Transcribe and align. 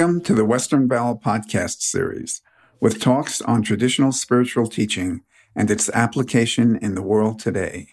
Welcome 0.00 0.22
to 0.22 0.34
the 0.34 0.46
Western 0.46 0.88
Baul 0.88 1.20
podcast 1.20 1.82
series 1.82 2.40
with 2.80 3.02
talks 3.02 3.42
on 3.42 3.60
traditional 3.60 4.12
spiritual 4.12 4.66
teaching 4.66 5.20
and 5.54 5.70
its 5.70 5.90
application 5.90 6.76
in 6.76 6.94
the 6.94 7.02
world 7.02 7.38
today. 7.38 7.88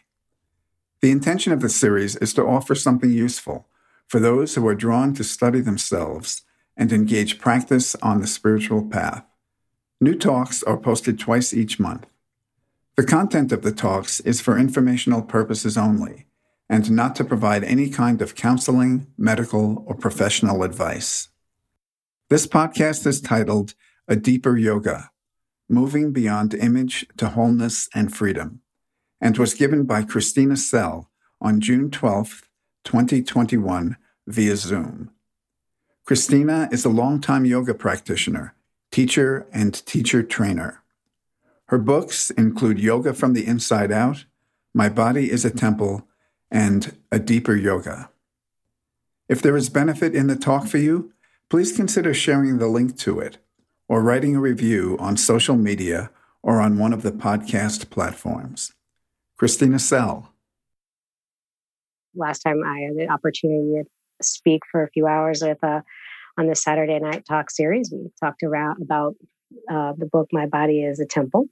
The 1.01 1.11
intention 1.11 1.51
of 1.51 1.59
the 1.59 1.67
series 1.67 2.15
is 2.15 2.33
to 2.35 2.45
offer 2.45 2.75
something 2.75 3.11
useful 3.11 3.67
for 4.07 4.21
those 4.21 4.55
who 4.55 4.65
are 4.69 4.73
drawn 4.73 5.13
to 5.15 5.23
study 5.25 5.59
themselves 5.59 6.43
and 6.77 6.93
engage 6.93 7.39
practice 7.39 7.93
on 7.95 8.21
the 8.21 8.27
spiritual 8.27 8.87
path. 8.87 9.25
New 9.99 10.15
talks 10.15 10.63
are 10.63 10.77
posted 10.77 11.19
twice 11.19 11.53
each 11.53 11.77
month. 11.77 12.05
The 12.95 13.03
content 13.03 13.51
of 13.51 13.63
the 13.63 13.73
talks 13.73 14.21
is 14.21 14.39
for 14.39 14.57
informational 14.57 15.23
purposes 15.23 15.77
only 15.77 16.27
and 16.69 16.89
not 16.89 17.17
to 17.17 17.25
provide 17.25 17.65
any 17.65 17.89
kind 17.89 18.21
of 18.21 18.33
counseling, 18.33 19.07
medical, 19.17 19.83
or 19.85 19.93
professional 19.93 20.63
advice. 20.63 21.27
This 22.29 22.45
podcast 22.45 23.07
is 23.07 23.21
titled 23.21 23.73
A 24.09 24.17
Deeper 24.17 24.57
Yoga 24.57 25.11
Moving 25.69 26.11
Beyond 26.11 26.53
Image 26.53 27.05
to 27.15 27.29
Wholeness 27.29 27.87
and 27.95 28.13
Freedom, 28.13 28.59
and 29.21 29.37
was 29.37 29.53
given 29.53 29.85
by 29.85 30.03
Christina 30.03 30.57
Sell 30.57 31.09
on 31.39 31.61
June 31.61 31.89
12, 31.89 32.41
2021, 32.83 33.95
via 34.27 34.57
Zoom. 34.57 35.11
Christina 36.03 36.67
is 36.69 36.83
a 36.83 36.89
longtime 36.89 37.45
yoga 37.45 37.73
practitioner, 37.73 38.53
teacher, 38.91 39.47
and 39.53 39.85
teacher 39.85 40.21
trainer. 40.21 40.83
Her 41.67 41.77
books 41.77 42.29
include 42.31 42.77
Yoga 42.77 43.13
from 43.13 43.31
the 43.31 43.47
Inside 43.47 43.93
Out, 43.93 44.25
My 44.73 44.89
Body 44.89 45.31
is 45.31 45.45
a 45.45 45.49
Temple, 45.49 46.05
and 46.51 46.97
A 47.09 47.19
Deeper 47.19 47.55
Yoga. 47.55 48.09
If 49.29 49.41
there 49.41 49.55
is 49.55 49.69
benefit 49.69 50.13
in 50.13 50.27
the 50.27 50.35
talk 50.35 50.67
for 50.67 50.77
you, 50.77 51.13
please 51.49 51.75
consider 51.75 52.13
sharing 52.13 52.57
the 52.57 52.67
link 52.67 52.97
to 52.99 53.19
it 53.19 53.37
or 53.87 54.01
writing 54.01 54.35
a 54.35 54.39
review 54.39 54.97
on 54.99 55.17
social 55.17 55.55
media 55.55 56.09
or 56.43 56.59
on 56.59 56.77
one 56.77 56.93
of 56.93 57.03
the 57.03 57.11
podcast 57.11 57.89
platforms. 57.89 58.73
Christina 59.37 59.79
Sell. 59.79 60.33
Last 62.15 62.39
time 62.39 62.61
I 62.65 62.79
had 62.79 62.95
the 62.95 63.11
opportunity 63.11 63.83
to 63.83 63.83
speak 64.21 64.63
for 64.71 64.83
a 64.83 64.89
few 64.89 65.05
hours 65.05 65.41
with 65.41 65.63
uh, 65.63 65.81
on 66.37 66.47
the 66.47 66.55
Saturday 66.55 66.99
Night 66.99 67.25
Talk 67.25 67.49
series, 67.49 67.91
we 67.91 68.09
talked 68.19 68.43
around 68.43 68.81
about 68.81 69.15
uh, 69.71 69.93
the 69.97 70.05
book 70.05 70.27
My 70.31 70.45
Body 70.45 70.83
is 70.83 70.99
a 70.99 71.05
Temple. 71.05 71.47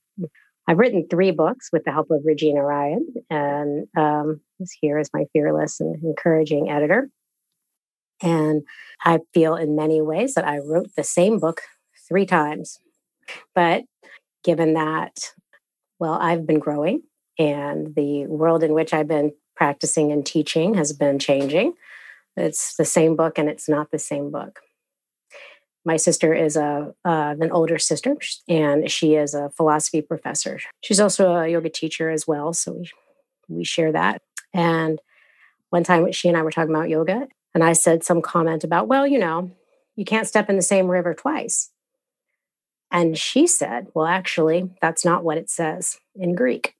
I've 0.67 0.77
written 0.77 1.07
three 1.09 1.31
books 1.31 1.69
with 1.71 1.83
the 1.85 1.91
help 1.91 2.09
of 2.09 2.21
Regina 2.23 2.63
Ryan, 2.63 3.07
and 3.29 3.87
um, 3.95 4.41
is 4.59 4.75
here 4.79 4.97
as 4.97 5.09
my 5.13 5.25
fearless 5.31 5.79
and 5.79 6.03
encouraging 6.03 6.69
editor. 6.69 7.09
And 8.21 8.63
I 9.03 9.19
feel 9.33 9.55
in 9.55 9.75
many 9.75 10.01
ways 10.01 10.33
that 10.35 10.47
I 10.47 10.59
wrote 10.59 10.89
the 10.95 11.03
same 11.03 11.39
book 11.39 11.61
three 12.07 12.25
times. 12.25 12.79
But 13.53 13.83
given 14.43 14.73
that, 14.73 15.31
well, 15.99 16.13
I've 16.13 16.45
been 16.45 16.59
growing 16.59 17.01
and 17.37 17.95
the 17.95 18.25
world 18.27 18.63
in 18.63 18.73
which 18.73 18.93
I've 18.93 19.07
been 19.07 19.33
practicing 19.55 20.11
and 20.11 20.25
teaching 20.25 20.75
has 20.75 20.93
been 20.93 21.19
changing. 21.19 21.73
It's 22.37 22.75
the 22.75 22.85
same 22.85 23.15
book 23.15 23.37
and 23.37 23.49
it's 23.49 23.69
not 23.69 23.91
the 23.91 23.99
same 23.99 24.31
book. 24.31 24.59
My 25.85 25.97
sister 25.97 26.33
is 26.33 26.55
a 26.55 26.93
uh, 27.05 27.35
an 27.39 27.51
older 27.51 27.77
sister, 27.77 28.17
and 28.49 28.89
she 28.89 29.13
is 29.13 29.35
a 29.35 29.51
philosophy 29.51 30.01
professor. 30.01 30.59
She's 30.83 30.99
also 30.99 31.35
a 31.35 31.47
yoga 31.47 31.69
teacher 31.69 32.09
as 32.09 32.27
well, 32.27 32.53
so 32.53 32.73
we 32.73 32.89
we 33.47 33.63
share 33.63 33.91
that. 33.91 34.23
And 34.51 34.99
one 35.69 35.83
time, 35.83 36.11
she 36.11 36.27
and 36.27 36.35
I 36.35 36.41
were 36.41 36.51
talking 36.51 36.73
about 36.73 36.89
yoga, 36.89 37.27
and 37.55 37.63
I 37.63 37.71
said 37.71 38.03
some 38.03 38.21
comment 38.21 38.65
about, 38.65 38.89
well, 38.89 39.07
you 39.07 39.17
know, 39.17 39.49
you 39.95 40.03
can't 40.03 40.27
step 40.27 40.49
in 40.49 40.57
the 40.57 40.61
same 40.61 40.89
river 40.89 41.13
twice. 41.13 41.71
And 42.91 43.17
she 43.17 43.47
said, 43.47 43.87
well, 43.95 44.05
actually, 44.05 44.69
that's 44.81 45.05
not 45.05 45.23
what 45.23 45.37
it 45.37 45.49
says 45.49 45.97
in 46.15 46.35
Greek. 46.35 46.75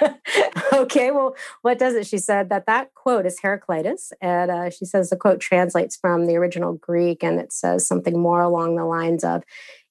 okay, 0.72 1.12
well, 1.12 1.36
what 1.62 1.78
does 1.78 1.94
it? 1.94 2.04
She 2.04 2.18
said 2.18 2.48
that 2.48 2.66
that 2.66 2.94
quote 2.94 3.26
is 3.26 3.38
Heraclitus. 3.40 4.12
And 4.20 4.50
uh, 4.50 4.70
she 4.70 4.84
says 4.84 5.08
the 5.08 5.16
quote 5.16 5.40
translates 5.40 5.96
from 5.96 6.26
the 6.26 6.34
original 6.34 6.72
Greek 6.72 7.22
and 7.22 7.38
it 7.38 7.52
says 7.52 7.86
something 7.86 8.18
more 8.18 8.42
along 8.42 8.74
the 8.74 8.84
lines 8.84 9.22
of, 9.22 9.44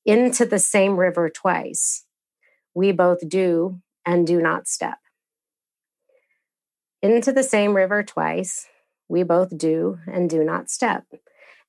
into 0.05 0.45
the 0.45 0.59
same 0.59 0.97
river 0.97 1.29
twice. 1.29 2.03
We 2.75 2.91
both 2.91 3.29
do 3.29 3.79
and 4.05 4.27
do 4.27 4.41
not 4.41 4.67
step. 4.67 4.97
Into 7.01 7.31
the 7.31 7.43
same 7.43 7.73
river 7.73 8.03
twice 8.03 8.67
we 9.07 9.23
both 9.23 9.57
do 9.57 9.99
and 10.07 10.29
do 10.29 10.43
not 10.43 10.69
step. 10.69 11.05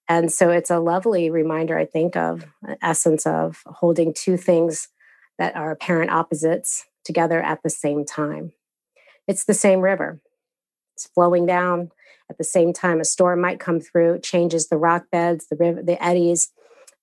And 0.09 0.31
so 0.31 0.51
it's 0.51 0.71
a 0.71 0.81
lovely 0.81 1.31
reminder, 1.31 1.79
I 1.79 1.87
think, 1.87 2.17
of 2.17 2.45
uh, 2.67 2.75
essence 2.83 3.27
of 3.27 3.63
holding 3.67 4.13
two 4.13 4.37
things 4.37 4.89
that 5.39 5.57
are 5.57 5.71
apparent 5.71 6.11
opposites 6.11 6.85
together 7.05 7.41
at 7.41 7.63
the 7.63 7.71
same 7.71 8.05
time. 8.05 8.53
It's 9.27 9.45
the 9.45 9.55
same 9.55 9.81
river. 9.81 10.21
It's 10.95 11.09
flowing 11.09 11.47
down 11.47 11.91
at 12.31 12.39
the 12.39 12.45
same 12.45 12.73
time. 12.73 13.01
A 13.01 13.05
storm 13.05 13.41
might 13.41 13.61
come 13.61 13.81
through, 13.81 14.21
changes 14.21 14.69
the 14.69 14.77
rock 14.77 15.07
beds, 15.11 15.47
the 15.49 15.57
river, 15.57 15.83
the 15.83 16.03
eddies, 16.03 16.51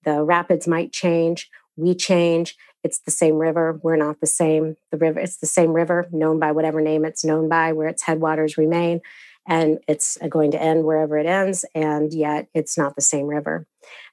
the 0.04 0.24
rapids 0.24 0.68
might 0.68 0.92
change. 0.92 1.50
We 1.76 1.96
change. 1.96 2.56
It's 2.84 3.00
the 3.00 3.12
same 3.12 3.36
river. 3.36 3.80
We're 3.84 3.96
not 3.96 4.20
the 4.20 4.28
same. 4.28 4.76
The 4.92 4.98
river, 4.98 5.20
it's 5.20 5.38
the 5.38 5.48
same 5.48 5.74
river, 5.74 6.08
known 6.12 6.40
by 6.40 6.52
whatever 6.52 6.82
name 6.82 7.06
it's 7.06 7.24
known 7.24 7.50
by, 7.50 7.74
where 7.74 7.88
its 7.88 8.04
headwaters 8.04 8.58
remain 8.58 9.02
and 9.48 9.80
it's 9.88 10.18
going 10.30 10.52
to 10.52 10.62
end 10.62 10.86
wherever 10.86 11.18
it 11.18 11.26
ends 11.26 11.66
and 11.74 12.14
yet 12.14 12.48
it's 12.54 12.78
not 12.78 12.96
the 12.96 13.02
same 13.02 13.26
river. 13.26 13.66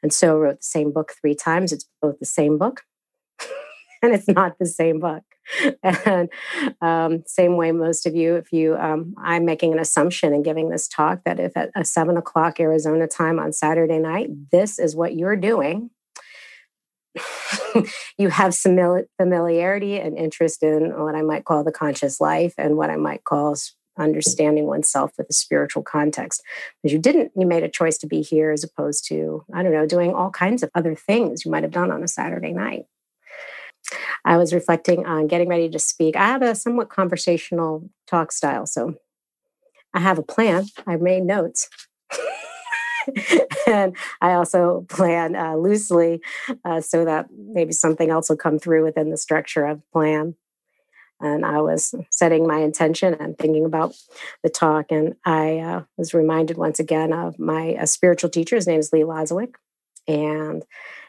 And 0.03 0.13
so 0.13 0.39
wrote 0.39 0.61
the 0.61 0.65
same 0.65 0.93
book 0.93 1.13
three 1.21 1.35
times. 1.35 1.73
It's 1.73 1.89
both 2.01 2.19
the 2.19 2.27
same 2.27 2.59
book 2.59 2.83
and 4.03 4.15
it's 4.15 4.29
not 4.29 4.59
the 4.59 4.67
same 4.67 5.01
book. 5.01 5.23
And 5.83 6.29
um, 6.81 7.23
same 7.27 7.57
way 7.57 7.73
most 7.73 8.07
of 8.07 8.15
you 8.15 8.37
if 8.37 8.53
you 8.53 8.77
um, 8.77 9.15
i'm 9.19 9.45
making 9.45 9.73
an 9.73 9.79
assumption 9.79 10.33
and 10.33 10.45
giving 10.45 10.69
this 10.69 10.89
talk 10.89 11.21
that 11.25 11.41
if 11.41 11.57
at 11.57 11.71
a 11.75 11.85
seven 11.85 12.17
o'clock 12.17 12.61
arizona 12.61 13.07
time 13.07 13.39
on 13.39 13.53
saturday 13.53 13.99
night 13.99 14.29
this 14.53 14.79
is 14.79 14.95
what 14.95 15.17
you're 15.17 15.37
doing 15.37 15.91
you 18.19 18.29
have 18.29 18.55
some 18.55 18.79
familiarity 19.17 19.99
and 19.99 20.19
interest 20.19 20.63
in 20.63 20.93
what 21.03 21.15
i 21.15 21.23
might 21.23 21.45
call 21.45 21.65
the 21.65 21.73
conscious 21.73 22.21
life 22.21 22.55
and 22.59 22.77
what 22.77 22.91
i 22.91 22.97
might 22.97 23.25
call 23.25 23.57
understanding 23.99 24.67
oneself 24.67 25.13
with 25.19 25.29
a 25.29 25.33
spiritual 25.33 25.83
context. 25.83 26.43
Because 26.83 26.93
you 26.93 26.99
didn't, 26.99 27.33
you 27.37 27.47
made 27.47 27.63
a 27.63 27.69
choice 27.69 27.99
to 27.99 28.07
be 28.07 28.23
here 28.23 28.51
as 28.51 28.65
opposed 28.65 29.07
to, 29.09 29.45
I 29.53 29.63
don't 29.63 29.73
know, 29.73 29.87
doing 29.87 30.15
all 30.15 30.31
kinds 30.31 30.63
of 30.63 30.71
other 30.75 30.95
things 30.95 31.45
you 31.45 31.51
might 31.51 31.63
have 31.63 31.73
done 31.73 31.91
on 31.91 32.03
a 32.03 32.09
Saturday 32.09 32.53
night. 32.53 32.87
I 34.25 34.37
was 34.37 34.53
reflecting 34.53 35.07
on 35.07 35.27
getting 35.27 35.49
ready 35.49 35.69
to 35.71 35.79
speak. 35.79 36.17
I 36.17 36.27
have 36.27 36.43
a 36.43 36.55
somewhat 36.55 36.91
conversational 36.91 37.89
talk 38.07 38.33
style. 38.33 38.67
So 38.67 38.97
I 39.95 40.01
have 40.01 40.19
a 40.19 40.23
plan, 40.23 40.67
I 40.87 40.97
made 40.97 41.23
notes. 41.23 41.69
and 43.67 43.97
I 44.21 44.33
also 44.33 44.85
plan 44.89 45.35
uh, 45.35 45.57
loosely 45.57 46.21
uh, 46.65 46.81
so 46.81 47.05
that 47.05 47.29
maybe 47.31 47.73
something 47.73 48.11
else 48.11 48.29
will 48.29 48.37
come 48.37 48.59
through 48.59 48.85
within 48.85 49.11
the 49.11 49.17
structure 49.17 49.65
of 49.65 49.81
plan 49.93 50.35
and 51.21 51.45
I 51.45 51.61
was 51.61 51.95
setting 52.11 52.47
my 52.47 52.59
intention 52.59 53.15
and 53.15 53.37
thinking 53.37 53.65
about 53.65 53.95
the 54.43 54.49
talk. 54.49 54.87
And 54.91 55.17
I 55.25 55.59
uh, 55.59 55.83
was 55.97 56.15
reminded 56.15 56.57
once 56.57 56.79
again 56.79 57.13
of 57.13 57.39
my 57.39 57.75
uh, 57.75 57.87
spiritual 57.87 58.31
teacher. 58.31 58.57
His 58.57 58.67
name 58.67 58.81
is 58.81 58.93
Lee 58.93 59.01
Lozowick, 59.01 59.55
and 60.07 60.65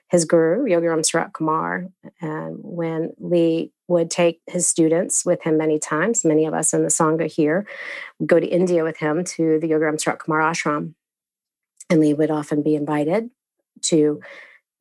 his 0.09 0.25
guru, 0.25 0.65
Yogi 0.65 0.87
Ramsuratkumar. 0.87 1.91
And 2.21 2.57
when 2.61 3.13
Lee 3.19 3.71
would 3.87 4.09
take 4.09 4.41
his 4.47 4.67
students 4.67 5.25
with 5.25 5.43
him 5.43 5.57
many 5.57 5.77
times, 5.77 6.25
many 6.25 6.45
of 6.45 6.53
us 6.53 6.73
in 6.73 6.81
the 6.81 6.89
Sangha 6.89 7.31
here 7.31 7.67
would 8.19 8.29
go 8.29 8.39
to 8.39 8.47
India 8.47 8.83
with 8.83 8.97
him 8.97 9.23
to 9.23 9.59
the 9.59 9.67
Yogi 9.67 9.85
Ramsuratkumar 9.85 10.41
ashram. 10.41 10.95
And 11.89 11.99
Lee 11.99 12.13
would 12.13 12.31
often 12.31 12.63
be 12.63 12.75
invited 12.75 13.29
to 13.83 14.19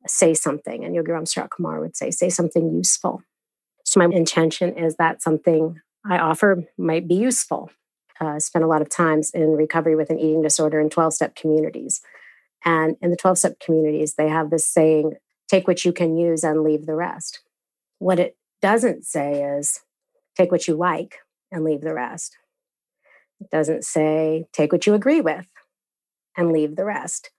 say 0.07 0.33
something. 0.33 0.83
And 0.83 0.95
Yogi 0.95 1.11
Ramsuratkumar 1.11 1.79
would 1.79 1.95
say, 1.95 2.09
say 2.09 2.29
something 2.29 2.73
useful 2.73 3.21
so, 3.89 3.99
my 3.99 4.05
intention 4.05 4.77
is 4.77 4.97
that 4.97 5.23
something 5.23 5.81
I 6.05 6.19
offer 6.19 6.63
might 6.77 7.07
be 7.07 7.15
useful. 7.15 7.71
Uh, 8.21 8.39
spent 8.39 8.63
a 8.63 8.67
lot 8.67 8.83
of 8.83 8.89
times 8.89 9.31
in 9.31 9.53
recovery 9.53 9.95
with 9.95 10.11
an 10.11 10.19
eating 10.19 10.43
disorder 10.43 10.79
in 10.79 10.91
12 10.91 11.13
step 11.13 11.35
communities. 11.35 11.99
And 12.63 12.97
in 13.01 13.09
the 13.09 13.17
12 13.17 13.39
step 13.39 13.59
communities, 13.59 14.13
they 14.13 14.29
have 14.29 14.51
this 14.51 14.67
saying 14.67 15.13
take 15.47 15.67
what 15.67 15.85
you 15.85 15.91
can 15.91 16.15
use 16.15 16.43
and 16.43 16.61
leave 16.61 16.85
the 16.85 16.93
rest. 16.93 17.39
What 17.97 18.19
it 18.19 18.37
doesn't 18.61 19.05
say 19.05 19.41
is 19.57 19.79
take 20.37 20.51
what 20.51 20.67
you 20.67 20.75
like 20.75 21.17
and 21.51 21.63
leave 21.63 21.81
the 21.81 21.95
rest. 21.95 22.37
It 23.41 23.49
doesn't 23.49 23.85
say 23.85 24.45
take 24.53 24.71
what 24.71 24.85
you 24.85 24.93
agree 24.93 25.21
with 25.21 25.47
and 26.37 26.51
leave 26.51 26.75
the 26.75 26.85
rest. 26.85 27.31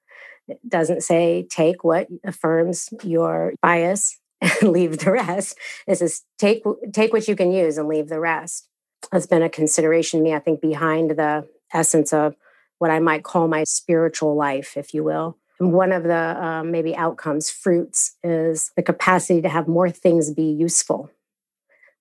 It 0.49 0.59
doesn't 0.69 1.05
say 1.05 1.47
take 1.49 1.85
what 1.85 2.09
affirms 2.25 2.89
your 3.05 3.53
bias 3.63 4.19
and 4.61 4.73
leave 4.73 4.99
the 4.99 5.13
rest. 5.13 5.59
This 5.87 6.01
is 6.01 6.23
take 6.39 6.63
take 6.93 7.13
what 7.13 7.29
you 7.29 7.37
can 7.37 7.53
use 7.53 7.79
and 7.79 7.89
leave 7.89 8.09
the 8.09 8.21
rest. 8.21 8.69
That's 9.13 9.27
been 9.27 9.43
a 9.43 9.49
consideration 9.49 10.23
me, 10.23 10.35
I 10.35 10.39
think, 10.39 10.61
behind 10.61 11.13
the 11.13 11.49
essence 11.73 12.13
of 12.13 12.35
what 12.79 12.91
I 12.91 12.99
might 12.99 13.25
call 13.25 13.49
my 13.49 13.65
spiritual 13.65 14.35
life, 14.37 14.77
if 14.77 14.95
you 14.95 15.05
will. 15.05 15.37
And 15.59 15.73
one 15.73 15.93
of 15.93 16.05
the 16.05 16.43
um, 16.43 16.71
maybe 16.71 16.97
outcomes, 16.97 17.51
fruits, 17.51 18.17
is 18.23 18.73
the 18.77 18.83
capacity 18.83 19.43
to 19.43 19.49
have 19.49 19.69
more 19.69 19.91
things 19.91 20.33
be 20.33 20.51
useful, 20.51 21.11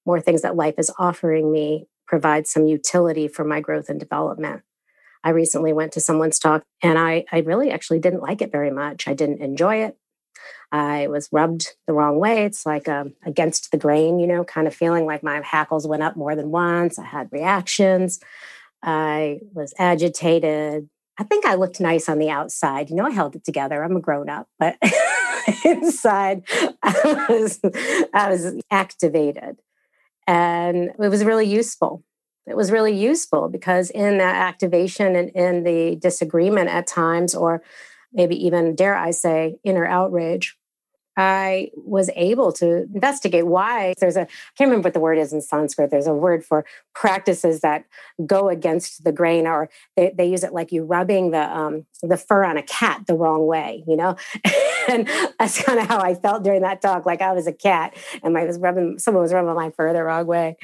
more 0.05 0.21
things 0.21 0.41
that 0.41 0.55
life 0.55 0.75
is 0.77 0.91
offering 0.97 1.51
me 1.51 1.87
provide 2.07 2.47
some 2.47 2.65
utility 2.65 3.27
for 3.27 3.43
my 3.43 3.59
growth 3.59 3.89
and 3.89 3.99
development. 3.99 4.63
I 5.23 5.29
recently 5.29 5.73
went 5.73 5.91
to 5.93 5.99
someone's 5.99 6.39
talk 6.39 6.63
and 6.81 6.97
I, 6.97 7.25
I 7.31 7.39
really 7.39 7.69
actually 7.69 7.99
didn't 7.99 8.21
like 8.21 8.41
it 8.41 8.51
very 8.51 8.71
much. 8.71 9.07
I 9.07 9.13
didn't 9.13 9.41
enjoy 9.41 9.83
it. 9.83 9.97
I 10.71 11.07
was 11.07 11.29
rubbed 11.31 11.75
the 11.87 11.93
wrong 11.93 12.19
way. 12.19 12.45
It's 12.45 12.65
like 12.65 12.87
um, 12.87 13.13
against 13.25 13.71
the 13.71 13.77
grain, 13.77 14.19
you 14.19 14.27
know, 14.27 14.43
kind 14.43 14.67
of 14.67 14.75
feeling 14.75 15.05
like 15.05 15.23
my 15.23 15.41
hackles 15.41 15.87
went 15.87 16.03
up 16.03 16.15
more 16.15 16.35
than 16.35 16.51
once. 16.51 16.99
I 16.99 17.05
had 17.05 17.31
reactions. 17.31 18.19
I 18.83 19.39
was 19.53 19.73
agitated. 19.77 20.89
I 21.17 21.23
think 21.23 21.45
I 21.45 21.55
looked 21.55 21.81
nice 21.81 22.07
on 22.07 22.19
the 22.19 22.29
outside. 22.29 22.89
You 22.89 22.95
know, 22.95 23.05
I 23.05 23.11
held 23.11 23.35
it 23.35 23.43
together. 23.43 23.83
I'm 23.83 23.95
a 23.95 23.99
grown 23.99 24.29
up, 24.29 24.47
but 24.57 24.77
inside 25.65 26.43
I 26.81 27.25
was, 27.29 27.59
I 28.13 28.29
was 28.29 28.55
activated. 28.71 29.57
And 30.27 30.91
it 30.99 31.09
was 31.09 31.25
really 31.25 31.47
useful. 31.47 32.03
It 32.45 32.55
was 32.55 32.71
really 32.71 32.95
useful 32.95 33.49
because 33.49 33.89
in 33.91 34.17
that 34.17 34.35
activation 34.35 35.15
and 35.15 35.29
in 35.29 35.63
the 35.63 35.97
disagreement 35.97 36.69
at 36.69 36.87
times, 36.87 37.35
or 37.35 37.61
maybe 38.13 38.35
even, 38.45 38.75
dare 38.75 38.95
I 38.95 39.11
say, 39.11 39.57
inner 39.63 39.85
outrage, 39.85 40.57
I 41.17 41.71
was 41.75 42.09
able 42.15 42.53
to 42.53 42.83
investigate 42.83 43.45
why 43.45 43.93
there's 43.99 44.15
a, 44.15 44.21
I 44.21 44.27
can't 44.57 44.69
remember 44.69 44.87
what 44.87 44.93
the 44.93 45.01
word 45.01 45.17
is 45.17 45.33
in 45.33 45.41
Sanskrit. 45.41 45.91
There's 45.91 46.07
a 46.07 46.13
word 46.13 46.45
for 46.45 46.65
practices 46.95 47.59
that 47.59 47.83
go 48.25 48.47
against 48.47 49.03
the 49.03 49.11
grain, 49.11 49.45
or 49.45 49.69
they, 49.97 50.13
they 50.17 50.29
use 50.29 50.45
it 50.45 50.53
like 50.53 50.71
you 50.71 50.85
rubbing 50.85 51.31
the, 51.31 51.41
um, 51.41 51.85
the 52.01 52.15
fur 52.15 52.45
on 52.45 52.55
a 52.55 52.63
cat 52.63 53.01
the 53.05 53.15
wrong 53.15 53.47
way, 53.47 53.83
you 53.85 53.97
know? 53.97 54.15
and 54.89 55.07
that's 55.39 55.61
kind 55.61 55.79
of 55.79 55.87
how 55.87 55.99
I 55.99 56.15
felt 56.15 56.43
during 56.43 56.61
that 56.61 56.81
talk, 56.81 57.05
like 57.05 57.21
I 57.21 57.33
was 57.33 57.47
a 57.47 57.53
cat 57.53 57.95
and 58.23 58.37
I 58.37 58.45
was 58.45 58.57
rubbing, 58.57 58.99
someone 58.99 59.23
was 59.23 59.33
rubbing 59.33 59.53
my 59.55 59.71
fur 59.71 59.93
the 59.93 60.03
wrong 60.03 60.25
way. 60.25 60.57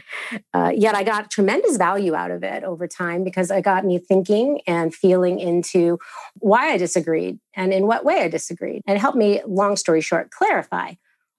Uh, 0.54 0.72
yet 0.76 0.96
I 0.96 1.04
got 1.04 1.32
tremendous 1.32 1.78
value 1.78 2.16
out 2.16 2.32
of 2.32 2.44
it 2.44 2.64
over 2.64 2.88
time 2.88 3.24
because 3.24 3.52
it 3.52 3.64
got 3.64 3.86
me 3.86 4.00
thinking 4.00 4.62
and 4.68 4.94
feeling 4.94 5.40
into 5.40 6.00
why 6.40 6.72
I 6.72 6.78
disagreed 6.78 7.40
and 7.56 7.74
in 7.74 7.88
what 7.88 8.06
way 8.06 8.22
I 8.22 8.28
disagreed. 8.28 8.82
And 8.88 9.00
helped 9.00 9.18
me, 9.18 9.42
long 9.48 9.76
story 9.76 10.02
short, 10.02 10.32
clarify 10.32 10.94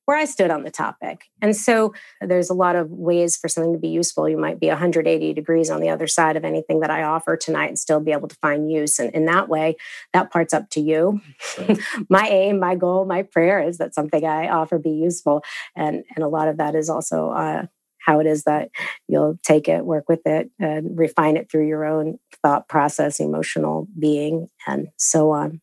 where 0.06 0.16
I 0.16 0.24
stood 0.24 0.50
on 0.50 0.62
the 0.62 0.70
topic. 0.70 1.24
And 1.42 1.54
so 1.54 1.92
there's 2.20 2.48
a 2.48 2.54
lot 2.54 2.76
of 2.76 2.90
ways 2.90 3.36
for 3.36 3.48
something 3.48 3.72
to 3.72 3.78
be 3.78 3.88
useful. 3.88 4.28
You 4.28 4.38
might 4.38 4.58
be 4.58 4.68
180 4.68 5.34
degrees 5.34 5.68
on 5.68 5.80
the 5.80 5.90
other 5.90 6.06
side 6.06 6.36
of 6.36 6.44
anything 6.44 6.80
that 6.80 6.90
I 6.90 7.02
offer 7.02 7.36
tonight 7.36 7.68
and 7.68 7.78
still 7.78 8.00
be 8.00 8.12
able 8.12 8.28
to 8.28 8.36
find 8.36 8.70
use. 8.70 8.98
And 8.98 9.12
in 9.14 9.26
that 9.26 9.48
way, 9.48 9.76
that 10.12 10.30
part's 10.30 10.54
up 10.54 10.70
to 10.70 10.80
you. 10.80 11.20
my 12.08 12.28
aim, 12.28 12.60
my 12.60 12.76
goal, 12.76 13.04
my 13.04 13.22
prayer 13.22 13.60
is 13.60 13.78
that 13.78 13.94
something 13.94 14.24
I 14.24 14.48
offer 14.48 14.78
be 14.78 14.90
useful. 14.90 15.42
And, 15.74 16.04
and 16.14 16.24
a 16.24 16.28
lot 16.28 16.48
of 16.48 16.56
that 16.58 16.76
is 16.76 16.88
also 16.88 17.30
uh, 17.30 17.66
how 17.98 18.20
it 18.20 18.26
is 18.26 18.44
that 18.44 18.70
you'll 19.08 19.38
take 19.42 19.68
it, 19.68 19.84
work 19.84 20.08
with 20.08 20.24
it, 20.24 20.50
and 20.60 20.96
refine 20.96 21.36
it 21.36 21.50
through 21.50 21.66
your 21.66 21.84
own 21.84 22.18
thought 22.42 22.68
process, 22.68 23.18
emotional 23.18 23.88
being, 23.98 24.48
and 24.68 24.88
so 24.96 25.32
on. 25.32 25.60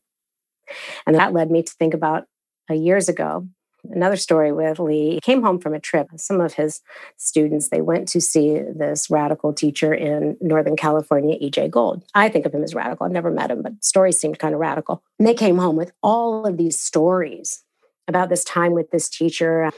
And 1.07 1.16
that 1.16 1.31
led 1.31 1.50
me 1.50 1.63
to 1.63 1.74
think 1.74 1.94
about 1.94 2.25
uh, 2.69 2.74
years 2.74 3.07
ago 3.07 3.48
another 3.90 4.16
story 4.16 4.52
with 4.52 4.80
lee. 4.80 5.16
He 5.16 5.22
came 5.22 5.44
home 5.44 5.60
from 5.60 5.74
a 5.74 5.80
trip. 5.80 6.08
Some 6.18 6.42
of 6.42 6.54
his 6.54 6.82
students 7.18 7.70
they 7.70 7.82
went 7.82 8.08
to 8.10 8.22
see 8.22 8.60
this 8.60 9.10
radical 9.10 9.54
teacher 9.54 9.94
in 9.94 10.38
northern 10.42 10.76
california 10.76 11.38
ej 11.40 11.70
gold. 11.70 12.04
I 12.14 12.30
think 12.30 12.46
of 12.46 12.54
him 12.54 12.64
as 12.64 12.76
radical. 12.76 13.06
I've 13.06 13.12
never 13.12 13.32
met 13.32 13.52
him 13.52 13.62
but 13.62 13.84
stories 13.84 14.20
seemed 14.20 14.40
kind 14.40 14.54
of 14.54 14.60
radical. 14.60 15.04
And 15.20 15.28
they 15.28 15.34
came 15.34 15.58
home 15.58 15.76
with 15.76 15.92
all 16.02 16.46
of 16.46 16.58
these 16.58 16.80
stories 16.80 17.64
about 18.08 18.30
this 18.30 18.44
time 18.44 18.74
with 18.74 18.92
this 18.92 19.10
teacher 19.10 19.72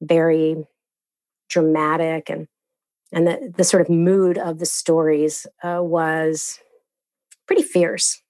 very 0.00 0.64
dramatic. 1.48 2.30
And 2.30 2.46
and 3.12 3.26
the, 3.26 3.52
the 3.56 3.64
sort 3.64 3.80
of 3.80 3.90
mood 3.90 4.38
of 4.38 4.58
the 4.58 4.66
stories 4.66 5.46
uh, 5.62 5.80
was 5.82 6.60
pretty 7.46 7.62
fierce 7.62 8.22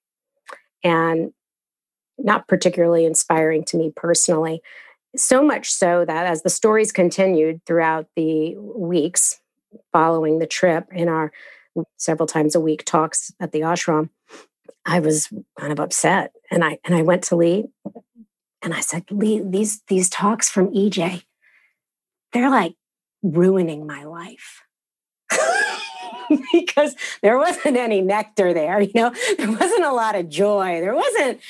and 0.83 1.33
not 2.19 2.49
particularly 2.49 3.05
inspiring 3.05 3.65
to 3.65 3.77
me 3.77 3.93
personally. 3.95 4.63
So 5.17 5.45
much 5.45 5.71
so 5.71 6.05
that 6.05 6.27
as 6.27 6.43
the 6.43 6.51
stories 6.51 6.93
continued 6.93 7.61
throughout 7.67 8.07
the 8.17 8.57
weeks 8.57 9.41
following 9.93 10.39
the 10.39 10.47
trip 10.47 10.87
in 10.93 11.09
our 11.09 11.33
several 11.97 12.27
times 12.27 12.55
a 12.55 12.61
week 12.61 12.85
talks 12.85 13.33
at 13.41 13.53
the 13.53 13.61
ashram, 13.61 14.11
I 14.87 15.01
was 15.01 15.29
kind 15.59 15.73
of 15.73 15.81
upset. 15.81 16.33
And 16.51 16.65
I 16.65 16.79
and 16.85 16.95
I 16.95 17.03
went 17.03 17.25
to 17.25 17.37
Lee 17.37 17.67
and 18.63 18.75
I 18.75 18.81
said, 18.81 19.05
Lee, 19.11 19.43
these 19.45 19.83
these 19.89 20.09
talks 20.09 20.49
from 20.49 20.73
EJ, 20.73 21.25
they're 22.33 22.51
like 22.51 22.75
ruining 23.23 23.87
my 23.87 24.05
life. 24.05 24.63
because 26.53 26.95
there 27.23 27.39
wasn't 27.39 27.77
any 27.77 28.01
nectar 28.01 28.53
there, 28.53 28.81
you 28.81 28.93
know, 28.95 29.13
there 29.37 29.51
wasn't 29.51 29.85
a 29.85 29.93
lot 29.93 30.15
of 30.15 30.29
joy. 30.29 30.81
There 30.81 30.95
wasn't 30.95 31.41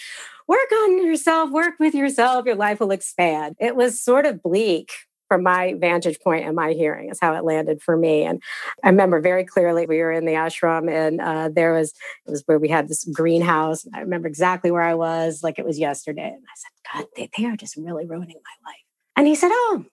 work 0.50 0.72
on 0.72 1.06
yourself, 1.06 1.50
work 1.50 1.74
with 1.78 1.94
yourself, 1.94 2.44
your 2.44 2.56
life 2.56 2.80
will 2.80 2.90
expand. 2.90 3.54
It 3.60 3.76
was 3.76 4.02
sort 4.02 4.26
of 4.26 4.42
bleak 4.42 4.90
from 5.28 5.44
my 5.44 5.74
vantage 5.78 6.18
point 6.18 6.44
and 6.44 6.56
my 6.56 6.72
hearing 6.72 7.08
is 7.08 7.20
how 7.20 7.34
it 7.34 7.44
landed 7.44 7.80
for 7.80 7.96
me. 7.96 8.24
And 8.24 8.42
I 8.82 8.88
remember 8.88 9.20
very 9.20 9.44
clearly 9.44 9.86
we 9.86 9.98
were 9.98 10.10
in 10.10 10.24
the 10.24 10.32
ashram 10.32 10.90
and 10.90 11.20
uh, 11.20 11.50
there 11.50 11.72
was, 11.72 11.92
it 12.26 12.32
was 12.32 12.42
where 12.46 12.58
we 12.58 12.66
had 12.66 12.88
this 12.88 13.04
greenhouse. 13.04 13.86
I 13.94 14.00
remember 14.00 14.26
exactly 14.26 14.72
where 14.72 14.82
I 14.82 14.94
was 14.94 15.44
like 15.44 15.60
it 15.60 15.64
was 15.64 15.78
yesterday. 15.78 16.34
And 16.34 16.42
I 16.42 16.56
said, 16.56 16.70
God, 16.92 17.06
they, 17.14 17.30
they 17.38 17.48
are 17.48 17.56
just 17.56 17.76
really 17.76 18.06
ruining 18.06 18.40
my 18.42 18.68
life. 18.70 18.82
And 19.14 19.28
he 19.28 19.36
said, 19.36 19.52
Oh, 19.52 19.84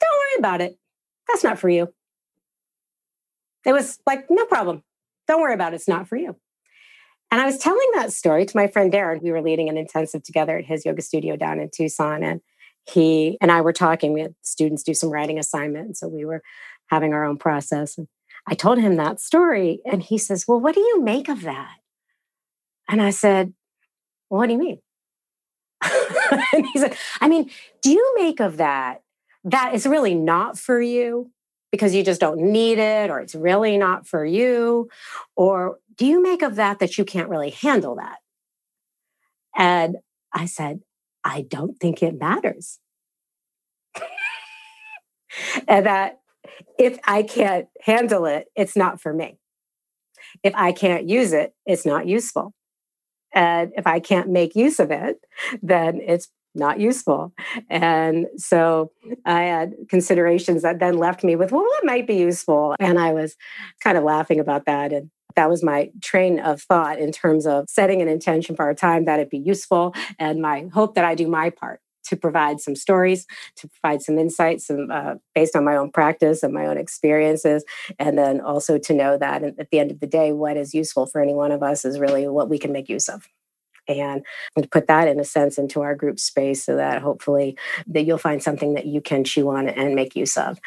don't 0.00 0.18
worry 0.18 0.38
about 0.38 0.60
it. 0.60 0.78
That's 1.28 1.44
not 1.44 1.58
for 1.58 1.70
you. 1.70 1.88
It 3.64 3.72
was 3.72 4.00
like, 4.06 4.26
no 4.28 4.44
problem. 4.44 4.82
Don't 5.26 5.40
worry 5.40 5.54
about 5.54 5.72
it. 5.72 5.76
It's 5.76 5.88
not 5.88 6.08
for 6.08 6.16
you. 6.16 6.36
And 7.30 7.40
I 7.40 7.46
was 7.46 7.58
telling 7.58 7.88
that 7.94 8.12
story 8.12 8.44
to 8.44 8.56
my 8.56 8.66
friend 8.66 8.92
Darren. 8.92 9.22
We 9.22 9.30
were 9.30 9.42
leading 9.42 9.68
an 9.68 9.76
intensive 9.76 10.22
together 10.22 10.58
at 10.58 10.64
his 10.64 10.84
yoga 10.84 11.02
studio 11.02 11.36
down 11.36 11.60
in 11.60 11.70
Tucson. 11.72 12.24
And 12.24 12.40
he 12.88 13.38
and 13.40 13.52
I 13.52 13.60
were 13.60 13.72
talking. 13.72 14.12
We 14.12 14.22
had 14.22 14.34
students 14.42 14.82
do 14.82 14.94
some 14.94 15.10
writing 15.10 15.38
assignments. 15.38 16.00
So 16.00 16.08
we 16.08 16.24
were 16.24 16.42
having 16.88 17.14
our 17.14 17.24
own 17.24 17.38
process. 17.38 17.96
And 17.96 18.08
I 18.46 18.54
told 18.54 18.78
him 18.78 18.96
that 18.96 19.20
story. 19.20 19.80
And 19.84 20.02
he 20.02 20.18
says, 20.18 20.46
Well, 20.48 20.60
what 20.60 20.74
do 20.74 20.80
you 20.80 21.02
make 21.02 21.28
of 21.28 21.42
that? 21.42 21.76
And 22.88 23.00
I 23.00 23.10
said, 23.10 23.54
well, 24.28 24.40
What 24.40 24.46
do 24.46 24.54
you 24.54 24.58
mean? 24.58 24.78
and 26.52 26.66
he 26.72 26.78
said, 26.78 26.96
I 27.20 27.28
mean, 27.28 27.50
do 27.80 27.90
you 27.90 28.14
make 28.18 28.40
of 28.40 28.58
that 28.58 29.02
that 29.44 29.74
is 29.74 29.86
really 29.86 30.14
not 30.14 30.58
for 30.58 30.80
you 30.80 31.30
because 31.72 31.94
you 31.94 32.02
just 32.02 32.20
don't 32.20 32.38
need 32.38 32.78
it 32.78 33.08
or 33.08 33.20
it's 33.20 33.34
really 33.34 33.78
not 33.78 34.06
for 34.06 34.24
you? 34.24 34.90
Or 35.36 35.78
do 36.00 36.06
you 36.06 36.22
make 36.22 36.40
of 36.40 36.56
that 36.56 36.78
that 36.78 36.96
you 36.96 37.04
can't 37.04 37.28
really 37.28 37.50
handle 37.50 37.96
that? 37.96 38.20
And 39.54 39.96
I 40.32 40.46
said, 40.46 40.80
I 41.22 41.42
don't 41.42 41.78
think 41.78 42.02
it 42.02 42.18
matters. 42.18 42.78
and 45.68 45.84
that 45.84 46.20
if 46.78 46.98
I 47.04 47.22
can't 47.22 47.66
handle 47.82 48.24
it, 48.24 48.46
it's 48.56 48.76
not 48.76 48.98
for 48.98 49.12
me. 49.12 49.36
If 50.42 50.54
I 50.56 50.72
can't 50.72 51.06
use 51.06 51.34
it, 51.34 51.52
it's 51.66 51.84
not 51.84 52.06
useful. 52.06 52.54
And 53.34 53.72
if 53.76 53.86
I 53.86 54.00
can't 54.00 54.30
make 54.30 54.56
use 54.56 54.80
of 54.80 54.90
it, 54.90 55.18
then 55.60 56.00
it's 56.00 56.28
not 56.54 56.80
useful. 56.80 57.34
And 57.68 58.26
so 58.38 58.90
I 59.26 59.42
had 59.42 59.74
considerations 59.90 60.62
that 60.62 60.80
then 60.80 60.96
left 60.96 61.24
me 61.24 61.36
with, 61.36 61.52
well, 61.52 61.62
what 61.62 61.84
might 61.84 62.06
be 62.06 62.16
useful? 62.16 62.74
And 62.80 62.98
I 62.98 63.12
was 63.12 63.36
kind 63.84 63.98
of 63.98 64.04
laughing 64.04 64.40
about 64.40 64.64
that. 64.64 64.94
And 64.94 65.10
that 65.36 65.48
was 65.48 65.62
my 65.62 65.90
train 66.00 66.40
of 66.40 66.62
thought 66.62 66.98
in 66.98 67.12
terms 67.12 67.46
of 67.46 67.66
setting 67.68 68.02
an 68.02 68.08
intention 68.08 68.56
for 68.56 68.64
our 68.64 68.74
time 68.74 69.04
that 69.04 69.20
it 69.20 69.30
be 69.30 69.38
useful 69.38 69.94
and 70.18 70.40
my 70.40 70.66
hope 70.72 70.94
that 70.94 71.04
I 71.04 71.14
do 71.14 71.28
my 71.28 71.50
part 71.50 71.80
to 72.04 72.16
provide 72.16 72.60
some 72.60 72.76
stories, 72.76 73.26
to 73.56 73.68
provide 73.68 74.02
some 74.02 74.18
insights 74.18 74.66
some, 74.66 74.90
uh, 74.90 75.14
based 75.34 75.56
on 75.56 75.64
my 75.64 75.76
own 75.76 75.90
practice 75.90 76.42
and 76.42 76.52
my 76.52 76.66
own 76.66 76.76
experiences. 76.76 77.64
And 77.98 78.18
then 78.18 78.40
also 78.40 78.78
to 78.78 78.94
know 78.94 79.16
that 79.18 79.42
at 79.42 79.70
the 79.70 79.78
end 79.78 79.90
of 79.90 80.00
the 80.00 80.06
day, 80.06 80.32
what 80.32 80.56
is 80.56 80.74
useful 80.74 81.06
for 81.06 81.20
any 81.20 81.34
one 81.34 81.52
of 81.52 81.62
us 81.62 81.84
is 81.84 81.98
really 81.98 82.26
what 82.28 82.48
we 82.48 82.58
can 82.58 82.72
make 82.72 82.88
use 82.88 83.08
of. 83.08 83.26
And, 83.88 84.24
and 84.54 84.70
put 84.70 84.86
that 84.86 85.08
in 85.08 85.18
a 85.18 85.24
sense 85.24 85.58
into 85.58 85.80
our 85.80 85.96
group 85.96 86.20
space 86.20 86.64
so 86.64 86.76
that 86.76 87.02
hopefully 87.02 87.58
that 87.88 88.02
you'll 88.02 88.18
find 88.18 88.40
something 88.40 88.74
that 88.74 88.86
you 88.86 89.00
can 89.00 89.24
chew 89.24 89.48
on 89.50 89.68
and 89.68 89.96
make 89.96 90.14
use 90.14 90.36
of. 90.36 90.60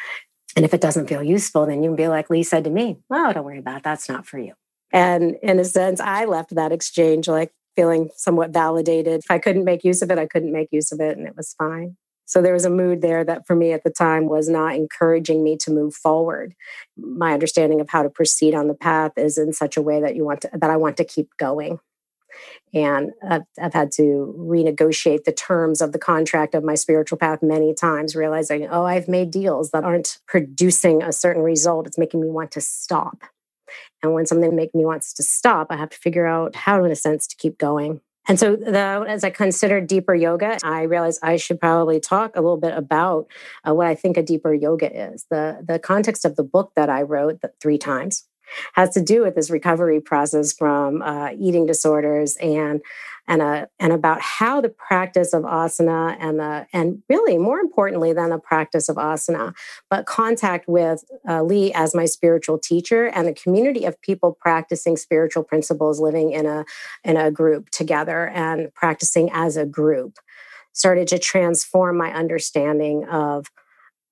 And 0.56 0.64
if 0.64 0.72
it 0.72 0.80
doesn't 0.80 1.08
feel 1.08 1.22
useful, 1.22 1.66
then 1.66 1.82
you 1.82 1.90
can 1.90 1.96
be 1.96 2.08
like 2.08 2.30
Lee 2.30 2.42
said 2.42 2.64
to 2.64 2.70
me, 2.70 2.98
"Oh, 3.10 3.32
don't 3.32 3.44
worry 3.44 3.58
about 3.58 3.78
it. 3.78 3.82
That's 3.82 4.08
not 4.08 4.26
for 4.26 4.38
you." 4.38 4.54
And 4.92 5.36
in 5.42 5.58
a 5.58 5.64
sense, 5.64 6.00
I 6.00 6.24
left 6.24 6.54
that 6.54 6.72
exchange 6.72 7.28
like 7.28 7.52
feeling 7.74 8.10
somewhat 8.16 8.50
validated. 8.50 9.20
If 9.24 9.30
I 9.30 9.38
couldn't 9.38 9.64
make 9.64 9.84
use 9.84 10.02
of 10.02 10.10
it, 10.10 10.18
I 10.18 10.26
couldn't 10.26 10.52
make 10.52 10.68
use 10.70 10.92
of 10.92 11.00
it, 11.00 11.16
and 11.18 11.26
it 11.26 11.36
was 11.36 11.54
fine. 11.58 11.96
So 12.26 12.40
there 12.40 12.52
was 12.54 12.64
a 12.64 12.70
mood 12.70 13.02
there 13.02 13.24
that 13.24 13.46
for 13.46 13.54
me 13.54 13.72
at 13.72 13.84
the 13.84 13.90
time 13.90 14.28
was 14.28 14.48
not 14.48 14.74
encouraging 14.74 15.44
me 15.44 15.56
to 15.58 15.70
move 15.70 15.94
forward. 15.94 16.54
My 16.96 17.32
understanding 17.34 17.80
of 17.80 17.90
how 17.90 18.02
to 18.02 18.08
proceed 18.08 18.54
on 18.54 18.68
the 18.68 18.74
path 18.74 19.12
is 19.16 19.36
in 19.36 19.52
such 19.52 19.76
a 19.76 19.82
way 19.82 20.00
that 20.00 20.16
you 20.16 20.24
want 20.24 20.40
to 20.42 20.50
that 20.52 20.70
I 20.70 20.76
want 20.76 20.96
to 20.98 21.04
keep 21.04 21.28
going. 21.38 21.80
And 22.72 23.12
I've, 23.28 23.42
I've, 23.60 23.74
had 23.74 23.92
to 23.92 24.34
renegotiate 24.36 25.24
the 25.24 25.32
terms 25.32 25.80
of 25.80 25.92
the 25.92 25.98
contract 25.98 26.54
of 26.54 26.64
my 26.64 26.74
spiritual 26.74 27.18
path 27.18 27.40
many 27.42 27.74
times, 27.74 28.16
realizing, 28.16 28.66
oh, 28.68 28.84
I've 28.84 29.08
made 29.08 29.30
deals 29.30 29.70
that 29.70 29.84
aren't 29.84 30.18
producing 30.26 31.02
a 31.02 31.12
certain 31.12 31.42
result. 31.42 31.86
It's 31.86 31.98
making 31.98 32.20
me 32.20 32.28
want 32.28 32.50
to 32.52 32.60
stop. 32.60 33.22
And 34.02 34.12
when 34.12 34.26
something 34.26 34.54
makes 34.54 34.74
me 34.74 34.84
wants 34.84 35.12
to 35.14 35.22
stop, 35.22 35.68
I 35.70 35.76
have 35.76 35.90
to 35.90 35.96
figure 35.98 36.26
out 36.26 36.56
how, 36.56 36.84
in 36.84 36.90
a 36.90 36.96
sense, 36.96 37.26
to 37.28 37.36
keep 37.36 37.58
going. 37.58 38.00
And 38.26 38.40
so, 38.40 38.54
as 38.54 39.22
I 39.22 39.30
considered 39.30 39.86
deeper 39.86 40.14
yoga, 40.14 40.56
I 40.64 40.82
realized 40.82 41.20
I 41.22 41.36
should 41.36 41.60
probably 41.60 42.00
talk 42.00 42.36
a 42.36 42.40
little 42.40 42.56
bit 42.56 42.74
about 42.74 43.26
uh, 43.68 43.74
what 43.74 43.86
I 43.86 43.94
think 43.94 44.16
a 44.16 44.22
deeper 44.22 44.54
yoga 44.54 45.12
is. 45.12 45.26
The, 45.30 45.62
the 45.66 45.78
context 45.78 46.24
of 46.24 46.36
the 46.36 46.42
book 46.42 46.72
that 46.74 46.88
I 46.88 47.02
wrote 47.02 47.42
the, 47.42 47.52
three 47.60 47.76
times 47.76 48.26
has 48.74 48.90
to 48.90 49.02
do 49.02 49.22
with 49.22 49.34
this 49.34 49.50
recovery 49.50 50.00
process 50.00 50.52
from 50.52 51.02
uh, 51.02 51.30
eating 51.38 51.66
disorders 51.66 52.36
and 52.36 52.80
and 53.26 53.40
a, 53.40 53.44
uh, 53.44 53.66
and 53.78 53.92
about 53.92 54.20
how 54.20 54.60
the 54.60 54.68
practice 54.68 55.32
of 55.32 55.44
asana 55.44 56.16
and 56.20 56.38
the 56.38 56.66
and 56.72 57.02
really 57.08 57.38
more 57.38 57.58
importantly 57.58 58.12
than 58.12 58.30
the 58.30 58.38
practice 58.38 58.88
of 58.88 58.96
asana, 58.96 59.54
but 59.88 60.06
contact 60.06 60.68
with 60.68 61.04
uh, 61.28 61.42
Lee 61.42 61.72
as 61.72 61.94
my 61.94 62.04
spiritual 62.04 62.58
teacher 62.58 63.06
and 63.06 63.26
the 63.26 63.32
community 63.32 63.84
of 63.84 64.00
people 64.02 64.36
practicing 64.38 64.96
spiritual 64.96 65.42
principles, 65.42 66.00
living 66.00 66.32
in 66.32 66.46
a 66.46 66.64
in 67.02 67.16
a 67.16 67.30
group 67.30 67.70
together 67.70 68.28
and 68.28 68.72
practicing 68.74 69.30
as 69.32 69.56
a 69.56 69.64
group, 69.64 70.18
started 70.72 71.08
to 71.08 71.18
transform 71.18 71.96
my 71.96 72.12
understanding 72.12 73.04
of 73.08 73.46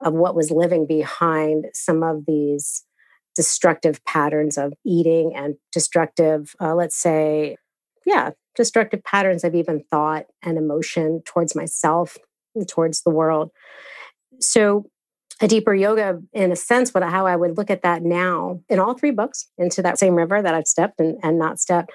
of 0.01 0.15
what 0.15 0.35
was 0.35 0.51
living 0.51 0.87
behind 0.87 1.67
some 1.75 2.03
of 2.03 2.25
these 2.27 2.85
destructive 3.35 4.05
patterns 4.05 4.59
of 4.59 4.73
eating 4.85 5.35
and 5.35 5.57
destructive, 5.73 6.55
uh, 6.61 6.75
let's 6.75 6.97
say, 6.97 7.57
yeah, 8.05 8.31
destructive 8.57 9.03
patterns 9.05 9.45
of 9.45 9.55
even 9.55 9.83
thought 9.91 10.27
and 10.43 10.59
emotion 10.59 11.23
towards 11.25 11.55
myself 11.55 12.19
towards 12.69 13.03
the 13.03 13.11
world. 13.11 13.51
So, 14.41 14.87
a 15.41 15.49
deeper 15.49 15.75
yoga, 15.75 16.21
in 16.33 16.53
a 16.53 16.57
sense, 16.57 16.95
what 16.95 17.03
how 17.03 17.27
I 17.27 17.35
would 17.35 17.57
look 17.57 17.71
at 17.71 17.83
that 17.83 18.03
now 18.03 18.61
in 18.69 18.79
all 18.79 18.95
three 18.95 19.11
books, 19.11 19.49
into 19.59 19.83
that 19.83 19.99
same 19.99 20.15
river 20.15 20.41
that 20.41 20.55
I've 20.55 20.69
stepped 20.69 21.01
and, 21.01 21.19
and 21.23 21.39
not 21.39 21.59
stepped, 21.59 21.91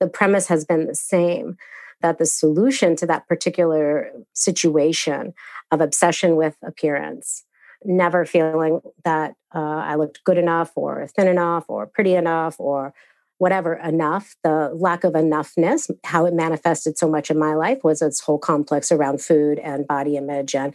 the 0.00 0.08
premise 0.08 0.48
has 0.48 0.64
been 0.64 0.86
the 0.86 0.94
same 0.94 1.56
that 2.02 2.18
the 2.18 2.26
solution 2.26 2.96
to 2.96 3.06
that 3.06 3.26
particular 3.28 4.10
situation 4.34 5.32
of 5.70 5.80
obsession 5.80 6.36
with 6.36 6.56
appearance 6.64 7.44
never 7.84 8.24
feeling 8.24 8.80
that 9.04 9.34
uh, 9.54 9.58
I 9.58 9.94
looked 9.96 10.24
good 10.24 10.38
enough 10.38 10.72
or 10.76 11.06
thin 11.08 11.28
enough 11.28 11.64
or 11.68 11.86
pretty 11.86 12.14
enough 12.14 12.56
or 12.58 12.94
whatever 13.38 13.74
enough, 13.74 14.36
the 14.44 14.70
lack 14.74 15.02
of 15.02 15.14
enoughness, 15.14 15.90
how 16.04 16.26
it 16.26 16.34
manifested 16.34 16.98
so 16.98 17.08
much 17.08 17.30
in 17.30 17.38
my 17.38 17.54
life 17.54 17.82
was 17.82 18.02
its 18.02 18.20
whole 18.20 18.38
complex 18.38 18.92
around 18.92 19.22
food 19.22 19.58
and 19.58 19.86
body 19.86 20.18
image 20.18 20.54
and 20.54 20.74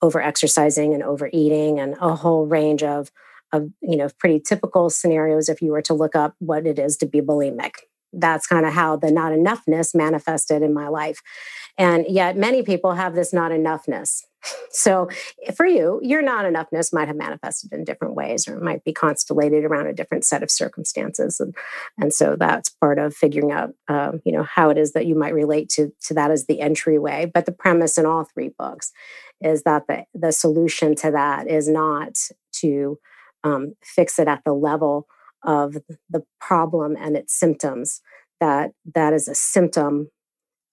over 0.00 0.22
exercising 0.22 0.94
and 0.94 1.02
overeating 1.02 1.78
and 1.78 1.94
a 2.00 2.14
whole 2.14 2.46
range 2.46 2.82
of 2.82 3.10
of 3.52 3.70
you 3.80 3.96
know 3.96 4.08
pretty 4.18 4.40
typical 4.40 4.90
scenarios 4.90 5.48
if 5.48 5.62
you 5.62 5.70
were 5.70 5.82
to 5.82 5.94
look 5.94 6.16
up 6.16 6.34
what 6.38 6.66
it 6.66 6.78
is 6.78 6.96
to 6.96 7.06
be 7.06 7.20
bulimic 7.20 7.72
that's 8.12 8.46
kind 8.46 8.66
of 8.66 8.72
how 8.72 8.96
the 8.96 9.10
not 9.10 9.32
enoughness 9.32 9.94
manifested 9.94 10.62
in 10.62 10.72
my 10.72 10.88
life 10.88 11.20
and 11.78 12.06
yet 12.08 12.36
many 12.36 12.62
people 12.62 12.92
have 12.94 13.14
this 13.14 13.32
not 13.32 13.50
enoughness 13.50 14.22
so 14.70 15.08
for 15.54 15.66
you, 15.66 16.00
your 16.02 16.22
not 16.22 16.44
enoughness 16.44 16.92
might 16.92 17.08
have 17.08 17.16
manifested 17.16 17.72
in 17.72 17.84
different 17.84 18.14
ways, 18.14 18.46
or 18.46 18.56
it 18.56 18.62
might 18.62 18.84
be 18.84 18.92
constellated 18.92 19.64
around 19.64 19.86
a 19.86 19.92
different 19.92 20.24
set 20.24 20.42
of 20.42 20.50
circumstances, 20.50 21.40
and 21.40 21.54
and 21.98 22.12
so 22.12 22.36
that's 22.38 22.68
part 22.68 22.98
of 22.98 23.14
figuring 23.14 23.52
out, 23.52 23.70
um, 23.88 24.20
you 24.24 24.32
know, 24.32 24.44
how 24.44 24.70
it 24.70 24.78
is 24.78 24.92
that 24.92 25.06
you 25.06 25.14
might 25.14 25.34
relate 25.34 25.68
to 25.70 25.92
to 26.02 26.14
that 26.14 26.30
as 26.30 26.46
the 26.46 26.60
entryway. 26.60 27.30
But 27.32 27.46
the 27.46 27.52
premise 27.52 27.98
in 27.98 28.06
all 28.06 28.24
three 28.24 28.50
books 28.58 28.92
is 29.40 29.62
that 29.62 29.86
the 29.88 30.04
the 30.14 30.32
solution 30.32 30.94
to 30.96 31.10
that 31.10 31.48
is 31.48 31.68
not 31.68 32.18
to 32.60 32.98
um, 33.44 33.74
fix 33.82 34.18
it 34.18 34.28
at 34.28 34.42
the 34.44 34.54
level 34.54 35.06
of 35.42 35.76
the 36.10 36.24
problem 36.40 36.96
and 36.98 37.16
its 37.16 37.34
symptoms. 37.34 38.00
That 38.40 38.72
that 38.94 39.12
is 39.12 39.28
a 39.28 39.34
symptom 39.34 40.10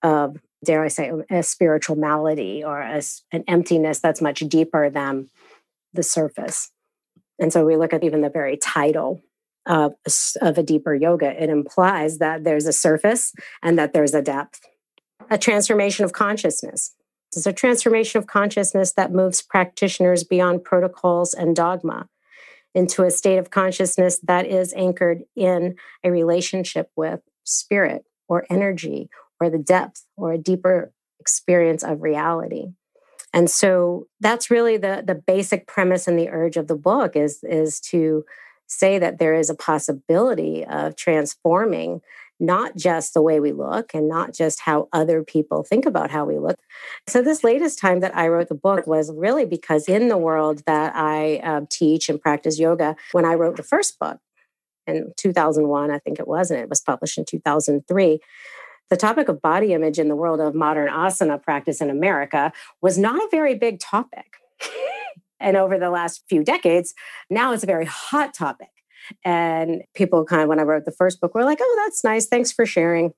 of 0.01 0.37
dare 0.63 0.83
I 0.83 0.87
say, 0.87 1.11
a 1.29 1.43
spiritual 1.43 1.95
malady 1.95 2.63
or 2.63 2.81
a, 2.81 3.01
an 3.31 3.43
emptiness 3.47 3.99
that's 3.99 4.21
much 4.21 4.39
deeper 4.39 4.89
than 4.89 5.29
the 5.93 6.03
surface. 6.03 6.71
And 7.39 7.51
so 7.51 7.65
we 7.65 7.75
look 7.75 7.93
at 7.93 8.03
even 8.03 8.21
the 8.21 8.29
very 8.29 8.57
title 8.57 9.21
of, 9.65 9.93
of 10.41 10.57
a 10.57 10.63
deeper 10.63 10.93
yoga, 10.93 11.41
it 11.41 11.49
implies 11.49 12.17
that 12.17 12.43
there's 12.43 12.67
a 12.67 12.73
surface 12.73 13.33
and 13.61 13.77
that 13.77 13.93
there's 13.93 14.13
a 14.13 14.21
depth, 14.21 14.61
a 15.29 15.37
transformation 15.37 16.05
of 16.05 16.13
consciousness. 16.13 16.95
It's 17.35 17.45
a 17.45 17.53
transformation 17.53 18.19
of 18.19 18.27
consciousness 18.27 18.93
that 18.93 19.11
moves 19.11 19.41
practitioners 19.41 20.23
beyond 20.23 20.63
protocols 20.63 21.33
and 21.33 21.55
dogma 21.55 22.07
into 22.73 23.03
a 23.03 23.11
state 23.11 23.37
of 23.37 23.51
consciousness 23.51 24.19
that 24.23 24.45
is 24.45 24.73
anchored 24.73 25.23
in 25.35 25.75
a 26.03 26.11
relationship 26.11 26.89
with 26.95 27.21
spirit 27.43 28.05
or 28.27 28.45
energy 28.49 29.09
or 29.39 29.49
the 29.49 29.57
depth 29.57 30.05
or 30.15 30.31
a 30.31 30.37
deeper 30.37 30.91
experience 31.19 31.83
of 31.83 32.01
reality. 32.01 32.67
And 33.33 33.49
so 33.49 34.07
that's 34.19 34.51
really 34.51 34.77
the 34.77 35.03
the 35.05 35.15
basic 35.15 35.67
premise 35.67 36.07
and 36.07 36.17
the 36.17 36.29
urge 36.29 36.55
of 36.55 36.67
the 36.67 36.75
book 36.75 37.15
is 37.15 37.39
is 37.43 37.79
to 37.91 38.23
say 38.67 38.99
that 38.99 39.19
there 39.19 39.33
is 39.33 39.49
a 39.49 39.55
possibility 39.55 40.65
of 40.65 40.95
transforming 40.95 42.01
not 42.43 42.75
just 42.75 43.13
the 43.13 43.21
way 43.21 43.39
we 43.39 43.53
look 43.53 43.93
and 43.93 44.07
not 44.07 44.33
just 44.33 44.59
how 44.59 44.89
other 44.91 45.23
people 45.23 45.63
think 45.63 45.85
about 45.85 46.11
how 46.11 46.25
we 46.25 46.37
look. 46.37 46.59
So, 47.07 47.21
this 47.21 47.43
latest 47.43 47.79
time 47.79 48.01
that 48.01 48.15
I 48.15 48.27
wrote 48.27 48.49
the 48.49 48.55
book 48.55 48.85
was 48.85 49.11
really 49.15 49.45
because 49.45 49.87
in 49.87 50.09
the 50.09 50.17
world 50.17 50.61
that 50.67 50.93
I 50.95 51.37
uh, 51.37 51.61
teach 51.71 52.09
and 52.09 52.21
practice 52.21 52.59
yoga, 52.59 52.95
when 53.13 53.25
I 53.25 53.35
wrote 53.35 53.55
the 53.55 53.63
first 53.63 53.97
book 53.97 54.17
in 54.85 55.13
2001, 55.17 55.89
I 55.89 55.99
think 55.99 56.19
it 56.19 56.27
was, 56.27 56.51
and 56.51 56.59
it 56.59 56.69
was 56.69 56.81
published 56.81 57.17
in 57.17 57.25
2003, 57.25 58.19
the 58.89 58.97
topic 58.97 59.29
of 59.29 59.41
body 59.41 59.73
image 59.73 59.97
in 59.97 60.09
the 60.09 60.15
world 60.15 60.41
of 60.41 60.53
modern 60.53 60.89
asana 60.89 61.41
practice 61.41 61.81
in 61.81 61.89
America 61.89 62.51
was 62.81 62.97
not 62.97 63.15
a 63.15 63.27
very 63.31 63.55
big 63.55 63.79
topic. 63.79 64.35
and 65.39 65.55
over 65.55 65.79
the 65.79 65.89
last 65.89 66.23
few 66.27 66.43
decades, 66.43 66.93
now 67.29 67.53
it's 67.53 67.63
a 67.63 67.67
very 67.67 67.85
hot 67.85 68.33
topic. 68.33 68.67
And 69.23 69.83
people 69.93 70.25
kind 70.25 70.41
of, 70.41 70.49
when 70.49 70.59
I 70.59 70.63
wrote 70.63 70.85
the 70.85 70.91
first 70.91 71.21
book, 71.21 71.35
were 71.35 71.43
like, 71.43 71.59
oh, 71.61 71.81
that's 71.83 72.03
nice. 72.03 72.27
Thanks 72.27 72.51
for 72.51 72.65
sharing. 72.65 73.13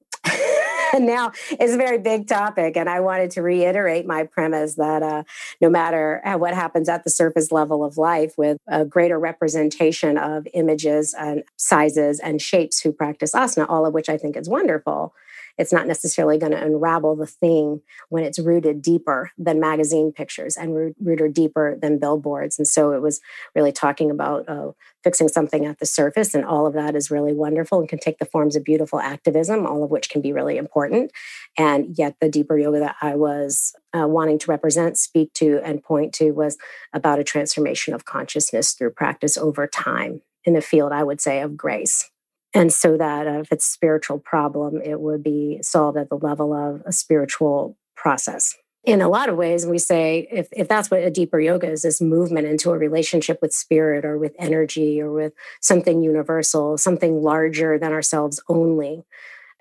and 0.93 1.05
now 1.05 1.31
it's 1.51 1.73
a 1.73 1.77
very 1.77 1.97
big 1.97 2.27
topic. 2.27 2.77
And 2.77 2.89
I 2.89 2.99
wanted 2.99 3.31
to 3.31 3.41
reiterate 3.41 4.05
my 4.05 4.23
premise 4.23 4.75
that 4.75 5.03
uh, 5.03 5.23
no 5.61 5.69
matter 5.69 6.21
what 6.37 6.53
happens 6.53 6.89
at 6.89 7.03
the 7.03 7.09
surface 7.09 7.51
level 7.51 7.83
of 7.83 7.97
life, 7.97 8.33
with 8.37 8.57
a 8.67 8.85
greater 8.85 9.19
representation 9.19 10.17
of 10.17 10.47
images 10.53 11.13
and 11.17 11.43
sizes 11.57 12.19
and 12.19 12.41
shapes 12.41 12.81
who 12.81 12.91
practice 12.91 13.33
asana, 13.33 13.65
all 13.69 13.85
of 13.85 13.93
which 13.93 14.09
I 14.09 14.17
think 14.17 14.35
is 14.35 14.49
wonderful, 14.49 15.13
it's 15.57 15.73
not 15.73 15.87
necessarily 15.87 16.37
going 16.37 16.51
to 16.51 16.61
unravel 16.61 17.15
the 17.15 17.25
thing 17.25 17.81
when 18.09 18.23
it's 18.23 18.39
rooted 18.39 18.81
deeper 18.81 19.31
than 19.37 19.59
magazine 19.59 20.11
pictures 20.11 20.57
and 20.57 20.93
rooted 20.99 21.33
deeper 21.33 21.77
than 21.81 21.99
billboards. 21.99 22.57
And 22.57 22.67
so 22.67 22.91
it 22.91 23.01
was 23.01 23.21
really 23.55 23.71
talking 23.71 24.11
about 24.11 24.47
uh, 24.49 24.71
fixing 25.03 25.27
something 25.27 25.65
at 25.65 25.79
the 25.79 25.85
surface, 25.85 26.33
and 26.33 26.43
all 26.43 26.65
of 26.65 26.73
that 26.73 26.95
is 26.95 27.11
really 27.11 27.33
wonderful 27.33 27.79
and 27.79 27.89
can 27.89 27.99
take 27.99 28.17
the 28.17 28.25
forms 28.25 28.55
of 28.55 28.63
beautiful 28.63 28.99
activism, 28.99 29.65
all 29.65 29.83
of 29.83 29.91
which 29.91 30.09
can 30.09 30.21
be 30.21 30.33
really 30.33 30.57
important. 30.57 31.11
And 31.57 31.97
yet, 31.97 32.15
the 32.19 32.29
deeper 32.29 32.57
yoga 32.57 32.79
that 32.79 32.95
I 33.01 33.15
was 33.15 33.73
uh, 33.93 34.07
wanting 34.07 34.39
to 34.39 34.51
represent, 34.51 34.97
speak 34.97 35.33
to, 35.33 35.61
and 35.63 35.83
point 35.83 36.13
to 36.15 36.31
was 36.31 36.57
about 36.93 37.19
a 37.19 37.23
transformation 37.23 37.93
of 37.93 38.05
consciousness 38.05 38.73
through 38.73 38.91
practice 38.91 39.37
over 39.37 39.67
time 39.67 40.21
in 40.43 40.53
the 40.53 40.61
field, 40.61 40.91
I 40.91 41.03
would 41.03 41.21
say, 41.21 41.41
of 41.41 41.57
grace. 41.57 42.09
And 42.55 42.71
so 42.71 42.95
that 42.97 43.27
if 43.27 43.51
it's 43.51 43.67
a 43.67 43.71
spiritual 43.71 44.17
problem, 44.17 44.81
it 44.81 45.01
would 45.01 45.21
be 45.21 45.59
solved 45.61 45.97
at 45.97 46.09
the 46.09 46.17
level 46.17 46.53
of 46.53 46.81
a 46.85 46.93
spiritual 46.93 47.77
process. 47.95 48.55
In 48.85 49.01
a 49.01 49.09
lot 49.09 49.29
of 49.29 49.35
ways, 49.35 49.65
we 49.65 49.77
say 49.77 50.27
if, 50.31 50.47
if 50.53 50.67
that's 50.67 50.89
what 50.89 51.03
a 51.03 51.09
deeper 51.09 51.39
yoga 51.39 51.69
is, 51.69 51.81
this 51.81 51.99
movement 51.99 52.47
into 52.47 52.71
a 52.71 52.77
relationship 52.77 53.39
with 53.41 53.51
spirit 53.51 54.05
or 54.05 54.17
with 54.17 54.35
energy 54.39 55.01
or 55.01 55.11
with 55.11 55.33
something 55.59 56.01
universal, 56.01 56.77
something 56.77 57.21
larger 57.21 57.77
than 57.77 57.91
ourselves 57.91 58.41
only. 58.47 59.03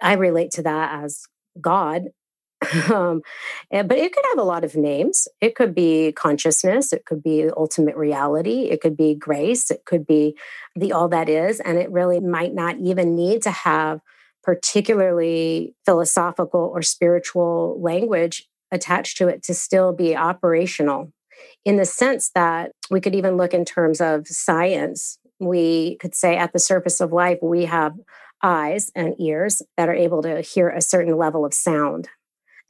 I 0.00 0.12
relate 0.12 0.52
to 0.52 0.62
that 0.62 1.02
as 1.02 1.24
God 1.60 2.10
um, 2.92 3.23
eh, 3.71 3.83
but 3.83 3.99
it 3.99 4.12
could 4.12 4.25
have 4.30 4.38
a 4.38 4.44
lot 4.44 4.64
of 4.64 4.76
names. 4.76 5.28
It 5.40 5.54
could 5.54 5.75
be 5.75 6.12
consciousness, 6.12 6.92
it 6.92 7.04
could 7.04 7.23
be 7.23 7.49
ultimate 7.56 7.97
reality, 7.97 8.71
it 8.71 8.80
could 8.80 8.97
be 8.97 9.14
grace, 9.14 9.71
it 9.71 9.85
could 9.85 10.06
be 10.06 10.37
the 10.75 10.92
all 10.92 11.09
that 11.09 11.28
is. 11.28 11.61
And 11.61 11.78
it 11.78 11.90
really 11.90 12.21
might 12.21 12.54
not 12.54 12.78
even 12.78 13.14
need 13.14 13.42
to 13.42 13.50
have 13.50 14.00
particularly 14.42 15.75
philosophical 15.87 16.71
or 16.73 16.83
spiritual 16.83 17.80
language 17.80 18.47
attached 18.71 19.16
to 19.18 19.28
it 19.28 19.42
to 19.44 19.54
still 19.54 19.92
be 19.92 20.14
operational 20.14 21.12
in 21.64 21.76
the 21.76 21.85
sense 21.85 22.30
that 22.35 22.73
we 22.90 23.00
could 23.00 23.14
even 23.14 23.37
look 23.37 23.54
in 23.54 23.64
terms 23.64 24.00
of 24.00 24.26
science. 24.26 25.18
We 25.40 25.97
could 25.97 26.14
say 26.14 26.37
at 26.37 26.52
the 26.52 26.59
surface 26.59 27.00
of 27.00 27.12
life, 27.12 27.38
we 27.42 27.64
have 27.64 27.94
eyes 28.42 28.90
and 28.94 29.18
ears 29.18 29.62
that 29.76 29.88
are 29.88 29.94
able 29.94 30.23
to 30.23 30.42
hear 30.42 30.68
a 30.68 30.83
certain 30.83 31.16
level 31.16 31.44
of 31.44 31.54
sound 31.54 32.09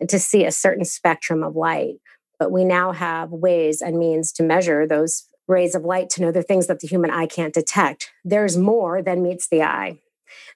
to 0.06 0.18
see 0.18 0.44
a 0.44 0.52
certain 0.52 0.84
spectrum 0.84 1.42
of 1.42 1.56
light. 1.56 1.96
But 2.38 2.50
we 2.50 2.64
now 2.64 2.92
have 2.92 3.30
ways 3.30 3.80
and 3.80 3.98
means 3.98 4.32
to 4.32 4.42
measure 4.42 4.86
those 4.86 5.24
rays 5.46 5.74
of 5.74 5.84
light 5.84 6.10
to 6.10 6.22
know 6.22 6.32
the 6.32 6.42
things 6.42 6.66
that 6.66 6.80
the 6.80 6.88
human 6.88 7.10
eye 7.10 7.26
can't 7.26 7.54
detect. 7.54 8.10
There's 8.24 8.56
more 8.56 9.02
than 9.02 9.22
meets 9.22 9.48
the 9.48 9.62
eye 9.62 9.98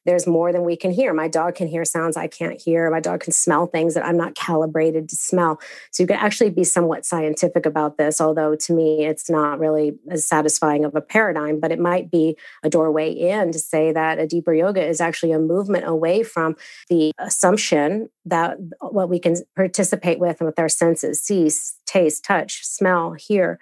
there's 0.04 0.26
more 0.26 0.52
than 0.52 0.64
we 0.64 0.76
can 0.76 0.90
hear. 0.90 1.12
My 1.12 1.28
dog 1.28 1.54
can 1.54 1.68
hear 1.68 1.84
sounds 1.84 2.16
I 2.16 2.26
can't 2.26 2.60
hear. 2.60 2.90
My 2.90 3.00
dog 3.00 3.20
can 3.20 3.32
smell 3.32 3.66
things 3.66 3.94
that 3.94 4.04
I'm 4.04 4.16
not 4.16 4.34
calibrated 4.34 5.08
to 5.08 5.16
smell. 5.16 5.60
So 5.90 6.02
you 6.02 6.06
can 6.06 6.16
actually 6.16 6.50
be 6.50 6.64
somewhat 6.64 7.04
scientific 7.04 7.66
about 7.66 7.98
this, 7.98 8.20
although 8.20 8.56
to 8.56 8.72
me, 8.72 9.04
it's 9.04 9.28
not 9.28 9.58
really 9.58 9.98
as 10.10 10.24
satisfying 10.24 10.84
of 10.84 10.94
a 10.94 11.00
paradigm, 11.00 11.60
but 11.60 11.72
it 11.72 11.78
might 11.78 12.10
be 12.10 12.36
a 12.62 12.70
doorway 12.70 13.10
in 13.10 13.52
to 13.52 13.58
say 13.58 13.92
that 13.92 14.18
a 14.18 14.26
deeper 14.26 14.54
yoga 14.54 14.84
is 14.84 15.00
actually 15.00 15.32
a 15.32 15.38
movement 15.38 15.86
away 15.86 16.22
from 16.22 16.56
the 16.88 17.12
assumption 17.18 18.08
that 18.24 18.56
what 18.80 19.08
we 19.08 19.18
can 19.18 19.36
participate 19.56 20.18
with 20.18 20.40
and 20.40 20.46
with 20.46 20.58
our 20.58 20.68
senses 20.68 21.20
see, 21.20 21.50
taste, 21.86 22.24
touch, 22.24 22.64
smell, 22.66 23.12
hear 23.12 23.58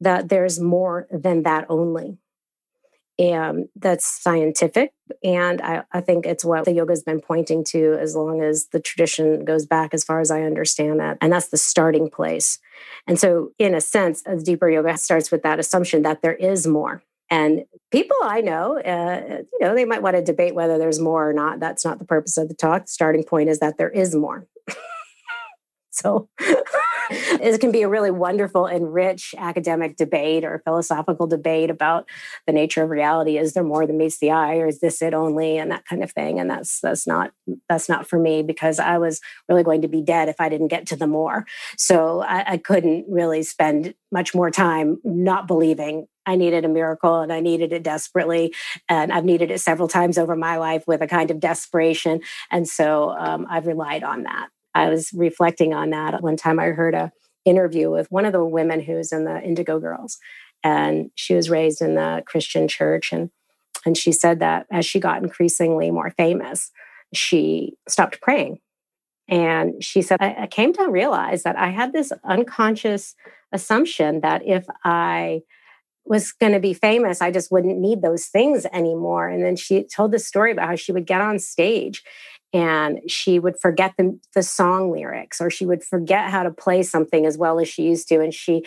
that 0.00 0.28
there's 0.28 0.60
more 0.60 1.06
than 1.10 1.42
that 1.42 1.64
only 1.68 2.18
and 3.18 3.68
that's 3.76 4.06
scientific 4.06 4.92
and 5.24 5.62
I, 5.62 5.84
I, 5.92 6.00
think 6.00 6.26
it's 6.26 6.44
what 6.44 6.64
the 6.64 6.72
yoga 6.72 6.92
has 6.92 7.02
been 7.02 7.20
pointing 7.20 7.64
to 7.68 7.96
as 8.00 8.14
long 8.14 8.42
as 8.42 8.66
the 8.72 8.80
tradition 8.80 9.44
goes 9.44 9.64
back 9.64 9.94
as 9.94 10.04
far 10.04 10.20
as 10.20 10.30
i 10.30 10.42
understand 10.42 11.00
that 11.00 11.18
and 11.20 11.32
that's 11.32 11.48
the 11.48 11.56
starting 11.56 12.10
place. 12.10 12.58
And 13.06 13.18
so 13.18 13.52
in 13.58 13.74
a 13.74 13.80
sense 13.80 14.22
a 14.26 14.36
deeper 14.36 14.68
yoga 14.68 14.96
starts 14.98 15.30
with 15.30 15.42
that 15.42 15.58
assumption 15.58 16.02
that 16.02 16.22
there 16.22 16.34
is 16.34 16.66
more. 16.66 17.02
And 17.30 17.64
people 17.90 18.16
i 18.22 18.40
know 18.40 18.78
uh, 18.78 19.42
you 19.52 19.60
know 19.60 19.74
they 19.74 19.84
might 19.84 20.02
want 20.02 20.16
to 20.16 20.22
debate 20.22 20.54
whether 20.54 20.78
there's 20.78 21.00
more 21.00 21.28
or 21.28 21.32
not. 21.32 21.60
That's 21.60 21.84
not 21.84 21.98
the 21.98 22.04
purpose 22.04 22.36
of 22.36 22.48
the 22.48 22.54
talk. 22.54 22.86
The 22.86 22.92
starting 22.92 23.24
point 23.24 23.48
is 23.48 23.60
that 23.60 23.78
there 23.78 23.90
is 23.90 24.14
more. 24.14 24.46
So 25.96 26.28
it 27.10 27.60
can 27.60 27.72
be 27.72 27.82
a 27.82 27.88
really 27.88 28.10
wonderful 28.10 28.66
and 28.66 28.92
rich 28.92 29.34
academic 29.38 29.96
debate 29.96 30.44
or 30.44 30.60
philosophical 30.64 31.26
debate 31.26 31.70
about 31.70 32.08
the 32.46 32.52
nature 32.52 32.82
of 32.82 32.90
reality. 32.90 33.38
Is 33.38 33.52
there 33.52 33.62
more 33.64 33.86
than 33.86 33.98
meets 33.98 34.18
the 34.18 34.30
eye, 34.30 34.56
or 34.56 34.66
is 34.66 34.80
this 34.80 35.02
it 35.02 35.14
only, 35.14 35.58
and 35.58 35.70
that 35.70 35.84
kind 35.86 36.02
of 36.02 36.12
thing? 36.12 36.40
And 36.40 36.50
that's 36.50 36.80
that's 36.80 37.06
not 37.06 37.32
that's 37.68 37.88
not 37.88 38.06
for 38.06 38.18
me 38.18 38.42
because 38.42 38.78
I 38.78 38.98
was 38.98 39.20
really 39.48 39.62
going 39.62 39.82
to 39.82 39.88
be 39.88 40.02
dead 40.02 40.28
if 40.28 40.40
I 40.40 40.48
didn't 40.48 40.68
get 40.68 40.86
to 40.88 40.96
the 40.96 41.06
more. 41.06 41.46
So 41.76 42.20
I, 42.20 42.52
I 42.52 42.56
couldn't 42.56 43.06
really 43.08 43.42
spend 43.42 43.94
much 44.12 44.34
more 44.34 44.50
time 44.50 44.98
not 45.04 45.46
believing 45.46 46.06
I 46.26 46.34
needed 46.34 46.64
a 46.64 46.68
miracle 46.68 47.20
and 47.20 47.32
I 47.32 47.40
needed 47.40 47.72
it 47.72 47.82
desperately. 47.82 48.52
And 48.88 49.12
I've 49.12 49.24
needed 49.24 49.50
it 49.50 49.60
several 49.60 49.88
times 49.88 50.18
over 50.18 50.34
my 50.34 50.56
life 50.58 50.84
with 50.86 51.00
a 51.00 51.06
kind 51.06 51.30
of 51.30 51.40
desperation. 51.40 52.20
And 52.50 52.68
so 52.68 53.10
um, 53.10 53.46
I've 53.48 53.66
relied 53.66 54.02
on 54.02 54.24
that. 54.24 54.48
I 54.76 54.90
was 54.90 55.10
reflecting 55.14 55.72
on 55.72 55.90
that. 55.90 56.22
One 56.22 56.36
time 56.36 56.60
I 56.60 56.66
heard 56.66 56.94
a 56.94 57.10
interview 57.46 57.90
with 57.90 58.10
one 58.10 58.26
of 58.26 58.32
the 58.32 58.44
women 58.44 58.80
who's 58.80 59.10
in 59.12 59.24
the 59.24 59.40
Indigo 59.40 59.78
Girls, 59.78 60.18
and 60.62 61.10
she 61.14 61.34
was 61.34 61.48
raised 61.48 61.80
in 61.80 61.94
the 61.94 62.22
Christian 62.26 62.68
church, 62.68 63.10
and 63.10 63.30
and 63.86 63.96
she 63.96 64.12
said 64.12 64.40
that 64.40 64.66
as 64.70 64.84
she 64.84 65.00
got 65.00 65.22
increasingly 65.22 65.90
more 65.90 66.10
famous, 66.10 66.72
she 67.14 67.74
stopped 67.88 68.20
praying. 68.20 68.58
And 69.28 69.82
she 69.82 70.02
said, 70.02 70.18
I, 70.20 70.42
I 70.42 70.46
came 70.46 70.72
to 70.74 70.88
realize 70.88 71.42
that 71.44 71.56
I 71.56 71.70
had 71.70 71.92
this 71.92 72.12
unconscious 72.24 73.14
assumption 73.52 74.20
that 74.20 74.42
if 74.44 74.66
I 74.84 75.42
was 76.04 76.32
going 76.32 76.52
to 76.52 76.60
be 76.60 76.74
famous, 76.74 77.20
I 77.20 77.30
just 77.30 77.50
wouldn't 77.50 77.78
need 77.78 78.02
those 78.02 78.26
things 78.26 78.66
anymore. 78.72 79.28
And 79.28 79.44
then 79.44 79.56
she 79.56 79.84
told 79.84 80.12
this 80.12 80.26
story 80.26 80.52
about 80.52 80.68
how 80.68 80.76
she 80.76 80.92
would 80.92 81.06
get 81.06 81.20
on 81.20 81.38
stage 81.38 82.04
and 82.52 83.00
she 83.10 83.38
would 83.38 83.58
forget 83.60 83.94
the, 83.98 84.18
the 84.34 84.42
song 84.42 84.90
lyrics 84.92 85.40
or 85.40 85.50
she 85.50 85.66
would 85.66 85.82
forget 85.82 86.30
how 86.30 86.42
to 86.42 86.50
play 86.50 86.82
something 86.82 87.26
as 87.26 87.36
well 87.36 87.58
as 87.60 87.68
she 87.68 87.82
used 87.82 88.08
to 88.08 88.20
and 88.20 88.32
she 88.32 88.64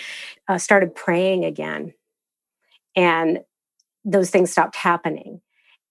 uh, 0.48 0.58
started 0.58 0.94
praying 0.96 1.46
again. 1.46 1.94
And 2.96 3.40
those 4.04 4.30
things 4.30 4.52
stopped 4.52 4.76
happening. 4.76 5.42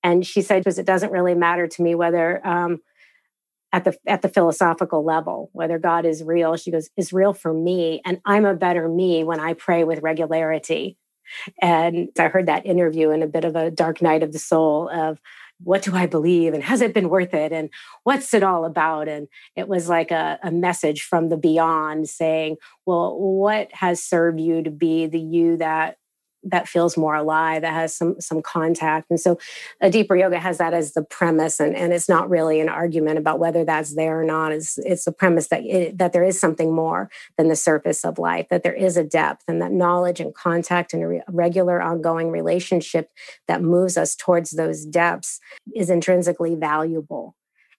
And 0.02 0.26
she 0.26 0.42
said 0.42 0.60
because 0.60 0.78
it 0.78 0.86
doesn't 0.86 1.12
really 1.12 1.34
matter 1.34 1.66
to 1.66 1.82
me 1.82 1.94
whether 1.94 2.46
um, 2.46 2.80
at 3.72 3.84
the 3.84 3.96
at 4.06 4.22
the 4.22 4.28
philosophical 4.28 5.04
level 5.04 5.50
whether 5.52 5.78
god 5.78 6.06
is 6.06 6.22
real 6.22 6.56
she 6.56 6.70
goes 6.70 6.88
is 6.96 7.12
real 7.12 7.32
for 7.32 7.52
me 7.52 8.00
and 8.04 8.20
i'm 8.24 8.44
a 8.44 8.54
better 8.54 8.88
me 8.88 9.24
when 9.24 9.40
i 9.40 9.52
pray 9.52 9.84
with 9.84 10.02
regularity. 10.02 10.96
And 11.60 12.08
i 12.18 12.28
heard 12.28 12.46
that 12.46 12.64
interview 12.64 13.10
in 13.10 13.22
a 13.22 13.26
bit 13.26 13.44
of 13.44 13.56
a 13.56 13.70
dark 13.70 14.00
night 14.00 14.22
of 14.22 14.32
the 14.32 14.38
soul 14.38 14.88
of 14.88 15.20
what 15.62 15.82
do 15.82 15.94
I 15.94 16.06
believe 16.06 16.54
and 16.54 16.62
has 16.62 16.80
it 16.80 16.94
been 16.94 17.08
worth 17.08 17.34
it 17.34 17.52
and 17.52 17.68
what's 18.04 18.32
it 18.32 18.42
all 18.42 18.64
about? 18.64 19.08
And 19.08 19.28
it 19.56 19.68
was 19.68 19.88
like 19.88 20.10
a, 20.10 20.38
a, 20.42 20.50
message 20.50 21.02
from 21.02 21.28
the 21.28 21.36
beyond 21.36 22.08
saying, 22.08 22.56
well, 22.86 23.18
what 23.18 23.68
has 23.72 24.02
served 24.02 24.40
you 24.40 24.62
to 24.62 24.70
be 24.70 25.06
the 25.06 25.20
you 25.20 25.56
that 25.58 25.97
that 26.44 26.68
feels 26.68 26.96
more 26.96 27.14
alive 27.14 27.62
that 27.62 27.74
has 27.74 27.94
some 27.94 28.20
some 28.20 28.42
contact. 28.42 29.06
And 29.10 29.20
so 29.20 29.38
a 29.80 29.90
deeper 29.90 30.16
yoga 30.16 30.38
has 30.38 30.58
that 30.58 30.74
as 30.74 30.92
the 30.92 31.02
premise 31.02 31.60
and, 31.60 31.76
and 31.76 31.92
it's 31.92 32.08
not 32.08 32.30
really 32.30 32.60
an 32.60 32.68
argument 32.68 33.18
about 33.18 33.38
whether 33.38 33.64
that's 33.64 33.94
there 33.96 34.20
or 34.20 34.24
not. 34.24 34.52
It's 34.52 34.78
it's 34.78 35.06
a 35.06 35.12
premise 35.12 35.48
that 35.48 35.64
it, 35.64 35.98
that 35.98 36.12
there 36.12 36.24
is 36.24 36.38
something 36.38 36.74
more 36.74 37.10
than 37.36 37.48
the 37.48 37.56
surface 37.56 38.04
of 38.04 38.18
life 38.18 38.46
that 38.50 38.62
there 38.62 38.74
is 38.74 38.96
a 38.96 39.04
depth 39.04 39.44
and 39.48 39.60
that 39.60 39.72
knowledge 39.72 40.20
and 40.20 40.34
contact 40.34 40.94
and 40.94 41.02
a 41.02 41.08
re- 41.08 41.22
regular 41.28 41.82
ongoing 41.82 42.30
relationship 42.30 43.10
that 43.46 43.62
moves 43.62 43.96
us 43.96 44.14
towards 44.14 44.52
those 44.52 44.84
depths 44.84 45.40
is 45.74 45.90
intrinsically 45.90 46.54
valuable 46.54 47.34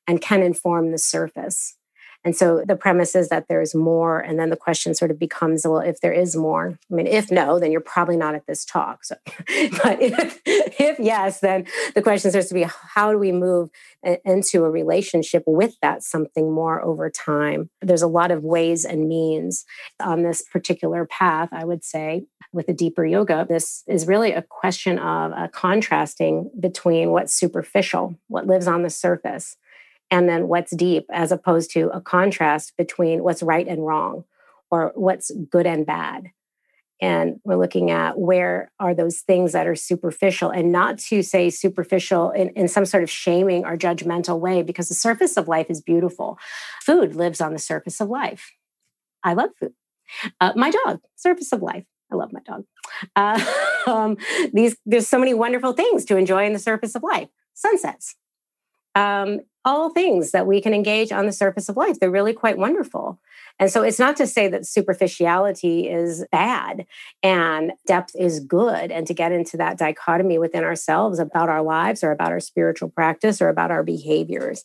and 0.07 0.21
can 0.21 0.41
inform 0.41 0.91
the 0.91 0.97
surface 0.97 1.75
and 2.25 2.35
so 2.35 2.63
the 2.67 2.75
premise 2.75 3.15
is 3.15 3.29
that 3.29 3.47
there's 3.47 3.73
more. 3.73 4.19
And 4.19 4.37
then 4.37 4.49
the 4.49 4.57
question 4.57 4.93
sort 4.93 5.09
of 5.09 5.17
becomes 5.17 5.65
well, 5.65 5.79
if 5.79 6.01
there 6.01 6.11
is 6.11 6.35
more, 6.35 6.77
I 6.91 6.93
mean, 6.93 7.07
if 7.07 7.31
no, 7.31 7.59
then 7.59 7.71
you're 7.71 7.79
probably 7.79 8.17
not 8.17 8.35
at 8.35 8.45
this 8.45 8.65
talk. 8.65 9.05
So, 9.05 9.15
but 9.27 10.01
if, 10.01 10.41
if 10.45 10.99
yes, 10.99 11.39
then 11.39 11.65
the 11.95 12.01
question 12.01 12.31
starts 12.31 12.49
to 12.49 12.53
be 12.53 12.65
how 12.67 13.11
do 13.11 13.17
we 13.17 13.31
move 13.31 13.69
into 14.25 14.65
a 14.65 14.69
relationship 14.69 15.43
with 15.47 15.75
that 15.81 16.03
something 16.03 16.51
more 16.51 16.81
over 16.81 17.09
time? 17.09 17.69
There's 17.81 18.01
a 18.01 18.07
lot 18.07 18.31
of 18.31 18.43
ways 18.43 18.83
and 18.83 19.07
means 19.07 19.65
on 20.01 20.23
this 20.23 20.41
particular 20.41 21.05
path, 21.05 21.49
I 21.51 21.63
would 21.63 21.83
say. 21.85 22.25
With 22.51 22.67
a 22.67 22.73
deeper 22.73 23.05
yoga, 23.05 23.45
this 23.47 23.83
is 23.87 24.07
really 24.07 24.31
a 24.31 24.41
question 24.41 24.97
of 24.97 25.31
uh, 25.33 25.49
contrasting 25.49 26.49
between 26.59 27.11
what's 27.11 27.31
superficial, 27.31 28.15
what 28.27 28.47
lives 28.47 28.67
on 28.67 28.81
the 28.81 28.89
surface, 28.89 29.55
and 30.11 30.27
then 30.27 30.47
what's 30.47 30.75
deep, 30.75 31.05
as 31.11 31.31
opposed 31.31 31.71
to 31.71 31.89
a 31.89 32.01
contrast 32.01 32.73
between 32.77 33.23
what's 33.23 33.43
right 33.43 33.67
and 33.67 33.85
wrong 33.85 34.23
or 34.71 34.91
what's 34.95 35.31
good 35.49 35.65
and 35.65 35.85
bad. 35.85 36.31
And 37.01 37.39
we're 37.45 37.55
looking 37.55 37.91
at 37.91 38.19
where 38.19 38.71
are 38.79 38.93
those 38.93 39.19
things 39.19 39.53
that 39.53 39.67
are 39.67 39.75
superficial 39.75 40.49
and 40.49 40.71
not 40.71 40.97
to 40.99 41.21
say 41.21 41.49
superficial 41.49 42.31
in, 42.31 42.49
in 42.49 42.67
some 42.67 42.85
sort 42.85 43.03
of 43.03 43.09
shaming 43.09 43.63
or 43.65 43.77
judgmental 43.77 44.39
way, 44.39 44.63
because 44.63 44.89
the 44.89 44.95
surface 44.95 45.37
of 45.37 45.47
life 45.47 45.67
is 45.69 45.81
beautiful. 45.81 46.37
Food 46.81 47.15
lives 47.15 47.39
on 47.39 47.53
the 47.53 47.59
surface 47.59 48.01
of 48.01 48.09
life. 48.09 48.51
I 49.23 49.33
love 49.33 49.51
food. 49.59 49.73
Uh, 50.41 50.51
my 50.55 50.71
dog, 50.71 50.99
surface 51.15 51.53
of 51.53 51.61
life. 51.61 51.85
I 52.11 52.15
love 52.15 52.33
my 52.33 52.41
dog. 52.41 52.65
Uh, 53.15 53.39
um, 53.87 54.17
these 54.53 54.75
there's 54.85 55.07
so 55.07 55.19
many 55.19 55.33
wonderful 55.33 55.73
things 55.73 56.03
to 56.05 56.17
enjoy 56.17 56.45
in 56.45 56.53
the 56.53 56.59
surface 56.59 56.95
of 56.95 57.03
life. 57.03 57.29
Sunsets, 57.53 58.15
um, 58.99 59.39
all 59.63 59.89
things 59.91 60.31
that 60.31 60.47
we 60.47 60.59
can 60.61 60.73
engage 60.73 61.11
on 61.11 61.25
the 61.25 61.31
surface 61.31 61.69
of 61.69 61.77
life. 61.77 61.99
They're 61.99 62.11
really 62.11 62.33
quite 62.33 62.57
wonderful. 62.57 63.19
And 63.59 63.69
so 63.69 63.81
it's 63.83 63.99
not 63.99 64.15
to 64.17 64.27
say 64.27 64.47
that 64.47 64.65
superficiality 64.65 65.89
is 65.89 66.25
bad 66.31 66.85
and 67.21 67.73
depth 67.85 68.15
is 68.17 68.39
good, 68.39 68.89
and 68.89 69.05
to 69.05 69.13
get 69.13 69.33
into 69.33 69.57
that 69.57 69.77
dichotomy 69.77 70.37
within 70.37 70.63
ourselves 70.63 71.19
about 71.19 71.49
our 71.49 71.61
lives 71.61 72.03
or 72.03 72.11
about 72.11 72.31
our 72.31 72.39
spiritual 72.39 72.89
practice 72.89 73.41
or 73.41 73.49
about 73.49 73.71
our 73.71 73.83
behaviors. 73.83 74.63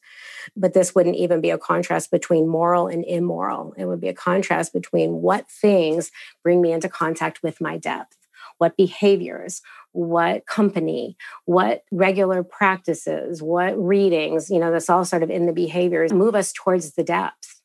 But 0.56 0.74
this 0.74 0.94
wouldn't 0.94 1.16
even 1.16 1.40
be 1.40 1.50
a 1.50 1.58
contrast 1.58 2.10
between 2.10 2.48
moral 2.48 2.86
and 2.86 3.04
immoral. 3.04 3.74
It 3.76 3.86
would 3.86 4.00
be 4.00 4.08
a 4.08 4.14
contrast 4.14 4.72
between 4.72 5.22
what 5.22 5.50
things 5.50 6.12
bring 6.42 6.60
me 6.60 6.72
into 6.72 6.88
contact 6.88 7.42
with 7.42 7.60
my 7.60 7.76
depth 7.78 8.16
what 8.58 8.76
behaviors, 8.76 9.62
what 9.94 10.44
company, 10.46 11.16
what 11.44 11.84
regular 11.92 12.42
practices, 12.42 13.42
what 13.42 13.78
readings, 13.78 14.50
you 14.50 14.58
know, 14.58 14.70
that's 14.72 14.90
all 14.90 15.04
sort 15.04 15.22
of 15.22 15.30
in 15.30 15.46
the 15.46 15.52
behaviors, 15.52 16.12
move 16.12 16.34
us 16.34 16.52
towards 16.52 16.94
the 16.94 17.04
depth, 17.04 17.60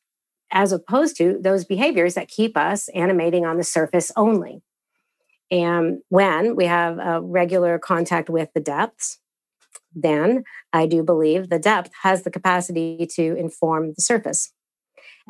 as 0.52 0.72
opposed 0.72 1.16
to 1.16 1.38
those 1.40 1.64
behaviors 1.64 2.14
that 2.14 2.28
keep 2.28 2.56
us 2.56 2.88
animating 2.90 3.44
on 3.44 3.56
the 3.56 3.64
surface 3.64 4.12
only. 4.16 4.62
And 5.50 5.98
when 6.08 6.54
we 6.54 6.66
have 6.66 6.98
a 6.98 7.20
regular 7.20 7.78
contact 7.80 8.30
with 8.30 8.50
the 8.54 8.60
depths, 8.60 9.18
then 9.92 10.44
I 10.72 10.86
do 10.86 11.02
believe 11.02 11.48
the 11.48 11.58
depth 11.58 11.90
has 12.02 12.22
the 12.22 12.30
capacity 12.30 13.08
to 13.14 13.34
inform 13.34 13.94
the 13.94 14.02
surface. 14.02 14.52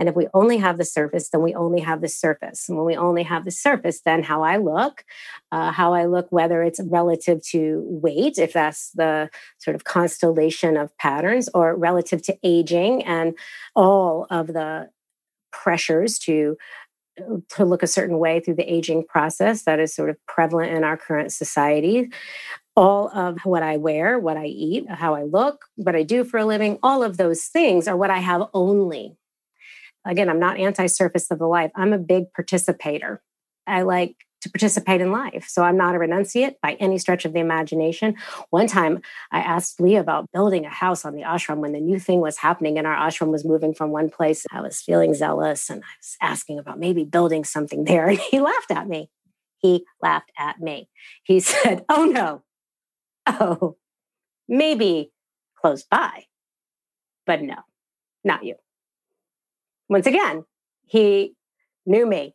And 0.00 0.08
if 0.08 0.16
we 0.16 0.28
only 0.32 0.56
have 0.56 0.78
the 0.78 0.84
surface, 0.84 1.28
then 1.28 1.42
we 1.42 1.54
only 1.54 1.80
have 1.80 2.00
the 2.00 2.08
surface. 2.08 2.68
And 2.68 2.78
when 2.78 2.86
we 2.86 2.96
only 2.96 3.22
have 3.22 3.44
the 3.44 3.50
surface, 3.50 4.00
then 4.00 4.22
how 4.22 4.42
I 4.42 4.56
look, 4.56 5.04
uh, 5.52 5.72
how 5.72 5.92
I 5.92 6.06
look, 6.06 6.26
whether 6.30 6.62
it's 6.62 6.80
relative 6.82 7.42
to 7.50 7.84
weight, 7.86 8.38
if 8.38 8.54
that's 8.54 8.90
the 8.92 9.28
sort 9.58 9.74
of 9.74 9.84
constellation 9.84 10.78
of 10.78 10.96
patterns, 10.96 11.50
or 11.52 11.76
relative 11.76 12.22
to 12.22 12.38
aging 12.42 13.04
and 13.04 13.36
all 13.76 14.26
of 14.30 14.46
the 14.48 14.88
pressures 15.52 16.18
to 16.20 16.56
to 17.50 17.66
look 17.66 17.82
a 17.82 17.86
certain 17.86 18.18
way 18.18 18.40
through 18.40 18.54
the 18.54 18.72
aging 18.72 19.04
process 19.04 19.64
that 19.64 19.78
is 19.78 19.94
sort 19.94 20.08
of 20.08 20.16
prevalent 20.26 20.72
in 20.72 20.84
our 20.84 20.96
current 20.96 21.30
society 21.30 22.08
all 22.76 23.10
of 23.10 23.40
what 23.44 23.62
I 23.62 23.76
wear, 23.76 24.18
what 24.18 24.38
I 24.38 24.46
eat, 24.46 24.88
how 24.88 25.14
I 25.14 25.24
look, 25.24 25.66
what 25.76 25.94
I 25.94 26.02
do 26.02 26.24
for 26.24 26.38
a 26.38 26.46
living, 26.46 26.78
all 26.82 27.02
of 27.02 27.18
those 27.18 27.44
things 27.44 27.86
are 27.86 27.96
what 27.96 28.10
I 28.10 28.18
have 28.18 28.44
only. 28.54 29.18
Again, 30.06 30.28
I'm 30.28 30.40
not 30.40 30.58
anti 30.58 30.86
surface 30.86 31.30
of 31.30 31.38
the 31.38 31.46
life. 31.46 31.70
I'm 31.74 31.92
a 31.92 31.98
big 31.98 32.32
participator. 32.32 33.22
I 33.66 33.82
like 33.82 34.16
to 34.40 34.50
participate 34.50 35.00
in 35.00 35.12
life. 35.12 35.46
So 35.48 35.62
I'm 35.62 35.76
not 35.76 35.94
a 35.94 35.98
renunciate 35.98 36.54
by 36.62 36.72
any 36.74 36.98
stretch 36.98 37.24
of 37.24 37.32
the 37.32 37.40
imagination. 37.40 38.16
One 38.48 38.66
time 38.66 39.02
I 39.30 39.40
asked 39.40 39.80
Lee 39.80 39.96
about 39.96 40.30
building 40.32 40.64
a 40.64 40.70
house 40.70 41.04
on 41.04 41.14
the 41.14 41.22
ashram 41.22 41.58
when 41.58 41.72
the 41.72 41.80
new 41.80 41.98
thing 41.98 42.20
was 42.20 42.38
happening 42.38 42.78
and 42.78 42.86
our 42.86 42.96
ashram 42.96 43.30
was 43.30 43.44
moving 43.44 43.74
from 43.74 43.90
one 43.90 44.08
place. 44.08 44.46
I 44.50 44.62
was 44.62 44.80
feeling 44.80 45.14
zealous 45.14 45.68
and 45.68 45.82
I 45.82 45.92
was 45.98 46.16
asking 46.22 46.58
about 46.58 46.78
maybe 46.78 47.04
building 47.04 47.44
something 47.44 47.84
there. 47.84 48.08
And 48.10 48.18
he 48.18 48.40
laughed 48.40 48.70
at 48.70 48.88
me. 48.88 49.10
He 49.58 49.84
laughed 50.02 50.32
at 50.38 50.58
me. 50.58 50.88
He 51.22 51.40
said, 51.40 51.84
Oh 51.88 52.06
no, 52.06 52.42
oh, 53.26 53.76
maybe 54.48 55.12
close 55.60 55.84
by, 55.84 56.24
but 57.26 57.42
no, 57.42 57.56
not 58.24 58.42
you. 58.42 58.56
Once 59.90 60.06
again, 60.06 60.44
he 60.86 61.34
knew 61.84 62.06
me. 62.06 62.34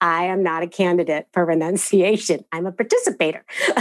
I 0.00 0.24
am 0.24 0.42
not 0.42 0.62
a 0.62 0.66
candidate 0.66 1.26
for 1.34 1.44
renunciation. 1.44 2.46
I'm 2.50 2.64
a 2.66 2.72
participator. 2.72 3.44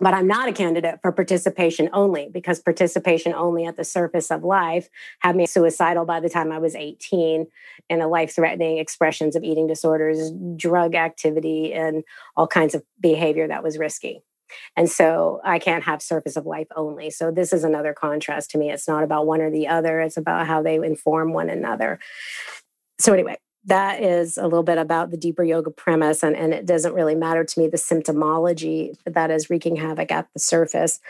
but 0.00 0.14
I'm 0.14 0.26
not 0.26 0.48
a 0.48 0.52
candidate 0.52 1.00
for 1.02 1.12
participation 1.12 1.90
only 1.92 2.30
because 2.32 2.58
participation 2.58 3.34
only 3.34 3.66
at 3.66 3.76
the 3.76 3.84
surface 3.84 4.30
of 4.30 4.42
life 4.42 4.88
had 5.18 5.36
me 5.36 5.44
suicidal 5.44 6.06
by 6.06 6.18
the 6.18 6.30
time 6.30 6.50
I 6.50 6.58
was 6.58 6.74
18 6.74 7.46
and 7.90 8.02
a 8.02 8.08
life 8.08 8.34
threatening 8.34 8.78
expressions 8.78 9.36
of 9.36 9.44
eating 9.44 9.66
disorders, 9.66 10.32
drug 10.56 10.94
activity, 10.94 11.74
and 11.74 12.02
all 12.34 12.46
kinds 12.46 12.74
of 12.74 12.82
behavior 12.98 13.46
that 13.46 13.62
was 13.62 13.76
risky. 13.76 14.22
And 14.76 14.90
so 14.90 15.40
I 15.44 15.58
can't 15.58 15.84
have 15.84 16.02
surface 16.02 16.36
of 16.36 16.46
life 16.46 16.68
only. 16.76 17.10
So 17.10 17.30
this 17.30 17.52
is 17.52 17.64
another 17.64 17.92
contrast 17.92 18.50
to 18.52 18.58
me. 18.58 18.70
It's 18.70 18.88
not 18.88 19.04
about 19.04 19.26
one 19.26 19.40
or 19.40 19.50
the 19.50 19.68
other, 19.68 20.00
it's 20.00 20.16
about 20.16 20.46
how 20.46 20.62
they 20.62 20.76
inform 20.76 21.32
one 21.32 21.50
another. 21.50 21.98
So, 22.98 23.12
anyway, 23.12 23.36
that 23.64 24.02
is 24.02 24.36
a 24.36 24.44
little 24.44 24.62
bit 24.62 24.78
about 24.78 25.10
the 25.10 25.16
deeper 25.16 25.44
yoga 25.44 25.70
premise 25.70 26.22
and, 26.22 26.36
and 26.36 26.52
it 26.52 26.66
doesn't 26.66 26.94
really 26.94 27.14
matter 27.14 27.44
to 27.44 27.60
me 27.60 27.68
the 27.68 27.76
symptomology 27.76 28.96
that 29.06 29.30
is 29.30 29.50
wreaking 29.50 29.76
havoc 29.76 30.10
at 30.10 30.28
the 30.34 30.40
surface 30.40 31.00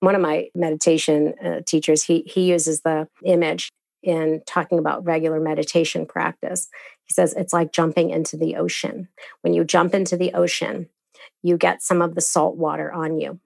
one 0.00 0.14
of 0.14 0.20
my 0.20 0.48
meditation 0.54 1.34
uh, 1.42 1.60
teachers 1.66 2.02
he 2.02 2.20
he 2.26 2.50
uses 2.50 2.82
the 2.82 3.08
image 3.24 3.70
in 4.02 4.42
talking 4.46 4.78
about 4.78 5.04
regular 5.04 5.40
meditation 5.40 6.04
practice 6.04 6.68
he 7.04 7.12
says 7.12 7.32
it's 7.34 7.54
like 7.54 7.72
jumping 7.72 8.10
into 8.10 8.36
the 8.36 8.56
ocean 8.56 9.08
when 9.40 9.54
you 9.54 9.64
jump 9.64 9.94
into 9.94 10.16
the 10.16 10.32
ocean 10.34 10.88
you 11.44 11.56
get 11.56 11.82
some 11.82 12.02
of 12.02 12.14
the 12.14 12.20
salt 12.20 12.56
water 12.56 12.92
on 12.92 13.20
you 13.20 13.38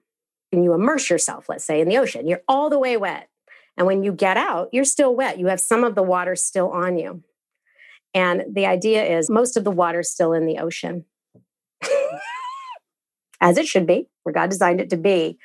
and 0.51 0.63
you 0.63 0.73
immerse 0.73 1.09
yourself 1.09 1.45
let's 1.49 1.65
say 1.65 1.79
in 1.79 1.87
the 1.87 1.97
ocean 1.97 2.27
you're 2.27 2.41
all 2.47 2.69
the 2.69 2.79
way 2.79 2.97
wet 2.97 3.29
and 3.77 3.85
when 3.85 4.03
you 4.03 4.11
get 4.11 4.37
out 4.37 4.69
you're 4.71 4.83
still 4.83 5.15
wet 5.15 5.37
you 5.37 5.47
have 5.47 5.59
some 5.59 5.83
of 5.83 5.93
the 5.93 6.03
water 6.03 6.35
still 6.35 6.71
on 6.71 6.97
you 6.97 7.23
and 8.13 8.43
the 8.51 8.65
idea 8.65 9.03
is 9.03 9.29
most 9.29 9.57
of 9.57 9.63
the 9.63 9.71
water 9.71 9.99
is 9.99 10.11
still 10.11 10.33
in 10.33 10.45
the 10.45 10.57
ocean, 10.57 11.05
as 13.41 13.57
it 13.57 13.67
should 13.67 13.85
be, 13.85 14.07
where 14.23 14.33
God 14.33 14.49
designed 14.49 14.81
it 14.81 14.89
to 14.89 14.97
be. 14.97 15.37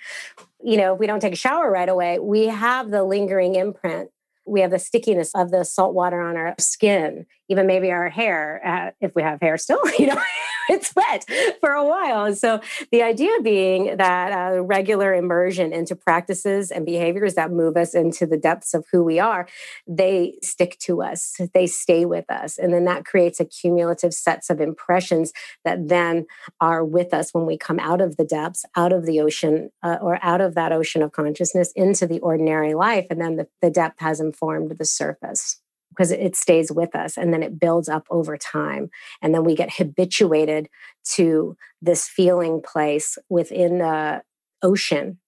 You 0.62 0.78
know, 0.78 0.94
if 0.94 1.00
we 1.00 1.06
don't 1.06 1.20
take 1.20 1.34
a 1.34 1.36
shower 1.36 1.70
right 1.70 1.88
away, 1.88 2.18
we 2.18 2.46
have 2.46 2.90
the 2.90 3.04
lingering 3.04 3.54
imprint. 3.54 4.10
We 4.46 4.60
have 4.60 4.70
the 4.70 4.78
stickiness 4.78 5.34
of 5.34 5.50
the 5.50 5.64
salt 5.64 5.94
water 5.94 6.20
on 6.20 6.36
our 6.36 6.54
skin, 6.58 7.26
even 7.48 7.66
maybe 7.66 7.90
our 7.90 8.08
hair, 8.08 8.60
uh, 8.64 8.90
if 9.00 9.14
we 9.14 9.22
have 9.22 9.40
hair 9.40 9.56
still, 9.58 9.80
you 9.98 10.06
know. 10.06 10.22
it's 10.68 10.94
wet 10.94 11.24
for 11.60 11.70
a 11.70 11.84
while. 11.84 12.34
So 12.34 12.60
the 12.90 13.02
idea 13.02 13.40
being 13.42 13.96
that 13.96 14.32
uh, 14.32 14.60
regular 14.62 15.14
immersion 15.14 15.72
into 15.72 15.94
practices 15.94 16.70
and 16.70 16.86
behaviors 16.86 17.34
that 17.34 17.50
move 17.50 17.76
us 17.76 17.94
into 17.94 18.26
the 18.26 18.36
depths 18.36 18.74
of 18.74 18.86
who 18.90 19.02
we 19.02 19.18
are, 19.18 19.46
they 19.86 20.34
stick 20.42 20.78
to 20.80 21.02
us, 21.02 21.36
they 21.52 21.66
stay 21.66 22.04
with 22.04 22.30
us. 22.30 22.58
And 22.58 22.72
then 22.72 22.84
that 22.84 23.04
creates 23.04 23.40
a 23.40 23.44
cumulative 23.44 24.14
sets 24.14 24.50
of 24.50 24.60
impressions 24.60 25.32
that 25.64 25.88
then 25.88 26.26
are 26.60 26.84
with 26.84 27.12
us 27.12 27.32
when 27.32 27.46
we 27.46 27.58
come 27.58 27.78
out 27.78 28.00
of 28.00 28.16
the 28.16 28.24
depths, 28.24 28.64
out 28.76 28.92
of 28.92 29.06
the 29.06 29.20
ocean, 29.20 29.70
uh, 29.82 29.98
or 30.00 30.18
out 30.22 30.40
of 30.40 30.54
that 30.54 30.72
ocean 30.72 31.02
of 31.02 31.12
consciousness 31.12 31.72
into 31.76 32.06
the 32.06 32.20
ordinary 32.20 32.74
life. 32.74 33.06
And 33.10 33.20
then 33.20 33.36
the, 33.36 33.48
the 33.60 33.70
depth 33.70 34.00
has 34.00 34.20
informed 34.20 34.76
the 34.78 34.84
surface 34.84 35.60
because 35.94 36.10
it 36.10 36.36
stays 36.36 36.72
with 36.72 36.94
us 36.94 37.16
and 37.16 37.32
then 37.32 37.42
it 37.42 37.60
builds 37.60 37.88
up 37.88 38.06
over 38.10 38.36
time. 38.36 38.90
And 39.22 39.34
then 39.34 39.44
we 39.44 39.54
get 39.54 39.74
habituated 39.74 40.68
to 41.14 41.56
this 41.80 42.08
feeling 42.08 42.60
place 42.62 43.16
within 43.28 43.78
the 43.78 44.22
ocean 44.62 45.18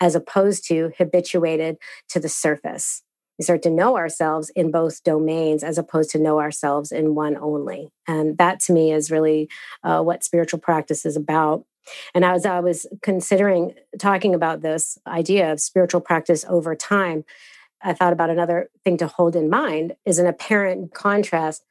as 0.00 0.14
opposed 0.14 0.66
to 0.68 0.92
habituated 0.98 1.76
to 2.08 2.20
the 2.20 2.28
surface. 2.28 3.02
We 3.38 3.44
start 3.44 3.62
to 3.62 3.70
know 3.70 3.96
ourselves 3.96 4.50
in 4.54 4.70
both 4.70 5.02
domains 5.04 5.64
as 5.64 5.78
opposed 5.78 6.10
to 6.10 6.18
know 6.18 6.38
ourselves 6.38 6.92
in 6.92 7.14
one 7.14 7.36
only. 7.36 7.88
And 8.06 8.36
that 8.38 8.60
to 8.60 8.72
me 8.72 8.92
is 8.92 9.10
really 9.10 9.48
uh, 9.82 10.02
what 10.02 10.24
spiritual 10.24 10.60
practice 10.60 11.06
is 11.06 11.16
about. 11.16 11.64
And 12.14 12.24
as 12.24 12.46
I 12.46 12.60
was 12.60 12.86
considering 13.02 13.74
talking 13.98 14.34
about 14.34 14.60
this 14.60 14.98
idea 15.06 15.52
of 15.52 15.60
spiritual 15.60 16.00
practice 16.00 16.44
over 16.48 16.74
time, 16.74 17.24
I 17.84 17.92
thought 17.92 18.12
about 18.12 18.30
another 18.30 18.70
thing 18.84 18.96
to 18.98 19.06
hold 19.06 19.36
in 19.36 19.50
mind 19.50 19.96
is 20.04 20.18
an 20.18 20.26
apparent 20.26 20.94
contrast 20.94 21.64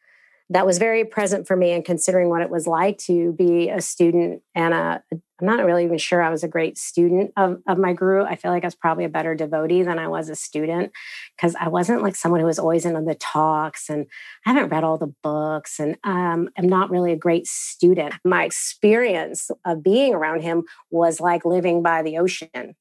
that 0.51 0.65
was 0.65 0.77
very 0.77 1.05
present 1.05 1.47
for 1.47 1.55
me 1.55 1.71
in 1.71 1.81
considering 1.81 2.27
what 2.27 2.41
it 2.41 2.49
was 2.49 2.67
like 2.67 2.97
to 2.97 3.31
be 3.31 3.69
a 3.69 3.81
student 3.81 4.41
and 4.53 4.73
a 4.73 5.01
I'm 5.41 5.47
not 5.47 5.65
really 5.65 5.85
even 5.85 5.97
sure 5.97 6.21
I 6.21 6.29
was 6.29 6.43
a 6.43 6.47
great 6.47 6.77
student 6.77 7.31
of, 7.35 7.61
of 7.67 7.79
my 7.79 7.93
guru. 7.93 8.23
I 8.23 8.35
feel 8.35 8.51
like 8.51 8.63
I 8.63 8.67
was 8.67 8.75
probably 8.75 9.05
a 9.05 9.09
better 9.09 9.33
devotee 9.33 9.81
than 9.81 9.97
I 9.97 10.07
was 10.07 10.29
a 10.29 10.35
student 10.35 10.91
because 11.35 11.55
I 11.59 11.67
wasn't 11.67 12.03
like 12.03 12.15
someone 12.15 12.41
who 12.41 12.45
was 12.45 12.59
always 12.59 12.85
in 12.85 12.95
on 12.95 13.05
the 13.05 13.15
talks 13.15 13.89
and 13.89 14.05
I 14.45 14.51
haven't 14.51 14.69
read 14.69 14.83
all 14.83 14.99
the 14.99 15.13
books 15.23 15.79
and 15.79 15.97
um, 16.03 16.49
I'm 16.57 16.69
not 16.69 16.91
really 16.91 17.11
a 17.11 17.17
great 17.17 17.47
student. 17.47 18.13
My 18.23 18.43
experience 18.43 19.49
of 19.65 19.81
being 19.81 20.13
around 20.13 20.41
him 20.41 20.65
was 20.91 21.19
like 21.19 21.43
living 21.43 21.81
by 21.81 22.03
the 22.03 22.19
ocean 22.19 22.75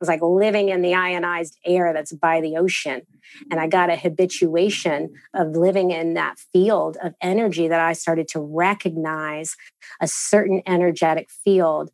was 0.00 0.08
like 0.08 0.22
living 0.22 0.68
in 0.68 0.82
the 0.82 0.94
ionized 0.94 1.58
air 1.64 1.92
that's 1.92 2.12
by 2.12 2.40
the 2.40 2.56
ocean. 2.56 3.02
And 3.50 3.60
I 3.60 3.66
got 3.66 3.90
a 3.90 3.96
habituation 3.96 5.14
of 5.34 5.56
living 5.56 5.90
in 5.90 6.14
that 6.14 6.38
field 6.52 6.96
of 7.02 7.14
energy 7.20 7.68
that 7.68 7.80
I 7.80 7.92
started 7.92 8.28
to 8.28 8.40
recognize 8.40 9.56
a 10.00 10.06
certain 10.06 10.62
energetic 10.66 11.30
field. 11.30 11.90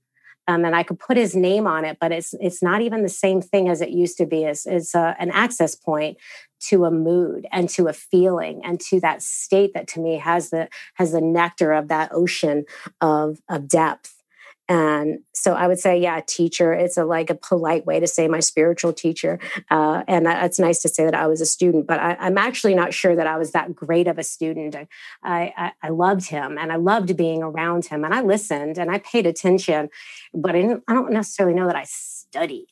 Um, 0.48 0.64
and 0.64 0.74
I 0.74 0.82
could 0.82 0.98
put 0.98 1.16
his 1.16 1.36
name 1.36 1.66
on 1.66 1.84
it, 1.84 1.98
but 2.00 2.10
it's 2.10 2.34
it's 2.40 2.62
not 2.62 2.82
even 2.82 3.02
the 3.02 3.08
same 3.08 3.40
thing 3.40 3.68
as 3.68 3.80
it 3.80 3.90
used 3.90 4.16
to 4.18 4.26
be. 4.26 4.42
It's, 4.42 4.66
it's 4.66 4.94
a, 4.94 5.14
an 5.20 5.30
access 5.30 5.76
point 5.76 6.16
to 6.60 6.84
a 6.84 6.90
mood 6.90 7.46
and 7.52 7.68
to 7.70 7.86
a 7.86 7.92
feeling 7.92 8.60
and 8.64 8.80
to 8.80 9.00
that 9.00 9.22
state 9.22 9.72
that 9.74 9.86
to 9.88 10.00
me 10.00 10.18
has 10.18 10.50
the 10.50 10.68
has 10.94 11.12
the 11.12 11.20
nectar 11.20 11.72
of 11.72 11.88
that 11.88 12.10
ocean 12.12 12.64
of 13.00 13.38
of 13.48 13.68
depth 13.68 14.19
and 14.70 15.18
so 15.34 15.54
I 15.54 15.66
would 15.66 15.80
say, 15.80 15.98
yeah, 15.98 16.20
teacher. 16.24 16.72
It's 16.72 16.96
a 16.96 17.04
like 17.04 17.28
a 17.28 17.34
polite 17.34 17.86
way 17.86 17.98
to 17.98 18.06
say 18.06 18.28
my 18.28 18.38
spiritual 18.38 18.92
teacher. 18.92 19.40
Uh, 19.68 20.04
and 20.06 20.28
it's 20.28 20.60
nice 20.60 20.78
to 20.82 20.88
say 20.88 21.04
that 21.04 21.14
I 21.14 21.26
was 21.26 21.40
a 21.40 21.46
student, 21.46 21.88
but 21.88 21.98
I, 21.98 22.16
am 22.20 22.38
actually 22.38 22.76
not 22.76 22.94
sure 22.94 23.16
that 23.16 23.26
I 23.26 23.36
was 23.36 23.50
that 23.50 23.74
great 23.74 24.06
of 24.06 24.16
a 24.16 24.22
student. 24.22 24.76
I, 24.76 24.86
I, 25.24 25.72
I, 25.82 25.88
loved 25.88 26.28
him 26.28 26.56
and 26.56 26.70
I 26.70 26.76
loved 26.76 27.16
being 27.16 27.42
around 27.42 27.86
him 27.86 28.04
and 28.04 28.14
I 28.14 28.20
listened 28.20 28.78
and 28.78 28.92
I 28.92 28.98
paid 28.98 29.26
attention, 29.26 29.88
but 30.32 30.54
I, 30.54 30.76
I 30.86 30.94
don't 30.94 31.12
necessarily 31.12 31.56
know 31.56 31.66
that 31.66 31.74
I 31.74 31.84
studied. 31.84 32.68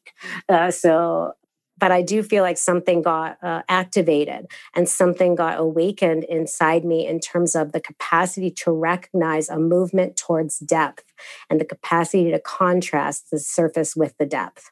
Uh, 0.48 0.70
so 0.70 1.32
but 1.78 1.92
I 1.92 2.02
do 2.02 2.22
feel 2.22 2.42
like 2.42 2.58
something 2.58 3.02
got 3.02 3.38
uh, 3.42 3.62
activated 3.68 4.46
and 4.74 4.88
something 4.88 5.34
got 5.34 5.58
awakened 5.58 6.24
inside 6.24 6.84
me 6.84 7.06
in 7.06 7.20
terms 7.20 7.54
of 7.54 7.72
the 7.72 7.80
capacity 7.80 8.50
to 8.50 8.72
recognize 8.72 9.48
a 9.48 9.58
movement 9.58 10.16
towards 10.16 10.58
depth 10.58 11.04
and 11.48 11.60
the 11.60 11.64
capacity 11.64 12.30
to 12.30 12.40
contrast 12.40 13.30
the 13.30 13.38
surface 13.38 13.94
with 13.94 14.16
the 14.18 14.26
depth. 14.26 14.70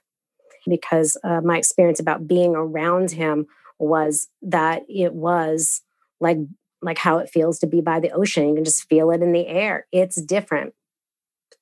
Because 0.66 1.16
uh, 1.22 1.40
my 1.42 1.58
experience 1.58 2.00
about 2.00 2.26
being 2.26 2.56
around 2.56 3.12
him 3.12 3.46
was 3.78 4.28
that 4.42 4.82
it 4.88 5.14
was 5.14 5.82
like 6.20 6.38
like 6.82 6.98
how 6.98 7.18
it 7.18 7.30
feels 7.30 7.58
to 7.60 7.66
be 7.66 7.80
by 7.80 8.00
the 8.00 8.10
ocean. 8.10 8.48
You 8.48 8.54
can 8.54 8.64
just 8.64 8.88
feel 8.88 9.10
it 9.10 9.22
in 9.22 9.32
the 9.32 9.46
air. 9.46 9.86
It's 9.92 10.20
different. 10.20 10.74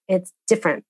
It's 0.09 0.33
different. 0.49 0.85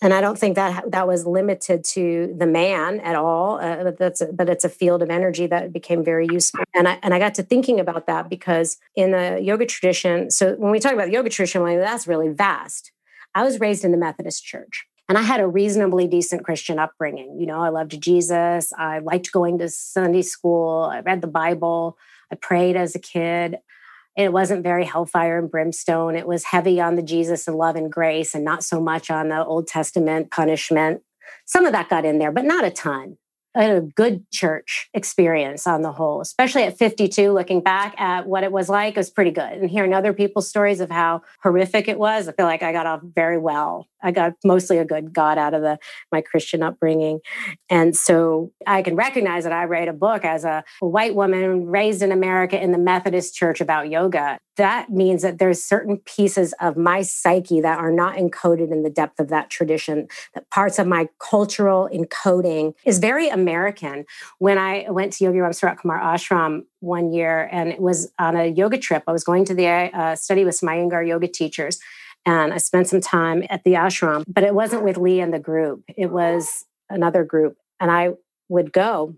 And 0.00 0.14
I 0.14 0.20
don't 0.20 0.38
think 0.38 0.54
that 0.54 0.90
that 0.92 1.08
was 1.08 1.26
limited 1.26 1.84
to 1.84 2.34
the 2.38 2.46
man 2.46 3.00
at 3.00 3.16
all. 3.16 3.60
Uh, 3.60 3.84
but 3.84 3.98
that's 3.98 4.20
a, 4.20 4.32
but 4.32 4.48
it's 4.48 4.64
a 4.64 4.68
field 4.68 5.02
of 5.02 5.10
energy 5.10 5.46
that 5.48 5.72
became 5.72 6.04
very 6.04 6.26
useful. 6.30 6.64
And 6.74 6.86
I 6.86 6.98
and 7.02 7.12
I 7.12 7.18
got 7.18 7.34
to 7.34 7.42
thinking 7.42 7.80
about 7.80 8.06
that 8.06 8.28
because 8.28 8.78
in 8.94 9.10
the 9.10 9.40
yoga 9.42 9.66
tradition. 9.66 10.30
So 10.30 10.54
when 10.54 10.70
we 10.70 10.78
talk 10.78 10.92
about 10.92 11.06
the 11.06 11.12
yoga 11.12 11.30
tradition, 11.30 11.64
that's 11.64 12.06
really 12.06 12.28
vast. 12.28 12.92
I 13.34 13.44
was 13.44 13.60
raised 13.60 13.84
in 13.84 13.90
the 13.90 13.98
Methodist 13.98 14.44
Church. 14.44 14.86
And 15.08 15.16
I 15.16 15.22
had 15.22 15.40
a 15.40 15.48
reasonably 15.48 16.06
decent 16.06 16.44
Christian 16.44 16.78
upbringing. 16.78 17.38
You 17.40 17.46
know, 17.46 17.60
I 17.60 17.70
loved 17.70 17.98
Jesus. 17.98 18.72
I 18.76 18.98
liked 18.98 19.32
going 19.32 19.58
to 19.58 19.68
Sunday 19.70 20.20
school. 20.20 20.90
I 20.92 21.00
read 21.00 21.22
the 21.22 21.28
Bible. 21.28 21.96
I 22.30 22.34
prayed 22.34 22.76
as 22.76 22.94
a 22.94 22.98
kid. 22.98 23.56
It 24.18 24.32
wasn't 24.32 24.64
very 24.64 24.84
hellfire 24.84 25.38
and 25.38 25.48
brimstone. 25.48 26.16
It 26.16 26.26
was 26.26 26.42
heavy 26.42 26.80
on 26.80 26.96
the 26.96 27.02
Jesus 27.02 27.46
and 27.46 27.56
love 27.56 27.76
and 27.76 27.90
grace 27.90 28.34
and 28.34 28.44
not 28.44 28.64
so 28.64 28.80
much 28.80 29.12
on 29.12 29.28
the 29.28 29.44
Old 29.44 29.68
Testament 29.68 30.32
punishment. 30.32 31.02
Some 31.46 31.64
of 31.64 31.72
that 31.72 31.88
got 31.88 32.04
in 32.04 32.18
there, 32.18 32.32
but 32.32 32.44
not 32.44 32.64
a 32.64 32.70
ton 32.70 33.16
a 33.54 33.80
good 33.80 34.30
church 34.30 34.88
experience 34.94 35.66
on 35.66 35.82
the 35.82 35.92
whole, 35.92 36.20
especially 36.20 36.62
at 36.62 36.78
52, 36.78 37.32
looking 37.32 37.60
back 37.60 37.98
at 38.00 38.26
what 38.26 38.44
it 38.44 38.52
was 38.52 38.68
like, 38.68 38.94
it 38.94 39.00
was 39.00 39.10
pretty 39.10 39.30
good. 39.30 39.52
And 39.52 39.70
hearing 39.70 39.94
other 39.94 40.12
people's 40.12 40.48
stories 40.48 40.80
of 40.80 40.90
how 40.90 41.22
horrific 41.42 41.88
it 41.88 41.98
was, 41.98 42.28
I 42.28 42.32
feel 42.32 42.46
like 42.46 42.62
I 42.62 42.72
got 42.72 42.86
off 42.86 43.00
very 43.02 43.38
well. 43.38 43.88
I 44.02 44.10
got 44.10 44.34
mostly 44.44 44.78
a 44.78 44.84
good 44.84 45.12
God 45.12 45.38
out 45.38 45.54
of 45.54 45.62
the 45.62 45.78
my 46.12 46.20
Christian 46.20 46.62
upbringing. 46.62 47.20
And 47.68 47.96
so 47.96 48.52
I 48.66 48.82
can 48.82 48.96
recognize 48.96 49.44
that 49.44 49.52
I 49.52 49.64
write 49.64 49.88
a 49.88 49.92
book 49.92 50.24
as 50.24 50.44
a 50.44 50.64
white 50.80 51.14
woman 51.14 51.66
raised 51.66 52.02
in 52.02 52.12
America 52.12 52.60
in 52.60 52.72
the 52.72 52.78
Methodist 52.78 53.34
church 53.34 53.60
about 53.60 53.90
yoga. 53.90 54.38
That 54.56 54.90
means 54.90 55.22
that 55.22 55.38
there's 55.38 55.62
certain 55.62 55.98
pieces 55.98 56.52
of 56.60 56.76
my 56.76 57.02
psyche 57.02 57.60
that 57.60 57.78
are 57.78 57.92
not 57.92 58.16
encoded 58.16 58.72
in 58.72 58.82
the 58.82 58.90
depth 58.90 59.20
of 59.20 59.28
that 59.28 59.50
tradition, 59.50 60.08
that 60.34 60.50
parts 60.50 60.80
of 60.80 60.86
my 60.86 61.08
cultural 61.20 61.88
encoding 61.92 62.74
is 62.84 62.98
very 62.98 63.28
American. 63.28 64.04
When 64.38 64.58
I 64.58 64.86
went 64.90 65.12
to 65.14 65.24
Yogi 65.24 65.38
Ram 65.38 65.52
Surat 65.52 65.78
Kumar 65.78 66.00
Ashram 66.00 66.62
one 66.80 67.12
year 67.12 67.48
and 67.52 67.68
it 67.68 67.80
was 67.80 68.12
on 68.18 68.34
a 68.34 68.46
yoga 68.46 68.78
trip, 68.78 69.04
I 69.06 69.12
was 69.12 69.22
going 69.22 69.44
to 69.44 69.54
the 69.54 69.66
uh, 69.68 70.16
study 70.16 70.44
with 70.44 70.56
some 70.56 70.68
Iyengar 70.68 71.06
yoga 71.06 71.28
teachers 71.28 71.78
and 72.26 72.52
I 72.52 72.58
spent 72.58 72.88
some 72.88 73.00
time 73.00 73.44
at 73.48 73.64
the 73.64 73.72
ashram, 73.72 74.24
but 74.26 74.44
it 74.44 74.54
wasn't 74.54 74.84
with 74.84 74.96
Lee 74.96 75.20
and 75.20 75.32
the 75.32 75.38
group. 75.38 75.82
It 75.96 76.10
was 76.10 76.64
another 76.90 77.24
group. 77.24 77.56
And 77.80 77.90
I 77.90 78.10
would 78.48 78.72
go 78.72 79.14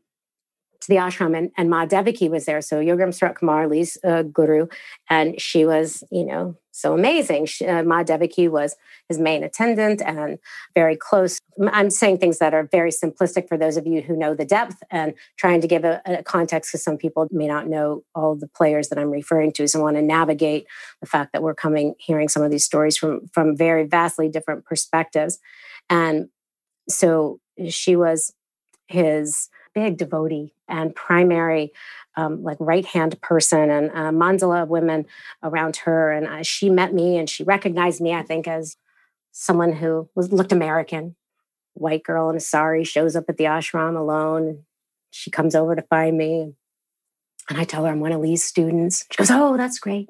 to 0.81 0.89
the 0.89 0.97
ashram 0.97 1.37
and, 1.37 1.51
and 1.57 1.69
Ma 1.69 1.85
Devaki 1.85 2.29
was 2.29 2.47
there. 2.47 2.61
So 2.61 2.81
Yogi 2.81 3.03
Ramsuratkumar, 3.03 3.69
Lee's 3.71 3.99
uh, 4.03 4.23
guru, 4.23 4.67
and 5.09 5.41
she 5.41 5.65
was, 5.65 6.03
you 6.11 6.25
know, 6.25 6.57
so 6.73 6.95
amazing. 6.95 7.47
She, 7.47 7.67
uh, 7.67 7.83
Ma 7.83 8.03
Devaki 8.03 8.49
was 8.49 8.77
his 9.09 9.19
main 9.19 9.43
attendant 9.43 10.01
and 10.01 10.39
very 10.75 10.97
close. 10.97 11.39
I'm 11.61 11.91
saying 11.91 12.19
things 12.19 12.39
that 12.39 12.55
are 12.55 12.63
very 12.63 12.91
simplistic 12.91 13.49
for 13.49 13.59
those 13.59 13.77
of 13.77 13.87
you 13.87 14.01
who 14.01 14.17
know 14.17 14.35
the 14.35 14.45
depth 14.45 14.83
and 14.91 15.15
trying 15.37 15.61
to 15.61 15.69
give 15.69 15.85
a, 15.85 16.01
a 16.07 16.23
context 16.23 16.71
because 16.71 16.83
some 16.83 16.97
people 16.97 17.27
may 17.31 17.47
not 17.47 17.67
know 17.67 18.05
all 18.15 18.35
the 18.37 18.49
players 18.49 18.89
that 18.89 18.99
I'm 18.99 19.11
referring 19.11 19.53
to. 19.55 19.69
So 19.69 19.81
I 19.81 19.83
want 19.83 19.97
to 19.97 20.03
navigate 20.03 20.67
the 21.01 21.07
fact 21.07 21.33
that 21.33 21.43
we're 21.43 21.55
coming, 21.55 21.95
hearing 21.99 22.29
some 22.29 22.43
of 22.43 22.51
these 22.51 22.65
stories 22.65 22.97
from, 22.97 23.29
from 23.29 23.57
very 23.57 23.85
vastly 23.87 24.29
different 24.29 24.65
perspectives. 24.65 25.39
And 25.91 26.29
so 26.89 27.41
she 27.69 27.97
was 27.97 28.33
his 28.87 29.49
big 29.75 29.99
devotee 29.99 30.55
and 30.71 30.95
primary 30.95 31.73
um, 32.17 32.43
like 32.43 32.57
right 32.61 32.85
hand 32.85 33.21
person 33.21 33.71
and 33.71 33.87
a 33.91 34.11
mandala 34.11 34.63
of 34.63 34.69
women 34.69 35.07
around 35.43 35.77
her. 35.77 36.13
And 36.13 36.27
uh, 36.27 36.43
she 36.43 36.69
met 36.71 36.93
me 36.93 37.17
and 37.17 37.29
she 37.29 37.45
recognized 37.45 38.01
me, 38.01 38.15
I 38.15 38.23
think, 38.23 38.49
as 38.49 38.77
someone 39.33 39.73
who 39.73 40.09
was 40.15 40.33
looked 40.33 40.53
American. 40.53 41.17
White 41.75 42.03
girl 42.03 42.29
in 42.31 42.37
a 42.37 42.41
sari 42.41 42.85
shows 42.85 43.15
up 43.15 43.27
at 43.29 43.37
the 43.37 43.45
ashram 43.45 43.97
alone. 43.97 44.65
She 45.11 45.31
comes 45.31 45.55
over 45.55 45.77
to 45.77 45.83
find 45.83 46.19
me. 46.19 46.55
And 47.49 47.59
I 47.59 47.65
tell 47.65 47.85
her 47.85 47.91
I'm 47.91 48.01
one 48.01 48.13
of 48.13 48.21
Lee's 48.21 48.45
students. 48.45 49.07
She 49.11 49.17
goes, 49.17 49.31
Oh, 49.31 49.57
that's 49.57 49.79
great. 49.79 50.09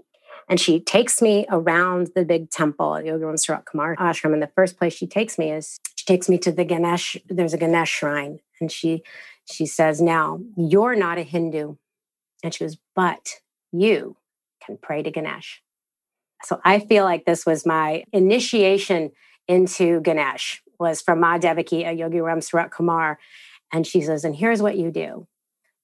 And 0.48 0.58
she 0.58 0.80
takes 0.80 1.22
me 1.22 1.46
around 1.48 2.10
the 2.14 2.24
big 2.24 2.50
temple 2.50 2.96
at 2.96 3.04
Yogi 3.04 3.36
Surat 3.36 3.66
Kumar 3.66 3.94
ashram. 3.96 4.32
And 4.32 4.42
the 4.42 4.50
first 4.56 4.78
place 4.78 4.92
she 4.92 5.06
takes 5.06 5.38
me 5.38 5.52
is 5.52 5.78
she 5.94 6.04
takes 6.06 6.28
me 6.28 6.38
to 6.38 6.50
the 6.50 6.64
Ganesh, 6.64 7.16
there's 7.28 7.54
a 7.54 7.58
Ganesh 7.58 7.90
shrine. 7.90 8.40
And 8.60 8.70
she 8.70 9.02
she 9.44 9.66
says, 9.66 10.00
Now, 10.00 10.40
you're 10.56 10.94
not 10.94 11.18
a 11.18 11.22
Hindu. 11.22 11.76
And 12.42 12.54
she 12.54 12.64
goes, 12.64 12.78
But 12.94 13.40
you 13.72 14.16
can 14.64 14.78
pray 14.80 15.02
to 15.02 15.10
Ganesh. 15.10 15.62
So 16.44 16.60
I 16.64 16.78
feel 16.80 17.04
like 17.04 17.24
this 17.24 17.44
was 17.44 17.66
my 17.66 18.04
initiation 18.12 19.12
into 19.46 20.00
Ganesh 20.00 20.62
was 20.78 21.02
from 21.02 21.20
Ma 21.20 21.38
Devaki, 21.38 21.84
a 21.84 21.92
Yogi 21.92 22.20
Ram 22.20 22.40
Surat 22.40 22.70
Kumar. 22.70 23.18
And 23.72 23.86
she 23.86 24.00
says, 24.00 24.24
and 24.24 24.34
here's 24.34 24.62
what 24.62 24.76
you 24.76 24.90
do. 24.90 25.28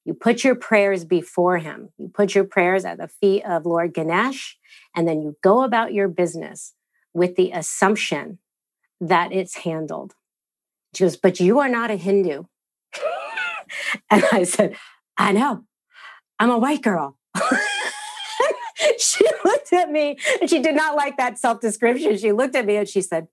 You 0.05 0.15
put 0.15 0.45
your 0.45 0.55
prayers 0.55 1.05
before 1.05 1.59
him. 1.59 1.91
You 1.99 2.09
put 2.09 2.35
your 2.35 2.45
prayers 2.45 2.85
at 2.85 2.99
the 2.99 3.09
feet 3.09 3.45
of 3.45 3.67
Lord 3.67 3.93
Ganesh, 3.93 4.57
and 4.95 5.07
then 5.07 5.21
you 5.21 5.37
go 5.43 5.62
about 5.62 5.93
your 5.93 6.09
business 6.09 6.75
with 7.12 7.35
the 7.35 7.51
assumption 7.51 8.39
that 9.01 9.33
it's 9.33 9.57
handled. 9.57 10.15
She 10.95 11.05
goes, 11.05 11.17
but 11.17 11.41
you 11.41 11.59
are 11.59 11.69
not 11.69 11.91
a 11.91 11.97
Hindu. 11.97 12.45
and 14.11 14.24
I 14.33 14.44
said, 14.44 14.76
I 15.16 15.33
know. 15.33 15.64
I'm 16.38 16.50
a 16.50 16.59
white 16.59 16.83
girl. 16.83 17.16
she 18.98 19.24
looked 19.44 19.72
at 19.72 19.90
me 19.90 20.18
and 20.40 20.50
she 20.50 20.61
did 20.61 20.74
not 20.74 20.96
like 20.96 21.16
that 21.16 21.38
self 21.38 21.61
description. 21.61 22.18
She 22.18 22.33
looked 22.33 22.55
at 22.55 22.66
me 22.66 22.76
and 22.76 22.88
she 22.88 23.00
said, 23.00 23.29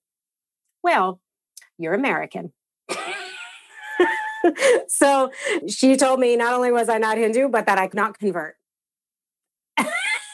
Well, 0.81 1.19
you're 1.77 1.93
American. 1.93 2.53
so 4.87 5.31
she 5.67 5.95
told 5.97 6.19
me 6.19 6.35
not 6.35 6.53
only 6.53 6.71
was 6.71 6.89
I 6.89 6.97
not 6.97 7.17
Hindu, 7.17 7.49
but 7.49 7.65
that 7.65 7.77
I 7.77 7.87
could 7.87 7.97
not 7.97 8.17
convert. 8.17 8.55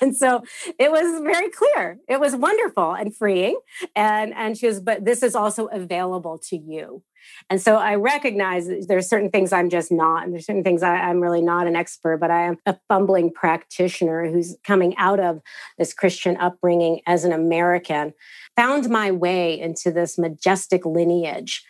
and 0.02 0.16
so 0.16 0.44
it 0.78 0.92
was 0.92 1.22
very 1.22 1.50
clear. 1.50 2.00
It 2.08 2.20
was 2.20 2.36
wonderful 2.36 2.94
and 2.94 3.16
freeing. 3.16 3.60
And, 3.96 4.34
and 4.34 4.58
she 4.58 4.68
was, 4.68 4.80
but 4.80 5.06
this 5.06 5.24
is 5.24 5.36
also 5.36 5.68
available 5.68 6.40
to 6.50 6.58
you. 6.58 7.04
And 7.50 7.62
so 7.62 7.76
I 7.76 7.96
recognize 7.96 8.70
there's 8.88 9.10
certain 9.10 9.30
things 9.30 9.54
I'm 9.54 9.70
just 9.70 9.92
not, 9.92 10.24
and 10.24 10.34
there's 10.34 10.46
certain 10.46 10.64
things 10.64 10.84
I, 10.84 10.96
I'm 10.96 11.20
really 11.20 11.42
not 11.42 11.68
an 11.68 11.76
expert, 11.76 12.18
but 12.18 12.32
I 12.32 12.44
am 12.44 12.58
a 12.66 12.78
fumbling 12.88 13.32
practitioner 13.32 14.30
who's 14.30 14.56
coming 14.64 14.96
out 14.98 15.20
of 15.20 15.42
this 15.78 15.94
Christian 15.94 16.38
upbringing 16.38 17.02
as 17.06 17.26
an 17.26 17.32
American, 17.32 18.14
found 18.56 18.90
my 18.90 19.12
way 19.12 19.60
into 19.60 19.92
this 19.92 20.18
majestic 20.18 20.86
lineage 20.86 21.64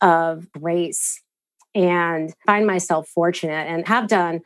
of 0.00 0.48
race 0.58 1.22
and 1.74 2.34
find 2.44 2.66
myself 2.66 3.08
fortunate 3.08 3.66
and 3.66 3.88
have 3.88 4.08
done 4.08 4.40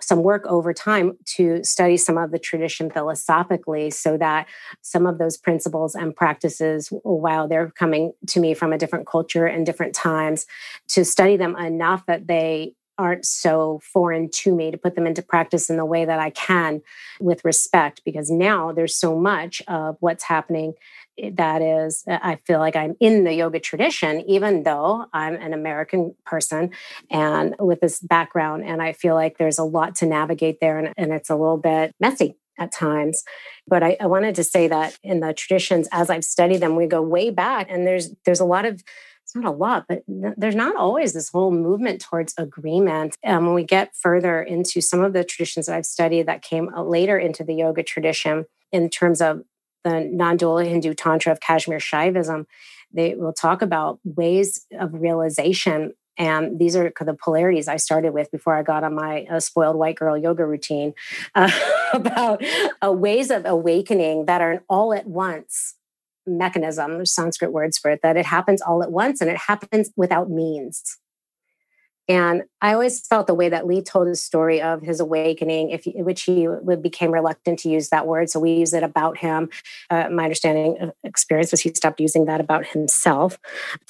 some 0.00 0.22
work 0.22 0.46
over 0.46 0.72
time 0.72 1.16
to 1.24 1.62
study 1.64 1.96
some 1.96 2.16
of 2.16 2.30
the 2.30 2.38
tradition 2.38 2.90
philosophically 2.90 3.90
so 3.90 4.16
that 4.16 4.46
some 4.80 5.06
of 5.06 5.18
those 5.18 5.36
principles 5.36 5.94
and 5.94 6.14
practices 6.14 6.88
while 7.02 7.48
they're 7.48 7.70
coming 7.70 8.12
to 8.26 8.40
me 8.40 8.54
from 8.54 8.72
a 8.72 8.78
different 8.78 9.06
culture 9.06 9.46
and 9.46 9.66
different 9.66 9.94
times 9.94 10.46
to 10.88 11.04
study 11.04 11.36
them 11.36 11.56
enough 11.56 12.06
that 12.06 12.26
they 12.26 12.74
aren't 12.98 13.24
so 13.24 13.80
foreign 13.82 14.28
to 14.28 14.54
me 14.54 14.70
to 14.70 14.76
put 14.76 14.96
them 14.96 15.06
into 15.06 15.22
practice 15.22 15.70
in 15.70 15.76
the 15.76 15.84
way 15.84 16.04
that 16.04 16.18
I 16.18 16.30
can 16.30 16.82
with 17.20 17.44
respect 17.44 18.02
because 18.04 18.30
now 18.30 18.72
there's 18.72 18.96
so 18.96 19.16
much 19.16 19.62
of 19.68 19.96
what's 20.00 20.24
happening 20.24 20.74
that 21.32 21.62
is 21.62 22.04
i 22.06 22.36
feel 22.46 22.58
like 22.58 22.76
i'm 22.76 22.94
in 23.00 23.24
the 23.24 23.34
yoga 23.34 23.58
tradition 23.58 24.22
even 24.28 24.62
though 24.62 25.06
i'm 25.12 25.34
an 25.34 25.52
american 25.52 26.14
person 26.24 26.70
and 27.10 27.54
with 27.58 27.80
this 27.80 28.00
background 28.00 28.64
and 28.64 28.82
i 28.82 28.92
feel 28.92 29.14
like 29.14 29.38
there's 29.38 29.58
a 29.58 29.64
lot 29.64 29.94
to 29.94 30.06
navigate 30.06 30.60
there 30.60 30.78
and, 30.78 30.92
and 30.96 31.12
it's 31.12 31.30
a 31.30 31.36
little 31.36 31.58
bit 31.58 31.94
messy 32.00 32.36
at 32.58 32.72
times 32.72 33.22
but 33.68 33.84
I, 33.84 33.96
I 34.00 34.06
wanted 34.06 34.34
to 34.36 34.44
say 34.44 34.66
that 34.68 34.98
in 35.02 35.20
the 35.20 35.32
traditions 35.32 35.88
as 35.92 36.10
i've 36.10 36.24
studied 36.24 36.58
them 36.58 36.76
we 36.76 36.86
go 36.86 37.02
way 37.02 37.30
back 37.30 37.68
and 37.70 37.86
there's 37.86 38.14
there's 38.24 38.40
a 38.40 38.44
lot 38.44 38.64
of 38.64 38.82
it's 39.28 39.34
not 39.34 39.44
a 39.44 39.50
lot, 39.50 39.84
but 39.86 40.04
there's 40.08 40.54
not 40.54 40.74
always 40.74 41.12
this 41.12 41.28
whole 41.28 41.50
movement 41.50 42.00
towards 42.00 42.32
agreement. 42.38 43.14
And 43.22 43.44
when 43.44 43.54
we 43.54 43.62
get 43.62 43.94
further 43.94 44.42
into 44.42 44.80
some 44.80 45.04
of 45.04 45.12
the 45.12 45.22
traditions 45.22 45.66
that 45.66 45.76
I've 45.76 45.84
studied 45.84 46.24
that 46.28 46.40
came 46.40 46.70
uh, 46.70 46.82
later 46.82 47.18
into 47.18 47.44
the 47.44 47.52
yoga 47.52 47.82
tradition, 47.82 48.46
in 48.72 48.88
terms 48.88 49.20
of 49.20 49.42
the 49.88 50.08
non-dual 50.10 50.58
Hindu 50.58 50.94
Tantra 50.94 51.32
of 51.32 51.40
Kashmir 51.40 51.78
Shaivism, 51.78 52.46
they 52.92 53.14
will 53.14 53.32
talk 53.32 53.62
about 53.62 54.00
ways 54.04 54.66
of 54.78 54.94
realization. 54.94 55.92
And 56.16 56.58
these 56.58 56.74
are 56.74 56.92
the 57.00 57.14
polarities 57.14 57.68
I 57.68 57.76
started 57.76 58.12
with 58.12 58.30
before 58.30 58.54
I 58.54 58.62
got 58.62 58.82
on 58.82 58.94
my 58.94 59.26
uh, 59.30 59.40
spoiled 59.40 59.76
white 59.76 59.96
girl 59.96 60.18
yoga 60.18 60.44
routine 60.44 60.94
uh, 61.34 61.50
about 61.92 62.42
uh, 62.84 62.92
ways 62.92 63.30
of 63.30 63.44
awakening 63.46 64.26
that 64.26 64.40
are 64.40 64.52
an 64.52 64.60
all 64.68 64.92
at 64.92 65.06
once 65.06 65.74
mechanism, 66.26 67.06
Sanskrit 67.06 67.52
words 67.52 67.78
for 67.78 67.90
it, 67.90 68.00
that 68.02 68.16
it 68.16 68.26
happens 68.26 68.60
all 68.60 68.82
at 68.82 68.92
once 68.92 69.20
and 69.20 69.30
it 69.30 69.38
happens 69.38 69.90
without 69.96 70.30
means. 70.30 70.98
And 72.08 72.44
I 72.62 72.72
always 72.72 73.06
felt 73.06 73.26
the 73.26 73.34
way 73.34 73.50
that 73.50 73.66
Lee 73.66 73.82
told 73.82 74.08
his 74.08 74.24
story 74.24 74.62
of 74.62 74.80
his 74.80 74.98
awakening, 74.98 75.70
if 75.70 75.82
which 75.84 76.22
he 76.22 76.48
became 76.80 77.12
reluctant 77.12 77.58
to 77.60 77.68
use 77.68 77.90
that 77.90 78.06
word, 78.06 78.30
so 78.30 78.40
we 78.40 78.52
use 78.52 78.72
it 78.72 78.82
about 78.82 79.18
him. 79.18 79.50
Uh, 79.90 80.08
my 80.08 80.24
understanding 80.24 80.78
of 80.80 80.92
experience 81.04 81.50
was 81.50 81.60
he 81.60 81.72
stopped 81.74 82.00
using 82.00 82.24
that 82.24 82.40
about 82.40 82.66
himself, 82.66 83.38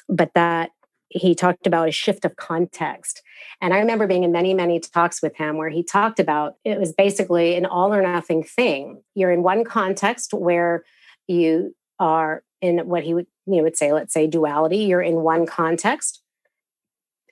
but 0.09 0.33
that 0.35 0.71
he 1.11 1.35
talked 1.35 1.67
about 1.67 1.89
a 1.89 1.93
shift 1.93 2.25
of 2.25 2.37
context. 2.37 3.23
And 3.61 3.73
I 3.73 3.79
remember 3.79 4.07
being 4.07 4.25
in 4.25 4.33
many, 4.33 4.53
many 4.53 4.79
talks 4.81 5.23
with 5.23 5.37
him 5.37 5.57
where 5.57 5.71
he 5.71 5.83
talked 5.83 6.21
about 6.21 6.57
it 6.65 6.79
was 6.79 6.93
basically 6.93 7.55
an 7.55 7.67
all 7.67 7.95
or 7.95 8.03
nothing 8.03 8.43
thing. 8.43 9.03
You're 9.15 9.31
in 9.31 9.43
one 9.43 9.65
context 9.65 10.35
where 10.35 10.85
you 11.27 11.75
are 11.99 12.43
in 12.61 12.89
what 12.89 13.05
he 13.05 13.15
would 13.15 13.27
you 13.47 13.57
know, 13.57 13.63
would 13.63 13.77
say, 13.77 13.93
let's 13.93 14.13
say 14.13 14.27
duality. 14.27 14.79
You're 14.79 15.01
in 15.01 15.17
one 15.17 15.47
context, 15.47 16.23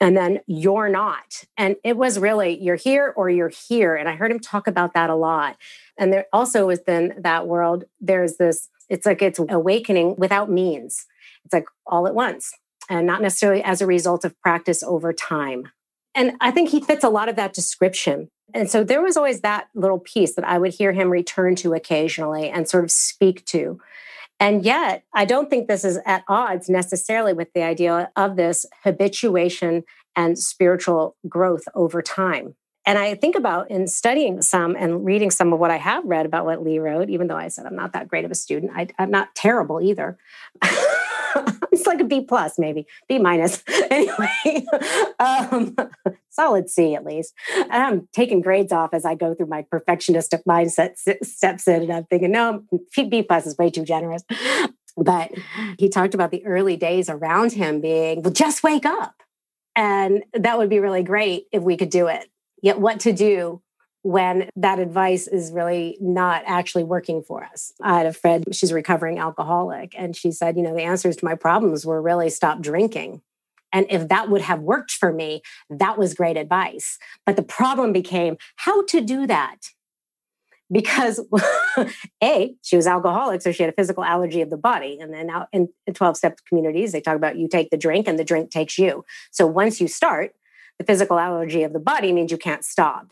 and 0.00 0.16
then 0.16 0.40
you're 0.46 0.88
not. 0.88 1.44
And 1.56 1.76
it 1.82 1.96
was 1.96 2.18
really 2.18 2.62
you're 2.62 2.76
here 2.76 3.12
or 3.16 3.30
you're 3.30 3.52
here. 3.68 3.94
And 3.94 4.08
I 4.08 4.16
heard 4.16 4.30
him 4.30 4.40
talk 4.40 4.66
about 4.66 4.94
that 4.94 5.10
a 5.10 5.14
lot. 5.14 5.56
And 5.98 6.12
there 6.12 6.26
also 6.32 6.66
within 6.66 7.14
that 7.18 7.46
world, 7.46 7.84
there's 8.00 8.36
this. 8.36 8.68
It's 8.88 9.06
like 9.06 9.22
it's 9.22 9.40
awakening 9.48 10.16
without 10.16 10.50
means. 10.50 11.06
It's 11.44 11.54
like 11.54 11.66
all 11.86 12.06
at 12.06 12.14
once 12.14 12.52
and 12.88 13.06
not 13.06 13.22
necessarily 13.22 13.62
as 13.62 13.80
a 13.80 13.86
result 13.86 14.24
of 14.24 14.38
practice 14.40 14.82
over 14.82 15.12
time. 15.12 15.70
And 16.14 16.32
I 16.40 16.50
think 16.50 16.70
he 16.70 16.80
fits 16.80 17.04
a 17.04 17.08
lot 17.08 17.28
of 17.28 17.36
that 17.36 17.52
description. 17.52 18.28
And 18.54 18.70
so 18.70 18.84
there 18.84 19.02
was 19.02 19.16
always 19.16 19.40
that 19.40 19.68
little 19.74 19.98
piece 19.98 20.34
that 20.34 20.46
I 20.46 20.58
would 20.58 20.74
hear 20.74 20.92
him 20.92 21.10
return 21.10 21.56
to 21.56 21.74
occasionally 21.74 22.48
and 22.48 22.68
sort 22.68 22.84
of 22.84 22.90
speak 22.90 23.44
to. 23.46 23.80
And 24.38 24.64
yet, 24.64 25.04
I 25.14 25.24
don't 25.24 25.48
think 25.48 25.66
this 25.66 25.84
is 25.84 25.98
at 26.04 26.24
odds 26.28 26.68
necessarily 26.68 27.32
with 27.32 27.52
the 27.54 27.62
idea 27.62 28.10
of 28.16 28.36
this 28.36 28.66
habituation 28.84 29.84
and 30.14 30.38
spiritual 30.38 31.16
growth 31.28 31.64
over 31.74 32.02
time. 32.02 32.54
And 32.84 32.98
I 32.98 33.14
think 33.16 33.34
about 33.34 33.70
in 33.70 33.88
studying 33.88 34.40
some 34.42 34.76
and 34.76 35.04
reading 35.04 35.30
some 35.30 35.52
of 35.52 35.58
what 35.58 35.72
I 35.72 35.76
have 35.76 36.04
read 36.04 36.24
about 36.24 36.44
what 36.44 36.62
Lee 36.62 36.78
wrote, 36.78 37.10
even 37.10 37.26
though 37.26 37.36
I 37.36 37.48
said 37.48 37.66
I'm 37.66 37.74
not 37.74 37.92
that 37.94 38.08
great 38.08 38.24
of 38.24 38.30
a 38.30 38.36
student, 38.36 38.72
I, 38.76 38.88
am 38.98 39.10
not 39.10 39.34
terrible 39.34 39.80
either. 39.80 40.16
it's 41.72 41.86
like 41.86 42.00
a 42.00 42.04
B 42.04 42.22
plus, 42.22 42.58
maybe 42.58 42.86
B 43.08 43.18
minus. 43.18 43.62
anyway, 43.90 44.66
um, 45.18 45.74
solid 46.30 46.68
C 46.68 46.94
at 46.94 47.04
least. 47.04 47.34
And 47.54 47.72
I'm 47.72 48.08
taking 48.12 48.40
grades 48.40 48.72
off 48.72 48.90
as 48.92 49.04
I 49.04 49.14
go 49.14 49.34
through 49.34 49.46
my 49.46 49.62
perfectionistic 49.62 50.42
mindset 50.48 50.94
steps 51.22 51.68
in, 51.68 51.82
and 51.82 51.92
I'm 51.92 52.04
thinking, 52.04 52.32
no, 52.32 52.64
B 52.94 53.22
plus 53.22 53.46
is 53.46 53.56
way 53.58 53.70
too 53.70 53.84
generous. 53.84 54.22
But 54.96 55.32
he 55.78 55.88
talked 55.88 56.14
about 56.14 56.30
the 56.30 56.44
early 56.46 56.76
days 56.76 57.10
around 57.10 57.52
him 57.52 57.80
being, 57.80 58.22
well, 58.22 58.32
just 58.32 58.62
wake 58.62 58.86
up. 58.86 59.14
And 59.74 60.24
that 60.32 60.56
would 60.56 60.70
be 60.70 60.80
really 60.80 61.02
great 61.02 61.46
if 61.52 61.62
we 61.62 61.76
could 61.76 61.90
do 61.90 62.06
it. 62.06 62.30
Yet, 62.62 62.80
what 62.80 63.00
to 63.00 63.12
do 63.12 63.60
when 64.06 64.48
that 64.54 64.78
advice 64.78 65.26
is 65.26 65.50
really 65.50 65.98
not 66.00 66.44
actually 66.46 66.84
working 66.84 67.24
for 67.24 67.42
us. 67.42 67.72
I 67.82 67.98
had 67.98 68.06
a 68.06 68.12
friend, 68.12 68.44
she's 68.52 68.70
a 68.70 68.74
recovering 68.74 69.18
alcoholic, 69.18 69.96
and 69.98 70.14
she 70.14 70.30
said, 70.30 70.56
you 70.56 70.62
know, 70.62 70.76
the 70.76 70.82
answers 70.82 71.16
to 71.16 71.24
my 71.24 71.34
problems 71.34 71.84
were 71.84 72.00
really 72.00 72.30
stop 72.30 72.60
drinking. 72.60 73.20
And 73.72 73.84
if 73.90 74.06
that 74.06 74.30
would 74.30 74.42
have 74.42 74.60
worked 74.60 74.92
for 74.92 75.12
me, 75.12 75.42
that 75.70 75.98
was 75.98 76.14
great 76.14 76.36
advice. 76.36 76.98
But 77.26 77.34
the 77.34 77.42
problem 77.42 77.92
became 77.92 78.36
how 78.54 78.84
to 78.84 79.00
do 79.00 79.26
that. 79.26 79.72
Because 80.70 81.20
A, 82.22 82.54
she 82.62 82.76
was 82.76 82.86
alcoholic, 82.86 83.42
so 83.42 83.50
she 83.50 83.64
had 83.64 83.72
a 83.72 83.76
physical 83.76 84.04
allergy 84.04 84.40
of 84.40 84.50
the 84.50 84.56
body. 84.56 84.98
And 85.00 85.12
then 85.12 85.26
now 85.26 85.48
in 85.52 85.68
12 85.92 86.16
step 86.16 86.38
communities, 86.48 86.92
they 86.92 87.00
talk 87.00 87.16
about 87.16 87.38
you 87.38 87.48
take 87.48 87.70
the 87.70 87.76
drink 87.76 88.06
and 88.06 88.20
the 88.20 88.24
drink 88.24 88.52
takes 88.52 88.78
you. 88.78 89.04
So 89.32 89.48
once 89.48 89.80
you 89.80 89.88
start, 89.88 90.36
the 90.78 90.84
physical 90.84 91.18
allergy 91.18 91.64
of 91.64 91.72
the 91.72 91.80
body 91.80 92.12
means 92.12 92.30
you 92.30 92.38
can't 92.38 92.64
stop. 92.64 93.08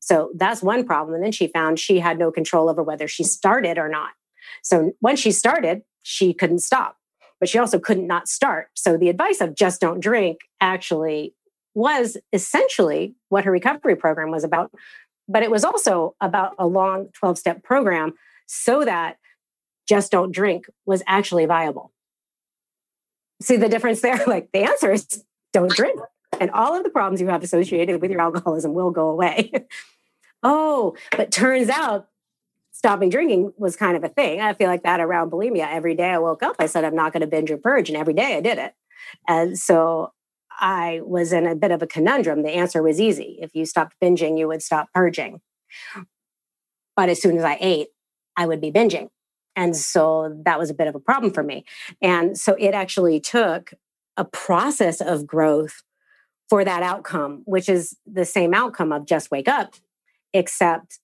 So 0.00 0.32
that's 0.34 0.62
one 0.62 0.84
problem. 0.84 1.14
And 1.14 1.22
then 1.22 1.32
she 1.32 1.46
found 1.46 1.78
she 1.78 2.00
had 2.00 2.18
no 2.18 2.32
control 2.32 2.68
over 2.68 2.82
whether 2.82 3.06
she 3.06 3.22
started 3.22 3.78
or 3.78 3.88
not. 3.88 4.10
So 4.62 4.92
once 5.00 5.20
she 5.20 5.30
started, 5.30 5.82
she 6.02 6.32
couldn't 6.32 6.60
stop, 6.60 6.96
but 7.38 7.48
she 7.48 7.58
also 7.58 7.78
couldn't 7.78 8.06
not 8.06 8.28
start. 8.28 8.68
So 8.74 8.96
the 8.96 9.10
advice 9.10 9.40
of 9.40 9.54
just 9.54 9.80
don't 9.80 10.00
drink 10.00 10.38
actually 10.60 11.34
was 11.74 12.16
essentially 12.32 13.14
what 13.28 13.44
her 13.44 13.52
recovery 13.52 13.94
program 13.94 14.30
was 14.30 14.42
about. 14.42 14.72
But 15.28 15.42
it 15.42 15.50
was 15.50 15.64
also 15.64 16.16
about 16.20 16.54
a 16.58 16.66
long 16.66 17.08
12 17.14 17.38
step 17.38 17.62
program 17.62 18.14
so 18.46 18.84
that 18.84 19.18
just 19.88 20.10
don't 20.10 20.32
drink 20.32 20.66
was 20.86 21.02
actually 21.06 21.46
viable. 21.46 21.92
See 23.40 23.56
the 23.56 23.68
difference 23.68 24.00
there? 24.00 24.22
Like 24.26 24.48
the 24.52 24.64
answer 24.64 24.92
is 24.92 25.24
don't 25.52 25.70
drink 25.70 26.00
and 26.40 26.50
all 26.50 26.74
of 26.74 26.82
the 26.82 26.90
problems 26.90 27.20
you 27.20 27.28
have 27.28 27.42
associated 27.42 28.00
with 28.00 28.10
your 28.10 28.20
alcoholism 28.20 28.72
will 28.72 28.90
go 28.90 29.08
away. 29.08 29.52
oh, 30.42 30.96
but 31.16 31.30
turns 31.30 31.68
out 31.68 32.08
stopping 32.72 33.10
drinking 33.10 33.52
was 33.58 33.76
kind 33.76 33.96
of 33.96 34.02
a 34.02 34.08
thing. 34.08 34.40
I 34.40 34.54
feel 34.54 34.68
like 34.68 34.84
that 34.84 35.00
around 35.00 35.30
bulimia. 35.30 35.68
Every 35.70 35.94
day 35.94 36.08
I 36.08 36.18
woke 36.18 36.42
up, 36.42 36.56
I 36.58 36.64
said, 36.64 36.82
I'm 36.82 36.96
not 36.96 37.12
going 37.12 37.20
to 37.20 37.26
binge 37.26 37.50
or 37.50 37.58
purge. 37.58 37.90
And 37.90 37.98
every 37.98 38.14
day 38.14 38.38
I 38.38 38.40
did 38.40 38.58
it. 38.58 38.72
And 39.28 39.58
so 39.58 40.12
I 40.58 41.00
was 41.04 41.32
in 41.34 41.46
a 41.46 41.54
bit 41.54 41.72
of 41.72 41.82
a 41.82 41.86
conundrum. 41.86 42.42
The 42.42 42.50
answer 42.50 42.82
was 42.82 42.98
easy. 42.98 43.38
If 43.42 43.54
you 43.54 43.66
stopped 43.66 43.96
binging, 44.02 44.38
you 44.38 44.48
would 44.48 44.62
stop 44.62 44.88
purging. 44.94 45.42
But 46.96 47.10
as 47.10 47.20
soon 47.20 47.36
as 47.36 47.44
I 47.44 47.58
ate, 47.60 47.88
I 48.36 48.46
would 48.46 48.60
be 48.62 48.72
binging. 48.72 49.10
And 49.56 49.76
so 49.76 50.40
that 50.44 50.58
was 50.58 50.70
a 50.70 50.74
bit 50.74 50.86
of 50.86 50.94
a 50.94 51.00
problem 51.00 51.32
for 51.32 51.42
me. 51.42 51.64
And 52.00 52.38
so 52.38 52.56
it 52.58 52.72
actually 52.72 53.20
took 53.20 53.74
a 54.16 54.24
process 54.24 55.00
of 55.02 55.26
growth 55.26 55.82
for 56.50 56.64
that 56.64 56.82
outcome, 56.82 57.42
which 57.46 57.68
is 57.68 57.96
the 58.04 58.24
same 58.24 58.52
outcome 58.52 58.92
of 58.92 59.06
just 59.06 59.30
wake 59.30 59.48
up, 59.48 59.74
except, 60.34 60.98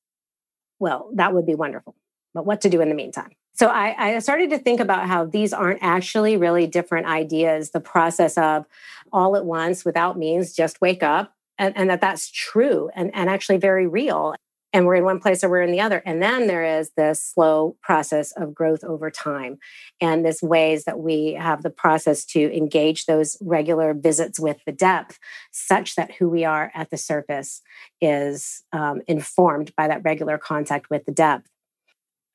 well, 0.81 1.09
that 1.15 1.33
would 1.33 1.47
be 1.47 1.55
wonderful. 1.55 1.95
But 2.35 2.45
what 2.45 2.61
to 2.63 2.69
do 2.69 2.81
in 2.81 2.89
the 2.89 2.95
meantime? 2.95 3.31
So 3.55 3.69
I, 3.69 4.17
I, 4.17 4.19
started 4.19 4.51
to 4.51 4.59
think 4.59 4.81
about 4.81 5.07
how 5.07 5.25
these 5.25 5.55
aren't 5.55 5.79
actually 5.81 6.37
really 6.37 6.67
different 6.67 7.07
ideas. 7.07 7.71
The 7.71 7.81
process 7.81 8.37
of 8.37 8.67
all 9.13 9.35
at 9.35 9.47
once 9.47 9.83
without 9.83 10.19
means, 10.19 10.53
just 10.53 10.83
wake 10.83 11.03
up, 11.03 11.33
and, 11.57 11.75
and 11.75 11.89
that 11.89 12.03
that's 12.03 12.31
true 12.31 12.91
and, 12.95 13.11
and 13.15 13.31
actually 13.31 13.57
very 13.57 13.87
real 13.87 14.35
and 14.77 14.85
we're 14.85 14.97
in 14.97 15.05
one 15.05 15.21
place 15.21 15.43
or 15.43 15.49
we're 15.49 15.63
in 15.63 15.73
the 15.73 15.81
other. 15.81 16.03
And 16.05 16.23
then 16.23 16.49
there 16.49 16.79
is 16.79 16.91
this 16.99 17.25
slow 17.25 17.79
process 17.81 18.31
of 18.33 18.55
growth 18.55 18.85
over 18.85 19.11
time. 19.11 19.57
And 20.03 20.23
this 20.23 20.43
ways 20.43 20.85
that 20.85 20.99
we 20.99 21.33
have 21.33 21.63
the 21.63 21.71
process 21.71 22.27
to 22.27 22.55
engage 22.55 23.07
those 23.07 23.39
regular 23.41 23.95
visits 23.95 24.39
with 24.39 24.59
the 24.67 24.73
depth, 24.73 25.19
such 25.51 25.95
that 25.95 26.17
who 26.17 26.29
we 26.29 26.45
are 26.45 26.71
at 26.75 26.91
the 26.91 26.99
surface 26.99 27.63
is 28.03 28.65
um, 28.75 29.01
informed 29.09 29.75
by 29.77 29.89
that 29.89 30.05
regular 30.05 30.37
contact 30.37 30.91
with 30.91 31.07
the 31.07 31.13
depth. 31.13 31.49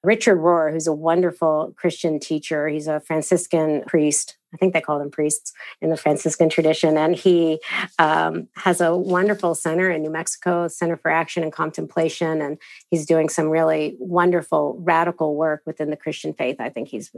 Richard 0.04 0.38
Rohr, 0.38 0.72
who's 0.72 0.88
a 0.88 0.94
wonderful 0.94 1.74
Christian 1.78 2.20
teacher, 2.20 2.68
he's 2.68 2.88
a 2.88 3.00
Franciscan 3.00 3.84
priest. 3.86 4.38
I 4.54 4.58
think 4.58 4.74
they 4.74 4.82
call 4.82 5.00
them 5.00 5.12
priests 5.12 5.54
in 5.80 5.92
the 5.92 5.98
Franciscan 5.98 6.50
tradition. 6.50 6.98
And 6.98 7.16
he 7.16 7.62
um, 8.00 8.48
has 8.58 8.82
a 8.82 8.96
wonderful 8.96 9.56
center 9.56 9.90
in 9.90 10.02
New 10.02 10.10
Mexico, 10.10 10.68
Center 10.68 10.98
for 10.98 11.10
Action 11.10 11.44
and 11.44 11.54
Contemplation. 11.54 12.42
And 12.42 12.58
he's 12.90 13.06
doing 13.06 13.30
some 13.30 13.48
really 13.48 13.96
wonderful, 14.00 14.78
radical 14.80 15.36
work 15.36 15.62
within 15.66 15.90
the 15.90 15.96
Christian 15.96 16.34
faith. 16.34 16.58
I 16.60 16.70
think 16.70 16.90
he's 16.90 17.12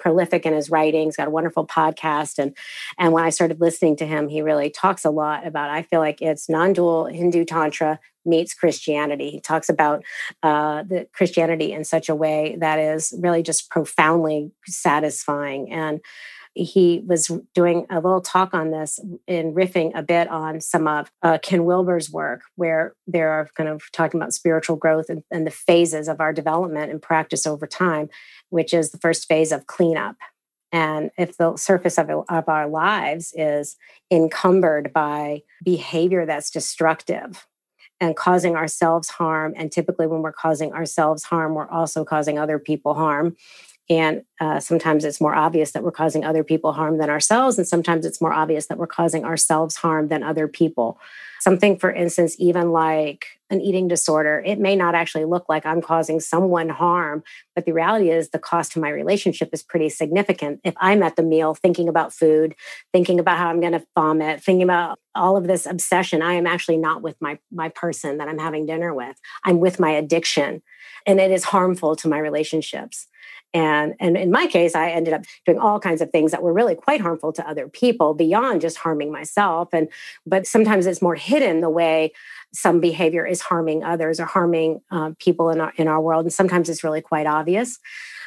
prolific 0.00 0.46
in 0.46 0.52
his 0.52 0.70
writings, 0.70 1.16
got 1.16 1.28
a 1.28 1.30
wonderful 1.30 1.66
podcast. 1.66 2.38
And, 2.38 2.56
and 2.98 3.12
when 3.12 3.24
I 3.24 3.30
started 3.30 3.60
listening 3.60 3.96
to 3.96 4.06
him, 4.06 4.28
he 4.28 4.42
really 4.42 4.70
talks 4.70 5.04
a 5.04 5.10
lot 5.10 5.46
about, 5.46 5.70
I 5.70 5.82
feel 5.82 6.00
like 6.00 6.20
it's 6.20 6.48
non 6.48 6.72
dual 6.72 7.06
Hindu 7.06 7.44
Tantra 7.44 8.00
meets 8.24 8.54
Christianity. 8.54 9.30
He 9.30 9.40
talks 9.40 9.68
about 9.68 10.04
uh, 10.42 10.82
the 10.82 11.06
Christianity 11.12 11.72
in 11.72 11.84
such 11.84 12.08
a 12.08 12.14
way 12.14 12.56
that 12.60 12.78
is 12.78 13.14
really 13.18 13.42
just 13.42 13.70
profoundly 13.70 14.52
satisfying. 14.66 15.72
And 15.72 16.00
he 16.62 17.02
was 17.06 17.30
doing 17.54 17.86
a 17.90 17.96
little 17.96 18.20
talk 18.20 18.52
on 18.54 18.70
this 18.70 19.00
in 19.26 19.54
riffing 19.54 19.92
a 19.94 20.02
bit 20.02 20.28
on 20.28 20.60
some 20.60 20.86
of 20.86 21.10
uh, 21.22 21.38
Ken 21.42 21.64
Wilber's 21.64 22.10
work, 22.10 22.42
where 22.56 22.94
they're 23.06 23.48
kind 23.56 23.68
of 23.68 23.82
talking 23.92 24.20
about 24.20 24.34
spiritual 24.34 24.76
growth 24.76 25.06
and, 25.08 25.22
and 25.30 25.46
the 25.46 25.50
phases 25.50 26.08
of 26.08 26.20
our 26.20 26.32
development 26.32 26.90
and 26.90 27.00
practice 27.00 27.46
over 27.46 27.66
time, 27.66 28.08
which 28.50 28.74
is 28.74 28.90
the 28.90 28.98
first 28.98 29.26
phase 29.26 29.52
of 29.52 29.66
cleanup. 29.66 30.16
And 30.72 31.10
if 31.18 31.36
the 31.36 31.56
surface 31.56 31.98
of, 31.98 32.10
of 32.10 32.48
our 32.48 32.68
lives 32.68 33.32
is 33.34 33.76
encumbered 34.10 34.92
by 34.92 35.42
behavior 35.64 36.26
that's 36.26 36.50
destructive, 36.50 37.46
and 38.02 38.16
causing 38.16 38.56
ourselves 38.56 39.10
harm. 39.10 39.52
And 39.56 39.70
typically, 39.70 40.06
when 40.06 40.22
we're 40.22 40.32
causing 40.32 40.72
ourselves 40.72 41.24
harm, 41.24 41.54
we're 41.54 41.68
also 41.68 42.02
causing 42.02 42.38
other 42.38 42.58
people 42.58 42.94
harm 42.94 43.36
And 43.90 44.22
uh, 44.40 44.60
sometimes 44.60 45.04
it's 45.04 45.20
more 45.20 45.34
obvious 45.34 45.72
that 45.72 45.82
we're 45.82 45.90
causing 45.90 46.24
other 46.24 46.44
people 46.44 46.72
harm 46.72 46.98
than 46.98 47.10
ourselves. 47.10 47.58
And 47.58 47.66
sometimes 47.66 48.06
it's 48.06 48.20
more 48.20 48.32
obvious 48.32 48.66
that 48.66 48.78
we're 48.78 48.86
causing 48.86 49.24
ourselves 49.24 49.74
harm 49.74 50.06
than 50.06 50.22
other 50.22 50.46
people. 50.46 51.00
Something, 51.40 51.76
for 51.76 51.90
instance, 51.90 52.36
even 52.38 52.70
like 52.70 53.26
an 53.48 53.60
eating 53.60 53.88
disorder, 53.88 54.40
it 54.46 54.60
may 54.60 54.76
not 54.76 54.94
actually 54.94 55.24
look 55.24 55.48
like 55.48 55.66
I'm 55.66 55.82
causing 55.82 56.20
someone 56.20 56.68
harm, 56.68 57.24
but 57.56 57.64
the 57.64 57.72
reality 57.72 58.10
is 58.10 58.28
the 58.28 58.38
cost 58.38 58.72
to 58.72 58.80
my 58.80 58.90
relationship 58.90 59.48
is 59.52 59.62
pretty 59.62 59.88
significant. 59.88 60.60
If 60.62 60.74
I'm 60.76 61.02
at 61.02 61.16
the 61.16 61.24
meal 61.24 61.54
thinking 61.54 61.88
about 61.88 62.12
food, 62.12 62.54
thinking 62.92 63.18
about 63.18 63.38
how 63.38 63.48
I'm 63.48 63.60
going 63.60 63.72
to 63.72 63.84
vomit, 63.96 64.40
thinking 64.44 64.62
about 64.62 65.00
all 65.16 65.36
of 65.36 65.48
this 65.48 65.66
obsession, 65.66 66.22
I 66.22 66.34
am 66.34 66.46
actually 66.46 66.76
not 66.76 67.02
with 67.02 67.16
my, 67.20 67.38
my 67.50 67.70
person 67.70 68.18
that 68.18 68.28
I'm 68.28 68.38
having 68.38 68.66
dinner 68.66 68.94
with. 68.94 69.16
I'm 69.44 69.58
with 69.58 69.80
my 69.80 69.90
addiction, 69.90 70.62
and 71.06 71.18
it 71.18 71.32
is 71.32 71.42
harmful 71.44 71.96
to 71.96 72.08
my 72.08 72.18
relationships 72.18 73.08
and 73.52 73.94
and 74.00 74.16
in 74.16 74.30
my 74.30 74.46
case 74.46 74.74
i 74.74 74.90
ended 74.90 75.14
up 75.14 75.22
doing 75.46 75.58
all 75.58 75.80
kinds 75.80 76.00
of 76.00 76.10
things 76.10 76.30
that 76.30 76.42
were 76.42 76.52
really 76.52 76.74
quite 76.74 77.00
harmful 77.00 77.32
to 77.32 77.48
other 77.48 77.68
people 77.68 78.14
beyond 78.14 78.60
just 78.60 78.78
harming 78.78 79.12
myself. 79.12 79.68
And 79.72 79.88
but 80.26 80.46
sometimes 80.46 80.86
it's 80.86 81.02
more 81.02 81.14
hidden 81.14 81.60
the 81.60 81.70
way 81.70 82.12
some 82.52 82.80
behavior 82.80 83.26
is 83.26 83.40
harming 83.40 83.84
others 83.84 84.20
or 84.20 84.26
harming 84.26 84.80
uh, 84.90 85.12
people 85.18 85.50
in 85.50 85.60
our 85.60 85.72
in 85.76 85.88
our 85.88 86.00
world. 86.00 86.24
And 86.24 86.32
sometimes 86.32 86.68
it's 86.68 86.84
really 86.84 87.00
quite 87.00 87.26
obvious. 87.26 87.78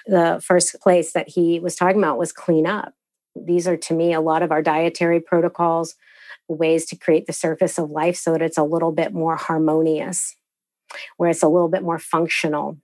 The 0.05 0.41
first 0.43 0.79
place 0.81 1.13
that 1.13 1.29
he 1.29 1.59
was 1.59 1.75
talking 1.75 1.99
about 1.99 2.17
was 2.17 2.31
clean 2.31 2.67
up. 2.67 2.93
These 3.35 3.67
are 3.67 3.77
to 3.77 3.93
me 3.93 4.13
a 4.13 4.21
lot 4.21 4.43
of 4.43 4.51
our 4.51 4.61
dietary 4.61 5.19
protocols 5.19 5.95
ways 6.49 6.85
to 6.85 6.97
create 6.97 7.25
the 7.25 7.33
surface 7.33 7.77
of 7.77 7.89
life 7.89 8.17
so 8.17 8.33
that 8.33 8.41
it's 8.41 8.57
a 8.57 8.63
little 8.63 8.91
bit 8.91 9.13
more 9.13 9.37
harmonious 9.37 10.35
where 11.17 11.29
it's 11.29 11.41
a 11.41 11.47
little 11.47 11.69
bit 11.69 11.81
more 11.81 11.97
functional 11.97 12.77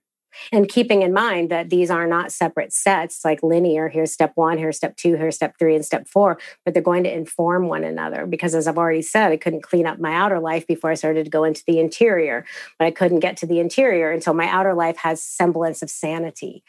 and 0.52 0.68
keeping 0.68 1.02
in 1.02 1.12
mind 1.12 1.50
that 1.50 1.70
these 1.70 1.90
are 1.90 2.06
not 2.06 2.32
separate 2.32 2.72
sets 2.72 3.24
like 3.24 3.42
linear 3.42 3.88
here's 3.88 4.12
step 4.12 4.32
one 4.34 4.58
here's 4.58 4.76
step 4.76 4.96
two 4.96 5.16
here's 5.16 5.36
step 5.36 5.54
three 5.58 5.74
and 5.74 5.84
step 5.84 6.06
four 6.08 6.38
but 6.64 6.74
they're 6.74 6.82
going 6.82 7.04
to 7.04 7.12
inform 7.12 7.66
one 7.68 7.84
another. 7.84 8.26
Because 8.26 8.54
as 8.54 8.66
i've 8.66 8.78
already 8.78 9.02
said 9.02 9.32
i 9.32 9.36
couldn't 9.36 9.62
clean 9.62 9.86
up 9.86 9.98
my 9.98 10.14
outer 10.14 10.40
life 10.40 10.66
before 10.66 10.90
i 10.90 10.94
started 10.94 11.24
to 11.24 11.30
go 11.30 11.44
into 11.44 11.64
the 11.66 11.78
interior 11.78 12.44
but 12.78 12.86
i 12.86 12.90
couldn't 12.90 13.20
get 13.20 13.36
to 13.38 13.46
the 13.46 13.60
interior 13.60 14.10
until 14.10 14.34
my 14.34 14.48
outer 14.48 14.74
life 14.74 14.96
has 14.98 15.22
semblance 15.22 15.82
of 15.82 15.90
sanity. 15.90 16.62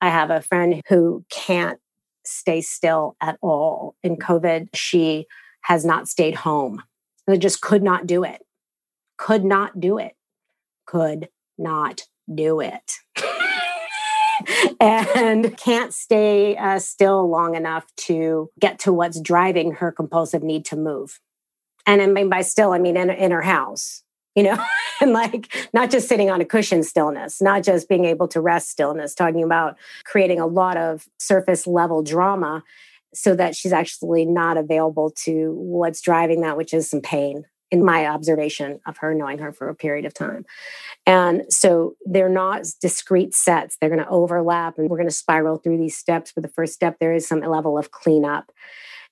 I 0.00 0.10
have 0.10 0.30
a 0.30 0.40
friend 0.40 0.82
who 0.88 1.24
can't 1.30 1.78
stay 2.24 2.60
still 2.60 3.16
at 3.20 3.38
all. 3.40 3.96
In 4.02 4.16
covid 4.16 4.68
she 4.74 5.26
has 5.62 5.84
not 5.84 6.08
stayed 6.08 6.36
home. 6.36 6.82
They 7.26 7.36
just 7.36 7.60
could 7.60 7.82
not 7.82 8.06
do 8.06 8.24
it. 8.24 8.42
Could 9.18 9.44
not 9.44 9.80
do 9.80 9.98
it. 9.98 10.16
Could 10.86 11.28
not 11.58 12.02
do 12.32 12.60
it. 12.60 12.92
and 14.80 15.56
can't 15.56 15.92
stay 15.92 16.56
uh, 16.56 16.78
still 16.78 17.28
long 17.28 17.54
enough 17.54 17.86
to 17.96 18.50
get 18.60 18.78
to 18.80 18.92
what's 18.92 19.20
driving 19.20 19.72
her 19.72 19.90
compulsive 19.90 20.42
need 20.42 20.64
to 20.66 20.76
move. 20.76 21.20
And 21.86 22.02
I 22.02 22.06
mean 22.06 22.28
by 22.28 22.42
still, 22.42 22.72
I 22.72 22.78
mean 22.78 22.96
in, 22.96 23.10
in 23.10 23.30
her 23.30 23.42
house, 23.42 24.02
you 24.34 24.42
know, 24.42 24.62
and 25.00 25.12
like 25.12 25.52
not 25.72 25.90
just 25.90 26.08
sitting 26.08 26.30
on 26.30 26.40
a 26.40 26.44
cushion 26.44 26.82
stillness, 26.82 27.40
not 27.40 27.62
just 27.62 27.88
being 27.88 28.04
able 28.04 28.28
to 28.28 28.40
rest 28.40 28.70
stillness, 28.70 29.14
talking 29.14 29.42
about 29.42 29.76
creating 30.04 30.38
a 30.38 30.46
lot 30.46 30.76
of 30.76 31.06
surface 31.18 31.66
level 31.66 32.02
drama 32.02 32.62
so 33.14 33.34
that 33.34 33.56
she's 33.56 33.72
actually 33.72 34.24
not 34.24 34.56
available 34.56 35.10
to 35.10 35.52
what's 35.54 36.00
driving 36.00 36.42
that, 36.42 36.56
which 36.56 36.74
is 36.74 36.88
some 36.88 37.00
pain 37.00 37.44
in 37.70 37.84
my 37.84 38.06
observation 38.06 38.80
of 38.86 38.98
her 38.98 39.14
knowing 39.14 39.38
her 39.38 39.52
for 39.52 39.68
a 39.68 39.74
period 39.74 40.04
of 40.04 40.14
time. 40.14 40.44
And 41.06 41.42
so 41.50 41.96
they're 42.04 42.28
not 42.28 42.66
discrete 42.80 43.34
sets. 43.34 43.76
They're 43.76 43.90
going 43.90 44.02
to 44.02 44.08
overlap 44.08 44.78
and 44.78 44.88
we're 44.88 44.96
going 44.96 45.08
to 45.08 45.14
spiral 45.14 45.58
through 45.58 45.78
these 45.78 45.96
steps. 45.96 46.30
For 46.30 46.40
the 46.40 46.48
first 46.48 46.74
step, 46.74 46.98
there 46.98 47.14
is 47.14 47.26
some 47.26 47.40
level 47.40 47.78
of 47.78 47.90
cleanup. 47.90 48.52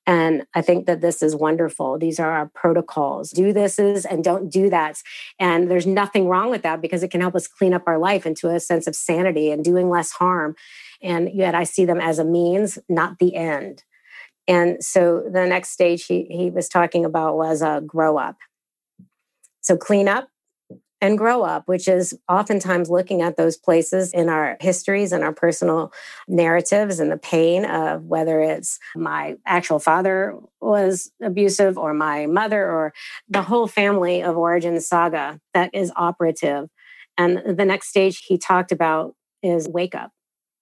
And 0.07 0.47
I 0.55 0.63
think 0.63 0.87
that 0.87 1.01
this 1.01 1.21
is 1.21 1.35
wonderful. 1.35 1.99
These 1.99 2.21
are 2.21 2.31
our 2.31 2.47
protocols. 2.47 3.31
Do 3.31 3.53
this 3.53 3.79
is 3.79 4.07
and 4.07 4.23
don't 4.23 4.49
do 4.49 4.71
that. 4.71 5.03
And 5.41 5.69
there's 5.69 5.87
nothing 5.87 6.29
wrong 6.29 6.49
with 6.49 6.63
that 6.63 6.81
because 6.81 7.03
it 7.03 7.11
can 7.11 7.21
help 7.21 7.35
us 7.35 7.49
clean 7.49 7.75
up 7.75 7.83
our 7.87 7.99
life 7.99 8.25
into 8.25 8.49
a 8.49 8.61
sense 8.61 8.87
of 8.87 8.95
sanity 8.95 9.51
and 9.51 9.65
doing 9.65 9.91
less 9.91 10.13
harm. 10.13 10.55
And 11.03 11.29
yet 11.35 11.57
I 11.57 11.65
see 11.65 11.85
them 11.85 12.01
as 12.01 12.21
a 12.21 12.25
means, 12.25 12.79
not 12.89 13.19
the 13.19 13.35
end. 13.35 13.83
And 14.49 14.83
so 14.83 15.23
the 15.31 15.47
next 15.47 15.71
stage 15.71 16.07
he, 16.07 16.27
he 16.31 16.51
was 16.51 16.69
talking 16.69 17.05
about 17.05 17.37
was 17.37 17.63
a 17.63 17.83
grow 17.85 18.17
up. 18.19 18.37
So 19.61 19.77
clean 19.77 20.09
up 20.09 20.29
and 21.01 21.19
grow 21.19 21.43
up, 21.43 21.65
which 21.67 21.89
is 21.89 22.19
oftentimes 22.29 22.89
looking 22.89 23.21
at 23.21 23.37
those 23.37 23.57
places 23.57 24.13
in 24.13 24.29
our 24.29 24.57
histories 24.61 25.13
and 25.13 25.23
our 25.23 25.33
personal 25.33 25.93
narratives 26.27 27.01
and 27.01 27.13
the 27.13 27.19
pain 27.19 27.65
of 27.65 28.05
whether 28.05 28.41
it's 28.41 28.79
my 28.95 29.37
actual 29.45 29.79
father 29.79 30.39
was 30.61 31.11
abusive 31.23 31.77
or 31.77 31.93
my 31.93 32.27
mother 32.27 32.65
or 32.65 32.95
the 33.29 33.43
whole 33.43 33.67
family 33.67 34.23
of 34.23 34.37
origin 34.37 34.81
saga 34.81 35.39
that 35.53 35.71
is 35.75 35.93
operative. 35.97 36.69
And 37.19 37.59
the 37.59 37.65
next 37.65 37.89
stage 37.89 38.25
he 38.27 38.39
talked 38.39 38.73
about 38.73 39.15
is 39.43 39.69
wake 39.69 39.95
up. 39.95 40.13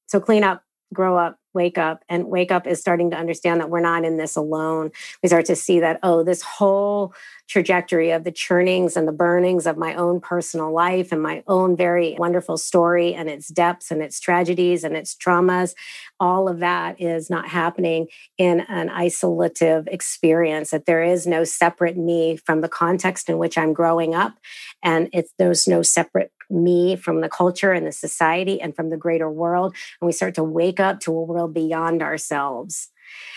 So 0.06 0.20
clean 0.20 0.44
up, 0.44 0.62
grow 0.92 1.16
up, 1.16 1.38
wake 1.54 1.78
up 1.78 2.04
and 2.08 2.26
wake 2.26 2.50
up 2.50 2.66
is 2.66 2.80
starting 2.80 3.10
to 3.10 3.16
understand 3.16 3.60
that 3.60 3.70
we're 3.70 3.80
not 3.80 4.04
in 4.04 4.16
this 4.16 4.36
alone 4.36 4.90
we 5.22 5.28
start 5.28 5.44
to 5.44 5.56
see 5.56 5.80
that 5.80 5.98
oh 6.02 6.22
this 6.22 6.42
whole 6.42 7.14
trajectory 7.48 8.10
of 8.10 8.24
the 8.24 8.32
churnings 8.32 8.96
and 8.96 9.06
the 9.06 9.12
burnings 9.12 9.66
of 9.66 9.76
my 9.76 9.94
own 9.94 10.20
personal 10.20 10.72
life 10.72 11.12
and 11.12 11.22
my 11.22 11.42
own 11.46 11.76
very 11.76 12.16
wonderful 12.18 12.56
story 12.56 13.14
and 13.14 13.28
its 13.28 13.48
depths 13.48 13.90
and 13.90 14.02
its 14.02 14.18
tragedies 14.18 14.84
and 14.84 14.96
its 14.96 15.14
traumas 15.14 15.74
all 16.18 16.48
of 16.48 16.60
that 16.60 17.00
is 17.00 17.30
not 17.30 17.48
happening 17.48 18.06
in 18.38 18.60
an 18.62 18.88
isolative 18.88 19.86
experience 19.88 20.70
that 20.70 20.86
there 20.86 21.02
is 21.02 21.26
no 21.26 21.44
separate 21.44 21.96
me 21.96 22.36
from 22.36 22.60
the 22.60 22.68
context 22.68 23.28
in 23.28 23.38
which 23.38 23.58
i'm 23.58 23.72
growing 23.72 24.14
up 24.14 24.34
and 24.82 25.08
it's 25.12 25.32
there's 25.38 25.68
no 25.68 25.82
separate 25.82 26.32
me 26.50 26.96
from 26.96 27.20
the 27.20 27.28
culture 27.28 27.72
and 27.72 27.86
the 27.86 27.92
society 27.92 28.60
and 28.60 28.74
from 28.74 28.90
the 28.90 28.96
greater 28.96 29.30
world. 29.30 29.74
And 30.00 30.06
we 30.06 30.12
start 30.12 30.34
to 30.34 30.44
wake 30.44 30.80
up 30.80 31.00
to 31.00 31.12
a 31.12 31.22
world 31.22 31.43
beyond 31.48 32.02
ourselves. 32.02 32.88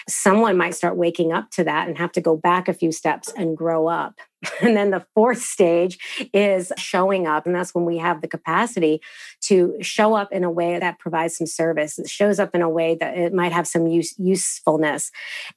Someone 0.07 0.57
might 0.57 0.75
start 0.75 0.97
waking 0.97 1.33
up 1.33 1.51
to 1.51 1.63
that 1.63 1.87
and 1.87 1.97
have 1.97 2.11
to 2.13 2.21
go 2.21 2.35
back 2.37 2.67
a 2.67 2.73
few 2.73 2.91
steps 2.91 3.31
and 3.35 3.57
grow 3.57 3.87
up. 3.87 4.19
And 4.61 4.75
then 4.75 4.91
the 4.91 5.05
fourth 5.13 5.41
stage 5.41 5.97
is 6.33 6.71
showing 6.77 7.27
up. 7.27 7.45
And 7.45 7.55
that's 7.55 7.73
when 7.73 7.85
we 7.85 7.97
have 7.97 8.21
the 8.21 8.27
capacity 8.27 9.01
to 9.41 9.75
show 9.81 10.15
up 10.15 10.31
in 10.31 10.43
a 10.43 10.51
way 10.51 10.79
that 10.79 10.99
provides 10.99 11.37
some 11.37 11.47
service. 11.47 11.99
It 11.99 12.09
shows 12.09 12.39
up 12.39 12.53
in 12.53 12.61
a 12.61 12.69
way 12.69 12.95
that 12.95 13.17
it 13.17 13.33
might 13.33 13.51
have 13.51 13.67
some 13.67 13.87
use, 13.87 14.15
usefulness. 14.17 15.11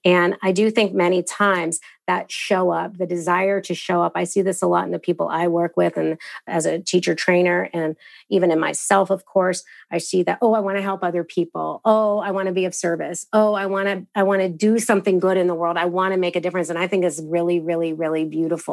And 0.04 0.36
I 0.42 0.52
do 0.52 0.70
think 0.70 0.94
many 0.94 1.22
times 1.22 1.80
that 2.10 2.32
show 2.32 2.72
up, 2.72 2.98
the 2.98 3.06
desire 3.06 3.60
to 3.60 3.72
show 3.72 4.02
up. 4.02 4.12
I 4.16 4.24
see 4.24 4.42
this 4.42 4.62
a 4.62 4.66
lot 4.66 4.84
in 4.84 4.90
the 4.90 4.98
people 4.98 5.28
I 5.28 5.46
work 5.46 5.76
with 5.76 5.96
and 5.96 6.18
as 6.44 6.66
a 6.66 6.80
teacher 6.80 7.14
trainer, 7.14 7.70
and 7.72 7.94
even 8.28 8.50
in 8.50 8.58
myself, 8.58 9.10
of 9.10 9.24
course, 9.26 9.62
I 9.92 9.98
see 9.98 10.24
that, 10.24 10.38
oh, 10.42 10.54
I 10.54 10.58
want 10.58 10.76
to 10.76 10.82
help 10.82 11.04
other 11.04 11.22
people. 11.22 11.80
Oh, 11.84 12.18
I 12.18 12.32
want 12.32 12.46
to 12.48 12.52
be 12.52 12.64
of 12.64 12.74
service. 12.74 13.28
Oh, 13.32 13.54
I 13.54 13.66
want 13.66 13.86
to, 13.86 14.06
I 14.16 14.24
want 14.24 14.42
to 14.42 14.48
do 14.48 14.80
something 14.80 15.20
good 15.20 15.36
in 15.36 15.46
the 15.46 15.54
world. 15.54 15.76
I 15.76 15.84
want 15.84 16.12
to 16.12 16.18
make 16.18 16.34
a 16.34 16.40
difference. 16.40 16.68
And 16.68 16.80
I 16.80 16.88
think 16.88 17.04
it's 17.04 17.20
really, 17.20 17.60
really, 17.60 17.92
really 17.92 18.24
beautiful. 18.24 18.69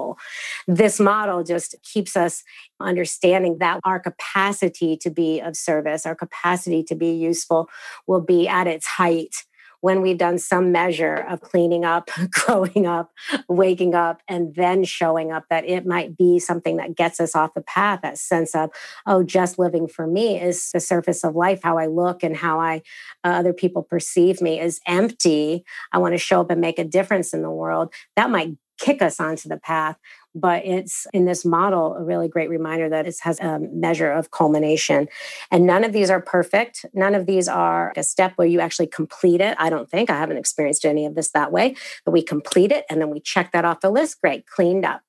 This 0.67 0.99
model 0.99 1.43
just 1.43 1.75
keeps 1.83 2.15
us 2.15 2.43
understanding 2.79 3.57
that 3.59 3.79
our 3.83 3.99
capacity 3.99 4.97
to 4.97 5.09
be 5.09 5.39
of 5.39 5.55
service, 5.55 6.05
our 6.05 6.15
capacity 6.15 6.83
to 6.83 6.95
be 6.95 7.11
useful 7.11 7.69
will 8.05 8.21
be 8.21 8.47
at 8.47 8.67
its 8.67 8.85
height 8.85 9.45
when 9.81 10.01
we've 10.01 10.17
done 10.17 10.37
some 10.37 10.71
measure 10.71 11.15
of 11.15 11.41
cleaning 11.41 11.85
up, 11.85 12.09
growing 12.31 12.87
up, 12.87 13.11
waking 13.47 13.95
up, 13.95 14.21
and 14.27 14.55
then 14.55 14.83
showing 14.83 15.31
up, 15.31 15.45
that 15.49 15.65
it 15.65 15.85
might 15.85 16.17
be 16.17 16.39
something 16.39 16.77
that 16.77 16.95
gets 16.95 17.19
us 17.19 17.35
off 17.35 17.53
the 17.53 17.61
path, 17.61 17.99
that 18.01 18.17
sense 18.17 18.55
of, 18.55 18.69
oh, 19.05 19.23
just 19.23 19.59
living 19.59 19.87
for 19.87 20.07
me 20.07 20.41
is 20.41 20.71
the 20.71 20.79
surface 20.79 21.23
of 21.23 21.35
life, 21.35 21.59
how 21.63 21.77
I 21.77 21.85
look 21.85 22.23
and 22.23 22.35
how 22.35 22.59
I 22.59 22.81
uh, 23.23 23.37
other 23.37 23.53
people 23.53 23.83
perceive 23.83 24.41
me 24.41 24.59
is 24.59 24.79
empty. 24.87 25.63
I 25.91 25.99
want 25.99 26.13
to 26.13 26.17
show 26.17 26.41
up 26.41 26.49
and 26.49 26.61
make 26.61 26.79
a 26.79 26.83
difference 26.83 27.33
in 27.33 27.41
the 27.41 27.51
world. 27.51 27.93
That 28.15 28.29
might 28.29 28.57
kick 28.77 29.01
us 29.01 29.19
onto 29.19 29.49
the 29.49 29.57
path 29.57 29.97
but 30.39 30.65
it's 30.65 31.07
in 31.13 31.25
this 31.25 31.43
model 31.43 31.95
a 31.95 32.03
really 32.03 32.27
great 32.27 32.49
reminder 32.49 32.87
that 32.89 33.07
it 33.07 33.15
has 33.21 33.39
a 33.39 33.59
measure 33.59 34.11
of 34.11 34.31
culmination. 34.31 35.07
And 35.51 35.65
none 35.65 35.83
of 35.83 35.93
these 35.93 36.09
are 36.09 36.21
perfect. 36.21 36.85
None 36.93 37.15
of 37.15 37.25
these 37.25 37.47
are 37.47 37.91
a 37.95 38.03
step 38.03 38.33
where 38.35 38.47
you 38.47 38.59
actually 38.59 38.87
complete 38.87 39.41
it. 39.41 39.55
I 39.59 39.69
don't 39.69 39.89
think 39.89 40.09
I 40.09 40.17
haven't 40.17 40.37
experienced 40.37 40.85
any 40.85 41.05
of 41.05 41.15
this 41.15 41.31
that 41.31 41.51
way, 41.51 41.75
but 42.05 42.11
we 42.11 42.21
complete 42.21 42.71
it 42.71 42.85
and 42.89 43.01
then 43.01 43.09
we 43.09 43.19
check 43.19 43.51
that 43.51 43.65
off 43.65 43.81
the 43.81 43.89
list. 43.89 44.21
Great, 44.21 44.45
cleaned 44.45 44.85
up. 44.85 45.01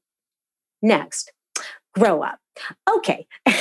Next, 0.81 1.33
grow 1.95 2.23
up. 2.23 2.39
Okay. 2.89 3.27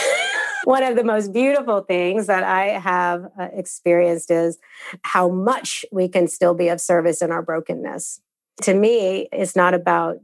One 0.64 0.84
of 0.84 0.96
the 0.96 1.04
most 1.04 1.34
beautiful 1.34 1.82
things 1.82 2.28
that 2.28 2.44
I 2.44 2.80
have 2.80 3.26
uh, 3.40 3.48
experienced 3.54 4.32
is 4.32 4.58
how 5.04 5.30
much 5.30 5.86
we 5.92 6.10
can 6.10 6.28
still 6.28 6.54
be 6.54 6.68
of 6.68 6.82
service 6.82 7.22
in 7.22 7.32
our 7.32 7.42
brokenness 7.42 8.22
To 8.64 8.74
me, 8.74 9.30
it's 9.32 9.56
not 9.56 9.74
about 9.74 10.18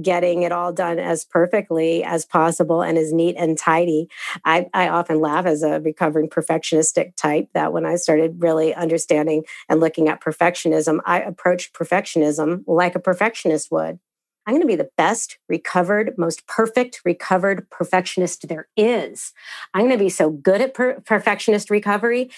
getting 0.00 0.42
it 0.42 0.52
all 0.52 0.72
done 0.72 0.98
as 0.98 1.24
perfectly 1.24 2.02
as 2.02 2.24
possible 2.24 2.82
and 2.82 2.98
as 2.98 3.12
neat 3.12 3.36
and 3.38 3.58
tidy. 3.58 4.08
I, 4.44 4.66
I 4.74 4.88
often 4.88 5.20
laugh 5.20 5.46
as 5.46 5.62
a 5.62 5.80
recovering 5.80 6.28
perfectionistic 6.28 7.14
type 7.16 7.48
that 7.54 7.72
when 7.72 7.84
I 7.84 7.96
started 7.96 8.42
really 8.42 8.74
understanding 8.74 9.44
and 9.68 9.80
looking 9.80 10.08
at 10.08 10.22
perfectionism, 10.22 11.00
I 11.04 11.20
approached 11.20 11.74
perfectionism 11.74 12.64
like 12.66 12.94
a 12.94 13.00
perfectionist 13.00 13.70
would. 13.70 13.98
I'm 14.46 14.54
going 14.54 14.62
to 14.62 14.66
be 14.66 14.76
the 14.76 14.90
best 14.96 15.38
recovered, 15.48 16.14
most 16.16 16.46
perfect 16.46 17.00
recovered 17.04 17.68
perfectionist 17.68 18.46
there 18.48 18.68
is. 18.76 19.32
I'm 19.74 19.82
going 19.82 19.98
to 19.98 20.04
be 20.04 20.08
so 20.08 20.30
good 20.30 20.60
at 20.60 20.72
per- 20.72 21.00
perfectionist 21.00 21.68
recovery. 21.68 22.30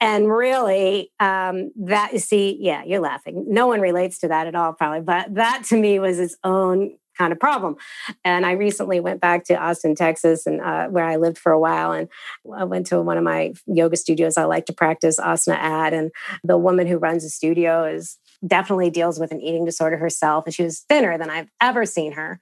And 0.00 0.30
really, 0.30 1.12
um, 1.18 1.72
that 1.76 2.12
you 2.12 2.18
see, 2.18 2.58
yeah, 2.60 2.84
you're 2.84 3.00
laughing. 3.00 3.46
No 3.48 3.66
one 3.66 3.80
relates 3.80 4.18
to 4.18 4.28
that 4.28 4.46
at 4.46 4.54
all, 4.54 4.74
probably. 4.74 5.00
But 5.00 5.34
that 5.34 5.64
to 5.68 5.80
me 5.80 5.98
was 5.98 6.18
its 6.18 6.36
own 6.44 6.96
kind 7.16 7.32
of 7.32 7.40
problem. 7.40 7.76
And 8.24 8.46
I 8.46 8.52
recently 8.52 8.98
went 8.98 9.20
back 9.20 9.44
to 9.44 9.54
Austin, 9.54 9.94
Texas, 9.94 10.46
and 10.46 10.60
uh, 10.60 10.88
where 10.88 11.04
I 11.04 11.16
lived 11.16 11.38
for 11.38 11.52
a 11.52 11.60
while, 11.60 11.92
and 11.92 12.08
I 12.56 12.64
went 12.64 12.86
to 12.86 13.00
one 13.02 13.18
of 13.18 13.24
my 13.24 13.52
yoga 13.66 13.96
studios 13.96 14.38
I 14.38 14.44
like 14.44 14.66
to 14.66 14.72
practice 14.72 15.18
asana 15.18 15.56
at. 15.56 15.92
And 15.92 16.10
the 16.44 16.56
woman 16.56 16.86
who 16.86 16.96
runs 16.96 17.22
the 17.22 17.28
studio 17.30 17.84
is 17.84 18.18
definitely 18.46 18.90
deals 18.90 19.18
with 19.18 19.32
an 19.32 19.40
eating 19.40 19.64
disorder 19.64 19.96
herself, 19.96 20.46
and 20.46 20.54
she 20.54 20.62
was 20.62 20.80
thinner 20.80 21.18
than 21.18 21.30
I've 21.30 21.50
ever 21.60 21.84
seen 21.84 22.12
her. 22.12 22.40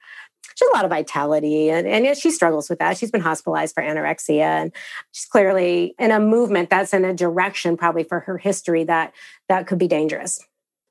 She 0.57 0.65
has 0.65 0.71
a 0.71 0.77
lot 0.77 0.85
of 0.85 0.91
vitality, 0.91 1.71
and, 1.71 1.87
and 1.87 2.17
she 2.17 2.31
struggles 2.31 2.69
with 2.69 2.79
that. 2.79 2.97
She's 2.97 3.11
been 3.11 3.21
hospitalized 3.21 3.75
for 3.75 3.83
anorexia, 3.83 4.41
and 4.41 4.73
she's 5.13 5.27
clearly 5.27 5.95
in 5.99 6.11
a 6.11 6.21
movement 6.21 6.71
that's 6.71 6.95
in 6.95 7.05
a 7.05 7.15
direction, 7.15 7.77
probably 7.77 8.05
for 8.05 8.21
her 8.21 8.39
history, 8.39 8.85
that 8.85 9.13
that 9.49 9.67
could 9.67 9.79
be 9.79 9.89
dangerous. 9.89 10.41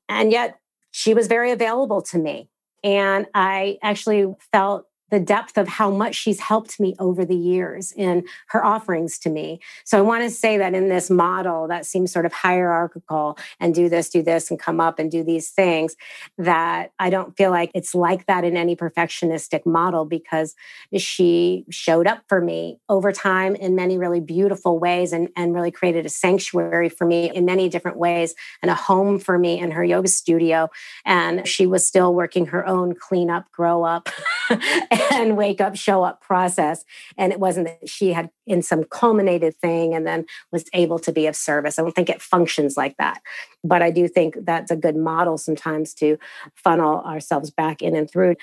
And 0.08 0.32
yet, 0.32 0.58
she 0.90 1.14
was 1.14 1.26
very 1.26 1.50
available 1.50 2.02
to 2.02 2.18
me, 2.18 2.48
and 2.82 3.26
I 3.34 3.78
actually 3.82 4.26
felt 4.52 4.86
the 5.10 5.20
depth 5.20 5.56
of 5.56 5.68
how 5.68 5.90
much 5.90 6.14
she's 6.14 6.40
helped 6.40 6.78
me 6.78 6.94
over 6.98 7.24
the 7.24 7.36
years 7.36 7.92
in 7.92 8.24
her 8.48 8.64
offerings 8.64 9.18
to 9.20 9.30
me. 9.30 9.60
So 9.84 9.98
I 9.98 10.02
want 10.02 10.22
to 10.24 10.30
say 10.30 10.58
that 10.58 10.74
in 10.74 10.88
this 10.88 11.10
model 11.10 11.68
that 11.68 11.86
seems 11.86 12.12
sort 12.12 12.26
of 12.26 12.32
hierarchical 12.32 13.38
and 13.60 13.74
do 13.74 13.88
this, 13.88 14.08
do 14.08 14.22
this, 14.22 14.50
and 14.50 14.58
come 14.58 14.80
up 14.80 14.98
and 14.98 15.10
do 15.10 15.22
these 15.22 15.50
things, 15.50 15.96
that 16.36 16.92
I 16.98 17.10
don't 17.10 17.36
feel 17.36 17.50
like 17.50 17.70
it's 17.74 17.94
like 17.94 18.26
that 18.26 18.44
in 18.44 18.56
any 18.56 18.76
perfectionistic 18.76 19.64
model 19.64 20.04
because 20.04 20.54
she 20.96 21.64
showed 21.70 22.06
up 22.06 22.22
for 22.28 22.40
me 22.40 22.78
over 22.88 23.12
time 23.12 23.54
in 23.54 23.74
many 23.74 23.98
really 23.98 24.20
beautiful 24.20 24.78
ways 24.78 25.12
and, 25.12 25.28
and 25.36 25.54
really 25.54 25.70
created 25.70 26.06
a 26.06 26.10
sanctuary 26.10 26.88
for 26.88 27.06
me 27.06 27.30
in 27.30 27.44
many 27.44 27.68
different 27.68 27.96
ways 27.96 28.34
and 28.62 28.70
a 28.70 28.74
home 28.74 29.18
for 29.18 29.38
me 29.38 29.58
in 29.58 29.70
her 29.70 29.84
yoga 29.84 30.08
studio. 30.08 30.68
And 31.04 31.46
she 31.46 31.66
was 31.66 31.86
still 31.86 32.14
working 32.14 32.46
her 32.46 32.66
own 32.66 32.94
clean 32.94 33.30
up, 33.30 33.50
grow 33.52 33.84
up. 33.84 34.08
and 35.12 35.36
wake 35.36 35.60
up, 35.60 35.76
show 35.76 36.02
up 36.02 36.20
process. 36.20 36.84
And 37.16 37.32
it 37.32 37.40
wasn't 37.40 37.66
that 37.66 37.88
she 37.88 38.12
had 38.12 38.30
in 38.46 38.62
some 38.62 38.84
culminated 38.84 39.56
thing 39.56 39.94
and 39.94 40.06
then 40.06 40.26
was 40.52 40.64
able 40.72 40.98
to 41.00 41.12
be 41.12 41.26
of 41.26 41.36
service. 41.36 41.78
I 41.78 41.82
don't 41.82 41.94
think 41.94 42.10
it 42.10 42.22
functions 42.22 42.76
like 42.76 42.96
that. 42.98 43.20
But 43.64 43.82
I 43.82 43.90
do 43.90 44.08
think 44.08 44.36
that's 44.42 44.70
a 44.70 44.76
good 44.76 44.96
model 44.96 45.38
sometimes 45.38 45.94
to 45.94 46.18
funnel 46.54 47.00
ourselves 47.00 47.50
back 47.50 47.82
in 47.82 47.94
and 47.94 48.10
through 48.10 48.36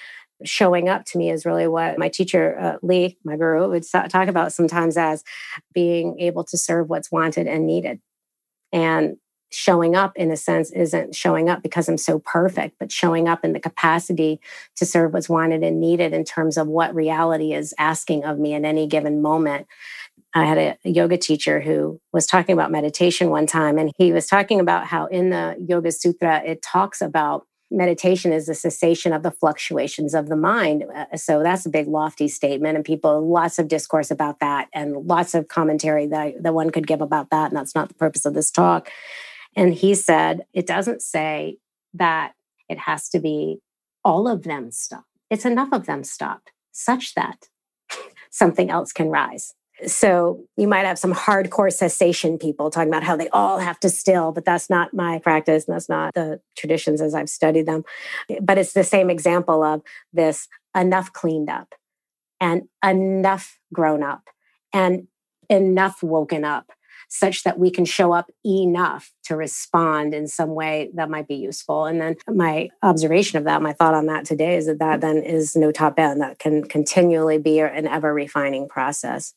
showing 0.44 0.90
up 0.90 1.06
to 1.06 1.18
me 1.18 1.32
is 1.32 1.46
really 1.46 1.68
what 1.68 1.98
my 1.98 2.10
teacher 2.10 2.60
uh, 2.60 2.78
lee 2.82 3.18
my 3.24 3.38
guru 3.38 3.70
would 3.70 3.90
talk 3.90 4.28
about 4.28 4.52
sometimes 4.52 4.98
as 4.98 5.24
being 5.74 6.20
able 6.20 6.44
to 6.44 6.58
serve 6.58 6.90
what's 6.90 7.10
wanted 7.10 7.48
and 7.48 7.66
needed 7.66 8.02
and 8.74 9.16
showing 9.52 9.96
up 9.96 10.14
in 10.16 10.32
a 10.32 10.38
sense 10.38 10.72
isn't 10.72 11.16
showing 11.16 11.50
up 11.50 11.64
because 11.64 11.88
I'm 11.88 11.98
so 11.98 12.20
perfect, 12.20 12.76
but 12.80 12.92
showing 12.92 13.28
up 13.28 13.46
in 13.46 13.54
the 13.54 13.60
capacity 13.60 14.40
to 14.76 14.86
serve 14.86 15.14
what's 15.14 15.30
wanted 15.30 15.64
and 15.64 15.80
needed 15.80 16.14
in 16.14 16.24
terms 16.24 16.58
of 16.58 16.68
what 16.68 16.94
reality 16.94 17.54
is 17.54 17.74
asking 17.78 18.26
of 18.26 18.40
me 18.40 18.54
in 18.54 18.66
any 18.66 18.88
given 18.88 19.22
moment. 19.22 19.68
I 20.34 20.44
had 20.44 20.58
a, 20.58 20.78
yoga 20.84 21.18
teacher 21.18 21.62
who 21.62 22.02
was 22.12 22.28
talking 22.28 22.54
about 22.54 22.70
meditation 22.70 23.30
one 23.30 23.48
time, 23.48 23.78
and 23.78 23.92
he 23.98 24.12
was 24.12 24.28
talking 24.28 24.60
about 24.60 24.86
how 24.86 25.06
in 25.06 25.30
the 25.30 25.56
Yoga 25.66 25.92
Sutra, 25.94 26.44
it 26.46 26.62
talks 26.62 27.02
about 27.02 27.48
meditation 27.72 28.34
is 28.34 28.46
the 28.46 28.54
cessation 28.54 29.14
of 29.14 29.24
the 29.24 29.32
fluctuations 29.32 30.14
of 30.14 30.28
the 30.28 30.36
mind. 30.36 30.84
Uh, 30.94 31.16
so 31.16 31.42
that's 31.42 31.66
a 31.66 31.70
big 31.70 31.88
lofty 31.88 32.28
statement, 32.28 32.76
and 32.76 32.84
people 32.84 33.26
lots 33.26 33.58
of 33.60 33.70
discourse 33.70 34.12
about 34.12 34.42
that, 34.42 34.68
and 34.74 35.08
lots 35.08 35.36
of 35.36 35.48
commentary 35.48 36.08
that 36.08 36.44
that 36.44 36.54
one 36.54 36.70
could 36.70 36.86
give 36.86 37.02
about 37.02 37.30
that. 37.30 37.52
And 37.52 37.58
that's 37.58 37.74
not 37.74 37.88
the 37.88 37.96
purpose 37.96 38.26
of 38.26 38.34
this 38.34 38.52
talk. 38.52 38.90
And 39.56 39.74
he 39.74 39.96
said, 39.96 40.46
it 40.54 40.68
doesn't 40.68 41.02
say 41.02 41.58
that 41.94 42.34
it 42.68 42.80
has 42.80 43.10
to 43.10 43.20
be 43.20 43.60
all 44.04 44.28
of 44.28 44.44
them 44.44 44.72
stopped. 44.72 45.08
It's 45.30 45.46
enough 45.46 45.70
of 45.72 45.86
them 45.86 46.04
stopped 46.04 46.52
such 46.72 47.16
that 47.16 47.48
something 48.30 48.70
else 48.70 48.92
can 48.92 49.10
rise. 49.10 49.54
So 49.88 50.46
you 50.56 50.68
might 50.68 50.86
have 50.86 50.98
some 50.98 51.14
hardcore 51.14 51.72
cessation 51.72 52.38
people 52.38 52.70
talking 52.70 52.88
about 52.88 53.04
how 53.04 53.18
they 53.18 53.28
all 53.30 53.60
have 53.60 53.80
to 53.82 53.90
still, 53.90 54.32
but 54.32 54.46
that's 54.46 54.70
not 54.70 54.94
my 54.94 55.20
practice 55.20 55.66
and 55.68 55.76
that's 55.76 55.90
not 55.90 56.14
the 56.14 56.40
traditions 56.56 57.02
as 57.02 57.14
I've 57.14 57.30
studied 57.30 57.66
them. 57.66 57.84
But 58.42 58.58
it's 58.58 58.72
the 58.72 58.86
same 58.86 59.10
example 59.10 59.64
of 59.64 59.82
this 60.14 60.48
enough 60.74 61.12
cleaned 61.12 61.50
up 61.50 61.76
and 62.40 62.64
enough 62.84 63.60
grown 63.74 64.02
up 64.02 64.30
and 64.72 65.08
enough 65.50 66.02
woken 66.02 66.46
up 66.46 66.72
such 67.18 67.44
that 67.44 67.58
we 67.58 67.72
can 67.72 67.86
show 67.86 68.12
up 68.12 68.30
enough 68.46 69.12
to 69.26 69.36
respond 69.36 70.14
in 70.14 70.28
some 70.28 70.54
way 70.54 70.90
that 70.96 71.10
might 71.10 71.28
be 71.28 71.36
useful. 71.36 71.86
And 71.86 72.02
then 72.02 72.16
my 72.28 72.70
observation 72.84 73.38
of 73.38 73.46
that, 73.46 73.62
my 73.62 73.74
thought 73.74 73.94
on 73.94 74.06
that 74.08 74.26
today 74.26 74.58
is 74.58 74.66
that 74.68 74.80
that 74.80 75.02
then 75.02 75.18
is 75.18 75.56
no 75.56 75.72
top 75.72 75.98
end, 75.98 76.22
that 76.22 76.40
can 76.40 76.64
continually 76.64 77.38
be 77.38 77.60
an 77.60 77.88
ever 77.88 78.14
refining 78.14 78.68
process. 78.68 79.34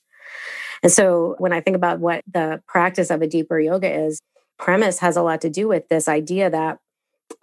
And 0.83 0.93
so 0.93 1.35
when 1.39 1.53
I 1.53 1.61
think 1.61 1.76
about 1.76 2.01
what 2.01 2.22
the 2.33 2.62
practice 2.66 3.11
of 3.11 3.22
a 3.22 3.26
deeper 3.26 3.59
yoga 3.59 3.91
is, 3.91 4.20
premise 4.59 4.99
has 4.99 5.16
a 5.16 5.22
lot 5.22 5.41
to 5.43 5.51
do 5.51 5.68
with 5.68 5.89
this 5.89 6.09
idea 6.09 6.51
that 6.51 6.79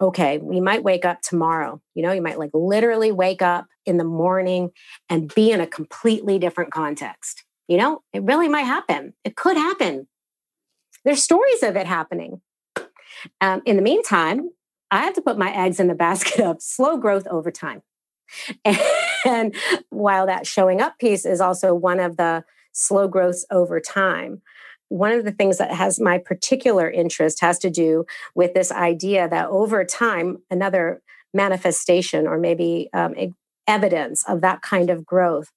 okay, 0.00 0.38
we 0.38 0.60
might 0.60 0.82
wake 0.82 1.04
up 1.04 1.20
tomorrow. 1.22 1.80
You 1.94 2.02
know, 2.02 2.12
you 2.12 2.20
might 2.20 2.38
like 2.38 2.50
literally 2.52 3.12
wake 3.12 3.40
up 3.40 3.66
in 3.84 3.98
the 3.98 4.04
morning 4.04 4.70
and 5.08 5.32
be 5.32 5.52
in 5.52 5.60
a 5.60 5.66
completely 5.66 6.38
different 6.38 6.72
context. 6.72 7.44
You 7.68 7.78
know, 7.78 8.02
it 8.12 8.22
really 8.22 8.48
might 8.48 8.62
happen. 8.62 9.14
It 9.24 9.36
could 9.36 9.56
happen. 9.56 10.08
There's 11.06 11.22
stories 11.22 11.62
of 11.62 11.76
it 11.76 11.86
happening. 11.86 12.42
Um, 13.40 13.62
in 13.64 13.76
the 13.76 13.82
meantime, 13.82 14.50
I 14.90 15.02
have 15.04 15.14
to 15.14 15.22
put 15.22 15.38
my 15.38 15.54
eggs 15.54 15.78
in 15.78 15.86
the 15.86 15.94
basket 15.94 16.44
of 16.44 16.56
slow 16.60 16.96
growth 16.96 17.26
over 17.28 17.50
time. 17.50 17.82
And 19.24 19.54
while 19.90 20.26
that 20.26 20.46
showing 20.46 20.80
up 20.80 20.98
piece 20.98 21.24
is 21.24 21.40
also 21.40 21.74
one 21.74 22.00
of 22.00 22.16
the 22.16 22.44
slow 22.72 23.08
growths 23.08 23.44
over 23.50 23.80
time, 23.80 24.42
one 24.88 25.12
of 25.12 25.24
the 25.24 25.32
things 25.32 25.58
that 25.58 25.72
has 25.72 25.98
my 25.98 26.18
particular 26.18 26.90
interest 26.90 27.40
has 27.40 27.58
to 27.60 27.70
do 27.70 28.04
with 28.34 28.54
this 28.54 28.70
idea 28.70 29.28
that 29.28 29.48
over 29.48 29.84
time, 29.84 30.38
another 30.50 31.02
manifestation 31.34 32.26
or 32.26 32.38
maybe 32.38 32.88
um, 32.92 33.14
evidence 33.66 34.24
of 34.28 34.40
that 34.42 34.62
kind 34.62 34.90
of 34.90 35.04
growth 35.04 35.50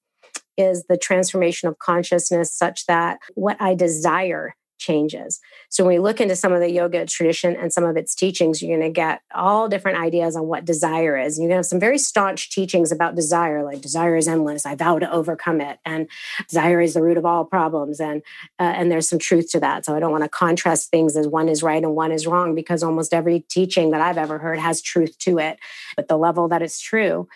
is 0.58 0.86
the 0.89 0.97
transformation 0.97 1.70
of 1.70 1.80
consciousness 1.80 2.54
such 2.54 2.86
that 2.88 3.20
what 3.36 3.58
I 3.60 3.76
desire 3.76 4.56
changes. 4.80 5.39
So 5.69 5.84
when 5.84 5.95
we 5.95 5.99
look 5.99 6.19
into 6.19 6.36
some 6.36 6.51
of 6.53 6.61
the 6.61 6.71
yoga 6.71 7.05
tradition 7.05 7.55
and 7.55 7.71
some 7.71 7.84
of 7.84 7.97
its 7.97 8.15
teachings, 8.15 8.61
you're 8.61 8.75
going 8.75 8.89
to 8.89 8.93
get 8.93 9.21
all 9.34 9.69
different 9.69 9.99
ideas 9.99 10.36
on 10.36 10.47
what 10.47 10.65
desire 10.65 11.17
is. 11.17 11.38
And 11.38 11.43
you're 11.43 11.49
going 11.49 11.57
to 11.57 11.59
have 11.59 11.65
some 11.67 11.80
very 11.80 11.99
staunch 11.99 12.49
teachings 12.49 12.91
about 12.91 13.15
desire, 13.15 13.63
like 13.63 13.82
desire 13.82 14.15
is 14.15 14.27
endless. 14.27 14.65
I 14.65 14.75
vow 14.75 14.97
to 14.97 15.11
overcome 15.11 15.61
it, 15.61 15.80
and 15.86 16.07
desire 16.47 16.82
is 16.82 16.95
the 16.95 17.03
root 17.03 17.17
of 17.17 17.25
all 17.25 17.45
problems. 17.45 17.99
And 17.99 18.23
uh, 18.59 18.63
and 18.63 18.91
there's 18.91 19.09
some 19.09 19.19
truth 19.19 19.51
to 19.51 19.59
that. 19.59 19.86
So 19.86 19.95
I 19.95 19.99
don't 19.99 20.11
want 20.11 20.23
to 20.23 20.30
contrast 20.30 20.89
things 20.89 21.15
as 21.15 21.27
one 21.27 21.49
is 21.49 21.61
right 21.61 21.84
and 21.84 21.95
one 21.95 22.11
is 22.11 22.25
wrong 22.25 22.55
because 22.55 22.82
almost 22.82 23.13
every 23.13 23.41
teaching 23.41 23.91
that 23.91 24.01
I've 24.01 24.17
ever 24.17 24.39
heard 24.39 24.59
has 24.59 24.82
truth 24.82 25.17
to 25.19 25.38
it, 25.38 25.59
but 25.95 26.07
the 26.07 26.17
level 26.17 26.47
that 26.47 26.61
it's 26.61 26.80
true. 26.80 27.27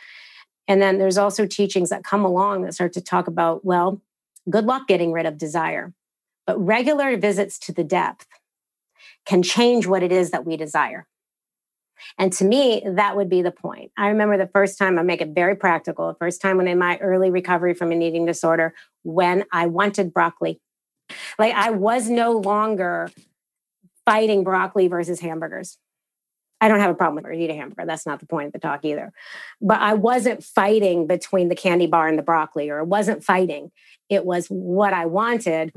And 0.68 0.82
then 0.82 0.98
there's 0.98 1.18
also 1.18 1.46
teachings 1.46 1.90
that 1.90 2.04
come 2.04 2.24
along 2.24 2.62
that 2.62 2.74
start 2.74 2.94
to 2.94 3.02
talk 3.02 3.28
about, 3.28 3.66
well, 3.66 4.02
good 4.50 4.66
luck 4.66 4.88
getting 4.88 5.12
rid 5.12 5.26
of 5.26 5.38
desire 5.38 5.94
but 6.46 6.60
regular 6.60 7.18
visits 7.18 7.58
to 7.60 7.72
the 7.72 7.84
depth 7.84 8.28
can 9.26 9.44
change 9.44 9.88
what 9.88 10.04
it 10.04 10.12
is 10.12 10.32
that 10.32 10.46
we 10.46 10.58
desire. 10.58 11.08
And 12.18 12.34
to 12.34 12.46
me, 12.46 12.84
that 12.86 13.16
would 13.16 13.30
be 13.30 13.42
the 13.42 13.52
point. 13.52 13.92
I 13.98 14.10
remember 14.10 14.38
the 14.38 14.48
first 14.48 14.78
time, 14.78 15.00
I 15.00 15.04
make 15.04 15.22
it 15.22 15.30
very 15.30 15.56
practical, 15.56 16.08
the 16.08 16.18
first 16.18 16.42
time 16.42 16.58
when 16.58 16.68
in 16.68 16.78
my 16.78 16.98
early 16.98 17.30
recovery 17.30 17.74
from 17.74 17.92
an 17.92 18.02
eating 18.02 18.26
disorder, 18.26 18.74
when 19.04 19.46
I 19.52 19.68
wanted 19.68 20.14
broccoli. 20.14 20.60
Like 21.40 21.54
I 21.54 21.72
was 21.72 22.10
no 22.10 22.32
longer 22.32 23.10
fighting 24.06 24.44
broccoli 24.44 24.88
versus 24.88 25.20
hamburgers. 25.20 25.78
I 26.60 26.70
don't 26.70 26.80
have 26.80 26.92
a 26.92 26.96
problem 26.96 27.24
with 27.24 27.34
eating 27.34 27.58
a 27.58 27.60
hamburger. 27.60 27.86
That's 27.86 28.06
not 28.06 28.22
the 28.22 28.26
point 28.26 28.48
of 28.48 28.54
the 28.54 28.60
talk 28.60 28.86
either. 28.86 29.12
But 29.62 29.82
I 29.82 29.96
wasn't 29.96 30.44
fighting 30.44 31.08
between 31.08 31.50
the 31.50 31.56
candy 31.56 31.88
bar 31.88 32.08
and 32.08 32.18
the 32.18 32.24
broccoli, 32.24 32.70
or 32.70 32.80
it 32.80 32.88
wasn't 32.88 33.24
fighting. 33.24 33.72
It 34.10 34.26
was 34.26 34.48
what 34.48 34.94
I 34.94 35.06
wanted 35.06 35.74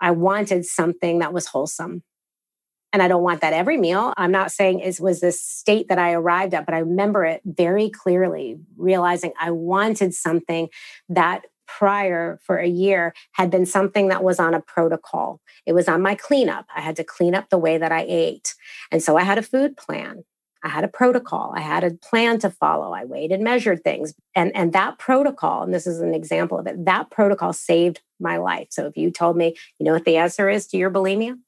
I 0.00 0.12
wanted 0.12 0.64
something 0.64 1.18
that 1.18 1.32
was 1.32 1.46
wholesome. 1.46 2.02
And 2.92 3.02
I 3.02 3.08
don't 3.08 3.22
want 3.22 3.42
that 3.42 3.52
every 3.52 3.76
meal. 3.76 4.14
I'm 4.16 4.32
not 4.32 4.50
saying 4.50 4.80
it 4.80 4.98
was 4.98 5.20
this 5.20 5.42
state 5.42 5.88
that 5.88 5.98
I 5.98 6.12
arrived 6.12 6.54
at, 6.54 6.64
but 6.64 6.74
I 6.74 6.78
remember 6.78 7.24
it 7.24 7.42
very 7.44 7.90
clearly, 7.90 8.56
realizing 8.76 9.32
I 9.38 9.50
wanted 9.50 10.14
something 10.14 10.68
that 11.10 11.42
prior 11.66 12.40
for 12.42 12.56
a 12.56 12.66
year 12.66 13.12
had 13.32 13.50
been 13.50 13.66
something 13.66 14.08
that 14.08 14.24
was 14.24 14.40
on 14.40 14.54
a 14.54 14.60
protocol. 14.60 15.40
It 15.66 15.74
was 15.74 15.86
on 15.86 16.00
my 16.00 16.14
cleanup. 16.14 16.66
I 16.74 16.80
had 16.80 16.96
to 16.96 17.04
clean 17.04 17.34
up 17.34 17.50
the 17.50 17.58
way 17.58 17.76
that 17.76 17.92
I 17.92 18.06
ate. 18.08 18.54
And 18.90 19.02
so 19.02 19.18
I 19.18 19.22
had 19.22 19.36
a 19.36 19.42
food 19.42 19.76
plan. 19.76 20.24
I 20.64 20.68
had 20.68 20.84
a 20.84 20.88
protocol. 20.88 21.52
I 21.54 21.60
had 21.60 21.84
a 21.84 21.92
plan 21.92 22.38
to 22.40 22.50
follow. 22.50 22.92
I 22.92 23.04
weighed 23.04 23.30
and 23.30 23.44
measured 23.44 23.84
things. 23.84 24.14
And, 24.34 24.54
and 24.56 24.72
that 24.72 24.98
protocol, 24.98 25.62
and 25.62 25.72
this 25.72 25.86
is 25.86 26.00
an 26.00 26.14
example 26.14 26.58
of 26.58 26.66
it, 26.66 26.84
that 26.84 27.10
protocol 27.10 27.52
saved 27.52 28.00
my 28.18 28.38
life. 28.38 28.68
So 28.70 28.86
if 28.86 28.96
you 28.96 29.10
told 29.10 29.36
me, 29.36 29.54
you 29.78 29.84
know 29.84 29.92
what 29.92 30.04
the 30.04 30.16
answer 30.16 30.48
is 30.48 30.66
to 30.68 30.76
your 30.76 30.90
bulimia? 30.90 31.38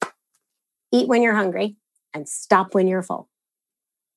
Eat 0.92 1.08
when 1.08 1.22
you're 1.22 1.34
hungry 1.34 1.76
and 2.14 2.28
stop 2.28 2.74
when 2.74 2.86
you're 2.86 3.02
full. 3.02 3.28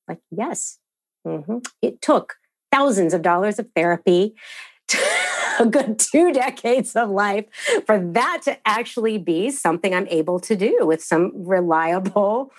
Like, 0.08 0.20
yes. 0.30 0.78
Mm-hmm. 1.26 1.58
It 1.82 2.00
took 2.00 2.34
thousands 2.70 3.14
of 3.14 3.22
dollars 3.22 3.58
of 3.58 3.68
therapy, 3.74 4.34
a 5.58 5.66
good 5.66 5.98
two 5.98 6.32
decades 6.32 6.94
of 6.96 7.10
life 7.10 7.46
for 7.86 7.98
that 8.12 8.42
to 8.44 8.58
actually 8.66 9.18
be 9.18 9.50
something 9.50 9.94
I'm 9.94 10.08
able 10.08 10.40
to 10.40 10.56
do 10.56 10.80
with 10.82 11.02
some 11.02 11.32
reliable 11.34 12.52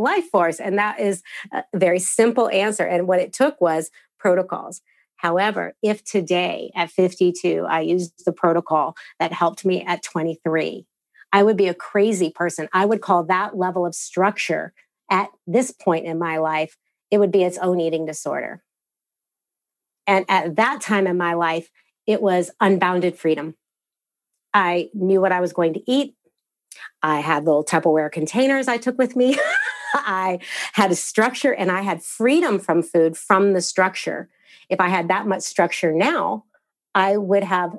life 0.00 0.28
force. 0.30 0.60
And 0.60 0.78
that 0.78 1.00
is 1.00 1.22
a 1.52 1.62
very 1.74 1.98
simple 1.98 2.48
answer. 2.48 2.84
And 2.84 3.06
what 3.06 3.20
it 3.20 3.32
took 3.32 3.60
was 3.60 3.90
protocols. 4.18 4.82
However, 5.16 5.74
if 5.82 6.02
today 6.02 6.70
at 6.74 6.90
52, 6.90 7.66
I 7.68 7.80
used 7.80 8.24
the 8.24 8.32
protocol 8.32 8.96
that 9.18 9.32
helped 9.32 9.64
me 9.66 9.84
at 9.84 10.02
23, 10.02 10.86
I 11.32 11.42
would 11.42 11.56
be 11.56 11.68
a 11.68 11.74
crazy 11.74 12.30
person. 12.30 12.68
I 12.72 12.86
would 12.86 13.02
call 13.02 13.24
that 13.24 13.56
level 13.56 13.86
of 13.86 13.94
structure 13.94 14.72
at 15.10 15.28
this 15.46 15.72
point 15.72 16.06
in 16.06 16.18
my 16.18 16.38
life, 16.38 16.76
it 17.10 17.18
would 17.18 17.32
be 17.32 17.42
its 17.42 17.58
own 17.58 17.80
eating 17.80 18.06
disorder. 18.06 18.62
And 20.06 20.24
at 20.28 20.56
that 20.56 20.80
time 20.80 21.06
in 21.06 21.16
my 21.16 21.34
life, 21.34 21.70
it 22.06 22.22
was 22.22 22.50
unbounded 22.60 23.18
freedom. 23.18 23.56
I 24.54 24.88
knew 24.94 25.20
what 25.20 25.32
I 25.32 25.40
was 25.40 25.52
going 25.52 25.74
to 25.74 25.82
eat. 25.86 26.14
I 27.02 27.20
had 27.20 27.44
little 27.44 27.64
Tupperware 27.64 28.10
containers 28.10 28.68
I 28.68 28.78
took 28.78 28.98
with 28.98 29.16
me. 29.16 29.36
I 29.94 30.38
had 30.72 30.90
a 30.90 30.96
structure 30.96 31.52
and 31.52 31.70
I 31.70 31.82
had 31.82 32.02
freedom 32.02 32.58
from 32.58 32.82
food 32.82 33.16
from 33.16 33.52
the 33.52 33.60
structure. 33.60 34.28
If 34.68 34.80
I 34.80 34.88
had 34.88 35.08
that 35.08 35.26
much 35.26 35.42
structure 35.42 35.92
now, 35.92 36.44
I 36.94 37.16
would 37.16 37.44
have 37.44 37.78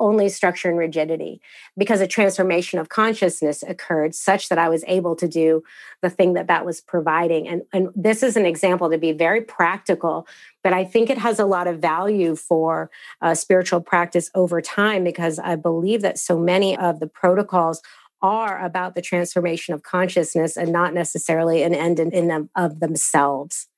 only 0.00 0.28
structure 0.30 0.70
and 0.70 0.78
rigidity 0.78 1.40
because 1.76 2.00
a 2.00 2.06
transformation 2.06 2.78
of 2.78 2.88
consciousness 2.88 3.62
occurred 3.62 4.14
such 4.14 4.48
that 4.48 4.58
I 4.58 4.68
was 4.68 4.82
able 4.88 5.14
to 5.16 5.28
do 5.28 5.62
the 6.00 6.10
thing 6.10 6.32
that 6.32 6.46
that 6.48 6.64
was 6.64 6.80
providing. 6.80 7.46
And, 7.46 7.62
and 7.72 7.90
this 7.94 8.22
is 8.22 8.36
an 8.36 8.46
example 8.46 8.90
to 8.90 8.98
be 8.98 9.12
very 9.12 9.42
practical, 9.42 10.26
but 10.64 10.72
I 10.72 10.84
think 10.84 11.10
it 11.10 11.18
has 11.18 11.38
a 11.38 11.44
lot 11.44 11.66
of 11.66 11.78
value 11.78 12.34
for 12.34 12.90
uh, 13.20 13.34
spiritual 13.34 13.82
practice 13.82 14.30
over 14.34 14.62
time 14.62 15.04
because 15.04 15.38
I 15.38 15.54
believe 15.56 16.00
that 16.02 16.18
so 16.18 16.38
many 16.38 16.76
of 16.76 16.98
the 16.98 17.06
protocols 17.06 17.82
are 18.22 18.62
about 18.64 18.94
the 18.94 19.02
transformation 19.02 19.74
of 19.74 19.82
consciousness 19.82 20.56
and 20.56 20.72
not 20.72 20.94
necessarily 20.94 21.62
an 21.62 21.74
end 21.74 21.98
in, 21.98 22.12
in 22.12 22.28
them 22.28 22.50
of 22.54 22.80
themselves. 22.80 23.68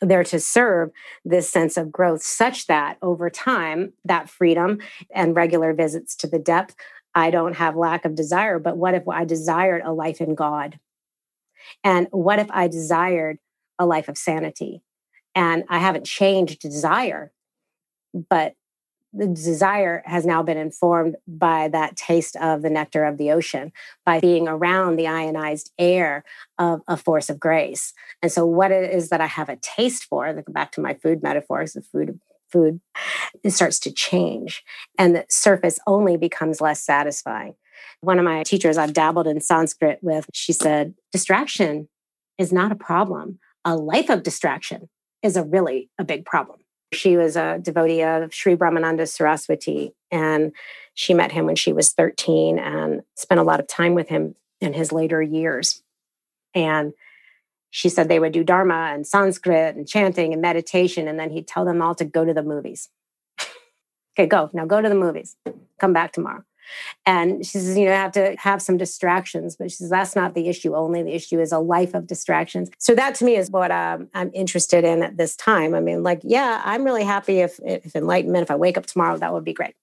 They're 0.00 0.24
to 0.24 0.40
serve 0.40 0.90
this 1.24 1.50
sense 1.50 1.76
of 1.76 1.92
growth 1.92 2.22
such 2.22 2.66
that 2.68 2.96
over 3.02 3.28
time, 3.28 3.92
that 4.04 4.30
freedom 4.30 4.78
and 5.10 5.36
regular 5.36 5.74
visits 5.74 6.16
to 6.16 6.26
the 6.26 6.38
depth, 6.38 6.74
I 7.14 7.30
don't 7.30 7.56
have 7.56 7.76
lack 7.76 8.04
of 8.04 8.14
desire. 8.14 8.58
But 8.58 8.76
what 8.76 8.94
if 8.94 9.06
I 9.08 9.24
desired 9.24 9.82
a 9.84 9.92
life 9.92 10.20
in 10.20 10.34
God? 10.34 10.78
And 11.84 12.06
what 12.10 12.38
if 12.38 12.50
I 12.50 12.68
desired 12.68 13.38
a 13.78 13.86
life 13.86 14.08
of 14.08 14.16
sanity? 14.16 14.82
And 15.34 15.64
I 15.68 15.78
haven't 15.78 16.06
changed 16.06 16.60
desire, 16.60 17.32
but 18.14 18.54
the 19.12 19.26
desire 19.26 20.02
has 20.06 20.24
now 20.24 20.42
been 20.42 20.56
informed 20.56 21.16
by 21.26 21.68
that 21.68 21.96
taste 21.96 22.36
of 22.36 22.62
the 22.62 22.70
nectar 22.70 23.04
of 23.04 23.18
the 23.18 23.30
ocean, 23.32 23.72
by 24.06 24.20
being 24.20 24.46
around 24.46 24.96
the 24.96 25.08
ionized 25.08 25.72
air 25.78 26.24
of 26.58 26.80
a 26.86 26.96
force 26.96 27.28
of 27.28 27.40
grace. 27.40 27.92
And 28.22 28.30
so, 28.30 28.46
what 28.46 28.70
it 28.70 28.92
is 28.92 29.08
that 29.08 29.20
I 29.20 29.26
have 29.26 29.48
a 29.48 29.56
taste 29.56 30.04
for, 30.04 30.32
go 30.32 30.52
back 30.52 30.72
to 30.72 30.80
my 30.80 30.94
food 30.94 31.22
metaphors, 31.22 31.72
the 31.72 31.82
food 31.82 32.20
food, 32.50 32.80
it 33.44 33.50
starts 33.50 33.78
to 33.80 33.92
change, 33.92 34.64
and 34.98 35.14
the 35.14 35.24
surface 35.28 35.78
only 35.86 36.16
becomes 36.16 36.60
less 36.60 36.82
satisfying. 36.82 37.54
One 38.00 38.18
of 38.18 38.24
my 38.24 38.42
teachers 38.42 38.76
I've 38.76 38.92
dabbled 38.92 39.26
in 39.26 39.40
Sanskrit 39.40 39.98
with, 40.02 40.26
she 40.32 40.52
said, 40.52 40.94
distraction 41.12 41.88
is 42.38 42.52
not 42.52 42.72
a 42.72 42.76
problem. 42.76 43.38
A 43.64 43.76
life 43.76 44.08
of 44.08 44.22
distraction 44.22 44.88
is 45.22 45.36
a 45.36 45.44
really 45.44 45.90
a 45.98 46.04
big 46.04 46.24
problem. 46.24 46.59
She 46.92 47.16
was 47.16 47.36
a 47.36 47.58
devotee 47.62 48.02
of 48.02 48.34
Sri 48.34 48.56
Brahmananda 48.56 49.08
Saraswati, 49.08 49.92
and 50.10 50.52
she 50.94 51.14
met 51.14 51.32
him 51.32 51.46
when 51.46 51.56
she 51.56 51.72
was 51.72 51.92
13 51.92 52.58
and 52.58 53.02
spent 53.14 53.40
a 53.40 53.44
lot 53.44 53.60
of 53.60 53.68
time 53.68 53.94
with 53.94 54.08
him 54.08 54.34
in 54.60 54.72
his 54.72 54.92
later 54.92 55.22
years. 55.22 55.82
And 56.54 56.92
she 57.70 57.88
said 57.88 58.08
they 58.08 58.18
would 58.18 58.32
do 58.32 58.42
Dharma 58.42 58.90
and 58.92 59.06
Sanskrit 59.06 59.76
and 59.76 59.86
chanting 59.86 60.32
and 60.32 60.42
meditation, 60.42 61.06
and 61.06 61.18
then 61.18 61.30
he'd 61.30 61.46
tell 61.46 61.64
them 61.64 61.80
all 61.80 61.94
to 61.94 62.04
go 62.04 62.24
to 62.24 62.34
the 62.34 62.42
movies. 62.42 62.88
okay, 64.18 64.26
go. 64.26 64.50
Now 64.52 64.66
go 64.66 64.82
to 64.82 64.88
the 64.88 64.94
movies. 64.94 65.36
Come 65.78 65.92
back 65.92 66.12
tomorrow. 66.12 66.44
And 67.06 67.44
she 67.44 67.58
says, 67.58 67.76
you 67.76 67.86
know, 67.86 67.92
I 67.92 67.96
have 67.96 68.12
to 68.12 68.36
have 68.38 68.62
some 68.62 68.76
distractions, 68.76 69.56
but 69.56 69.70
she 69.70 69.76
says 69.76 69.90
that's 69.90 70.16
not 70.16 70.34
the 70.34 70.48
issue 70.48 70.74
only. 70.74 71.02
The 71.02 71.14
issue 71.14 71.40
is 71.40 71.52
a 71.52 71.58
life 71.58 71.94
of 71.94 72.06
distractions. 72.06 72.70
So 72.78 72.94
that 72.94 73.14
to 73.16 73.24
me 73.24 73.36
is 73.36 73.50
what 73.50 73.70
um, 73.70 74.08
I'm 74.14 74.30
interested 74.34 74.84
in 74.84 75.02
at 75.02 75.16
this 75.16 75.36
time. 75.36 75.74
I 75.74 75.80
mean, 75.80 76.02
like, 76.02 76.20
yeah, 76.22 76.62
I'm 76.64 76.84
really 76.84 77.04
happy 77.04 77.40
if, 77.40 77.58
if 77.64 77.94
enlightenment, 77.96 78.42
if 78.42 78.50
I 78.50 78.56
wake 78.56 78.78
up 78.78 78.86
tomorrow, 78.86 79.16
that 79.16 79.32
would 79.32 79.44
be 79.44 79.52
great. 79.52 79.74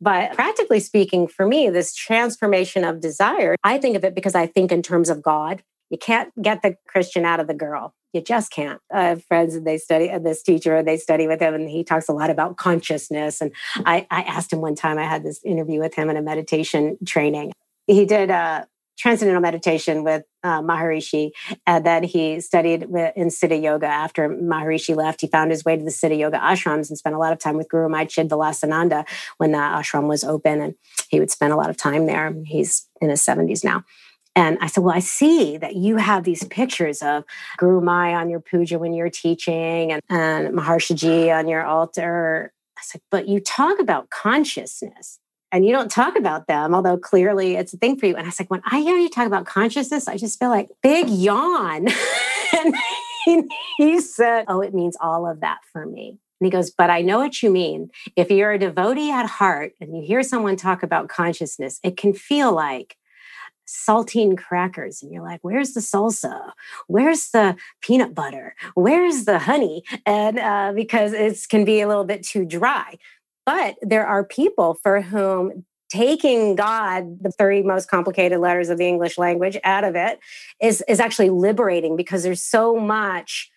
But 0.00 0.34
practically 0.34 0.80
speaking, 0.80 1.26
for 1.26 1.46
me, 1.46 1.70
this 1.70 1.94
transformation 1.94 2.84
of 2.84 3.00
desire, 3.00 3.56
I 3.64 3.78
think 3.78 3.96
of 3.96 4.04
it 4.04 4.14
because 4.14 4.34
I 4.34 4.46
think 4.46 4.72
in 4.72 4.82
terms 4.82 5.08
of 5.08 5.22
God. 5.22 5.62
You 5.94 5.98
can't 5.98 6.32
get 6.42 6.62
the 6.62 6.74
Christian 6.88 7.24
out 7.24 7.38
of 7.38 7.46
the 7.46 7.54
girl 7.54 7.94
you 8.14 8.22
just 8.22 8.52
can't. 8.52 8.80
I 8.92 9.04
have 9.06 9.24
friends 9.24 9.56
and 9.56 9.66
they 9.66 9.76
study 9.76 10.08
this 10.18 10.42
teacher 10.42 10.82
they 10.82 10.96
study 10.96 11.26
with 11.26 11.40
him 11.40 11.52
and 11.52 11.68
he 11.68 11.82
talks 11.82 12.08
a 12.08 12.12
lot 12.12 12.30
about 12.30 12.56
consciousness. 12.56 13.40
And 13.40 13.52
I, 13.84 14.06
I 14.10 14.22
asked 14.22 14.52
him 14.52 14.60
one 14.60 14.76
time, 14.76 14.98
I 14.98 15.04
had 15.04 15.24
this 15.24 15.40
interview 15.44 15.80
with 15.80 15.94
him 15.94 16.08
in 16.08 16.16
a 16.16 16.22
meditation 16.22 16.96
training. 17.04 17.52
He 17.88 18.06
did 18.06 18.30
a 18.30 18.68
transcendental 18.96 19.42
meditation 19.42 20.04
with 20.04 20.22
uh, 20.44 20.62
Maharishi, 20.62 21.30
and 21.66 21.84
then 21.84 22.04
he 22.04 22.40
studied 22.40 22.82
in 22.82 23.28
Siddha 23.28 23.60
Yoga. 23.60 23.86
After 23.86 24.28
Maharishi 24.28 24.94
left, 24.94 25.20
he 25.20 25.26
found 25.26 25.50
his 25.50 25.64
way 25.64 25.76
to 25.76 25.82
the 25.82 25.90
Siddha 25.90 26.16
Yoga 26.16 26.38
ashrams 26.38 26.88
and 26.88 26.96
spent 26.96 27.16
a 27.16 27.18
lot 27.18 27.32
of 27.32 27.40
time 27.40 27.56
with 27.56 27.68
Gurumayi 27.68 28.06
Chidvilasananda 28.06 29.04
when 29.38 29.50
that 29.50 29.76
ashram 29.76 30.06
was 30.06 30.22
open, 30.22 30.60
and 30.60 30.74
he 31.08 31.18
would 31.18 31.30
spend 31.30 31.52
a 31.52 31.56
lot 31.56 31.70
of 31.70 31.76
time 31.76 32.06
there. 32.06 32.32
He's 32.44 32.88
in 33.00 33.10
his 33.10 33.20
70s 33.20 33.64
now. 33.64 33.82
And 34.36 34.58
I 34.60 34.66
said, 34.66 34.82
Well, 34.82 34.94
I 34.94 35.00
see 35.00 35.56
that 35.58 35.76
you 35.76 35.96
have 35.96 36.24
these 36.24 36.44
pictures 36.44 37.02
of 37.02 37.24
Gurumayi 37.60 38.14
on 38.14 38.28
your 38.28 38.40
puja 38.40 38.78
when 38.78 38.92
you're 38.92 39.10
teaching 39.10 39.92
and, 39.92 40.02
and 40.08 40.54
Maharshaji 40.54 41.34
on 41.34 41.48
your 41.48 41.64
altar. 41.64 42.52
I 42.76 42.82
said, 42.82 43.00
But 43.10 43.28
you 43.28 43.40
talk 43.40 43.78
about 43.80 44.10
consciousness 44.10 45.18
and 45.52 45.64
you 45.64 45.72
don't 45.72 45.90
talk 45.90 46.16
about 46.16 46.48
them, 46.48 46.74
although 46.74 46.96
clearly 46.96 47.54
it's 47.54 47.72
a 47.74 47.76
thing 47.76 47.96
for 47.96 48.06
you. 48.06 48.16
And 48.16 48.24
I 48.24 48.28
was 48.28 48.40
like, 48.40 48.50
When 48.50 48.62
I 48.64 48.80
hear 48.80 48.96
you 48.96 49.08
talk 49.08 49.26
about 49.26 49.46
consciousness, 49.46 50.08
I 50.08 50.16
just 50.16 50.38
feel 50.38 50.50
like 50.50 50.68
big 50.82 51.08
yawn. 51.08 51.86
and 52.58 52.74
he, 53.24 53.42
he 53.76 54.00
said, 54.00 54.46
Oh, 54.48 54.60
it 54.60 54.74
means 54.74 54.96
all 55.00 55.26
of 55.26 55.40
that 55.40 55.58
for 55.72 55.86
me. 55.86 56.18
And 56.40 56.46
he 56.46 56.50
goes, 56.50 56.70
But 56.70 56.90
I 56.90 57.02
know 57.02 57.18
what 57.18 57.40
you 57.40 57.50
mean. 57.50 57.90
If 58.16 58.32
you're 58.32 58.50
a 58.50 58.58
devotee 58.58 59.12
at 59.12 59.26
heart 59.26 59.74
and 59.80 59.96
you 59.96 60.02
hear 60.02 60.24
someone 60.24 60.56
talk 60.56 60.82
about 60.82 61.08
consciousness, 61.08 61.78
it 61.84 61.96
can 61.96 62.12
feel 62.12 62.52
like 62.52 62.96
saltine 63.66 64.36
crackers 64.36 65.02
and 65.02 65.12
you're 65.12 65.22
like 65.22 65.40
where's 65.42 65.72
the 65.72 65.80
salsa? 65.80 66.52
Where's 66.86 67.30
the 67.30 67.56
peanut 67.80 68.14
butter? 68.14 68.54
Where's 68.74 69.24
the 69.24 69.38
honey? 69.38 69.84
And 70.06 70.38
uh, 70.38 70.72
because 70.74 71.12
it 71.12 71.38
can 71.48 71.64
be 71.64 71.80
a 71.80 71.88
little 71.88 72.04
bit 72.04 72.22
too 72.22 72.44
dry. 72.44 72.98
But 73.46 73.76
there 73.82 74.06
are 74.06 74.24
people 74.24 74.78
for 74.82 75.02
whom 75.02 75.64
taking 75.90 76.56
god 76.56 77.22
the 77.22 77.30
three 77.30 77.62
most 77.62 77.88
complicated 77.88 78.40
letters 78.40 78.68
of 78.68 78.78
the 78.78 78.86
english 78.86 79.18
language 79.18 79.58
out 79.64 79.84
of 79.84 79.94
it 79.94 80.18
is 80.60 80.82
is 80.88 80.98
actually 80.98 81.30
liberating 81.30 81.94
because 81.94 82.22
there's 82.22 82.40
so 82.40 82.74
much 82.74 83.50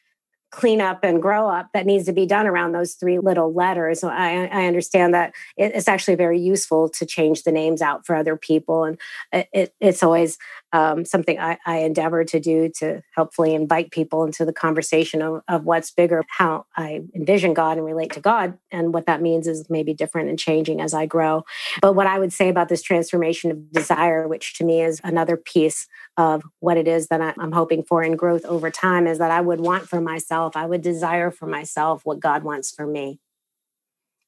clean 0.52 0.80
up 0.80 1.04
and 1.04 1.22
grow 1.22 1.50
up 1.50 1.70
that 1.74 1.86
needs 1.86 2.06
to 2.06 2.14
be 2.14 2.26
done 2.26 2.48
around 2.48 2.72
those 2.72 2.94
three 2.94 3.20
little 3.20 3.54
letters. 3.54 4.00
So 4.00 4.08
I, 4.08 4.46
I 4.46 4.66
understand 4.66 5.14
that 5.14 5.34
it's 5.58 5.88
actually 5.88 6.16
very 6.16 6.40
useful 6.40 6.90
to 6.90 7.06
change 7.06 7.44
the 7.44 7.52
names 7.52 7.82
out 7.82 8.06
for 8.06 8.16
other 8.16 8.38
people. 8.38 8.86
And 8.86 8.98
it, 9.34 9.74
it's 9.82 10.04
always 10.04 10.38
um, 10.74 11.06
something 11.06 11.40
I, 11.40 11.58
I 11.66 11.78
endeavor 11.80 12.24
to 12.26 12.40
do 12.40 12.70
to 12.80 13.02
hopefully 13.16 13.56
invite 13.56 13.92
people 13.92 14.24
into 14.24 14.46
the 14.46 14.54
conversation 14.54 15.22
of, 15.22 15.42
of 15.48 15.64
what's 15.64 15.92
bigger, 15.92 16.24
how 16.30 16.66
I 16.76 17.02
envision 17.16 17.54
God 17.54 17.78
and 17.78 17.86
relate 17.86 18.14
to 18.14 18.20
God. 18.20 18.58
And 18.72 18.94
what 18.94 19.06
that 19.06 19.22
means 19.22 19.48
is 19.48 19.70
maybe 19.70 19.94
different 19.94 20.30
and 20.30 20.38
changing 20.38 20.82
as 20.82 20.94
I 20.94 21.06
grow. 21.06 21.44
But 21.82 21.94
what 21.94 22.08
I 22.08 22.20
would 22.20 22.34
say 22.34 22.50
about 22.50 22.70
this 22.70 22.82
transformation 22.82 23.52
of 23.52 23.72
desire, 23.72 24.28
which 24.28 24.56
to 24.56 24.66
me 24.66 24.82
is 24.82 25.00
another 25.04 25.38
piece 25.38 25.88
of 26.18 26.44
what 26.60 26.78
it 26.78 26.88
is 26.88 27.08
that 27.08 27.22
I'm 27.22 27.52
hoping 27.52 27.84
for 27.84 28.04
in 28.04 28.16
growth 28.16 28.46
over 28.46 28.70
time, 28.70 29.08
is 29.08 29.20
that 29.20 29.32
I 29.32 29.42
would 29.42 29.62
want 29.62 29.88
for 29.88 30.02
myself, 30.02 30.56
I 30.58 30.66
would 30.66 30.82
desire 30.82 31.32
for 31.32 31.48
myself 31.48 32.02
what 32.04 32.20
God 32.20 32.44
wants 32.44 32.72
for 32.72 32.86
me 32.86 33.20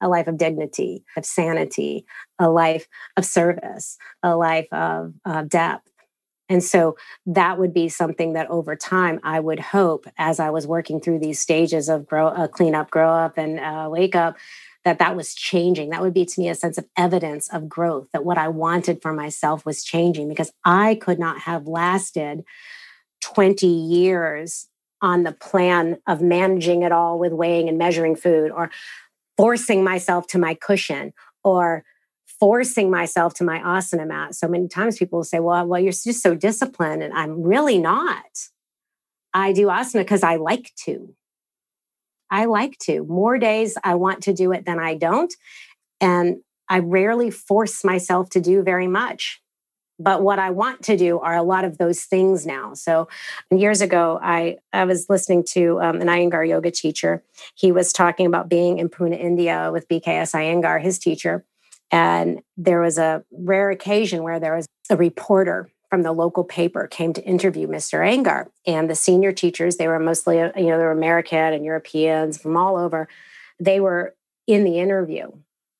a 0.00 0.08
life 0.08 0.26
of 0.26 0.38
dignity, 0.38 1.04
of 1.16 1.24
sanity, 1.24 2.06
a 2.38 2.48
life 2.48 2.88
of 3.16 3.24
service, 3.24 3.98
a 4.22 4.36
life 4.36 4.66
of, 4.72 5.12
of 5.24 5.48
depth. 5.48 5.89
And 6.50 6.64
so 6.64 6.96
that 7.26 7.58
would 7.58 7.72
be 7.72 7.88
something 7.88 8.32
that 8.32 8.50
over 8.50 8.74
time 8.74 9.20
I 9.22 9.38
would 9.38 9.60
hope, 9.60 10.06
as 10.18 10.40
I 10.40 10.50
was 10.50 10.66
working 10.66 11.00
through 11.00 11.20
these 11.20 11.38
stages 11.38 11.88
of 11.88 12.06
grow, 12.06 12.26
uh, 12.26 12.48
clean 12.48 12.74
up, 12.74 12.90
grow 12.90 13.08
up, 13.08 13.38
and 13.38 13.60
uh, 13.60 13.88
wake 13.88 14.16
up, 14.16 14.36
that 14.84 14.98
that 14.98 15.14
was 15.14 15.32
changing. 15.34 15.90
That 15.90 16.02
would 16.02 16.12
be 16.12 16.24
to 16.24 16.40
me 16.40 16.48
a 16.48 16.54
sense 16.56 16.76
of 16.76 16.86
evidence 16.96 17.48
of 17.52 17.68
growth, 17.68 18.08
that 18.12 18.24
what 18.24 18.36
I 18.36 18.48
wanted 18.48 19.00
for 19.00 19.12
myself 19.12 19.64
was 19.64 19.84
changing 19.84 20.28
because 20.28 20.50
I 20.64 20.96
could 20.96 21.20
not 21.20 21.38
have 21.42 21.68
lasted 21.68 22.42
20 23.22 23.66
years 23.66 24.66
on 25.00 25.22
the 25.22 25.32
plan 25.32 25.98
of 26.08 26.20
managing 26.20 26.82
it 26.82 26.90
all 26.90 27.18
with 27.18 27.32
weighing 27.32 27.68
and 27.68 27.78
measuring 27.78 28.16
food 28.16 28.50
or 28.50 28.70
forcing 29.36 29.84
myself 29.84 30.26
to 30.28 30.38
my 30.38 30.54
cushion 30.54 31.12
or 31.44 31.84
forcing 32.40 32.90
myself 32.90 33.34
to 33.34 33.44
my 33.44 33.58
asana 33.58 34.06
mat. 34.06 34.34
So 34.34 34.48
many 34.48 34.66
times 34.66 34.98
people 34.98 35.18
will 35.18 35.24
say, 35.24 35.38
well, 35.38 35.66
well, 35.66 35.78
you're 35.78 35.92
just 35.92 36.22
so 36.22 36.34
disciplined. 36.34 37.02
And 37.02 37.12
I'm 37.12 37.42
really 37.42 37.78
not. 37.78 38.48
I 39.32 39.52
do 39.52 39.66
asana 39.66 40.00
because 40.00 40.22
I 40.22 40.36
like 40.36 40.72
to. 40.84 41.14
I 42.30 42.46
like 42.46 42.78
to. 42.78 43.04
More 43.04 43.38
days 43.38 43.76
I 43.84 43.94
want 43.96 44.22
to 44.24 44.32
do 44.32 44.52
it 44.52 44.64
than 44.64 44.78
I 44.78 44.94
don't. 44.94 45.32
And 46.00 46.38
I 46.68 46.78
rarely 46.78 47.30
force 47.30 47.84
myself 47.84 48.30
to 48.30 48.40
do 48.40 48.62
very 48.62 48.86
much. 48.86 49.42
But 49.98 50.22
what 50.22 50.38
I 50.38 50.48
want 50.48 50.82
to 50.84 50.96
do 50.96 51.18
are 51.18 51.36
a 51.36 51.42
lot 51.42 51.66
of 51.66 51.76
those 51.76 52.04
things 52.04 52.46
now. 52.46 52.72
So 52.72 53.06
years 53.50 53.82
ago, 53.82 54.18
I, 54.22 54.56
I 54.72 54.84
was 54.86 55.10
listening 55.10 55.44
to 55.50 55.78
um, 55.82 56.00
an 56.00 56.06
Iyengar 56.06 56.48
yoga 56.48 56.70
teacher. 56.70 57.22
He 57.54 57.70
was 57.70 57.92
talking 57.92 58.24
about 58.24 58.48
being 58.48 58.78
in 58.78 58.88
Pune, 58.88 59.18
India 59.18 59.68
with 59.70 59.86
BKS 59.88 60.32
Iyengar, 60.32 60.80
his 60.80 60.98
teacher. 60.98 61.44
And 61.90 62.42
there 62.56 62.80
was 62.80 62.98
a 62.98 63.24
rare 63.32 63.70
occasion 63.70 64.22
where 64.22 64.38
there 64.38 64.54
was 64.54 64.66
a 64.90 64.96
reporter 64.96 65.70
from 65.88 66.02
the 66.02 66.12
local 66.12 66.44
paper 66.44 66.86
came 66.86 67.12
to 67.12 67.24
interview 67.24 67.66
Mr. 67.66 67.98
Iyengar. 67.98 68.46
And 68.64 68.88
the 68.88 68.94
senior 68.94 69.32
teachers, 69.32 69.76
they 69.76 69.88
were 69.88 69.98
mostly, 69.98 70.40
uh, 70.40 70.52
you 70.56 70.66
know, 70.66 70.78
they 70.78 70.84
were 70.84 70.92
American 70.92 71.52
and 71.52 71.64
Europeans 71.64 72.38
from 72.38 72.56
all 72.56 72.76
over. 72.76 73.08
They 73.58 73.80
were 73.80 74.14
in 74.46 74.64
the 74.64 74.78
interview. 74.78 75.30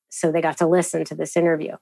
So 0.09 0.31
they 0.31 0.41
got 0.41 0.57
to 0.57 0.67
listen 0.67 1.05
to 1.05 1.15
this 1.15 1.37
interview. 1.37 1.77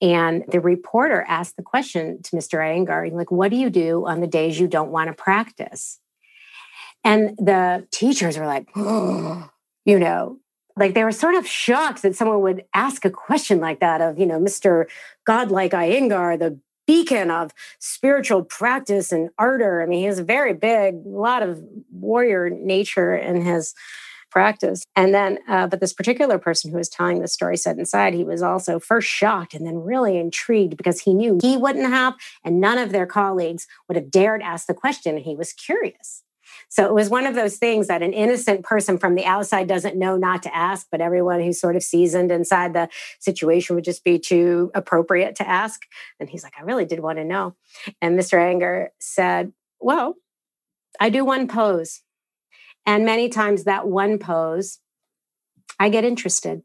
And 0.00 0.44
the 0.48 0.60
reporter 0.60 1.24
asked 1.26 1.56
the 1.56 1.62
question 1.62 2.22
to 2.22 2.36
Mr. 2.36 2.60
Iyengar, 2.60 3.12
like, 3.12 3.32
what 3.32 3.50
do 3.50 3.56
you 3.56 3.70
do 3.70 4.06
on 4.06 4.20
the 4.20 4.26
days 4.26 4.60
you 4.60 4.68
don't 4.68 4.92
want 4.92 5.08
to 5.08 5.14
practice? 5.14 5.98
And 7.02 7.30
the 7.38 7.86
teachers 7.90 8.38
were 8.38 8.46
like, 8.46 8.68
oh, 8.76 9.48
you 9.84 9.98
know, 9.98 10.38
like 10.76 10.94
they 10.94 11.04
were 11.04 11.12
sort 11.12 11.34
of 11.34 11.46
shocked 11.46 12.02
that 12.02 12.16
someone 12.16 12.42
would 12.42 12.64
ask 12.74 13.04
a 13.04 13.10
question 13.10 13.60
like 13.60 13.80
that 13.80 14.00
of, 14.00 14.18
you 14.18 14.26
know, 14.26 14.38
Mr. 14.38 14.86
Godlike 15.24 15.72
Iyengar, 15.72 16.38
the 16.38 16.58
beacon 16.86 17.30
of 17.30 17.52
spiritual 17.78 18.44
practice 18.44 19.10
and 19.10 19.30
ardor. 19.38 19.82
I 19.82 19.86
mean, 19.86 20.00
he 20.00 20.04
has 20.04 20.18
a 20.18 20.24
very 20.24 20.54
big, 20.54 20.94
a 20.94 21.08
lot 21.08 21.42
of 21.42 21.62
warrior 21.90 22.48
nature 22.50 23.16
in 23.16 23.42
his 23.42 23.74
practice. 24.30 24.84
And 24.94 25.14
then, 25.14 25.38
uh, 25.48 25.66
but 25.66 25.80
this 25.80 25.92
particular 25.92 26.38
person 26.38 26.70
who 26.70 26.76
was 26.76 26.88
telling 26.88 27.20
the 27.20 27.28
story 27.28 27.56
said 27.56 27.78
inside 27.78 28.12
he 28.12 28.24
was 28.24 28.42
also 28.42 28.78
first 28.78 29.08
shocked 29.08 29.54
and 29.54 29.66
then 29.66 29.78
really 29.78 30.18
intrigued 30.18 30.76
because 30.76 31.00
he 31.00 31.14
knew 31.14 31.38
he 31.40 31.56
wouldn't 31.56 31.88
have, 31.88 32.14
and 32.44 32.60
none 32.60 32.78
of 32.78 32.92
their 32.92 33.06
colleagues 33.06 33.66
would 33.88 33.96
have 33.96 34.10
dared 34.10 34.42
ask 34.42 34.66
the 34.66 34.74
question. 34.74 35.16
He 35.16 35.34
was 35.34 35.52
curious. 35.52 36.22
So 36.68 36.84
it 36.84 36.92
was 36.92 37.08
one 37.08 37.26
of 37.26 37.34
those 37.34 37.56
things 37.56 37.86
that 37.86 38.02
an 38.02 38.12
innocent 38.12 38.64
person 38.64 38.98
from 38.98 39.14
the 39.14 39.24
outside 39.24 39.68
doesn't 39.68 39.96
know 39.96 40.16
not 40.16 40.42
to 40.42 40.54
ask, 40.54 40.88
but 40.90 41.00
everyone 41.00 41.40
who's 41.40 41.60
sort 41.60 41.76
of 41.76 41.82
seasoned 41.82 42.32
inside 42.32 42.74
the 42.74 42.88
situation 43.20 43.76
would 43.76 43.84
just 43.84 44.04
be 44.04 44.18
too 44.18 44.70
appropriate 44.74 45.36
to 45.36 45.48
ask. 45.48 45.82
And 46.18 46.28
he's 46.28 46.42
like, 46.42 46.54
I 46.58 46.62
really 46.62 46.84
did 46.84 47.00
want 47.00 47.18
to 47.18 47.24
know. 47.24 47.54
And 48.02 48.18
Mr. 48.18 48.38
Iyengar 48.38 48.88
said, 48.98 49.52
Well, 49.80 50.16
I 50.98 51.10
do 51.10 51.24
one 51.24 51.46
pose. 51.48 52.02
And 52.84 53.04
many 53.04 53.28
times 53.28 53.64
that 53.64 53.86
one 53.86 54.18
pose, 54.18 54.80
I 55.78 55.88
get 55.88 56.04
interested. 56.04 56.62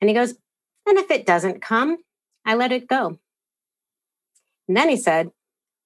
And 0.00 0.08
he 0.08 0.14
goes, 0.14 0.34
And 0.86 0.98
if 0.98 1.10
it 1.10 1.26
doesn't 1.26 1.62
come, 1.62 1.98
I 2.44 2.54
let 2.54 2.72
it 2.72 2.88
go. 2.88 3.18
And 4.68 4.76
then 4.76 4.88
he 4.88 4.96
said, 4.96 5.30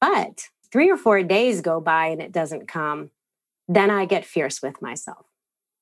But 0.00 0.50
three 0.74 0.90
or 0.90 0.96
four 0.96 1.22
days 1.22 1.60
go 1.60 1.80
by 1.80 2.06
and 2.06 2.20
it 2.20 2.32
doesn't 2.32 2.66
come, 2.66 3.10
then 3.68 3.90
I 3.90 4.06
get 4.06 4.24
fierce 4.24 4.60
with 4.60 4.82
myself. 4.82 5.24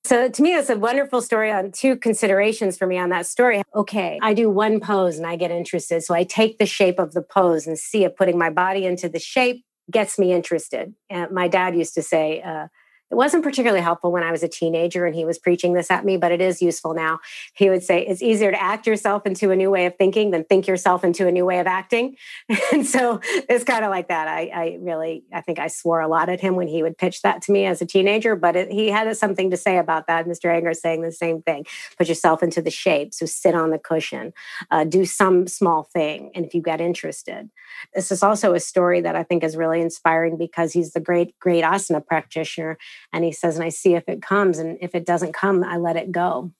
So 0.04 0.28
to 0.28 0.42
me, 0.42 0.54
it's 0.54 0.68
a 0.68 0.76
wonderful 0.76 1.22
story 1.22 1.50
on 1.50 1.72
two 1.72 1.96
considerations 1.96 2.76
for 2.76 2.86
me 2.86 2.98
on 2.98 3.08
that 3.08 3.24
story. 3.24 3.62
Okay, 3.74 4.18
I 4.20 4.34
do 4.34 4.50
one 4.50 4.80
pose 4.80 5.16
and 5.16 5.26
I 5.26 5.36
get 5.36 5.50
interested. 5.50 6.02
So 6.02 6.14
I 6.14 6.24
take 6.24 6.58
the 6.58 6.66
shape 6.66 6.98
of 6.98 7.14
the 7.14 7.22
pose 7.22 7.66
and 7.66 7.78
see 7.78 8.04
it 8.04 8.18
putting 8.18 8.36
my 8.36 8.50
body 8.50 8.84
into 8.84 9.08
the 9.08 9.18
shape 9.18 9.64
gets 9.90 10.18
me 10.18 10.30
interested. 10.30 10.94
And 11.08 11.30
my 11.30 11.48
dad 11.48 11.74
used 11.74 11.94
to 11.94 12.02
say, 12.02 12.42
uh, 12.42 12.66
it 13.12 13.16
wasn't 13.16 13.44
particularly 13.44 13.82
helpful 13.82 14.10
when 14.10 14.22
I 14.22 14.32
was 14.32 14.42
a 14.42 14.48
teenager 14.48 15.04
and 15.04 15.14
he 15.14 15.26
was 15.26 15.38
preaching 15.38 15.74
this 15.74 15.90
at 15.90 16.02
me, 16.02 16.16
but 16.16 16.32
it 16.32 16.40
is 16.40 16.62
useful 16.62 16.94
now. 16.94 17.20
He 17.54 17.68
would 17.68 17.82
say, 17.82 18.06
It's 18.06 18.22
easier 18.22 18.50
to 18.50 18.60
act 18.60 18.86
yourself 18.86 19.26
into 19.26 19.50
a 19.50 19.56
new 19.56 19.70
way 19.70 19.84
of 19.84 19.96
thinking 19.96 20.30
than 20.30 20.44
think 20.44 20.66
yourself 20.66 21.04
into 21.04 21.28
a 21.28 21.30
new 21.30 21.44
way 21.44 21.58
of 21.58 21.66
acting. 21.66 22.16
and 22.72 22.86
so 22.86 23.20
it's 23.50 23.64
kind 23.64 23.84
of 23.84 23.90
like 23.90 24.08
that. 24.08 24.28
I, 24.28 24.50
I, 24.54 24.78
really, 24.80 25.24
I 25.30 25.42
think 25.42 25.58
I 25.58 25.66
swore 25.66 26.00
a 26.00 26.08
lot 26.08 26.30
at 26.30 26.40
him 26.40 26.56
when 26.56 26.68
he 26.68 26.82
would 26.82 26.96
pitch 26.96 27.20
that 27.20 27.42
to 27.42 27.52
me 27.52 27.66
as 27.66 27.82
a 27.82 27.86
teenager, 27.86 28.34
but 28.34 28.56
it, 28.56 28.72
he 28.72 28.88
had 28.88 29.14
something 29.14 29.50
to 29.50 29.58
say 29.58 29.76
about 29.76 30.06
that. 30.06 30.24
Mr. 30.24 30.46
Iyengar 30.46 30.74
saying 30.74 31.02
the 31.02 31.12
same 31.12 31.42
thing 31.42 31.66
put 31.98 32.08
yourself 32.08 32.42
into 32.42 32.62
the 32.62 32.70
shape. 32.70 33.12
So 33.12 33.26
sit 33.26 33.54
on 33.54 33.70
the 33.70 33.78
cushion, 33.78 34.32
uh, 34.70 34.84
do 34.84 35.04
some 35.04 35.46
small 35.46 35.82
thing. 35.82 36.30
And 36.34 36.46
if 36.46 36.54
you 36.54 36.62
get 36.62 36.80
interested, 36.80 37.50
this 37.94 38.10
is 38.10 38.22
also 38.22 38.54
a 38.54 38.60
story 38.60 39.02
that 39.02 39.16
I 39.16 39.22
think 39.22 39.44
is 39.44 39.54
really 39.54 39.82
inspiring 39.82 40.38
because 40.38 40.72
he's 40.72 40.92
the 40.92 41.00
great, 41.00 41.38
great 41.38 41.62
asana 41.62 42.04
practitioner 42.04 42.78
and 43.12 43.24
he 43.24 43.32
says, 43.32 43.56
and 43.56 43.64
I 43.64 43.68
see 43.68 43.94
if 43.94 44.08
it 44.08 44.22
comes. 44.22 44.58
And 44.58 44.78
if 44.80 44.94
it 44.94 45.06
doesn't 45.06 45.32
come, 45.32 45.64
I 45.64 45.76
let 45.76 45.96
it 45.96 46.12
go. 46.12 46.52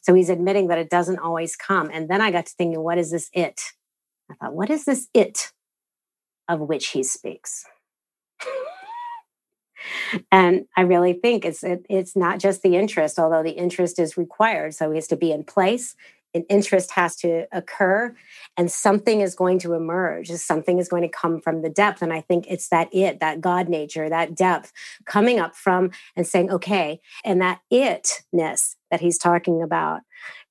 So 0.00 0.14
he's 0.14 0.30
admitting 0.30 0.68
that 0.68 0.78
it 0.78 0.90
doesn't 0.90 1.18
always 1.18 1.56
come. 1.56 1.90
And 1.92 2.08
then 2.08 2.20
I 2.20 2.30
got 2.30 2.46
to 2.46 2.52
thinking, 2.56 2.80
what 2.82 2.98
is 2.98 3.10
this 3.10 3.30
it? 3.32 3.60
I 4.30 4.34
thought, 4.34 4.54
what 4.54 4.70
is 4.70 4.84
this 4.84 5.08
it 5.14 5.52
of 6.48 6.60
which 6.60 6.88
he 6.88 7.02
speaks? 7.02 7.64
and 10.32 10.66
I 10.76 10.82
really 10.82 11.12
think 11.12 11.44
it's 11.44 11.62
it, 11.62 11.84
it's 11.88 12.16
not 12.16 12.38
just 12.38 12.62
the 12.62 12.76
interest, 12.76 13.18
although 13.18 13.42
the 13.42 13.50
interest 13.50 13.98
is 13.98 14.16
required. 14.16 14.74
So 14.74 14.90
he 14.90 14.96
has 14.96 15.06
to 15.08 15.16
be 15.16 15.32
in 15.32 15.44
place 15.44 15.94
an 16.36 16.44
interest 16.48 16.92
has 16.92 17.16
to 17.16 17.46
occur 17.52 18.14
and 18.56 18.70
something 18.70 19.20
is 19.20 19.34
going 19.34 19.58
to 19.58 19.72
emerge 19.72 20.28
something 20.28 20.78
is 20.78 20.88
going 20.88 21.02
to 21.02 21.08
come 21.08 21.40
from 21.40 21.62
the 21.62 21.70
depth. 21.70 22.02
And 22.02 22.12
i 22.12 22.20
think 22.20 22.46
it's 22.48 22.68
that 22.68 22.88
it 22.92 23.20
that 23.20 23.40
god 23.40 23.68
nature 23.68 24.08
that 24.08 24.34
depth 24.34 24.72
coming 25.04 25.40
up 25.40 25.54
from 25.56 25.90
and 26.14 26.26
saying 26.26 26.50
okay 26.50 27.00
and 27.24 27.40
that 27.40 27.60
itness 27.72 28.76
that 28.90 29.00
he's 29.00 29.18
talking 29.18 29.62
about 29.62 30.00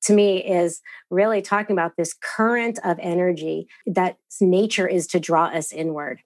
to 0.04 0.14
me 0.14 0.44
is 0.44 0.82
really 1.10 1.42
talking 1.42 1.74
about 1.76 1.94
this 1.98 2.14
current 2.14 2.80
of 2.84 2.98
energy 3.00 3.68
that 3.86 4.18
nature 4.42 4.88
is 4.88 5.08
to 5.08 5.20
draw 5.20 5.46
us 5.46 5.72
inward 5.72 6.22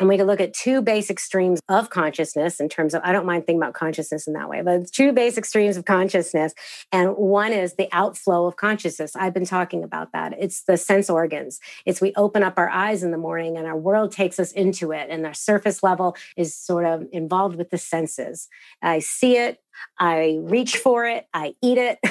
and 0.00 0.08
we 0.08 0.16
can 0.16 0.26
look 0.26 0.40
at 0.40 0.52
two 0.52 0.82
basic 0.82 1.20
streams 1.20 1.60
of 1.68 1.88
consciousness 1.88 2.58
in 2.58 2.68
terms 2.68 2.94
of, 2.94 3.02
I 3.04 3.12
don't 3.12 3.26
mind 3.26 3.46
thinking 3.46 3.62
about 3.62 3.74
consciousness 3.74 4.26
in 4.26 4.32
that 4.32 4.48
way, 4.48 4.60
but 4.60 4.90
two 4.90 5.12
basic 5.12 5.44
streams 5.44 5.76
of 5.76 5.84
consciousness. 5.84 6.52
And 6.90 7.10
one 7.12 7.52
is 7.52 7.74
the 7.74 7.88
outflow 7.92 8.46
of 8.46 8.56
consciousness. 8.56 9.14
I've 9.14 9.32
been 9.34 9.46
talking 9.46 9.84
about 9.84 10.10
that. 10.12 10.34
It's 10.36 10.64
the 10.64 10.76
sense 10.76 11.08
organs. 11.08 11.60
It's 11.86 12.00
we 12.00 12.12
open 12.16 12.42
up 12.42 12.54
our 12.56 12.68
eyes 12.68 13.04
in 13.04 13.12
the 13.12 13.18
morning 13.18 13.56
and 13.56 13.68
our 13.68 13.76
world 13.76 14.10
takes 14.10 14.40
us 14.40 14.50
into 14.50 14.90
it. 14.90 15.10
And 15.10 15.24
our 15.26 15.34
surface 15.34 15.84
level 15.84 16.16
is 16.36 16.56
sort 16.56 16.86
of 16.86 17.06
involved 17.12 17.54
with 17.54 17.70
the 17.70 17.78
senses. 17.78 18.48
I 18.82 18.98
see 18.98 19.36
it, 19.36 19.60
I 20.00 20.38
reach 20.42 20.76
for 20.76 21.06
it, 21.06 21.28
I 21.32 21.54
eat 21.62 21.78
it. 21.78 21.98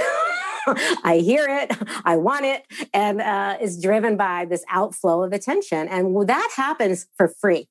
I 1.03 1.17
hear 1.21 1.45
it, 1.45 1.77
I 2.05 2.15
want 2.15 2.45
it, 2.45 2.63
and 2.93 3.19
uh, 3.19 3.57
is 3.59 3.81
driven 3.81 4.15
by 4.15 4.45
this 4.45 4.63
outflow 4.69 5.21
of 5.21 5.33
attention. 5.33 5.89
And 5.89 6.25
that 6.29 6.53
happens 6.55 7.05
for 7.17 7.27
free 7.27 7.67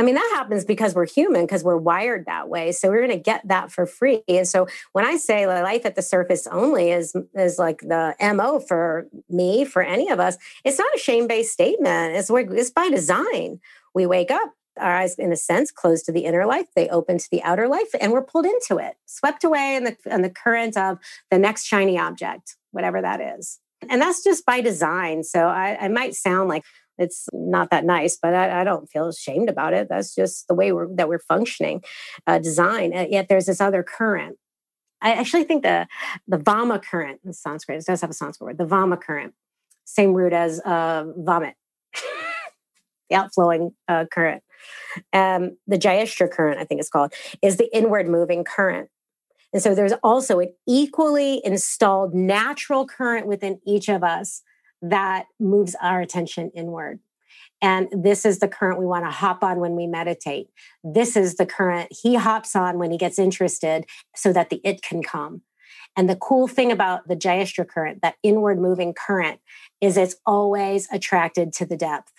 I 0.00 0.02
mean, 0.02 0.14
that 0.14 0.32
happens 0.34 0.64
because 0.64 0.94
we're 0.94 1.06
human, 1.06 1.42
because 1.42 1.62
we're 1.62 1.76
wired 1.76 2.24
that 2.24 2.48
way. 2.48 2.72
So 2.72 2.88
we're 2.88 3.06
going 3.06 3.18
to 3.18 3.22
get 3.22 3.46
that 3.46 3.70
for 3.70 3.84
free. 3.84 4.22
And 4.28 4.48
so 4.48 4.66
when 4.92 5.04
I 5.04 5.18
say 5.18 5.46
life 5.46 5.84
at 5.84 5.94
the 5.94 6.00
surface 6.00 6.46
only 6.46 6.90
is 6.90 7.14
is 7.34 7.58
like 7.58 7.80
the 7.80 8.14
mo 8.34 8.60
for 8.60 9.08
me, 9.28 9.66
for 9.66 9.82
any 9.82 10.08
of 10.08 10.18
us, 10.18 10.38
it's 10.64 10.78
not 10.78 10.88
a 10.94 10.98
shame 10.98 11.26
based 11.26 11.52
statement. 11.52 12.16
It's 12.16 12.30
it's 12.30 12.70
by 12.70 12.88
design. 12.88 13.60
We 13.94 14.06
wake 14.06 14.30
up, 14.30 14.54
our 14.78 14.96
eyes, 14.96 15.16
in 15.16 15.32
a 15.32 15.36
sense, 15.36 15.70
closed 15.70 16.06
to 16.06 16.12
the 16.12 16.24
inner 16.24 16.46
life. 16.46 16.68
They 16.74 16.88
open 16.88 17.18
to 17.18 17.28
the 17.30 17.42
outer 17.42 17.68
life, 17.68 17.94
and 18.00 18.10
we're 18.10 18.24
pulled 18.24 18.46
into 18.46 18.78
it, 18.78 18.94
swept 19.04 19.44
away 19.44 19.76
in 19.76 19.84
the 19.84 19.98
in 20.06 20.22
the 20.22 20.30
current 20.30 20.78
of 20.78 20.96
the 21.30 21.38
next 21.38 21.66
shiny 21.66 21.98
object, 21.98 22.56
whatever 22.70 23.02
that 23.02 23.20
is. 23.20 23.60
And 23.88 24.00
that's 24.00 24.22
just 24.22 24.44
by 24.44 24.60
design. 24.60 25.24
So 25.24 25.46
I, 25.46 25.76
I 25.80 25.88
might 25.88 26.14
sound 26.14 26.48
like 26.48 26.64
it's 27.00 27.28
not 27.32 27.70
that 27.70 27.84
nice, 27.84 28.18
but 28.20 28.34
I, 28.34 28.60
I, 28.60 28.64
don't 28.64 28.88
feel 28.88 29.08
ashamed 29.08 29.48
about 29.48 29.72
it. 29.72 29.88
That's 29.88 30.14
just 30.14 30.46
the 30.48 30.54
way 30.54 30.70
we're 30.70 30.94
that 30.96 31.08
we're 31.08 31.18
functioning, 31.18 31.82
uh, 32.26 32.38
design. 32.38 32.94
Uh, 32.94 33.06
yet 33.08 33.28
there's 33.28 33.46
this 33.46 33.60
other 33.60 33.82
current. 33.82 34.36
I 35.00 35.14
actually 35.14 35.44
think 35.44 35.62
the 35.62 35.88
the 36.28 36.38
Vama 36.38 36.78
current 36.78 37.20
in 37.24 37.32
Sanskrit 37.32 37.78
it 37.78 37.86
does 37.86 38.02
have 38.02 38.10
a 38.10 38.14
Sanskrit 38.14 38.46
word. 38.46 38.58
The 38.58 38.66
Vama 38.66 39.00
current, 39.00 39.34
same 39.84 40.12
root 40.12 40.34
as 40.34 40.60
uh, 40.60 41.04
vomit, 41.16 41.54
the 43.08 43.16
outflowing 43.16 43.72
uh, 43.88 44.04
current. 44.12 44.42
Um, 45.12 45.56
the 45.66 45.78
Jayashtra 45.78 46.30
current, 46.30 46.60
I 46.60 46.64
think 46.64 46.80
it's 46.80 46.90
called, 46.90 47.14
is 47.40 47.56
the 47.56 47.74
inward 47.74 48.08
moving 48.08 48.44
current. 48.44 48.90
And 49.52 49.62
so 49.62 49.74
there's 49.74 49.94
also 50.02 50.38
an 50.38 50.52
equally 50.68 51.40
installed 51.44 52.14
natural 52.14 52.86
current 52.86 53.26
within 53.26 53.60
each 53.66 53.88
of 53.88 54.04
us 54.04 54.42
that 54.82 55.26
moves 55.38 55.76
our 55.80 56.00
attention 56.00 56.50
inward. 56.54 57.00
And 57.62 57.88
this 57.92 58.24
is 58.24 58.38
the 58.38 58.48
current 58.48 58.78
we 58.78 58.86
want 58.86 59.04
to 59.04 59.10
hop 59.10 59.44
on 59.44 59.60
when 59.60 59.76
we 59.76 59.86
meditate. 59.86 60.48
This 60.82 61.16
is 61.16 61.36
the 61.36 61.46
current 61.46 61.88
he 61.90 62.14
hops 62.14 62.56
on 62.56 62.78
when 62.78 62.90
he 62.90 62.96
gets 62.96 63.18
interested 63.18 63.84
so 64.16 64.32
that 64.32 64.50
the 64.50 64.60
it 64.64 64.82
can 64.82 65.02
come. 65.02 65.42
And 65.96 66.08
the 66.08 66.16
cool 66.16 66.46
thing 66.48 66.72
about 66.72 67.08
the 67.08 67.16
Jayashtra 67.16 67.68
current, 67.68 68.00
that 68.02 68.16
inward 68.22 68.58
moving 68.58 68.94
current, 68.94 69.40
is 69.80 69.96
it's 69.96 70.16
always 70.24 70.88
attracted 70.90 71.52
to 71.54 71.66
the 71.66 71.76
depth. 71.76 72.12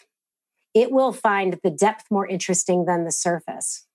It 0.73 0.91
will 0.91 1.13
find 1.13 1.59
the 1.63 1.71
depth 1.71 2.05
more 2.11 2.27
interesting 2.27 2.85
than 2.85 3.05
the 3.05 3.11
surface. 3.11 3.85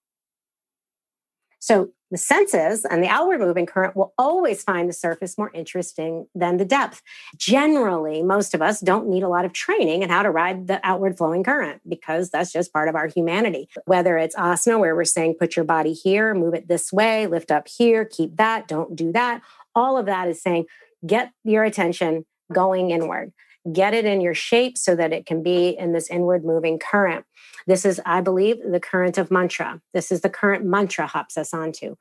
So 1.59 1.91
the 2.11 2.19
senses 2.19 2.85
and 2.85 3.03
the 3.03 3.09
outward 3.09 3.41
moving 3.41 3.67
current 3.67 3.97
will 3.97 4.13
always 4.17 4.63
find 4.63 4.89
the 4.89 4.93
surface 4.93 5.37
more 5.37 5.51
interesting 5.53 6.27
than 6.35 6.57
the 6.57 6.65
depth. 6.65 7.03
Generally, 7.37 8.23
most 8.23 8.55
of 8.55 8.63
us 8.63 8.81
don't 8.81 9.09
need 9.09 9.23
a 9.23 9.29
lot 9.29 9.45
of 9.45 9.53
training 9.53 10.03
in 10.03 10.11
how 10.11 10.23
to 10.23 10.31
ride 10.31 10.67
the 10.67 10.81
outward 10.85 11.19
flowing 11.19 11.43
current 11.43 11.81
because 11.89 12.31
that's 12.31 12.53
just 12.53 12.73
part 12.73 12.89
of 12.89 12.95
our 12.95 13.09
humanity. 13.09 13.69
Whether 13.87 14.19
it's 14.19 14.37
asana, 14.37 14.79
where 14.79 14.95
we're 14.95 15.05
saying 15.05 15.37
put 15.39 15.57
your 15.57 15.65
body 15.65 15.93
here, 15.93 16.35
move 16.35 16.55
it 16.55 16.69
this 16.69 16.93
way, 16.93 17.27
lift 17.27 17.51
up 17.51 17.69
here, 17.69 18.05
keep 18.05 18.37
that, 18.37 18.69
don't 18.69 18.95
do 18.95 19.13
that. 19.13 19.43
All 19.75 19.99
of 19.99 20.07
that 20.07 20.29
is 20.29 20.41
saying 20.41 20.67
get 21.07 21.33
your 21.45 21.65
attention 21.65 22.25
going 22.53 22.91
inward 22.91 23.33
get 23.73 23.95
it 23.95 24.05
in 24.05 24.21
your 24.21 24.35
shape 24.35 24.79
so 24.79 24.95
that 24.95 25.13
it 25.13 25.27
can 25.27 25.43
be 25.43 25.69
in 25.69 25.93
this 25.93 26.09
inward 26.11 26.45
moving 26.45 26.79
current. 26.79 27.25
This 27.67 27.85
is, 27.85 28.01
I 28.07 28.21
believe, 28.21 28.59
the 28.63 28.81
current 28.81 29.19
of 29.19 29.31
mantra. 29.31 29.81
This 29.93 30.13
is 30.13 30.21
the 30.21 30.31
current 30.31 30.65
mantra 30.65 31.07
hops 31.07 31.37
us 31.37 31.53
onto. 31.53 31.97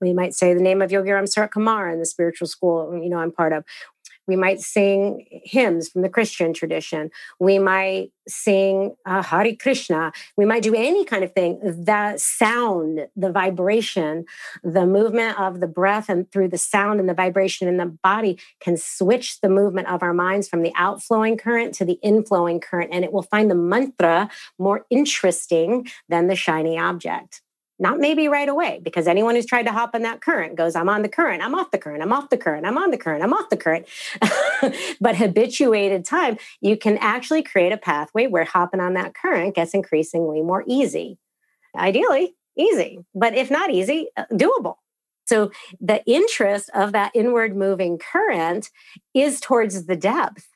We 0.00 0.12
might 0.12 0.34
say 0.34 0.54
the 0.54 0.62
name 0.62 0.80
of 0.82 0.90
Yogi 0.90 1.10
Ramsuratkumar 1.10 1.92
in 1.92 1.98
the 1.98 2.06
spiritual 2.06 2.48
school, 2.48 2.98
you 3.00 3.08
know, 3.08 3.18
I'm 3.18 3.32
part 3.32 3.52
of. 3.52 3.64
We 4.26 4.36
might 4.36 4.60
sing 4.60 5.26
hymns 5.30 5.88
from 5.88 6.02
the 6.02 6.08
Christian 6.08 6.52
tradition. 6.52 7.10
We 7.38 7.58
might 7.58 8.12
sing 8.28 8.94
uh, 9.06 9.22
Hare 9.22 9.54
Krishna. 9.56 10.12
We 10.36 10.44
might 10.44 10.62
do 10.62 10.74
any 10.74 11.04
kind 11.04 11.24
of 11.24 11.32
thing. 11.32 11.58
The 11.62 12.14
sound, 12.16 13.08
the 13.16 13.32
vibration, 13.32 14.24
the 14.62 14.86
movement 14.86 15.38
of 15.38 15.60
the 15.60 15.66
breath, 15.66 16.08
and 16.08 16.30
through 16.30 16.48
the 16.48 16.58
sound 16.58 17.00
and 17.00 17.08
the 17.08 17.14
vibration 17.14 17.68
in 17.68 17.76
the 17.76 17.86
body 17.86 18.38
can 18.60 18.76
switch 18.76 19.40
the 19.40 19.48
movement 19.48 19.88
of 19.88 20.02
our 20.02 20.14
minds 20.14 20.48
from 20.48 20.62
the 20.62 20.72
outflowing 20.76 21.36
current 21.36 21.74
to 21.74 21.84
the 21.84 21.98
inflowing 22.04 22.60
current. 22.60 22.90
And 22.92 23.04
it 23.04 23.12
will 23.12 23.22
find 23.22 23.50
the 23.50 23.54
mantra 23.54 24.30
more 24.58 24.86
interesting 24.90 25.88
than 26.08 26.28
the 26.28 26.36
shiny 26.36 26.78
object. 26.78 27.42
Not 27.80 27.98
maybe 27.98 28.28
right 28.28 28.48
away, 28.48 28.78
because 28.82 29.08
anyone 29.08 29.34
who's 29.34 29.46
tried 29.46 29.62
to 29.62 29.72
hop 29.72 29.94
on 29.94 30.02
that 30.02 30.20
current 30.20 30.54
goes, 30.54 30.76
I'm 30.76 30.90
on 30.90 31.00
the 31.00 31.08
current, 31.08 31.42
I'm 31.42 31.54
off 31.54 31.70
the 31.70 31.78
current, 31.78 32.02
I'm 32.02 32.12
off 32.12 32.28
the 32.28 32.36
current, 32.36 32.66
I'm 32.66 32.76
on 32.76 32.90
the 32.90 32.98
current, 32.98 33.24
I'm 33.24 33.32
off 33.32 33.48
the 33.48 33.56
current. 33.56 33.86
but 35.00 35.16
habituated 35.16 36.04
time, 36.04 36.36
you 36.60 36.76
can 36.76 36.98
actually 36.98 37.42
create 37.42 37.72
a 37.72 37.78
pathway 37.78 38.26
where 38.26 38.44
hopping 38.44 38.80
on 38.80 38.92
that 38.94 39.14
current 39.14 39.54
gets 39.54 39.72
increasingly 39.72 40.42
more 40.42 40.62
easy. 40.66 41.16
Ideally, 41.74 42.34
easy, 42.54 42.98
but 43.14 43.34
if 43.34 43.50
not 43.50 43.70
easy, 43.70 44.08
uh, 44.14 44.24
doable. 44.30 44.74
So 45.24 45.50
the 45.80 46.04
interest 46.04 46.68
of 46.74 46.92
that 46.92 47.12
inward 47.14 47.56
moving 47.56 47.98
current 47.98 48.68
is 49.14 49.40
towards 49.40 49.86
the 49.86 49.96
depth. 49.96 50.46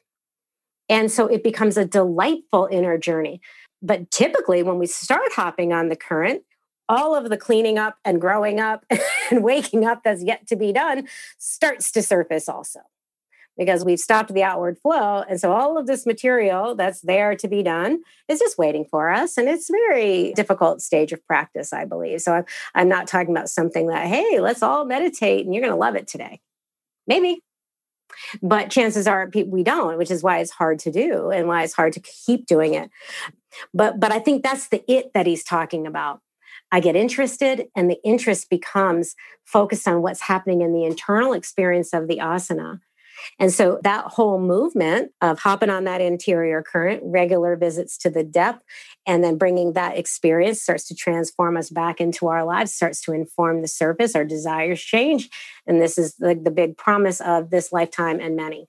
And 0.90 1.10
so 1.10 1.26
it 1.26 1.42
becomes 1.42 1.78
a 1.78 1.86
delightful 1.86 2.68
inner 2.70 2.98
journey. 2.98 3.40
But 3.80 4.10
typically, 4.10 4.62
when 4.62 4.78
we 4.78 4.86
start 4.86 5.32
hopping 5.34 5.72
on 5.72 5.88
the 5.88 5.96
current, 5.96 6.42
all 6.88 7.14
of 7.14 7.28
the 7.30 7.36
cleaning 7.36 7.78
up 7.78 7.96
and 8.04 8.20
growing 8.20 8.60
up 8.60 8.84
and 9.30 9.42
waking 9.42 9.84
up 9.84 10.02
that's 10.04 10.22
yet 10.22 10.46
to 10.48 10.56
be 10.56 10.72
done 10.72 11.08
starts 11.38 11.90
to 11.92 12.02
surface 12.02 12.48
also 12.48 12.80
because 13.56 13.84
we've 13.84 14.00
stopped 14.00 14.34
the 14.34 14.42
outward 14.42 14.78
flow. 14.78 15.22
And 15.28 15.40
so 15.40 15.52
all 15.52 15.78
of 15.78 15.86
this 15.86 16.06
material 16.06 16.74
that's 16.74 17.00
there 17.02 17.36
to 17.36 17.48
be 17.48 17.62
done 17.62 18.02
is 18.28 18.40
just 18.40 18.58
waiting 18.58 18.84
for 18.84 19.10
us. 19.10 19.38
And 19.38 19.48
it's 19.48 19.70
very 19.70 20.32
difficult 20.34 20.82
stage 20.82 21.12
of 21.12 21.24
practice, 21.26 21.72
I 21.72 21.84
believe. 21.84 22.20
So 22.20 22.32
I'm, 22.32 22.44
I'm 22.74 22.88
not 22.88 23.06
talking 23.06 23.34
about 23.34 23.48
something 23.48 23.86
that, 23.88 24.06
hey, 24.06 24.40
let's 24.40 24.62
all 24.62 24.84
meditate 24.84 25.44
and 25.44 25.54
you're 25.54 25.62
going 25.62 25.72
to 25.72 25.78
love 25.78 25.96
it 25.96 26.08
today. 26.08 26.40
Maybe. 27.06 27.42
But 28.42 28.70
chances 28.70 29.06
are 29.06 29.30
we 29.34 29.62
don't, 29.62 29.98
which 29.98 30.10
is 30.10 30.22
why 30.22 30.38
it's 30.38 30.50
hard 30.50 30.78
to 30.80 30.92
do 30.92 31.30
and 31.30 31.48
why 31.48 31.64
it's 31.64 31.72
hard 31.72 31.92
to 31.94 32.00
keep 32.00 32.46
doing 32.46 32.74
it. 32.74 32.90
But 33.72 33.98
but 33.98 34.12
I 34.12 34.20
think 34.20 34.42
that's 34.42 34.68
the 34.68 34.84
it 34.90 35.12
that 35.14 35.26
he's 35.26 35.42
talking 35.42 35.86
about 35.86 36.20
I 36.74 36.80
get 36.80 36.96
interested, 36.96 37.68
and 37.76 37.88
the 37.88 38.02
interest 38.02 38.50
becomes 38.50 39.14
focused 39.44 39.86
on 39.86 40.02
what's 40.02 40.22
happening 40.22 40.60
in 40.60 40.72
the 40.72 40.82
internal 40.82 41.32
experience 41.32 41.92
of 41.92 42.08
the 42.08 42.18
asana. 42.18 42.80
And 43.38 43.52
so 43.52 43.78
that 43.84 44.06
whole 44.06 44.40
movement 44.40 45.12
of 45.20 45.38
hopping 45.38 45.70
on 45.70 45.84
that 45.84 46.00
interior 46.00 46.64
current, 46.64 47.00
regular 47.04 47.54
visits 47.54 47.96
to 47.98 48.10
the 48.10 48.24
depth, 48.24 48.64
and 49.06 49.22
then 49.22 49.38
bringing 49.38 49.74
that 49.74 49.96
experience 49.96 50.60
starts 50.60 50.88
to 50.88 50.96
transform 50.96 51.56
us 51.56 51.70
back 51.70 52.00
into 52.00 52.26
our 52.26 52.44
lives, 52.44 52.74
starts 52.74 53.00
to 53.02 53.12
inform 53.12 53.62
the 53.62 53.68
surface. 53.68 54.16
Our 54.16 54.24
desires 54.24 54.82
change. 54.82 55.30
And 55.68 55.80
this 55.80 55.96
is 55.96 56.16
the, 56.16 56.34
the 56.34 56.50
big 56.50 56.76
promise 56.76 57.20
of 57.20 57.50
this 57.50 57.70
lifetime 57.70 58.18
and 58.18 58.34
many. 58.34 58.66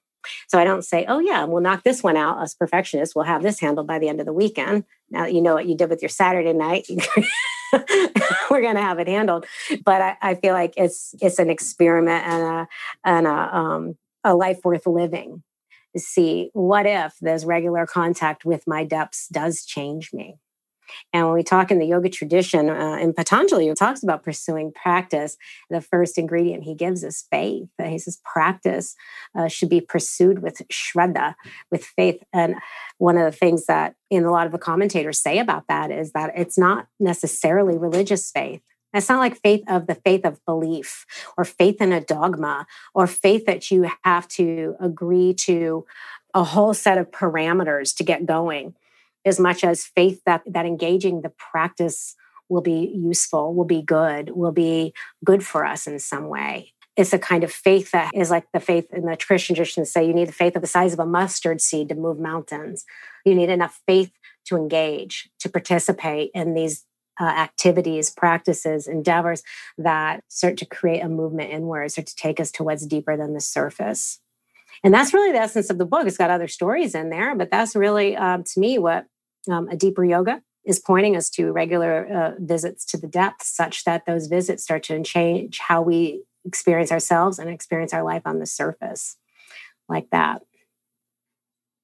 So 0.48 0.60
I 0.60 0.64
don't 0.64 0.86
say, 0.86 1.06
oh, 1.08 1.18
yeah, 1.18 1.46
we'll 1.46 1.64
knock 1.64 1.82
this 1.82 2.04
one 2.04 2.18
out. 2.18 2.38
Us 2.38 2.54
perfectionists 2.54 3.16
will 3.16 3.24
have 3.24 3.42
this 3.42 3.60
handled 3.60 3.88
by 3.88 3.98
the 3.98 4.10
end 4.10 4.20
of 4.20 4.28
the 4.28 4.34
weekend. 4.34 4.84
Now 5.10 5.24
that 5.24 5.34
you 5.34 5.42
know 5.42 5.56
what 5.56 5.66
you 5.66 5.76
did 5.76 5.90
with 5.90 6.04
your 6.04 6.10
Saturday 6.10 6.54
night, 6.54 6.88
we're 8.50 8.62
going 8.62 8.76
to 8.76 8.82
have 8.82 9.00
it 9.00 9.08
handled. 9.08 9.46
But 9.84 10.02
I, 10.02 10.18
I, 10.22 10.36
feel 10.36 10.54
like 10.54 10.74
it's 10.78 11.16
it's 11.22 11.40
an 11.40 11.50
experiment 11.50 12.26
and 12.26 12.44
a 12.44 12.68
and 13.04 13.28
a 13.28 13.56
um, 13.58 13.98
a 14.24 14.36
life 14.36 14.60
worth 14.64 14.88
living. 14.88 15.44
To 15.94 16.02
see 16.02 16.50
what 16.52 16.86
if 16.86 17.14
this 17.22 17.46
regular 17.46 17.86
contact 17.86 18.44
with 18.44 18.68
my 18.68 18.84
depths 18.84 19.30
does 19.30 19.64
change 19.64 20.12
me. 20.12 20.36
And 21.14 21.26
when 21.26 21.36
we 21.36 21.44
talk 21.44 21.72
in 21.72 21.80
the 21.80 21.86
yoga 21.86 22.10
tradition, 22.10 22.70
uh, 22.70 22.98
in 23.02 23.14
Patanjali, 23.14 23.68
he 23.68 23.74
talks 23.74 24.04
about 24.04 24.24
pursuing 24.24 24.72
practice. 24.72 25.38
The 25.70 25.82
first 25.82 26.18
ingredient 26.18 26.64
he 26.64 26.76
gives 26.76 27.04
is 27.04 27.26
faith. 27.32 27.70
He 27.84 27.98
says 27.98 28.22
practice 28.24 28.96
uh, 29.38 29.48
should 29.48 29.70
be 29.70 29.82
pursued 29.82 30.40
with 30.40 30.62
shraddha, 30.70 31.36
with 31.72 31.86
faith. 31.86 32.24
And 32.34 32.56
one 32.98 33.18
of 33.18 33.32
the 33.32 33.38
things 33.38 33.66
that 33.66 33.96
in 34.10 34.24
a 34.24 34.32
lot 34.32 34.46
of 34.46 34.52
the 34.52 34.58
commentators 34.58 35.20
say 35.20 35.40
about 35.40 35.68
that 35.68 35.92
is 35.92 36.12
that 36.12 36.32
it's 36.36 36.58
not 36.58 36.88
necessarily 37.00 37.78
religious 37.78 38.32
faith. 38.32 38.62
It's 38.94 39.10
not 39.10 39.20
like 39.20 39.42
faith 39.42 39.64
of 39.68 39.88
the 39.88 39.96
faith 39.96 40.26
of 40.26 40.44
belief 40.46 41.06
or 41.38 41.44
faith 41.44 41.82
in 41.82 41.92
a 41.92 42.00
dogma 42.00 42.66
or 42.94 43.08
faith 43.08 43.46
that 43.46 43.70
you 43.70 43.90
have 44.04 44.28
to 44.30 44.76
agree 44.80 45.34
to 45.34 45.86
a 46.34 46.44
whole 46.44 46.74
set 46.74 46.98
of 46.98 47.12
parameters 47.12 47.96
to 47.98 48.04
get 48.04 48.26
going 48.26 48.76
as 49.26 49.40
much 49.40 49.64
as 49.64 49.86
faith 49.86 50.22
that 50.26 50.44
that 50.46 50.66
engaging 50.66 51.22
the 51.22 51.30
practice 51.30 52.16
will 52.50 52.62
be 52.62 52.92
useful, 52.96 53.54
will 53.54 53.66
be 53.66 53.82
good, 53.82 54.32
will 54.32 54.52
be 54.52 54.94
good 55.24 55.44
for 55.46 55.66
us 55.66 55.88
in 55.88 56.00
some 56.00 56.28
way. 56.28 56.74
It's 56.96 57.12
a 57.12 57.20
kind 57.20 57.44
of 57.44 57.52
faith 57.52 57.92
that 57.92 58.12
is 58.14 58.30
like 58.30 58.46
the 58.54 58.60
faith 58.60 58.88
in 58.94 59.06
the 59.06 59.18
Christian 59.18 59.56
tradition 59.56 59.86
say 59.86 60.06
you 60.06 60.14
need 60.14 60.30
the 60.30 60.34
faith 60.34 60.56
of 60.56 60.62
the 60.62 60.68
size 60.68 60.94
of 60.94 61.00
a 61.00 61.06
mustard 61.06 61.60
seed 61.60 61.90
to 61.90 61.96
move 61.96 62.20
mountains. 62.20 62.86
You 63.26 63.36
need 63.36 63.50
enough 63.50 63.82
faith 63.86 64.12
to 64.46 64.56
engage, 64.56 65.30
to 65.40 65.50
participate 65.50 66.32
in 66.34 66.54
these 66.54 66.86
uh, 67.20 67.24
activities, 67.26 68.10
practices, 68.10 68.88
endeavors 68.88 69.42
that 69.78 70.24
start 70.28 70.58
to 70.58 70.66
create 70.66 71.02
a 71.02 71.10
movement 71.10 71.52
inwards 71.52 71.98
or 71.98 72.04
to 72.04 72.16
take 72.16 72.40
us 72.40 72.52
to 72.52 72.64
what's 72.64 72.86
deeper 72.86 73.18
than 73.18 73.34
the 73.34 73.42
surface. 73.42 74.20
And 74.84 74.94
that's 74.94 75.14
really 75.14 75.32
the 75.32 75.40
essence 75.40 75.70
of 75.70 75.78
the 75.78 75.86
book. 75.86 76.06
It's 76.06 76.18
got 76.18 76.30
other 76.30 76.48
stories 76.48 76.94
in 76.94 77.10
there, 77.10 77.36
but 77.36 77.50
that's 77.50 77.76
really, 77.76 78.16
um, 78.16 78.44
to 78.44 78.60
me, 78.60 78.78
what 78.78 79.06
um, 79.48 79.68
a 79.70 79.76
deeper 79.76 80.04
yoga 80.04 80.42
is 80.66 80.80
pointing 80.80 81.16
us 81.16 81.30
to 81.30 81.52
regular 81.52 82.06
uh, 82.06 82.32
visits 82.40 82.86
to 82.86 82.98
the 82.98 83.08
depths, 83.08 83.48
such 83.56 83.84
that 83.84 84.06
those 84.06 84.28
visits 84.28 84.64
start 84.64 84.84
to 84.84 85.04
change 85.04 85.60
how 85.60 85.82
we 85.82 86.24
experience 86.46 86.92
ourselves 86.92 87.40
and 87.40 87.50
experience 87.50 87.94
our 87.94 88.04
life 88.04 88.24
on 88.26 88.40
the 88.40 88.46
surface, 88.46 89.18
like 89.88 90.10
that. 90.12 90.42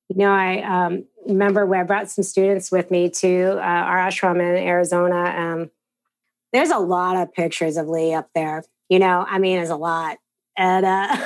You 0.09 0.17
know, 0.17 0.31
I 0.31 0.61
um, 0.61 1.05
remember 1.27 1.65
where 1.65 1.81
I 1.81 1.83
brought 1.83 2.09
some 2.09 2.23
students 2.23 2.71
with 2.71 2.91
me 2.91 3.09
to 3.09 3.57
uh, 3.57 3.61
our 3.61 3.97
ashram 3.97 4.35
in 4.35 4.67
Arizona. 4.67 5.23
Um, 5.23 5.71
there's 6.51 6.69
a 6.69 6.79
lot 6.79 7.15
of 7.15 7.33
pictures 7.33 7.77
of 7.77 7.87
Lee 7.87 8.13
up 8.13 8.29
there. 8.35 8.63
You 8.89 8.99
know, 8.99 9.25
I 9.27 9.39
mean, 9.39 9.55
there's 9.55 9.69
a 9.69 9.77
lot, 9.77 10.17
and 10.57 10.85
uh, 10.85 11.17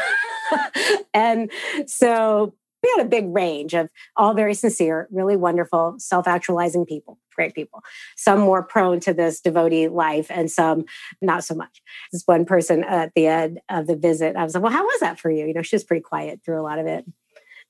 and 1.14 1.52
so 1.88 2.54
we 2.86 2.94
had 2.96 3.06
a 3.06 3.10
big 3.10 3.34
range 3.34 3.74
of 3.74 3.90
all 4.16 4.34
very 4.34 4.54
sincere, 4.54 5.08
really 5.12 5.36
wonderful, 5.36 5.96
self-actualizing 5.98 6.86
people, 6.86 7.20
great 7.36 7.54
people. 7.54 7.82
Some 8.16 8.40
more 8.40 8.64
prone 8.64 9.00
to 9.02 9.14
this 9.14 9.42
devotee 9.42 9.88
life, 9.88 10.28
and 10.30 10.50
some 10.52 10.86
not 11.22 11.44
so 11.44 11.56
much. 11.56 11.82
This 12.12 12.24
one 12.26 12.46
person 12.46 12.84
at 12.84 13.12
the 13.16 13.28
end 13.28 13.60
of 13.70 13.88
the 13.88 13.96
visit, 13.96 14.36
I 14.36 14.44
was 14.44 14.54
like, 14.54 14.64
"Well, 14.64 14.72
how 14.72 14.84
was 14.84 15.00
that 15.02 15.20
for 15.20 15.30
you?" 15.30 15.46
You 15.46 15.54
know, 15.54 15.62
she 15.62 15.76
was 15.76 15.84
pretty 15.84 16.02
quiet 16.02 16.42
through 16.46 16.62
a 16.62 16.64
lot 16.64 16.80
of 16.80 16.86
it 16.86 17.06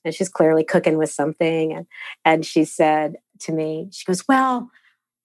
and 0.05 0.13
she's 0.13 0.29
clearly 0.29 0.63
cooking 0.63 0.97
with 0.97 1.11
something. 1.11 1.73
And, 1.73 1.87
and 2.23 2.45
she 2.45 2.63
said 2.63 3.15
to 3.41 3.51
me, 3.51 3.89
she 3.91 4.05
goes, 4.05 4.27
Well, 4.27 4.69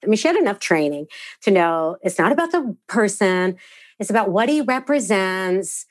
I 0.03 0.07
mean, 0.07 0.17
she 0.17 0.27
had 0.27 0.37
enough 0.37 0.59
training 0.59 1.07
to 1.43 1.51
know 1.51 1.99
it's 2.03 2.19
not 2.19 2.33
about 2.33 2.51
the 2.51 2.77
person, 2.89 3.57
it's 3.99 4.11
about 4.11 4.31
what 4.31 4.49
he 4.49 4.63
represents. 4.63 5.87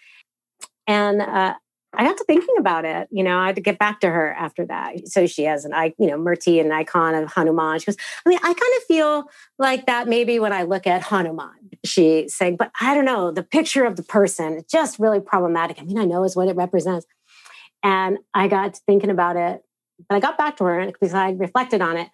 And 0.88 1.22
uh, 1.22 1.54
I 1.94 2.04
got 2.04 2.18
to 2.18 2.24
thinking 2.26 2.56
about 2.60 2.86
it. 2.86 3.08
You 3.12 3.24
know, 3.24 3.40
I 3.40 3.48
had 3.48 3.56
to 3.56 3.62
get 3.62 3.80
back 3.80 4.00
to 4.02 4.10
her 4.10 4.32
after 4.34 4.66
that. 4.68 5.08
So 5.08 5.26
she 5.26 5.44
has 5.46 5.66
an, 5.66 5.74
I, 5.74 5.94
you 5.98 6.08
know, 6.08 6.18
Murti, 6.20 6.62
an 6.62 6.72
icon 6.72 7.16
of 7.16 7.32
Hanuman. 7.34 7.80
She 7.80 7.88
goes, 7.88 7.98
I 8.26 8.30
mean, 8.30 8.38
I 8.38 8.54
kind 8.54 8.74
of 8.78 8.84
feel 8.88 9.24
like 9.58 9.88
that 9.88 10.08
maybe 10.08 10.40
when 10.40 10.54
I 10.54 10.64
look 10.64 10.86
at 10.86 11.02
Hanuman. 11.02 11.50
She's 11.84 12.36
saying, 12.36 12.58
but 12.58 12.72
I 12.80 12.94
don't 12.94 13.06
know, 13.06 13.32
the 13.32 13.44
picture 13.44 13.86
of 13.86 13.96
the 13.96 14.04
person, 14.04 14.54
it's 14.54 14.72
just 14.72 15.00
really 15.00 15.20
problematic. 15.20 15.82
I 15.82 15.84
mean, 15.84 15.98
I 15.98 16.06
know 16.06 16.24
is 16.24 16.36
what 16.36 16.48
it 16.48 16.56
represents. 16.56 17.08
And 17.82 18.20
I 18.34 18.48
got 18.48 18.76
to 18.76 18.82
thinking 18.86 19.10
about 19.10 19.36
it, 19.36 19.64
but 20.08 20.16
I 20.16 20.20
got 20.20 20.38
back 20.38 20.58
to 20.58 20.66
her 20.66 20.86
because 20.86 21.14
I 21.14 21.32
reflected 21.32 21.82
on 21.82 21.98
it. 21.98 22.10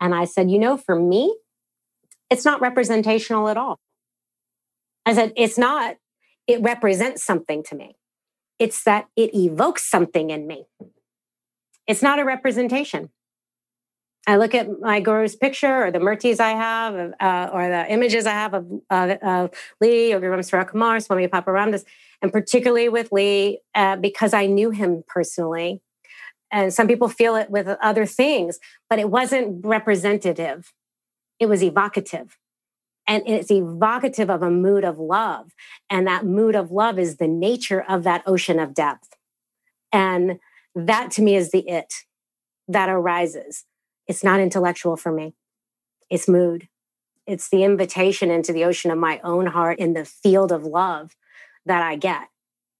And 0.00 0.14
I 0.14 0.24
said, 0.24 0.50
you 0.50 0.58
know, 0.58 0.78
for 0.78 0.98
me, 0.98 1.36
it's 2.30 2.44
not 2.44 2.60
representational 2.60 3.48
at 3.48 3.58
all. 3.58 3.78
I 5.04 5.14
said, 5.14 5.32
it's 5.36 5.58
not, 5.58 5.96
it 6.46 6.62
represents 6.62 7.24
something 7.24 7.62
to 7.64 7.74
me. 7.74 7.96
It's 8.60 8.84
that 8.84 9.08
it 9.16 9.34
evokes 9.34 9.84
something 9.84 10.30
in 10.30 10.46
me. 10.46 10.66
It's 11.88 12.02
not 12.02 12.20
a 12.20 12.24
representation. 12.24 13.10
I 14.26 14.36
look 14.36 14.54
at 14.54 14.68
my 14.80 15.00
guru's 15.00 15.34
picture 15.34 15.86
or 15.86 15.90
the 15.90 15.98
murtis 15.98 16.40
I 16.40 16.50
have, 16.50 17.14
uh, 17.18 17.50
or 17.52 17.68
the 17.68 17.90
images 17.90 18.26
I 18.26 18.32
have 18.32 18.54
of 18.54 18.66
uh, 18.90 19.16
uh, 19.22 19.48
Lee 19.80 20.12
or 20.12 20.20
Gurum 20.20 20.68
Kumar, 20.68 21.00
Swami 21.00 21.26
Papa 21.26 21.50
Ramdas, 21.50 21.84
and 22.20 22.30
particularly 22.30 22.90
with 22.90 23.10
Lee, 23.10 23.60
uh, 23.74 23.96
because 23.96 24.34
I 24.34 24.44
knew 24.44 24.70
him 24.70 25.02
personally. 25.08 25.80
And 26.52 26.72
some 26.72 26.86
people 26.86 27.08
feel 27.08 27.34
it 27.36 27.50
with 27.50 27.66
other 27.80 28.04
things, 28.04 28.58
but 28.90 28.98
it 28.98 29.08
wasn't 29.08 29.64
representative. 29.64 30.74
It 31.38 31.46
was 31.46 31.62
evocative. 31.62 32.36
And 33.10 33.24
it's 33.26 33.50
evocative 33.50 34.30
of 34.30 34.40
a 34.40 34.50
mood 34.50 34.84
of 34.84 35.00
love. 35.00 35.50
And 35.90 36.06
that 36.06 36.24
mood 36.24 36.54
of 36.54 36.70
love 36.70 36.96
is 36.96 37.16
the 37.16 37.26
nature 37.26 37.82
of 37.82 38.04
that 38.04 38.22
ocean 38.24 38.60
of 38.60 38.72
depth. 38.72 39.16
And 39.92 40.38
that 40.76 41.10
to 41.12 41.22
me 41.22 41.34
is 41.34 41.50
the 41.50 41.68
it 41.68 41.92
that 42.68 42.88
arises. 42.88 43.64
It's 44.06 44.22
not 44.22 44.38
intellectual 44.38 44.96
for 44.96 45.10
me, 45.10 45.34
it's 46.08 46.28
mood. 46.28 46.68
It's 47.26 47.48
the 47.48 47.64
invitation 47.64 48.30
into 48.30 48.52
the 48.52 48.64
ocean 48.64 48.92
of 48.92 48.98
my 48.98 49.20
own 49.24 49.46
heart 49.46 49.80
in 49.80 49.92
the 49.92 50.04
field 50.04 50.52
of 50.52 50.64
love 50.64 51.16
that 51.66 51.82
I 51.82 51.96
get. 51.96 52.28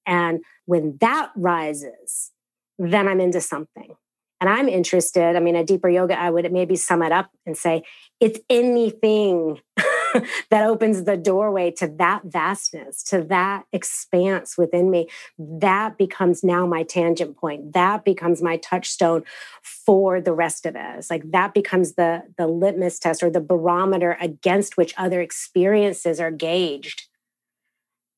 And 0.07 0.45
when 0.65 0.97
that 1.01 1.31
rises, 1.37 2.31
then 2.79 3.09
I'm 3.09 3.21
into 3.21 3.41
something. 3.41 3.97
And 4.41 4.49
I'm 4.49 4.69
interested. 4.69 5.37
I 5.37 5.41
mean, 5.41 5.55
a 5.55 5.65
deeper 5.65 5.89
yoga, 5.89 6.19
I 6.19 6.31
would 6.31 6.51
maybe 6.53 6.75
sum 6.75 7.03
it 7.03 7.13
up 7.13 7.31
and 7.47 7.57
say 7.57 7.83
it's 8.21 8.41
anything 8.49 9.61
that 10.51 10.65
opens 10.65 11.05
the 11.05 11.17
doorway 11.17 11.71
to 11.73 11.87
that 11.99 12.23
vastness, 12.25 13.03
to 13.05 13.23
that 13.25 13.65
expanse 13.73 14.57
within 14.59 14.91
me. 14.91 15.09
That 15.39 15.99
becomes 15.99 16.43
now 16.43 16.67
my 16.67 16.83
tangent 16.83 17.37
point. 17.37 17.73
That 17.73 18.05
becomes 18.05 18.43
my 18.43 18.57
touchstone 18.57 19.25
for 19.63 20.21
the 20.21 20.33
rest 20.33 20.67
of 20.67 20.77
us. 20.77 21.11
Like 21.11 21.31
that 21.33 21.55
becomes 21.55 21.95
the, 21.95 22.23
the 22.37 22.47
litmus 22.47 22.99
test 22.99 23.23
or 23.23 23.31
the 23.31 23.41
barometer 23.41 24.17
against 24.21 24.77
which 24.77 24.95
other 24.97 25.21
experiences 25.21 26.21
are 26.21 26.31
gauged 26.31 27.09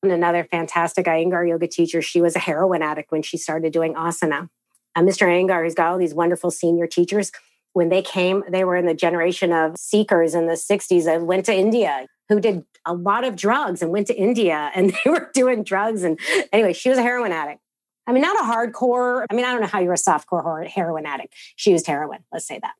And 0.01 0.11
another 0.11 0.43
fantastic 0.43 1.05
Iyengar 1.05 1.47
yoga 1.47 1.67
teacher. 1.67 2.01
She 2.01 2.21
was 2.21 2.35
a 2.35 2.39
heroin 2.39 2.81
addict 2.81 3.11
when 3.11 3.21
she 3.21 3.37
started 3.37 3.73
doing 3.73 3.93
asana. 3.95 4.49
Uh, 4.95 5.01
Mr. 5.01 5.27
Iyengar 5.27 5.63
has 5.63 5.75
got 5.75 5.87
all 5.87 5.97
these 5.97 6.13
wonderful 6.13 6.51
senior 6.51 6.87
teachers. 6.87 7.31
When 7.73 7.89
they 7.89 8.01
came, 8.01 8.43
they 8.49 8.63
were 8.63 8.75
in 8.75 8.85
the 8.85 8.93
generation 8.93 9.51
of 9.51 9.77
seekers 9.77 10.35
in 10.35 10.47
the 10.47 10.53
60s 10.53 11.05
that 11.05 11.21
went 11.23 11.45
to 11.45 11.55
India, 11.55 12.07
who 12.29 12.39
did 12.39 12.65
a 12.85 12.93
lot 12.93 13.23
of 13.23 13.35
drugs 13.35 13.81
and 13.81 13.91
went 13.91 14.07
to 14.07 14.15
India 14.15 14.71
and 14.75 14.93
they 15.05 15.09
were 15.09 15.31
doing 15.33 15.63
drugs. 15.63 16.03
And 16.03 16.19
anyway, 16.51 16.73
she 16.73 16.89
was 16.89 16.97
a 16.97 17.03
heroin 17.03 17.31
addict. 17.31 17.59
I 18.05 18.11
mean, 18.11 18.21
not 18.21 18.37
a 18.37 18.43
hardcore. 18.43 19.25
I 19.29 19.33
mean, 19.33 19.45
I 19.45 19.51
don't 19.51 19.61
know 19.61 19.67
how 19.67 19.79
you're 19.79 19.93
a 19.93 19.97
softcore 19.97 20.67
heroin 20.67 21.05
addict. 21.05 21.33
She 21.55 21.71
used 21.71 21.87
heroin, 21.87 22.19
let's 22.31 22.47
say 22.47 22.59
that. 22.59 22.73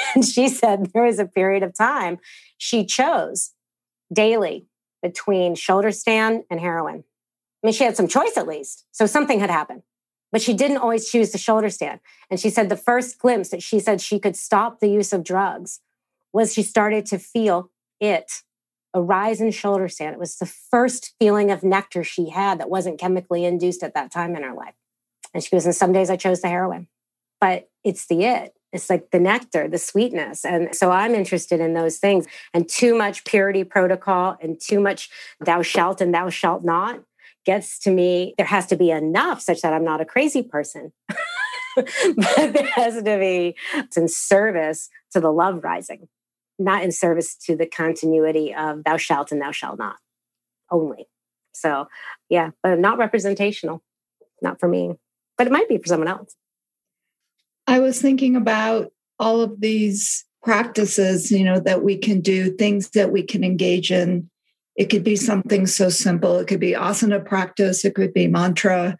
and 0.14 0.24
she 0.24 0.48
said 0.48 0.92
there 0.92 1.04
was 1.04 1.18
a 1.18 1.26
period 1.26 1.62
of 1.62 1.74
time 1.74 2.18
she 2.58 2.84
chose 2.84 3.52
daily 4.12 4.66
between 5.02 5.54
shoulder 5.54 5.90
stand 5.90 6.44
and 6.50 6.60
heroin. 6.60 7.04
I 7.62 7.66
mean, 7.66 7.72
she 7.72 7.84
had 7.84 7.96
some 7.96 8.08
choice 8.08 8.36
at 8.36 8.46
least. 8.46 8.86
So 8.92 9.06
something 9.06 9.40
had 9.40 9.50
happened, 9.50 9.82
but 10.32 10.42
she 10.42 10.54
didn't 10.54 10.78
always 10.78 11.08
choose 11.08 11.30
the 11.30 11.38
shoulder 11.38 11.70
stand. 11.70 12.00
And 12.30 12.40
she 12.40 12.50
said 12.50 12.68
the 12.68 12.76
first 12.76 13.18
glimpse 13.18 13.50
that 13.50 13.62
she 13.62 13.78
said 13.78 14.00
she 14.00 14.18
could 14.18 14.34
stop 14.34 14.80
the 14.80 14.88
use 14.88 15.12
of 15.12 15.22
drugs 15.22 15.80
was 16.32 16.54
she 16.54 16.62
started 16.62 17.04
to 17.06 17.18
feel 17.18 17.70
it 18.00 18.42
a 18.94 19.02
rise 19.02 19.40
in 19.40 19.50
shoulder 19.50 19.88
stand. 19.88 20.14
It 20.14 20.18
was 20.18 20.36
the 20.36 20.46
first 20.46 21.14
feeling 21.18 21.50
of 21.50 21.62
nectar 21.62 22.02
she 22.02 22.30
had 22.30 22.58
that 22.58 22.70
wasn't 22.70 22.98
chemically 22.98 23.44
induced 23.44 23.82
at 23.82 23.94
that 23.94 24.10
time 24.10 24.34
in 24.34 24.42
her 24.42 24.54
life. 24.54 24.74
And 25.32 25.42
she 25.42 25.50
goes, 25.50 25.64
and 25.64 25.74
some 25.74 25.92
days 25.92 26.10
I 26.10 26.16
chose 26.16 26.40
the 26.42 26.48
heroin, 26.48 26.88
but 27.40 27.70
it's 27.84 28.06
the 28.06 28.24
it. 28.24 28.54
It's 28.72 28.88
like 28.88 29.10
the 29.10 29.20
nectar, 29.20 29.68
the 29.68 29.78
sweetness. 29.78 30.44
And 30.44 30.74
so 30.74 30.90
I'm 30.90 31.14
interested 31.14 31.60
in 31.60 31.74
those 31.74 31.98
things. 31.98 32.26
And 32.54 32.68
too 32.68 32.94
much 32.94 33.24
purity 33.24 33.64
protocol 33.64 34.36
and 34.40 34.58
too 34.60 34.80
much 34.80 35.10
thou 35.40 35.62
shalt 35.62 36.00
and 36.00 36.14
thou 36.14 36.30
shalt 36.30 36.64
not 36.64 37.02
gets 37.44 37.78
to 37.80 37.90
me. 37.90 38.34
There 38.36 38.46
has 38.46 38.66
to 38.66 38.76
be 38.76 38.90
enough 38.90 39.40
such 39.40 39.60
that 39.62 39.72
I'm 39.72 39.84
not 39.84 40.00
a 40.00 40.04
crazy 40.04 40.42
person. 40.42 40.92
but 41.76 41.86
there 42.52 42.70
has 42.74 42.96
to 42.96 43.18
be 43.18 43.56
in 43.96 44.08
service 44.08 44.88
to 45.12 45.20
the 45.20 45.32
love 45.32 45.64
rising, 45.64 46.08
not 46.58 46.82
in 46.82 46.92
service 46.92 47.34
to 47.46 47.56
the 47.56 47.66
continuity 47.66 48.54
of 48.54 48.84
thou 48.84 48.96
shalt 48.96 49.32
and 49.32 49.40
thou 49.40 49.52
shalt 49.52 49.78
not 49.78 49.96
only. 50.70 51.06
So, 51.52 51.88
yeah, 52.28 52.50
but 52.62 52.78
not 52.78 52.98
representational, 52.98 53.82
not 54.40 54.60
for 54.60 54.68
me, 54.68 54.94
but 55.38 55.46
it 55.46 55.52
might 55.52 55.68
be 55.68 55.78
for 55.78 55.86
someone 55.86 56.08
else. 56.08 56.34
I 57.66 57.78
was 57.80 58.00
thinking 58.00 58.36
about 58.36 58.92
all 59.18 59.40
of 59.40 59.60
these 59.60 60.24
practices, 60.42 61.30
you 61.30 61.44
know, 61.44 61.60
that 61.60 61.82
we 61.82 61.96
can 61.96 62.20
do, 62.20 62.50
things 62.52 62.90
that 62.90 63.12
we 63.12 63.22
can 63.22 63.44
engage 63.44 63.92
in. 63.92 64.28
It 64.76 64.86
could 64.86 65.04
be 65.04 65.16
something 65.16 65.66
so 65.66 65.88
simple. 65.90 66.38
It 66.38 66.46
could 66.46 66.60
be 66.60 66.72
asana 66.72 67.24
practice. 67.24 67.84
It 67.84 67.94
could 67.94 68.14
be 68.14 68.26
mantra 68.26 68.96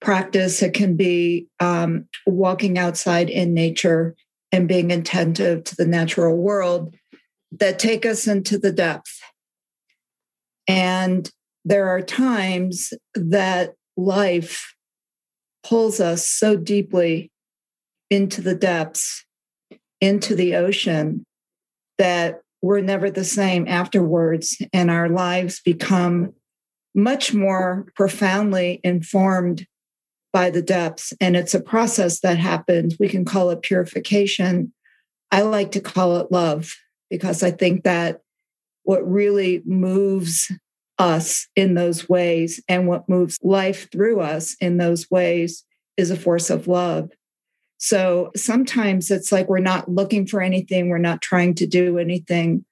practice. 0.00 0.62
It 0.62 0.74
can 0.74 0.96
be 0.96 1.46
um, 1.60 2.08
walking 2.26 2.78
outside 2.78 3.30
in 3.30 3.54
nature 3.54 4.14
and 4.52 4.68
being 4.68 4.92
attentive 4.92 5.64
to 5.64 5.76
the 5.76 5.86
natural 5.86 6.36
world 6.36 6.94
that 7.52 7.78
take 7.78 8.04
us 8.04 8.26
into 8.26 8.58
the 8.58 8.72
depth. 8.72 9.20
And 10.66 11.30
there 11.64 11.88
are 11.88 12.00
times 12.00 12.92
that 13.14 13.74
life 13.96 14.74
pulls 15.64 16.00
us 16.00 16.26
so 16.26 16.56
deeply 16.56 17.30
into 18.10 18.40
the 18.40 18.54
depths, 18.54 19.24
into 20.00 20.34
the 20.34 20.56
ocean, 20.56 21.24
that 21.98 22.40
we're 22.64 22.80
never 22.80 23.10
the 23.10 23.24
same 23.24 23.68
afterwards. 23.68 24.56
And 24.72 24.90
our 24.90 25.10
lives 25.10 25.60
become 25.62 26.32
much 26.94 27.34
more 27.34 27.86
profoundly 27.94 28.80
informed 28.82 29.66
by 30.32 30.48
the 30.48 30.62
depths. 30.62 31.12
And 31.20 31.36
it's 31.36 31.52
a 31.52 31.60
process 31.60 32.20
that 32.20 32.38
happens. 32.38 32.96
We 32.98 33.10
can 33.10 33.26
call 33.26 33.50
it 33.50 33.60
purification. 33.60 34.72
I 35.30 35.42
like 35.42 35.72
to 35.72 35.80
call 35.82 36.16
it 36.16 36.32
love 36.32 36.72
because 37.10 37.42
I 37.42 37.50
think 37.50 37.84
that 37.84 38.22
what 38.84 39.06
really 39.06 39.60
moves 39.66 40.50
us 40.98 41.46
in 41.54 41.74
those 41.74 42.08
ways 42.08 42.62
and 42.66 42.88
what 42.88 43.10
moves 43.10 43.38
life 43.42 43.90
through 43.92 44.20
us 44.20 44.56
in 44.58 44.78
those 44.78 45.10
ways 45.10 45.64
is 45.98 46.10
a 46.10 46.16
force 46.16 46.48
of 46.48 46.66
love. 46.66 47.10
So 47.84 48.30
sometimes 48.34 49.10
it's 49.10 49.30
like 49.30 49.50
we're 49.50 49.58
not 49.58 49.90
looking 49.90 50.26
for 50.26 50.40
anything, 50.40 50.88
we're 50.88 50.96
not 50.96 51.20
trying 51.20 51.54
to 51.56 51.66
do 51.66 51.98
anything, 51.98 52.64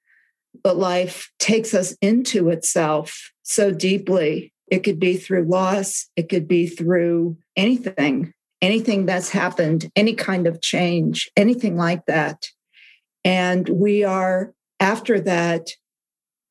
but 0.63 0.75
life 0.75 1.31
takes 1.37 1.75
us 1.75 1.95
into 2.01 2.49
itself 2.49 3.31
so 3.43 3.69
deeply. 3.69 4.51
It 4.65 4.79
could 4.79 4.99
be 4.99 5.17
through 5.17 5.47
loss, 5.47 6.09
it 6.15 6.29
could 6.29 6.47
be 6.47 6.65
through 6.65 7.37
anything, 7.55 8.33
anything 8.59 9.05
that's 9.05 9.29
happened, 9.29 9.91
any 9.95 10.15
kind 10.15 10.47
of 10.47 10.63
change, 10.63 11.29
anything 11.37 11.77
like 11.77 12.07
that. 12.07 12.47
And 13.23 13.69
we 13.69 14.03
are, 14.03 14.51
after 14.79 15.19
that, 15.19 15.67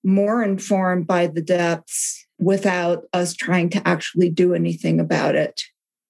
more 0.05 0.41
informed 0.41 1.09
by 1.09 1.27
the 1.27 1.43
depths 1.43 2.25
without 2.39 3.07
us 3.13 3.35
trying 3.35 3.71
to 3.71 3.89
actually 3.89 4.31
do 4.31 4.55
anything 4.55 5.01
about 5.01 5.35
it. 5.35 5.63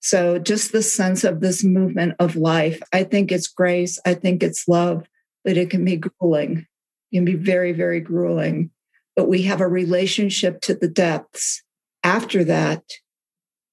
So, 0.02 0.40
just 0.40 0.72
the 0.72 0.82
sense 0.82 1.22
of 1.22 1.40
this 1.40 1.62
movement 1.62 2.14
of 2.18 2.34
life, 2.34 2.82
I 2.92 3.04
think 3.04 3.30
it's 3.30 3.46
grace, 3.46 4.00
I 4.04 4.14
think 4.14 4.42
it's 4.42 4.66
love, 4.66 5.06
but 5.44 5.56
it 5.56 5.70
can 5.70 5.84
be 5.84 5.96
grueling. 5.96 6.66
It 7.12 7.16
can 7.16 7.24
be 7.24 7.36
very, 7.36 7.70
very 7.70 8.00
grueling. 8.00 8.70
But 9.14 9.28
we 9.28 9.42
have 9.42 9.60
a 9.60 9.68
relationship 9.68 10.60
to 10.62 10.74
the 10.74 10.88
depths. 10.88 11.62
After 12.02 12.42
that, 12.44 12.82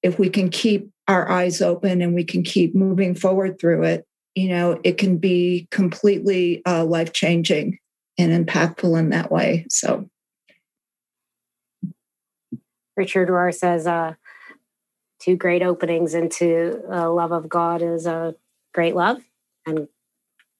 if 0.04 0.20
we 0.20 0.30
can 0.30 0.50
keep 0.50 0.90
our 1.08 1.28
eyes 1.28 1.60
open 1.60 2.00
and 2.00 2.14
we 2.14 2.22
can 2.22 2.44
keep 2.44 2.76
moving 2.76 3.16
forward 3.16 3.58
through 3.58 3.82
it, 3.82 4.06
you 4.36 4.50
know, 4.50 4.80
it 4.84 4.98
can 4.98 5.18
be 5.18 5.66
completely 5.72 6.62
uh, 6.64 6.84
life 6.84 7.12
changing 7.12 7.78
and 8.18 8.46
impactful 8.46 8.96
in 8.96 9.10
that 9.10 9.32
way. 9.32 9.66
So, 9.68 10.08
Richard 12.96 13.28
Rohr 13.28 13.52
says, 13.52 13.88
uh, 13.88 14.14
two 15.20 15.36
great 15.36 15.62
openings 15.62 16.14
into 16.14 16.82
uh, 16.90 17.10
love 17.10 17.32
of 17.32 17.48
God 17.48 17.82
is 17.82 18.06
a 18.06 18.34
great 18.72 18.94
love 18.94 19.18
and 19.66 19.88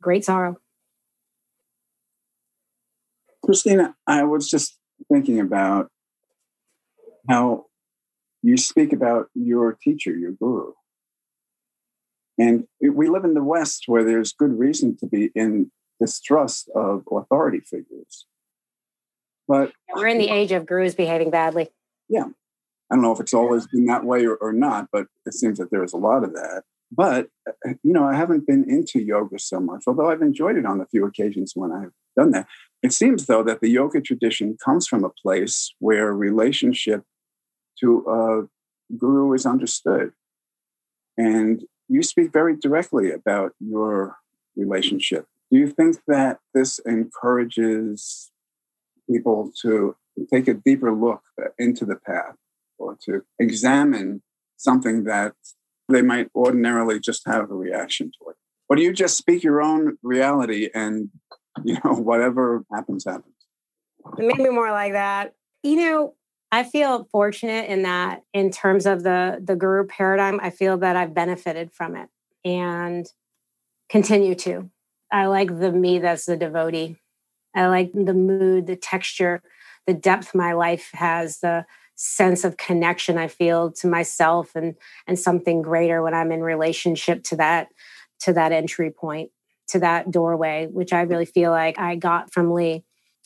great 0.00 0.24
sorrow. 0.24 0.58
Christina, 3.44 3.94
I 4.06 4.24
was 4.24 4.48
just 4.48 4.76
thinking 5.10 5.40
about 5.40 5.90
how 7.28 7.66
you 8.42 8.56
speak 8.56 8.92
about 8.92 9.28
your 9.34 9.72
teacher, 9.72 10.14
your 10.16 10.32
guru. 10.32 10.72
And 12.38 12.64
we 12.80 13.08
live 13.08 13.24
in 13.24 13.34
the 13.34 13.42
West 13.42 13.84
where 13.86 14.04
there's 14.04 14.32
good 14.32 14.58
reason 14.58 14.96
to 14.98 15.06
be 15.06 15.30
in 15.34 15.70
distrust 16.00 16.70
of 16.74 17.04
authority 17.10 17.60
figures. 17.60 18.26
But 19.46 19.72
we're 19.94 20.06
in 20.06 20.18
the 20.18 20.30
age 20.30 20.52
of 20.52 20.64
gurus 20.64 20.94
behaving 20.94 21.30
badly. 21.30 21.70
Yeah. 22.08 22.28
I 22.90 22.96
don't 22.96 23.02
know 23.02 23.12
if 23.12 23.20
it's 23.20 23.34
always 23.34 23.66
been 23.68 23.86
that 23.86 24.04
way 24.04 24.26
or, 24.26 24.34
or 24.36 24.52
not, 24.52 24.88
but 24.92 25.06
it 25.24 25.34
seems 25.34 25.58
that 25.58 25.70
there's 25.70 25.92
a 25.92 25.98
lot 25.98 26.24
of 26.24 26.32
that. 26.34 26.62
But, 26.90 27.28
uh, 27.48 27.74
you 27.84 27.92
know, 27.92 28.04
I 28.04 28.16
haven't 28.16 28.46
been 28.46 28.68
into 28.68 29.00
yoga 29.00 29.38
so 29.38 29.60
much, 29.60 29.84
although 29.86 30.10
I've 30.10 30.22
enjoyed 30.22 30.56
it 30.56 30.66
on 30.66 30.80
a 30.80 30.86
few 30.86 31.06
occasions 31.06 31.52
when 31.54 31.70
I've 31.70 31.92
done 32.16 32.32
that. 32.32 32.48
It 32.82 32.92
seems, 32.92 33.26
though, 33.26 33.44
that 33.44 33.60
the 33.60 33.68
yoga 33.68 34.00
tradition 34.00 34.56
comes 34.64 34.88
from 34.88 35.04
a 35.04 35.10
place 35.10 35.72
where 35.78 36.12
relationship 36.12 37.04
to 37.78 38.04
a 38.08 38.96
guru 38.96 39.32
is 39.34 39.46
understood. 39.46 40.12
And 41.16 41.62
you 41.88 42.02
speak 42.02 42.32
very 42.32 42.56
directly 42.56 43.12
about 43.12 43.52
your 43.60 44.16
relationship. 44.56 45.26
Do 45.52 45.58
you 45.58 45.68
think 45.68 45.98
that 46.08 46.38
this 46.54 46.80
encourages 46.80 48.32
people 49.08 49.52
to 49.62 49.94
take 50.32 50.48
a 50.48 50.54
deeper 50.54 50.92
look 50.92 51.22
into 51.58 51.84
the 51.84 51.96
path 51.96 52.34
or 52.80 52.96
to 53.04 53.22
examine 53.38 54.22
something 54.56 55.04
that 55.04 55.34
they 55.88 56.02
might 56.02 56.28
ordinarily 56.34 56.98
just 57.00 57.22
have 57.26 57.50
a 57.50 57.54
reaction 57.54 58.10
to? 58.18 58.34
Or 58.68 58.76
do 58.76 58.82
you 58.82 58.92
just 58.92 59.16
speak 59.16 59.42
your 59.42 59.60
own 59.60 59.98
reality 60.02 60.70
and, 60.74 61.10
you 61.64 61.76
know, 61.84 61.92
whatever 61.94 62.64
happens, 62.72 63.04
happens? 63.04 63.34
Maybe 64.16 64.48
more 64.48 64.70
like 64.70 64.92
that. 64.92 65.34
You 65.62 65.76
know, 65.76 66.14
I 66.52 66.64
feel 66.64 67.08
fortunate 67.12 67.68
in 67.68 67.82
that 67.82 68.22
in 68.32 68.50
terms 68.50 68.86
of 68.86 69.02
the 69.02 69.40
the 69.42 69.56
guru 69.56 69.86
paradigm, 69.86 70.40
I 70.42 70.50
feel 70.50 70.78
that 70.78 70.96
I've 70.96 71.14
benefited 71.14 71.72
from 71.72 71.96
it 71.96 72.08
and 72.44 73.06
continue 73.88 74.34
to. 74.36 74.70
I 75.12 75.26
like 75.26 75.58
the 75.58 75.70
me 75.70 75.98
that's 75.98 76.26
the 76.26 76.36
devotee. 76.36 76.96
I 77.54 77.66
like 77.66 77.92
the 77.92 78.14
mood, 78.14 78.66
the 78.66 78.76
texture, 78.76 79.42
the 79.86 79.94
depth 79.94 80.34
my 80.34 80.52
life 80.52 80.90
has, 80.92 81.40
the 81.40 81.66
sense 82.02 82.44
of 82.44 82.56
connection 82.56 83.18
I 83.18 83.28
feel 83.28 83.70
to 83.72 83.86
myself 83.86 84.52
and 84.54 84.74
and 85.06 85.18
something 85.18 85.60
greater 85.60 86.02
when 86.02 86.14
I'm 86.14 86.32
in 86.32 86.40
relationship 86.40 87.22
to 87.24 87.36
that 87.36 87.68
to 88.20 88.32
that 88.32 88.52
entry 88.52 88.90
point, 88.90 89.30
to 89.68 89.80
that 89.80 90.10
doorway, 90.10 90.66
which 90.66 90.94
I 90.94 91.02
really 91.02 91.26
feel 91.26 91.50
like 91.50 91.78
I 91.78 91.96
got 91.96 92.32
from 92.32 92.54
Lee. 92.54 92.84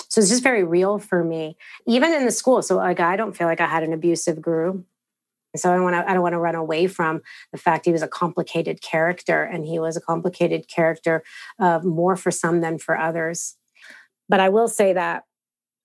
So 0.08 0.20
it's 0.20 0.30
just 0.30 0.42
very 0.42 0.64
real 0.64 0.98
for 0.98 1.22
me, 1.22 1.56
even 1.86 2.12
in 2.12 2.24
the 2.24 2.32
school. 2.32 2.62
So 2.62 2.76
like 2.76 2.98
I 2.98 3.14
don't 3.14 3.36
feel 3.36 3.46
like 3.46 3.60
I 3.60 3.68
had 3.68 3.84
an 3.84 3.92
abusive 3.92 4.42
guru. 4.42 4.82
So 5.54 5.70
I 5.70 5.76
don't 5.76 5.84
want 5.84 5.94
to 5.94 6.10
I 6.10 6.12
don't 6.12 6.22
want 6.22 6.32
to 6.32 6.40
run 6.40 6.56
away 6.56 6.88
from 6.88 7.22
the 7.52 7.58
fact 7.58 7.86
he 7.86 7.92
was 7.92 8.02
a 8.02 8.08
complicated 8.08 8.82
character, 8.82 9.44
and 9.44 9.64
he 9.64 9.78
was 9.78 9.96
a 9.96 10.00
complicated 10.00 10.66
character 10.66 11.22
uh, 11.60 11.78
more 11.84 12.16
for 12.16 12.32
some 12.32 12.60
than 12.60 12.78
for 12.78 12.98
others. 12.98 13.54
But 14.28 14.40
I 14.40 14.48
will 14.48 14.66
say 14.66 14.94
that 14.94 15.24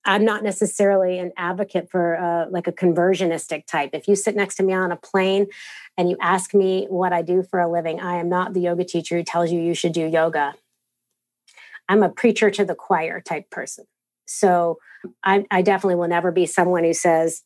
I'm 0.05 0.23
not 0.23 0.43
necessarily 0.43 1.19
an 1.19 1.31
advocate 1.37 1.89
for 1.89 2.17
uh, 2.17 2.49
like 2.49 2.67
a 2.67 2.71
conversionistic 2.71 3.65
type. 3.65 3.91
If 3.93 4.07
you 4.07 4.15
sit 4.15 4.35
next 4.35 4.55
to 4.55 4.63
me 4.63 4.73
on 4.73 4.91
a 4.91 4.95
plane 4.95 5.47
and 5.97 6.09
you 6.09 6.17
ask 6.21 6.53
me 6.53 6.87
what 6.89 7.13
I 7.13 7.21
do 7.21 7.43
for 7.43 7.59
a 7.59 7.69
living, 7.69 7.99
I 7.99 8.15
am 8.15 8.29
not 8.29 8.53
the 8.53 8.61
yoga 8.61 8.85
teacher 8.85 9.17
who 9.17 9.23
tells 9.23 9.51
you 9.51 9.59
you 9.59 9.73
should 9.73 9.93
do 9.93 10.07
yoga. 10.07 10.55
I'm 11.89 12.03
a 12.03 12.09
preacher 12.09 12.49
to 12.51 12.63
the 12.63 12.75
choir 12.75 13.19
type 13.19 13.49
person. 13.49 13.85
So 14.25 14.77
I, 15.23 15.45
I 15.49 15.61
definitely 15.61 15.95
will 15.95 16.07
never 16.07 16.31
be 16.31 16.45
someone 16.45 16.83
who 16.83 16.93
says, 16.93 17.43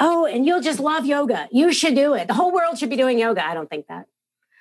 oh, 0.00 0.26
and 0.26 0.46
you'll 0.46 0.62
just 0.62 0.80
love 0.80 1.04
yoga. 1.04 1.48
You 1.52 1.72
should 1.72 1.94
do 1.94 2.14
it. 2.14 2.28
The 2.28 2.34
whole 2.34 2.52
world 2.52 2.78
should 2.78 2.90
be 2.90 2.96
doing 2.96 3.18
yoga. 3.18 3.44
I 3.44 3.52
don't 3.52 3.68
think 3.68 3.86
that. 3.88 4.06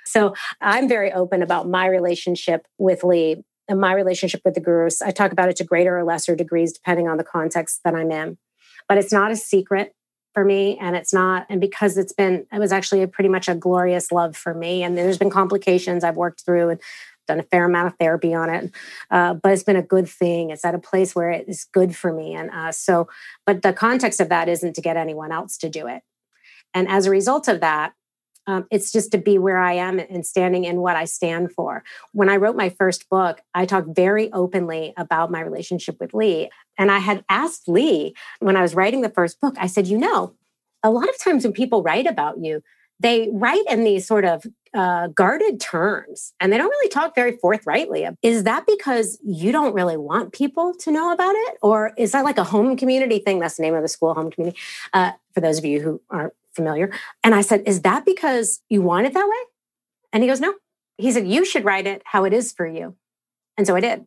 So 0.05 0.33
I'm 0.59 0.89
very 0.89 1.11
open 1.13 1.43
about 1.43 1.69
my 1.69 1.85
relationship 1.85 2.65
with 2.77 3.03
Lee 3.03 3.43
and 3.70 3.80
my 3.80 3.93
relationship 3.93 4.41
with 4.43 4.55
the 4.55 4.59
gurus. 4.59 5.01
I 5.01 5.11
talk 5.11 5.32
about 5.32 5.47
it 5.47 5.55
to 5.57 5.63
greater 5.63 5.97
or 5.97 6.03
lesser 6.03 6.36
degrees 6.36 6.74
depending 6.74 7.07
on 7.07 7.17
the 7.17 7.24
context 7.24 7.82
that 7.86 7.95
I'm 7.95 8.11
in. 8.11 8.38
But 8.89 8.97
it's 8.97 9.13
not 9.13 9.32
a 9.32 9.36
secret 9.36 9.93
for 10.34 10.43
me 10.45 10.78
and 10.80 10.95
it's 10.95 11.13
not 11.13 11.45
and 11.49 11.59
because 11.59 11.97
it's 11.97 12.13
been 12.13 12.45
it 12.51 12.59
was 12.59 12.72
actually 12.72 13.01
a 13.01 13.07
pretty 13.07 13.30
much 13.30 13.47
a 13.47 13.55
glorious 13.55 14.11
love 14.11 14.36
for 14.38 14.53
me 14.53 14.84
and 14.84 14.97
there's 14.97 15.17
been 15.17 15.30
complications 15.30 16.03
I've 16.03 16.17
worked 16.17 16.45
through 16.45 16.70
and 16.70 16.82
done 17.28 17.39
a 17.39 17.43
fair 17.43 17.65
amount 17.65 17.88
of 17.88 17.97
therapy 17.99 18.34
on 18.34 18.49
it 18.49 18.72
uh, 19.09 19.34
but 19.34 19.51
it's 19.51 19.63
been 19.63 19.76
a 19.76 19.82
good 19.82 20.07
thing 20.07 20.51
it's 20.51 20.63
at 20.63 20.76
a 20.76 20.80
place 20.80 21.15
where 21.15 21.32
it 21.32 21.49
is 21.49 21.65
good 21.65 21.95
for 21.95 22.13
me 22.13 22.36
and 22.36 22.51
uh, 22.51 22.72
so 22.72 23.07
but 23.45 23.63
the 23.63 23.74
context 23.74 24.20
of 24.20 24.30
that 24.30 24.47
isn't 24.47 24.76
to 24.76 24.82
get 24.82 24.97
anyone 24.97 25.32
else 25.32 25.57
to 25.57 25.67
do 25.67 25.88
it 25.88 26.03
and 26.74 26.88
as 26.88 27.07
a 27.07 27.11
result 27.11 27.47
of 27.47 27.59
that 27.59 27.93
um, 28.49 28.65
it's 28.71 28.91
just 28.91 29.11
to 29.11 29.19
be 29.19 29.37
where 29.37 29.59
I 29.59 29.73
am 29.73 29.99
and 29.99 30.25
standing 30.25 30.63
in 30.63 30.81
what 30.81 30.95
I 30.95 31.05
stand 31.05 31.51
for. 31.51 31.83
When 32.13 32.29
I 32.29 32.37
wrote 32.37 32.55
my 32.55 32.69
first 32.69 33.07
book, 33.07 33.41
I 33.53 33.67
talked 33.67 33.95
very 33.95 34.33
openly 34.33 34.91
about 34.97 35.29
my 35.29 35.41
relationship 35.41 35.97
with 35.99 36.15
Lee. 36.15 36.49
And 36.75 36.89
I 36.89 36.97
had 36.97 37.23
asked 37.29 37.69
Lee 37.69 38.15
when 38.39 38.55
I 38.55 38.63
was 38.63 38.73
writing 38.73 39.01
the 39.01 39.09
first 39.09 39.39
book, 39.39 39.53
I 39.59 39.67
said, 39.67 39.85
you 39.85 39.99
know, 39.99 40.33
a 40.81 40.89
lot 40.89 41.07
of 41.07 41.19
times 41.19 41.43
when 41.43 41.53
people 41.53 41.83
write 41.83 42.07
about 42.07 42.39
you, 42.39 42.63
they 42.99 43.29
write 43.31 43.65
in 43.69 43.83
these 43.83 44.07
sort 44.07 44.25
of 44.25 44.43
uh, 44.73 45.07
guarded 45.07 45.59
terms 45.59 46.33
and 46.39 46.51
they 46.51 46.57
don't 46.57 46.69
really 46.69 46.89
talk 46.89 47.13
very 47.13 47.37
forthrightly. 47.37 48.07
Is 48.23 48.45
that 48.45 48.65
because 48.65 49.19
you 49.23 49.51
don't 49.51 49.75
really 49.75 49.97
want 49.97 50.33
people 50.33 50.73
to 50.79 50.91
know 50.91 51.11
about 51.11 51.35
it? 51.35 51.57
Or 51.61 51.93
is 51.97 52.13
that 52.13 52.25
like 52.25 52.39
a 52.39 52.43
home 52.43 52.75
community 52.77 53.19
thing? 53.19 53.39
That's 53.39 53.57
the 53.57 53.63
name 53.63 53.75
of 53.75 53.83
the 53.83 53.87
school, 53.87 54.15
home 54.15 54.31
community. 54.31 54.57
Uh, 54.91 55.11
for 55.35 55.41
those 55.41 55.59
of 55.59 55.65
you 55.65 55.81
who 55.81 56.01
aren't 56.09 56.33
familiar. 56.60 56.91
And 57.24 57.34
I 57.34 57.41
said, 57.41 57.64
Is 57.66 57.82
that 57.82 58.05
because 58.05 58.62
you 58.70 58.82
want 58.82 59.07
it 59.07 59.14
that 59.14 59.28
way? 59.28 59.43
And 60.12 60.24
he 60.24 60.30
goes, 60.30 60.41
No. 60.41 60.53
He 60.97 61.12
said, 61.12 61.28
You 61.28 61.45
should 61.45 61.64
write 61.64 61.88
it 61.88 62.01
how 62.05 62.26
it 62.26 62.34
is 62.34 62.51
for 62.51 62.68
you. 62.68 62.95
And 63.57 63.66
so 63.66 63.76
I 63.76 63.80
did. 63.80 64.05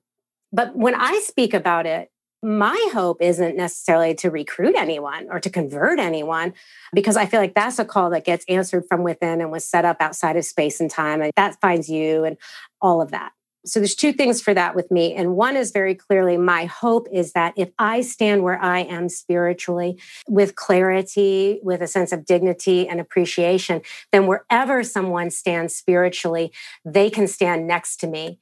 But 0.53 0.77
when 0.77 0.95
I 0.95 1.21
speak 1.25 1.55
about 1.55 1.87
it, 1.87 2.11
my 2.43 2.91
hope 2.93 3.23
isn't 3.23 3.57
necessarily 3.57 4.15
to 4.17 4.29
recruit 4.29 4.75
anyone 4.77 5.29
or 5.31 5.39
to 5.39 5.49
convert 5.49 6.01
anyone 6.01 6.53
because 6.93 7.17
I 7.17 7.25
feel 7.25 7.41
like 7.41 7.55
that's 7.55 7.79
a 7.79 7.85
call 7.85 8.11
that 8.11 8.25
gets 8.25 8.45
answered 8.49 8.85
from 8.89 9.05
within 9.05 9.41
and 9.41 9.53
was 9.53 9.65
set 9.65 9.85
up 9.85 9.99
outside 10.01 10.37
of 10.37 10.45
space 10.45 10.81
and 10.81 10.91
time. 10.91 11.23
And 11.23 11.33
that 11.37 11.61
finds 11.61 11.89
you 11.89 12.25
and 12.25 12.37
all 12.81 13.01
of 13.01 13.13
that 13.13 13.33
so 13.65 13.79
there's 13.79 13.95
two 13.95 14.13
things 14.13 14.43
for 14.43 14.53
that 14.55 14.75
with 14.75 14.91
me. 14.91 15.15
And 15.15 15.37
one 15.37 15.57
is 15.57 15.71
very 15.71 15.95
clearly 15.95 16.37
my 16.37 16.65
hope 16.65 17.07
is 17.13 17.33
that 17.33 17.55
if 17.57 17.71
i 17.79 18.01
stand 18.01 18.43
where 18.43 18.61
i 18.61 18.81
am 18.81 19.09
spiritually 19.09 19.99
with 20.29 20.55
clarity 20.57 21.61
with 21.63 21.81
a 21.81 21.87
sense 21.87 22.13
of 22.13 22.25
dignity 22.25 22.89
and 22.89 23.01
appreciation 23.01 23.83
then 24.11 24.27
wherever 24.27 24.83
someone 24.83 25.31
stands 25.31 25.75
spiritually 25.75 26.53
they 26.85 27.11
can 27.11 27.27
stand 27.27 27.67
next 27.67 27.97
to 27.99 28.07
me. 28.07 28.39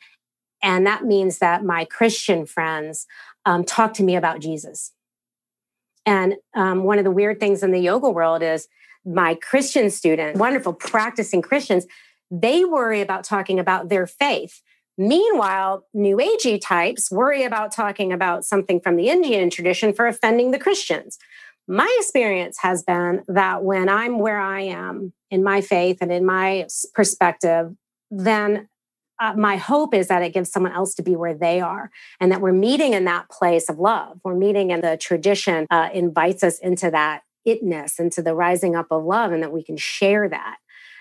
And 0.63 0.87
that 0.87 1.05
means 1.05 1.39
that 1.39 1.65
my 1.65 1.85
christian 1.85 2.47
friends 2.47 3.07
um, 3.45 3.65
talk 3.65 3.95
to 3.95 4.03
me 4.03 4.17
about 4.17 4.41
jesus. 4.41 4.93
And 6.07 6.37
um, 6.55 6.85
one 6.85 6.99
of 6.99 7.05
the 7.05 7.11
weird 7.11 7.41
things 7.41 7.63
in 7.63 7.73
the 7.73 7.81
yoga 7.81 8.09
world 8.09 8.43
is 8.43 8.69
my 9.05 9.35
christian 9.35 9.91
students 9.91 10.39
wonderful 10.39 10.73
practicing 10.73 11.41
christians 11.41 11.87
they 12.31 12.65
worry 12.65 13.01
about 13.01 13.25
talking 13.25 13.59
about 13.59 13.89
their 13.89 14.07
faith. 14.07 14.63
Meanwhile, 14.99 15.87
New 15.95 16.17
Agey 16.19 16.61
types 16.61 17.11
worry 17.11 17.45
about 17.45 17.73
talking 17.73 18.13
about 18.13 18.45
something 18.45 18.81
from 18.81 18.97
the 18.97 19.09
Indian 19.09 19.49
tradition 19.51 19.93
for 19.93 20.07
offending 20.07 20.51
the 20.51 20.59
Christians. 20.59 21.19
My 21.67 21.95
experience 22.01 22.59
has 22.63 22.83
been 22.83 23.23
that 23.29 23.63
when 23.63 23.89
I'm 23.89 24.19
where 24.19 24.41
I 24.41 24.63
am 24.63 25.13
in 25.31 25.43
my 25.43 25.61
faith 25.61 25.99
and 26.01 26.13
in 26.13 26.27
my 26.27 26.67
perspective, 26.95 27.75
then 28.11 28.69
uh, 29.21 29.35
my 29.37 29.57
hope 29.57 29.95
is 29.95 30.09
that 30.09 30.23
it 30.23 30.33
gives 30.33 30.51
someone 30.51 30.73
else 30.73 30.95
to 30.95 31.03
be 31.03 31.15
where 31.15 31.35
they 31.35 31.61
are 31.61 31.91
and 32.19 32.33
that 32.33 32.41
we're 32.41 32.53
meeting 32.53 32.95
in 32.95 33.05
that 33.05 33.29
place 33.31 33.69
of 33.69 33.79
love. 33.79 34.19
We're 34.25 34.35
meeting 34.35 34.73
and 34.73 34.83
the 34.83 34.97
tradition 34.97 35.67
uh, 35.71 35.91
invites 35.93 36.43
us 36.43 36.59
into 36.59 36.91
that 36.91 37.23
itness, 37.47 38.01
into 38.01 38.23
the 38.23 38.35
rising 38.35 38.75
up 38.75 38.87
of 38.91 39.05
love, 39.05 39.33
and 39.33 39.43
that 39.43 39.53
we 39.53 39.63
can 39.63 39.77
share 39.77 40.29
that. 40.29 40.57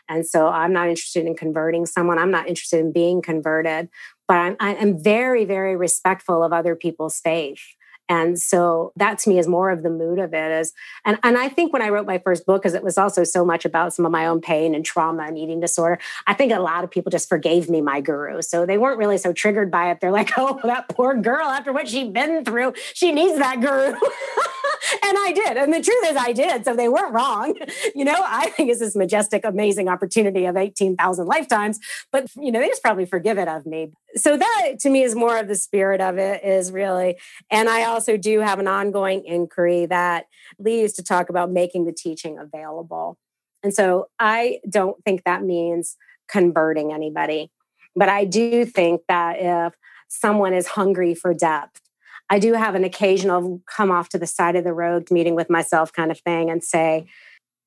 And 0.09 0.25
so 0.25 0.47
I'm 0.47 0.73
not 0.73 0.89
interested 0.89 1.25
in 1.25 1.35
converting 1.35 1.85
someone. 1.85 2.17
I'm 2.17 2.31
not 2.31 2.47
interested 2.47 2.79
in 2.79 2.91
being 2.91 3.21
converted, 3.21 3.89
but 4.27 4.37
I'm, 4.37 4.57
I'm 4.59 5.01
very, 5.01 5.45
very 5.45 5.75
respectful 5.75 6.43
of 6.43 6.51
other 6.51 6.75
people's 6.75 7.19
faith. 7.19 7.61
And 8.09 8.39
so 8.39 8.91
that 8.95 9.19
to 9.19 9.29
me 9.29 9.37
is 9.37 9.47
more 9.47 9.69
of 9.69 9.83
the 9.83 9.89
mood 9.89 10.17
of 10.19 10.33
it 10.33 10.51
is, 10.51 10.73
and, 11.05 11.19
and 11.23 11.37
I 11.37 11.47
think 11.47 11.71
when 11.71 11.83
I 11.83 11.89
wrote 11.89 12.07
my 12.07 12.17
first 12.17 12.45
book, 12.45 12.63
because 12.63 12.73
it 12.73 12.83
was 12.83 12.97
also 12.97 13.23
so 13.23 13.45
much 13.45 13.65
about 13.65 13.93
some 13.93 14.05
of 14.05 14.11
my 14.11 14.25
own 14.25 14.41
pain 14.41 14.73
and 14.73 14.83
trauma 14.83 15.23
and 15.23 15.37
eating 15.37 15.59
disorder, 15.59 15.99
I 16.25 16.33
think 16.33 16.51
a 16.51 16.59
lot 16.59 16.83
of 16.83 16.89
people 16.89 17.11
just 17.11 17.29
forgave 17.29 17.69
me 17.69 17.81
my 17.81 18.01
guru. 18.01 18.41
So 18.41 18.65
they 18.65 18.79
weren't 18.79 18.97
really 18.97 19.19
so 19.19 19.31
triggered 19.31 19.69
by 19.69 19.91
it. 19.91 19.99
They're 20.01 20.11
like, 20.11 20.31
oh, 20.37 20.59
that 20.63 20.89
poor 20.89 21.15
girl, 21.15 21.47
after 21.47 21.71
what 21.71 21.87
she'd 21.87 22.11
been 22.11 22.43
through, 22.43 22.73
she 22.93 23.11
needs 23.11 23.37
that 23.37 23.61
guru. 23.61 23.93
and 25.03 25.17
I 25.17 25.31
did. 25.33 25.57
And 25.57 25.73
the 25.73 25.81
truth 25.81 26.05
is 26.07 26.17
I 26.17 26.33
did. 26.33 26.65
So 26.65 26.75
they 26.75 26.89
weren't 26.89 27.13
wrong. 27.13 27.55
You 27.95 28.05
know, 28.05 28.15
I 28.25 28.49
think 28.51 28.69
it's 28.69 28.79
this 28.79 28.95
majestic, 28.95 29.43
amazing 29.43 29.89
opportunity 29.89 30.45
of 30.45 30.55
18,000 30.55 31.25
lifetimes, 31.25 31.79
but 32.11 32.27
you 32.35 32.51
know, 32.51 32.59
they 32.59 32.67
just 32.67 32.83
probably 32.83 33.05
forgive 33.05 33.37
it 33.37 33.47
of 33.47 33.65
me. 33.65 33.91
So 34.15 34.37
that 34.37 34.79
to 34.79 34.89
me 34.89 35.03
is 35.03 35.13
more 35.15 35.37
of 35.37 35.47
the 35.47 35.55
spirit 35.55 36.01
of 36.01 36.17
it 36.17 36.43
is 36.43 36.71
really, 36.71 37.17
and 37.51 37.69
I 37.69 37.83
also 37.83 38.17
do 38.17 38.39
have 38.39 38.59
an 38.59 38.67
ongoing 38.67 39.23
inquiry 39.25 39.85
that 39.85 40.25
leads 40.57 40.93
to 40.93 41.03
talk 41.03 41.29
about 41.29 41.51
making 41.51 41.85
the 41.85 41.93
teaching 41.93 42.39
available. 42.39 43.17
And 43.61 43.73
so 43.73 44.07
I 44.17 44.59
don't 44.69 45.03
think 45.03 45.23
that 45.25 45.43
means 45.43 45.95
converting 46.27 46.91
anybody. 46.91 47.51
But 47.95 48.09
I 48.09 48.25
do 48.25 48.65
think 48.65 49.01
that 49.07 49.37
if 49.39 49.73
someone 50.07 50.53
is 50.53 50.67
hungry 50.67 51.13
for 51.13 51.33
depth, 51.33 51.81
I 52.29 52.39
do 52.39 52.53
have 52.53 52.75
an 52.75 52.83
occasional 52.83 53.61
come 53.65 53.91
off 53.91 54.09
to 54.09 54.19
the 54.19 54.27
side 54.27 54.55
of 54.55 54.63
the 54.63 54.73
road 54.73 55.09
meeting 55.11 55.35
with 55.35 55.49
myself 55.49 55.91
kind 55.91 56.11
of 56.11 56.19
thing 56.19 56.49
and 56.49 56.63
say, 56.63 57.07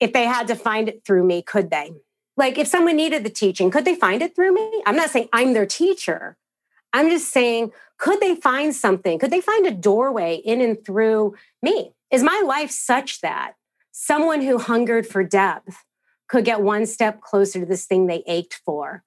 if 0.01 0.13
they 0.13 0.25
had 0.25 0.49
to 0.49 0.55
find 0.55 0.89
it 0.89 1.05
through 1.05 1.25
me, 1.25 1.43
could 1.43 1.71
they? 1.71 1.93
Like 2.37 2.59
if 2.59 2.67
someone 2.67 2.97
needed 2.97 3.25
the 3.25 3.31
teaching, 3.31 3.71
could 3.71 3.85
they 3.85 3.95
find 3.95 4.23
it 4.23 4.35
through 4.35 4.55
me? 4.55 4.83
I'm 4.87 4.97
not 4.97 5.11
saying 5.11 5.29
I'm 5.33 5.53
their 5.53 5.67
teacher. 5.67 6.37
I'm 6.93 7.09
just 7.09 7.33
saying, 7.33 7.73
could 7.99 8.21
they 8.21 8.35
find 8.35 8.75
something? 8.75 9.19
Could 9.19 9.31
they 9.31 9.41
find 9.41 9.67
a 9.67 9.71
doorway 9.71 10.37
in 10.37 10.61
and 10.61 10.85
through 10.85 11.35
me? 11.63 11.93
Is 12.11 12.23
my 12.23 12.43
life 12.45 12.71
such 12.71 13.21
that 13.21 13.55
someone 13.91 14.43
who 14.43 14.59
hungered 14.59 15.07
for 15.07 15.23
depth 15.23 15.85
could 16.29 16.45
get 16.45 16.61
one 16.61 16.87
step 16.87 17.21
closer 17.21 17.61
to 17.61 17.67
this 17.67 17.87
thing 17.87 18.07
they 18.07 18.23
ached 18.27 18.61
for 18.65 19.03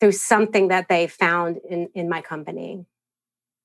through 0.00 0.12
something 0.12 0.68
that 0.68 0.88
they 0.88 1.06
found 1.06 1.58
in, 1.68 1.88
in 1.94 2.08
my 2.08 2.20
company? 2.20 2.86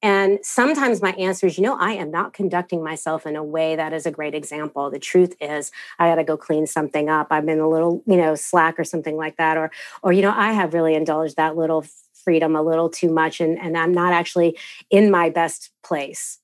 And 0.03 0.39
sometimes 0.41 1.01
my 1.01 1.11
answer 1.11 1.45
is, 1.45 1.57
you 1.57 1.63
know, 1.63 1.77
I 1.79 1.93
am 1.93 2.09
not 2.09 2.33
conducting 2.33 2.83
myself 2.83 3.27
in 3.27 3.35
a 3.35 3.43
way 3.43 3.75
that 3.75 3.93
is 3.93 4.05
a 4.05 4.11
great 4.11 4.33
example. 4.33 4.89
The 4.89 4.97
truth 4.97 5.35
is, 5.39 5.71
I 5.99 6.09
got 6.09 6.15
to 6.15 6.23
go 6.23 6.37
clean 6.37 6.65
something 6.65 7.07
up. 7.07 7.27
I've 7.29 7.45
been 7.45 7.59
a 7.59 7.69
little, 7.69 8.01
you 8.07 8.17
know, 8.17 8.33
slack 8.33 8.79
or 8.79 8.83
something 8.83 9.15
like 9.15 9.37
that, 9.37 9.57
or, 9.57 9.71
or 10.01 10.11
you 10.11 10.23
know, 10.23 10.33
I 10.35 10.53
have 10.53 10.73
really 10.73 10.95
indulged 10.95 11.35
that 11.35 11.55
little 11.55 11.85
freedom 12.23 12.55
a 12.55 12.61
little 12.61 12.89
too 12.89 13.11
much 13.11 13.41
and, 13.41 13.57
and 13.59 13.77
I'm 13.77 13.93
not 13.93 14.13
actually 14.13 14.57
in 14.89 15.11
my 15.11 15.29
best 15.29 15.71
place. 15.83 16.39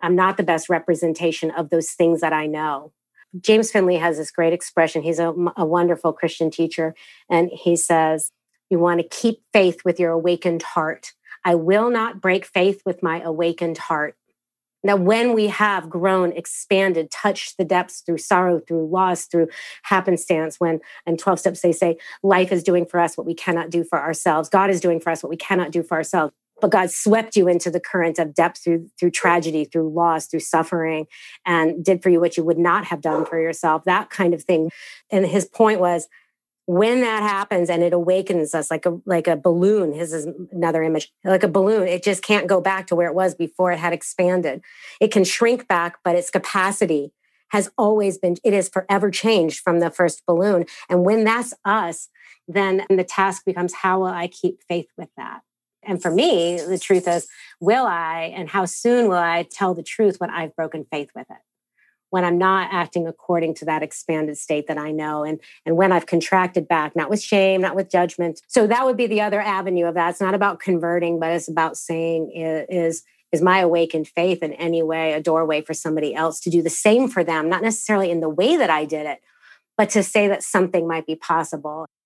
I'm 0.00 0.14
not 0.14 0.36
the 0.36 0.42
best 0.42 0.68
representation 0.68 1.50
of 1.50 1.70
those 1.70 1.90
things 1.90 2.20
that 2.20 2.32
I 2.32 2.46
know. 2.46 2.92
James 3.40 3.70
Finley 3.70 3.96
has 3.96 4.16
this 4.16 4.30
great 4.30 4.52
expression. 4.52 5.02
He's 5.02 5.18
a, 5.18 5.34
a 5.56 5.66
wonderful 5.66 6.12
Christian 6.12 6.50
teacher. 6.50 6.94
And 7.28 7.50
he 7.52 7.76
says, 7.76 8.32
You 8.70 8.78
want 8.78 9.00
to 9.00 9.08
keep 9.08 9.42
faith 9.52 9.80
with 9.84 10.00
your 10.00 10.12
awakened 10.12 10.62
heart. 10.62 11.12
I 11.48 11.54
will 11.54 11.88
not 11.88 12.20
break 12.20 12.44
faith 12.44 12.82
with 12.84 13.02
my 13.02 13.22
awakened 13.22 13.78
heart. 13.78 14.16
Now, 14.84 14.96
when 14.96 15.32
we 15.32 15.46
have 15.46 15.88
grown, 15.88 16.32
expanded, 16.32 17.10
touched 17.10 17.56
the 17.56 17.64
depths 17.64 18.02
through 18.02 18.18
sorrow, 18.18 18.60
through 18.60 18.86
loss, 18.90 19.24
through 19.24 19.48
happenstance, 19.84 20.60
when 20.60 20.80
in 21.06 21.16
12 21.16 21.40
steps 21.40 21.62
they 21.62 21.72
say, 21.72 21.96
life 22.22 22.52
is 22.52 22.62
doing 22.62 22.84
for 22.84 23.00
us 23.00 23.16
what 23.16 23.26
we 23.26 23.32
cannot 23.32 23.70
do 23.70 23.82
for 23.82 23.98
ourselves. 23.98 24.50
God 24.50 24.68
is 24.68 24.78
doing 24.78 25.00
for 25.00 25.08
us 25.08 25.22
what 25.22 25.30
we 25.30 25.38
cannot 25.38 25.70
do 25.70 25.82
for 25.82 25.96
ourselves. 25.96 26.34
But 26.60 26.70
God 26.70 26.90
swept 26.90 27.34
you 27.34 27.48
into 27.48 27.70
the 27.70 27.80
current 27.80 28.18
of 28.18 28.34
depth 28.34 28.62
through, 28.62 28.90
through 29.00 29.12
tragedy, 29.12 29.64
through 29.64 29.88
loss, 29.88 30.26
through 30.26 30.40
suffering, 30.40 31.06
and 31.46 31.82
did 31.82 32.02
for 32.02 32.10
you 32.10 32.20
what 32.20 32.36
you 32.36 32.44
would 32.44 32.58
not 32.58 32.84
have 32.84 33.00
done 33.00 33.24
for 33.24 33.40
yourself, 33.40 33.84
that 33.84 34.10
kind 34.10 34.34
of 34.34 34.44
thing. 34.44 34.70
And 35.10 35.24
his 35.24 35.46
point 35.46 35.80
was, 35.80 36.08
when 36.68 37.00
that 37.00 37.22
happens 37.22 37.70
and 37.70 37.82
it 37.82 37.94
awakens 37.94 38.54
us 38.54 38.70
like 38.70 38.84
a 38.84 39.00
like 39.06 39.26
a 39.26 39.34
balloon 39.34 39.94
his 39.94 40.12
is 40.12 40.28
another 40.52 40.82
image 40.82 41.10
like 41.24 41.42
a 41.42 41.48
balloon 41.48 41.88
it 41.88 42.02
just 42.02 42.22
can't 42.22 42.46
go 42.46 42.60
back 42.60 42.86
to 42.86 42.94
where 42.94 43.08
it 43.08 43.14
was 43.14 43.34
before 43.34 43.72
it 43.72 43.78
had 43.78 43.94
expanded. 43.94 44.60
It 45.00 45.10
can 45.10 45.24
shrink 45.24 45.66
back 45.66 45.96
but 46.04 46.14
its 46.14 46.28
capacity 46.28 47.10
has 47.52 47.70
always 47.78 48.18
been 48.18 48.36
it 48.44 48.52
is 48.52 48.68
forever 48.68 49.10
changed 49.10 49.60
from 49.60 49.80
the 49.80 49.90
first 49.90 50.26
balloon. 50.26 50.66
And 50.90 51.06
when 51.06 51.24
that's 51.24 51.54
us 51.64 52.10
then 52.46 52.84
the 52.90 53.02
task 53.02 53.46
becomes 53.46 53.72
how 53.72 54.00
will 54.00 54.06
i 54.08 54.28
keep 54.28 54.62
faith 54.68 54.88
with 54.98 55.08
that? 55.16 55.40
And 55.82 56.02
for 56.02 56.10
me 56.10 56.58
the 56.60 56.78
truth 56.78 57.08
is 57.08 57.26
will 57.60 57.86
i 57.86 58.30
and 58.36 58.46
how 58.46 58.66
soon 58.66 59.08
will 59.08 59.16
i 59.16 59.42
tell 59.42 59.72
the 59.72 59.82
truth 59.82 60.20
when 60.20 60.28
i've 60.28 60.54
broken 60.54 60.84
faith 60.90 61.08
with 61.14 61.30
it 61.30 61.38
when 62.10 62.24
I'm 62.24 62.38
not 62.38 62.68
acting 62.72 63.06
according 63.06 63.54
to 63.56 63.64
that 63.66 63.82
expanded 63.82 64.36
state 64.38 64.66
that 64.68 64.78
I 64.78 64.90
know 64.90 65.24
and 65.24 65.40
and 65.66 65.76
when 65.76 65.92
I've 65.92 66.06
contracted 66.06 66.68
back 66.68 66.96
not 66.96 67.10
with 67.10 67.22
shame 67.22 67.60
not 67.60 67.76
with 67.76 67.90
judgment. 67.90 68.40
So 68.48 68.66
that 68.66 68.84
would 68.84 68.96
be 68.96 69.06
the 69.06 69.20
other 69.20 69.40
avenue 69.40 69.86
of 69.86 69.94
that. 69.94 70.10
It's 70.10 70.20
not 70.20 70.34
about 70.34 70.60
converting 70.60 71.18
but 71.20 71.32
it's 71.32 71.48
about 71.48 71.76
saying 71.76 72.30
is 72.34 73.02
is 73.30 73.42
my 73.42 73.58
awakened 73.58 74.08
faith 74.08 74.42
in 74.42 74.54
any 74.54 74.82
way 74.82 75.12
a 75.12 75.20
doorway 75.20 75.60
for 75.60 75.74
somebody 75.74 76.14
else 76.14 76.40
to 76.40 76.50
do 76.50 76.62
the 76.62 76.70
same 76.70 77.08
for 77.08 77.22
them? 77.22 77.48
Not 77.48 77.62
necessarily 77.62 78.10
in 78.10 78.20
the 78.20 78.28
way 78.28 78.56
that 78.56 78.70
I 78.70 78.84
did 78.84 79.06
it 79.06 79.20
but 79.76 79.90
to 79.90 80.02
say 80.02 80.26
that 80.28 80.42
something 80.42 80.88
might 80.88 81.06
be 81.06 81.14
possible 81.14 81.86